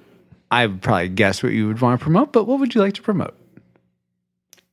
I 0.52 0.68
would 0.68 0.82
probably 0.82 1.10
guess 1.10 1.44
what 1.44 1.52
you 1.54 1.68
would 1.68 1.82
want 1.82 2.00
to 2.00 2.04
promote, 2.04 2.34
but 2.34 2.46
what 2.46 2.60
would 2.60 2.74
you 2.74 2.82
like 2.82 2.94
to 2.96 3.02
promote? 3.02 3.36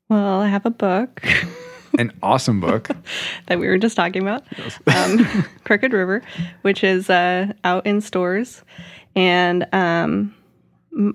Well, 0.09 0.41
I 0.41 0.49
have 0.49 0.67
a 0.67 0.71
book 0.71 1.23
An 1.99 2.13
awesome 2.23 2.61
book. 2.61 2.91
that 3.47 3.59
we 3.59 3.67
were 3.69 3.79
just 3.79 3.97
talking 3.97 4.21
about, 4.21 4.45
um, 4.87 5.25
Crooked 5.65 5.93
River, 5.95 6.21
which 6.63 6.85
is 6.85 7.09
uh, 7.09 7.53
out 7.65 7.87
in 7.87 8.03
stores. 8.03 8.63
And 9.15 9.67
um, 9.73 10.35
you 10.91 11.15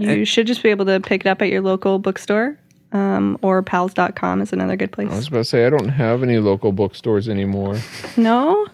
And- 0.00 0.26
should 0.26 0.48
just 0.48 0.62
be 0.64 0.70
able 0.70 0.86
to 0.86 0.98
pick 1.00 1.20
it 1.20 1.28
up 1.28 1.40
at 1.42 1.48
your 1.48 1.60
local 1.60 1.98
bookstore. 2.00 2.58
Um, 2.90 3.38
or 3.40 3.62
powells.com 3.62 4.42
is 4.42 4.52
another 4.52 4.76
good 4.76 4.90
place. 4.92 5.10
I 5.10 5.14
was 5.16 5.28
about 5.28 5.38
to 5.38 5.44
say, 5.44 5.64
I 5.66 5.70
don't 5.70 5.88
have 5.88 6.22
any 6.22 6.38
local 6.38 6.72
bookstores 6.72 7.26
anymore. 7.28 7.78
No? 8.18 8.66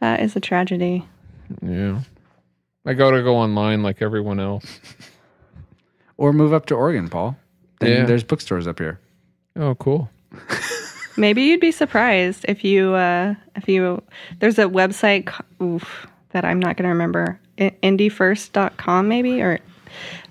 That 0.00 0.20
is 0.20 0.34
a 0.34 0.40
tragedy. 0.40 1.04
Yeah. 1.62 2.00
I 2.86 2.94
gotta 2.94 3.22
go 3.22 3.36
online 3.36 3.82
like 3.84 4.00
everyone 4.02 4.40
else. 4.40 4.80
or 6.16 6.32
move 6.32 6.52
up 6.52 6.66
to 6.66 6.74
Oregon, 6.74 7.08
Paul. 7.08 7.36
Then 7.80 7.90
Yeah. 7.90 8.04
there's 8.06 8.24
bookstores 8.24 8.66
up 8.66 8.78
here. 8.78 8.98
Oh, 9.56 9.74
cool. 9.76 10.10
Maybe 11.16 11.42
you'd 11.42 11.60
be 11.60 11.72
surprised 11.72 12.44
if 12.46 12.62
you 12.64 12.92
uh, 12.94 13.34
if 13.54 13.68
you 13.68 14.02
there's 14.40 14.58
a 14.58 14.64
website 14.64 15.32
oof, 15.62 16.06
that 16.30 16.44
I'm 16.44 16.58
not 16.58 16.76
going 16.76 16.84
to 16.84 16.90
remember 16.90 17.40
I- 17.58 17.72
indiefirst.com 17.82 19.08
maybe 19.08 19.40
or 19.40 19.58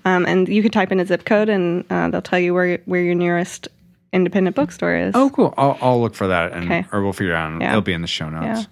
um, 0.04 0.24
and 0.26 0.46
you 0.48 0.62
could 0.62 0.72
type 0.72 0.92
in 0.92 1.00
a 1.00 1.06
zip 1.06 1.24
code 1.24 1.48
and 1.48 1.84
uh, 1.90 2.08
they'll 2.10 2.22
tell 2.22 2.38
you 2.38 2.54
where 2.54 2.78
where 2.84 3.02
your 3.02 3.16
nearest 3.16 3.66
independent 4.12 4.54
bookstore 4.54 4.94
is. 4.96 5.12
Oh, 5.16 5.28
cool. 5.30 5.52
I'll, 5.58 5.76
I'll 5.80 6.00
look 6.00 6.14
for 6.14 6.28
that, 6.28 6.52
and 6.52 6.64
Okay. 6.66 6.86
or 6.92 7.02
we'll 7.02 7.12
figure 7.12 7.32
it 7.32 7.36
out. 7.36 7.50
And 7.50 7.60
Yeah. 7.60 7.70
It'll 7.70 7.82
be 7.82 7.92
in 7.92 8.02
the 8.02 8.06
show 8.06 8.28
notes. 8.30 8.60
Yeah. 8.60 8.64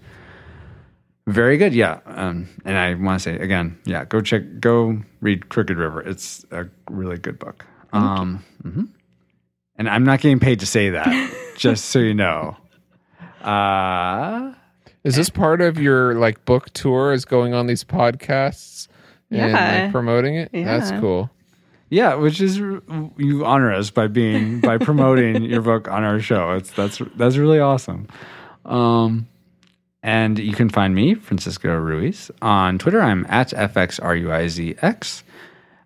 Very 1.26 1.56
good. 1.56 1.74
Yeah. 1.74 1.98
Um, 2.06 2.48
and 2.64 2.78
I 2.78 2.94
want 2.94 3.20
to 3.20 3.22
say 3.22 3.38
again, 3.38 3.76
yeah, 3.84 4.04
go 4.04 4.20
check, 4.20 4.42
go 4.60 5.02
read 5.20 5.48
Crooked 5.48 5.76
River. 5.76 6.00
It's 6.02 6.44
a 6.52 6.66
really 6.88 7.18
good 7.18 7.38
book. 7.40 7.66
Um, 7.94 8.44
mhm. 8.62 8.88
And 9.76 9.88
I'm 9.88 10.04
not 10.04 10.20
getting 10.20 10.38
paid 10.40 10.60
to 10.60 10.66
say 10.66 10.90
that, 10.90 11.34
just 11.56 11.86
so 11.86 11.98
you 11.98 12.14
know. 12.14 12.56
Uh, 13.42 14.52
Is 15.04 15.16
this 15.16 15.28
part 15.28 15.60
of 15.60 15.78
your 15.78 16.14
like 16.14 16.44
book 16.44 16.70
tour? 16.72 17.12
Is 17.12 17.24
going 17.24 17.54
on 17.54 17.66
these 17.66 17.84
podcasts 17.84 18.88
and 19.30 19.50
Yeah. 19.52 19.82
like, 19.84 19.92
promoting 19.92 20.36
it? 20.36 20.50
Yeah. 20.52 20.64
That's 20.78 20.90
cool. 21.00 21.30
yeah, 21.90 22.14
which 22.14 22.40
is 22.40 22.56
you 22.58 23.44
honor 23.44 23.72
us 23.72 23.90
by 23.90 24.06
being 24.06 24.60
by 24.60 24.78
promoting 24.78 25.42
your 25.44 25.60
book 25.60 25.88
on 25.88 26.04
our 26.04 26.20
show. 26.20 26.52
It's 26.52 26.70
that's 26.70 26.98
that's 27.16 27.36
really 27.36 27.58
awesome. 27.60 28.06
Um, 28.64 29.26
and 30.02 30.38
you 30.38 30.52
can 30.54 30.68
find 30.70 30.94
me, 30.94 31.14
Francisco 31.14 31.76
Ruiz, 31.76 32.30
on 32.42 32.78
Twitter. 32.78 33.00
I'm 33.00 33.26
at 33.28 33.48
fxruizx, 33.50 35.22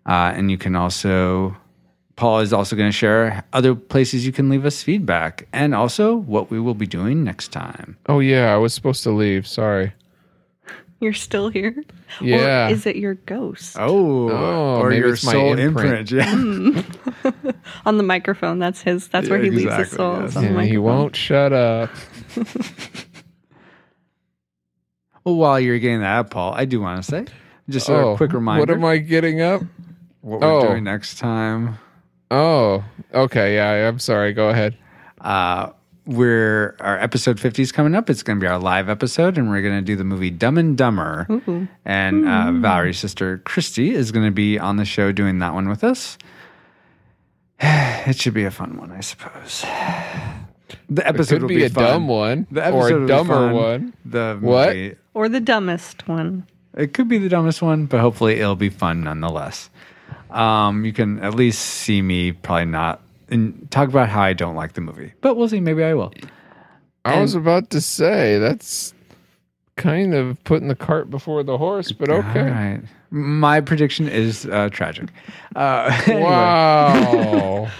uh, 0.06 0.32
and 0.36 0.51
you 0.51 0.59
can 0.59 0.76
also. 0.76 1.56
Paul 2.18 2.40
is 2.40 2.52
also 2.52 2.74
going 2.74 2.88
to 2.88 2.92
share 2.96 3.44
other 3.52 3.76
places 3.76 4.26
you 4.26 4.32
can 4.32 4.48
leave 4.48 4.66
us 4.66 4.82
feedback, 4.82 5.46
and 5.52 5.72
also 5.72 6.16
what 6.16 6.50
we 6.50 6.58
will 6.58 6.74
be 6.74 6.84
doing 6.84 7.22
next 7.22 7.52
time. 7.52 7.96
Oh 8.06 8.18
yeah, 8.18 8.52
I 8.52 8.56
was 8.56 8.74
supposed 8.74 9.04
to 9.04 9.10
leave. 9.12 9.46
Sorry. 9.46 9.92
You're 11.00 11.12
still 11.12 11.48
here? 11.48 11.76
Yeah. 12.20 12.66
Or 12.66 12.72
is 12.72 12.84
it 12.86 12.96
your 12.96 13.14
ghost? 13.14 13.76
Oh, 13.78 14.30
Oh, 14.30 14.80
or 14.80 14.90
maybe 14.90 14.98
your 14.98 15.12
it's 15.14 15.22
my 15.24 15.30
soul 15.30 15.56
imprint. 15.56 16.10
imprint. 16.10 16.10
Yeah. 16.10 16.34
Hmm. 16.34 17.50
On 17.86 17.98
the 17.98 18.02
microphone. 18.02 18.58
That's 18.58 18.82
his 18.82 19.06
that's 19.06 19.28
where 19.28 19.38
he 19.38 19.50
leaves 19.50 19.76
his 19.76 19.92
soul. 19.92 20.20
yes. 20.22 20.30
is 20.30 20.36
on 20.38 20.42
the 20.42 20.50
Yeah, 20.54 20.62
he 20.64 20.76
won't 20.78 21.14
shut 21.14 21.52
up. 21.52 21.90
Well, 25.24 25.36
while 25.36 25.60
you're 25.60 25.78
getting 25.78 26.00
that, 26.00 26.30
Paul, 26.30 26.54
I 26.54 26.64
do 26.64 26.80
want 26.80 27.04
to 27.04 27.08
say 27.10 27.26
just 27.68 27.88
a 27.90 27.94
oh, 27.94 28.16
quick 28.16 28.32
reminder. 28.32 28.60
What 28.62 28.70
am 28.70 28.84
I 28.84 28.96
getting 28.96 29.42
up? 29.42 29.60
what 30.22 30.40
we're 30.40 30.46
Oh. 30.52 30.66
doing 30.68 30.84
next 30.84 31.18
time. 31.18 31.78
Oh, 32.30 32.84
okay. 33.14 33.55
Yeah, 33.56 33.88
I'm 33.88 33.98
sorry. 33.98 34.32
Go 34.32 34.48
ahead. 34.50 34.76
Uh, 35.20 35.70
we're 36.06 36.74
our 36.80 36.98
episode 36.98 37.38
50 37.38 37.62
is 37.62 37.72
coming 37.72 37.94
up. 37.94 38.09
It's 38.09 38.22
going 38.22 38.38
to 38.38 38.40
be 38.42 38.46
our 38.46 38.59
live 38.59 38.88
episode, 38.88 39.36
and 39.36 39.50
we're 39.50 39.60
going 39.62 39.76
to 39.76 39.82
do 39.82 39.94
the 39.96 40.05
movie 40.05 40.30
Dumb 40.30 40.56
and 40.59 40.76
Dumber. 40.76 41.26
And 41.84 42.26
uh, 42.26 42.52
Valerie's 42.52 42.98
sister 42.98 43.38
Christy 43.44 43.90
is 43.94 44.10
going 44.12 44.24
to 44.26 44.30
be 44.32 44.59
on 44.59 44.76
the 44.76 44.84
show 44.86 45.12
doing 45.12 45.38
that 45.40 45.55
one 45.55 45.68
with 45.68 45.84
us. 45.84 46.16
It 48.06 48.16
should 48.16 48.32
be 48.32 48.44
a 48.44 48.50
fun 48.50 48.78
one, 48.78 48.90
I 48.90 49.00
suppose. 49.00 49.60
The 50.88 51.06
episode 51.06 51.34
Could 51.36 51.42
will 51.42 51.48
be, 51.48 51.56
be, 51.56 51.64
a 51.64 51.68
fun. 51.68 51.84
dumb 51.84 52.09
one 52.09 52.46
The 52.50 52.70
or 52.70 52.84
episode 52.86 52.96
will 53.00 53.05
a 53.05 53.09
dumber 53.09 53.52
one. 53.52 53.94
The 54.06 54.38
What? 54.40 54.68
movie- 54.68 54.96
Or 55.12 55.28
the 55.28 55.40
dumbest 55.40 56.09
one. 56.09 56.46
It 56.74 56.94
could 56.94 57.09
be 57.09 57.18
the 57.18 57.28
dumbest 57.28 57.60
one, 57.60 57.84
but 57.84 58.00
hopefully 58.00 58.40
it'll 58.40 58.56
be 58.56 58.70
fun 58.70 59.02
nonetheless. 59.05 59.68
Um, 60.30 60.84
you 60.84 60.92
can 60.92 61.18
at 61.20 61.34
least 61.34 61.60
see 61.60 62.02
me 62.02 62.32
probably 62.32 62.66
not 62.66 63.00
and 63.30 63.70
talk 63.70 63.88
about 63.88 64.09
how 64.09 64.22
I 64.22 64.32
don't 64.32 64.55
like 64.55 64.72
the 64.74 64.80
movie, 64.80 65.12
but 65.20 65.36
we'll 65.36 65.48
see. 65.48 65.60
Maybe 65.60 65.84
I 65.84 65.94
will. 65.94 66.12
I 67.05 67.20
was 67.20 67.34
about 67.34 67.70
to 67.70 67.80
say 67.80 68.38
that's 68.38 68.92
kind 69.76 70.14
of 70.14 70.42
putting 70.44 70.68
the 70.68 70.74
cart 70.74 71.10
before 71.10 71.42
the 71.42 71.56
horse, 71.56 71.92
but 71.92 72.10
okay. 72.10 72.50
Right. 72.50 72.80
My 73.10 73.60
prediction 73.60 74.09
is 74.09 74.46
uh, 74.46 74.68
tragic. 74.70 75.09
Uh. 75.56 75.90
Wow. 76.09 77.70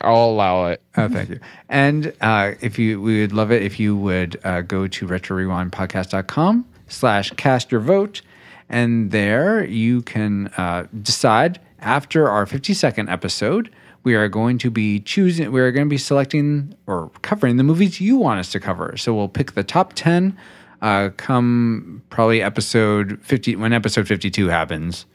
I'll 0.00 0.30
allow 0.30 0.66
it. 0.68 0.82
Oh, 0.98 1.08
thank 1.08 1.28
you. 1.28 1.40
And 1.68 2.14
uh, 2.22 2.52
if 2.62 2.78
you, 2.78 3.00
we 3.02 3.20
would 3.20 3.32
love 3.32 3.52
it 3.52 3.62
if 3.62 3.78
you 3.78 3.94
would 3.96 4.40
uh, 4.44 4.62
go 4.62 4.86
to 4.86 5.06
retrorewindpodcast.com 5.06 6.64
slash 6.88 7.30
cast 7.32 7.70
your 7.70 7.82
vote. 7.82 8.22
And 8.70 9.10
there 9.10 9.62
you 9.64 10.00
can 10.02 10.46
uh, 10.56 10.86
decide 11.02 11.60
after 11.80 12.28
our 12.28 12.46
50 12.46 12.74
second 12.74 13.08
episode, 13.08 13.70
we 14.04 14.14
are 14.14 14.28
going 14.28 14.58
to 14.58 14.70
be 14.70 15.00
choosing, 15.00 15.50
we 15.50 15.60
are 15.60 15.72
going 15.72 15.86
to 15.86 15.90
be 15.90 15.98
selecting 15.98 16.74
or 16.86 17.10
covering 17.22 17.56
the 17.56 17.64
movies 17.64 18.00
you 18.00 18.16
want 18.16 18.38
us 18.40 18.52
to 18.52 18.60
cover. 18.60 18.96
So 18.96 19.14
we'll 19.14 19.28
pick 19.28 19.52
the 19.52 19.64
top 19.64 19.94
10 19.94 20.36
uh, 20.82 21.10
come 21.16 22.02
probably 22.10 22.42
episode 22.42 23.18
50, 23.22 23.56
when 23.56 23.72
episode 23.72 24.06
52 24.06 24.48
happens 24.48 25.06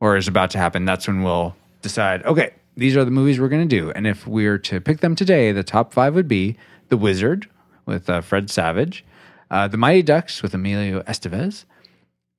or 0.00 0.16
is 0.16 0.28
about 0.28 0.50
to 0.50 0.58
happen. 0.58 0.84
That's 0.84 1.06
when 1.06 1.22
we'll 1.22 1.56
decide, 1.82 2.24
okay, 2.24 2.54
these 2.76 2.96
are 2.96 3.04
the 3.04 3.10
movies 3.10 3.40
we're 3.40 3.48
going 3.48 3.68
to 3.68 3.76
do. 3.76 3.90
And 3.90 4.06
if 4.06 4.26
we 4.26 4.46
were 4.46 4.58
to 4.58 4.80
pick 4.80 5.00
them 5.00 5.14
today, 5.14 5.52
the 5.52 5.64
top 5.64 5.92
five 5.92 6.14
would 6.14 6.28
be 6.28 6.56
The 6.88 6.96
Wizard 6.96 7.48
with 7.84 8.08
uh, 8.08 8.20
Fred 8.20 8.50
Savage, 8.50 9.04
uh, 9.50 9.68
The 9.68 9.76
Mighty 9.76 10.02
Ducks 10.02 10.42
with 10.42 10.54
Emilio 10.54 11.02
Estevez, 11.02 11.64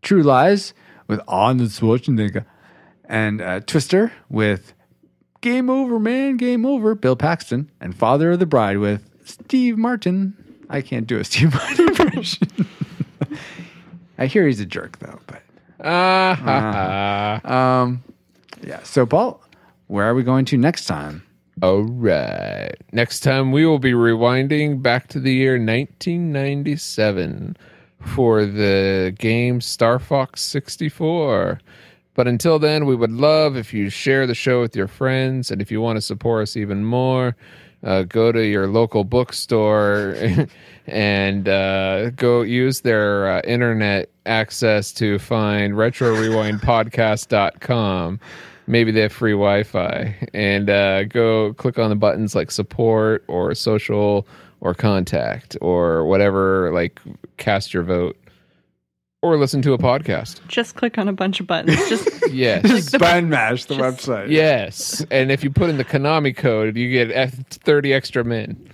True 0.01 0.23
Lies 0.23 0.73
with 1.07 1.19
Arnold 1.27 1.69
Schwarzenegger, 1.69 2.45
and 3.10 3.41
uh, 3.41 3.60
Twister 3.61 4.14
with 4.30 4.73
Game 5.41 5.69
Over, 5.69 5.99
Man, 5.99 6.38
Game 6.38 6.65
Over, 6.65 6.95
Bill 6.95 7.15
Paxton, 7.15 7.69
and 7.81 7.95
Father 7.95 8.31
of 8.31 8.40
the 8.40 8.45
Bride 8.45 8.77
with 8.77 9.10
Steve 9.26 9.77
Martin. 9.77 10.36
I 10.69 10.81
can't 10.81 11.07
do 11.07 11.18
a 11.18 11.23
Steve 11.26 11.53
Martin 11.53 11.90
impression. 11.90 12.48
I 14.18 14.27
hear 14.27 14.45
he's 14.45 14.60
a 14.60 14.65
jerk 14.65 14.99
though, 14.99 15.19
but 15.27 15.41
ha. 15.81 17.81
um, 17.81 18.03
yeah. 18.61 18.84
So 18.84 19.06
Paul, 19.06 19.41
where 19.88 20.07
are 20.07 20.14
we 20.14 20.23
going 20.23 20.45
to 20.45 20.57
next 20.57 20.86
time? 20.86 21.23
All 21.61 21.81
right. 21.81 22.76
Next 22.94 23.22
time 23.22 23.52
we 23.52 23.65
will 23.65 23.80
be 23.80 23.91
rewinding 23.91 24.81
back 24.81 25.07
to 25.10 25.19
the 25.19 25.34
year 25.34 25.53
1997 25.53 27.57
for 27.99 28.45
the 28.45 29.14
game 29.18 29.60
Star 29.60 29.99
Fox 29.99 30.41
64. 30.41 31.60
But 32.19 32.27
until 32.27 32.59
then, 32.59 32.85
we 32.85 32.97
would 32.97 33.13
love 33.13 33.55
if 33.55 33.73
you 33.73 33.89
share 33.89 34.27
the 34.27 34.35
show 34.35 34.59
with 34.59 34.75
your 34.75 34.89
friends. 34.89 35.51
And 35.51 35.61
if 35.61 35.71
you 35.71 35.79
want 35.79 35.95
to 35.95 36.01
support 36.01 36.43
us 36.43 36.57
even 36.57 36.83
more, 36.83 37.37
uh, 37.81 38.03
go 38.03 38.33
to 38.33 38.45
your 38.45 38.67
local 38.67 39.05
bookstore 39.05 40.17
and 40.87 41.47
uh, 41.47 42.09
go 42.09 42.41
use 42.41 42.81
their 42.81 43.29
uh, 43.29 43.39
internet 43.45 44.09
access 44.25 44.91
to 44.95 45.17
find 45.17 45.75
retrorewindpodcast.com. 45.75 48.19
Maybe 48.67 48.91
they 48.91 48.99
have 48.99 49.13
free 49.13 49.31
Wi 49.31 49.63
Fi. 49.63 50.13
And 50.33 50.69
uh, 50.69 51.05
go 51.05 51.53
click 51.53 51.79
on 51.79 51.89
the 51.89 51.95
buttons 51.95 52.35
like 52.35 52.51
support 52.51 53.23
or 53.29 53.55
social 53.55 54.27
or 54.59 54.73
contact 54.73 55.55
or 55.61 56.03
whatever, 56.03 56.73
like 56.73 56.99
cast 57.37 57.73
your 57.73 57.83
vote 57.83 58.17
or 59.21 59.37
listen 59.37 59.61
to 59.63 59.73
a 59.73 59.77
podcast. 59.77 60.45
Just 60.47 60.75
click 60.75 60.97
on 60.97 61.07
a 61.07 61.13
bunch 61.13 61.39
of 61.39 61.47
buttons. 61.47 61.77
Just 61.89 62.07
Yes. 62.31 62.91
Band 62.95 63.29
Mash, 63.29 63.65
the 63.65 63.75
just- 63.75 64.07
website. 64.07 64.29
Yes, 64.29 65.05
and 65.11 65.31
if 65.31 65.43
you 65.43 65.49
put 65.49 65.69
in 65.69 65.77
the 65.77 65.85
Konami 65.85 66.35
code, 66.35 66.77
you 66.77 66.91
get 66.91 67.31
thirty 67.49 67.93
extra 67.93 68.23
men. 68.23 68.69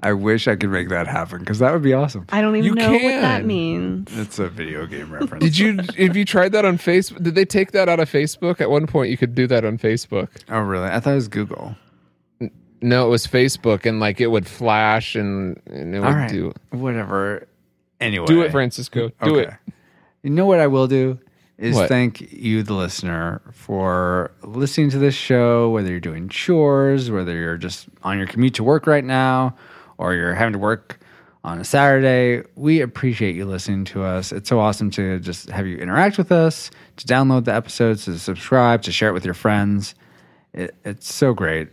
I 0.00 0.12
wish 0.12 0.48
I 0.48 0.56
could 0.56 0.68
make 0.68 0.90
that 0.90 1.06
happen 1.06 1.38
because 1.38 1.60
that 1.60 1.72
would 1.72 1.80
be 1.82 1.94
awesome. 1.94 2.26
I 2.28 2.42
don't 2.42 2.56
even 2.56 2.64
You 2.68 2.74
know 2.74 2.92
what 2.92 3.20
that 3.22 3.46
means. 3.46 4.10
It's 4.18 4.38
a 4.38 4.48
video 4.48 4.84
game 4.86 5.10
reference. 5.12 5.42
Did 5.42 5.56
you? 5.58 5.78
Have 5.98 6.14
you 6.16 6.24
tried 6.26 6.52
that 6.52 6.64
on 6.66 6.76
Facebook? 6.76 7.22
Did 7.22 7.34
they 7.34 7.46
take 7.46 7.72
that 7.72 7.88
out 7.88 8.00
of 8.00 8.10
Facebook? 8.10 8.60
At 8.60 8.70
one 8.70 8.86
point, 8.86 9.10
you 9.10 9.16
could 9.16 9.34
do 9.34 9.46
that 9.46 9.64
on 9.64 9.78
Facebook. 9.78 10.28
Oh, 10.50 10.60
really? 10.60 10.88
I 10.88 11.00
thought 11.00 11.12
it 11.12 11.14
was 11.14 11.28
Google. 11.28 11.74
No, 12.82 13.06
it 13.06 13.08
was 13.08 13.26
Facebook, 13.26 13.86
and 13.86 13.98
like 13.98 14.20
it 14.20 14.26
would 14.26 14.46
flash, 14.46 15.14
and, 15.14 15.58
and 15.66 15.94
it 15.94 16.00
would 16.00 16.06
All 16.06 16.12
right. 16.14 16.28
do 16.30 16.52
Whatever. 16.70 17.46
Anyway. 18.04 18.26
do 18.26 18.42
it, 18.42 18.50
Francisco. 18.50 19.10
Do 19.22 19.38
it. 19.38 19.50
You 20.22 20.30
know 20.30 20.46
what 20.46 20.60
I 20.60 20.66
will 20.66 20.86
do 20.86 21.18
is 21.58 21.76
What? 21.76 21.88
thank 21.88 22.32
you, 22.32 22.62
the 22.62 22.74
listener, 22.74 23.40
for 23.52 24.32
listening 24.42 24.90
to 24.90 24.98
this 24.98 25.14
show, 25.14 25.70
whether 25.70 25.88
you're 25.90 26.00
doing 26.00 26.28
chores, 26.28 27.10
whether 27.10 27.32
you're 27.32 27.56
just 27.56 27.86
on 28.02 28.18
your 28.18 28.26
commute 28.26 28.54
to 28.54 28.64
work 28.64 28.86
right 28.86 29.04
now, 29.04 29.54
or 29.98 30.14
you're 30.14 30.34
having 30.34 30.52
to 30.52 30.58
work 30.58 30.98
on 31.44 31.60
a 31.60 31.64
Saturday. 31.64 32.42
We 32.56 32.80
appreciate 32.80 33.36
you 33.36 33.44
listening 33.44 33.84
to 33.86 34.02
us. 34.02 34.32
It's 34.32 34.48
so 34.48 34.58
awesome 34.58 34.90
to 34.92 35.20
just 35.20 35.50
have 35.50 35.66
you 35.66 35.76
interact 35.76 36.18
with 36.18 36.32
us, 36.32 36.70
to 36.96 37.06
download 37.06 37.44
the 37.44 37.54
episodes, 37.54 38.06
to 38.06 38.18
subscribe, 38.18 38.82
to 38.82 38.92
share 38.92 39.10
it 39.10 39.12
with 39.12 39.24
your 39.24 39.34
friends. 39.34 39.94
It, 40.52 40.74
it's 40.84 41.12
so 41.12 41.34
great. 41.34 41.68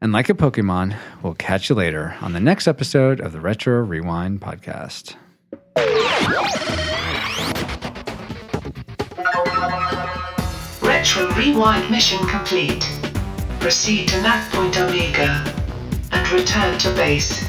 And 0.00 0.12
like 0.12 0.28
a 0.28 0.34
Pokemon, 0.34 0.96
we'll 1.22 1.34
catch 1.34 1.70
you 1.70 1.76
later 1.76 2.16
on 2.20 2.32
the 2.34 2.40
next 2.40 2.66
episode 2.68 3.20
of 3.20 3.32
the 3.32 3.40
Retro 3.40 3.80
Rewind 3.80 4.40
podcast. 4.40 5.14
Retro 10.82 11.30
Rewind 11.34 11.90
mission 11.90 12.18
complete. 12.26 12.84
Proceed 13.60 14.08
to 14.08 14.20
Nav 14.22 14.50
Point 14.52 14.78
Omega 14.78 15.54
and 16.12 16.32
return 16.32 16.78
to 16.78 16.90
base. 16.94 17.42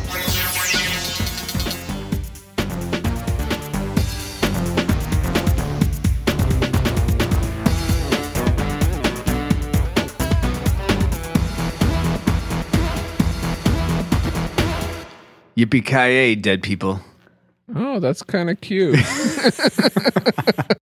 Yippee 15.58 15.86
ki 15.86 16.36
dead 16.36 16.62
people. 16.62 17.00
Oh, 17.74 18.00
that's 18.00 18.22
kind 18.22 18.50
of 18.50 18.62
cute. 18.62 19.00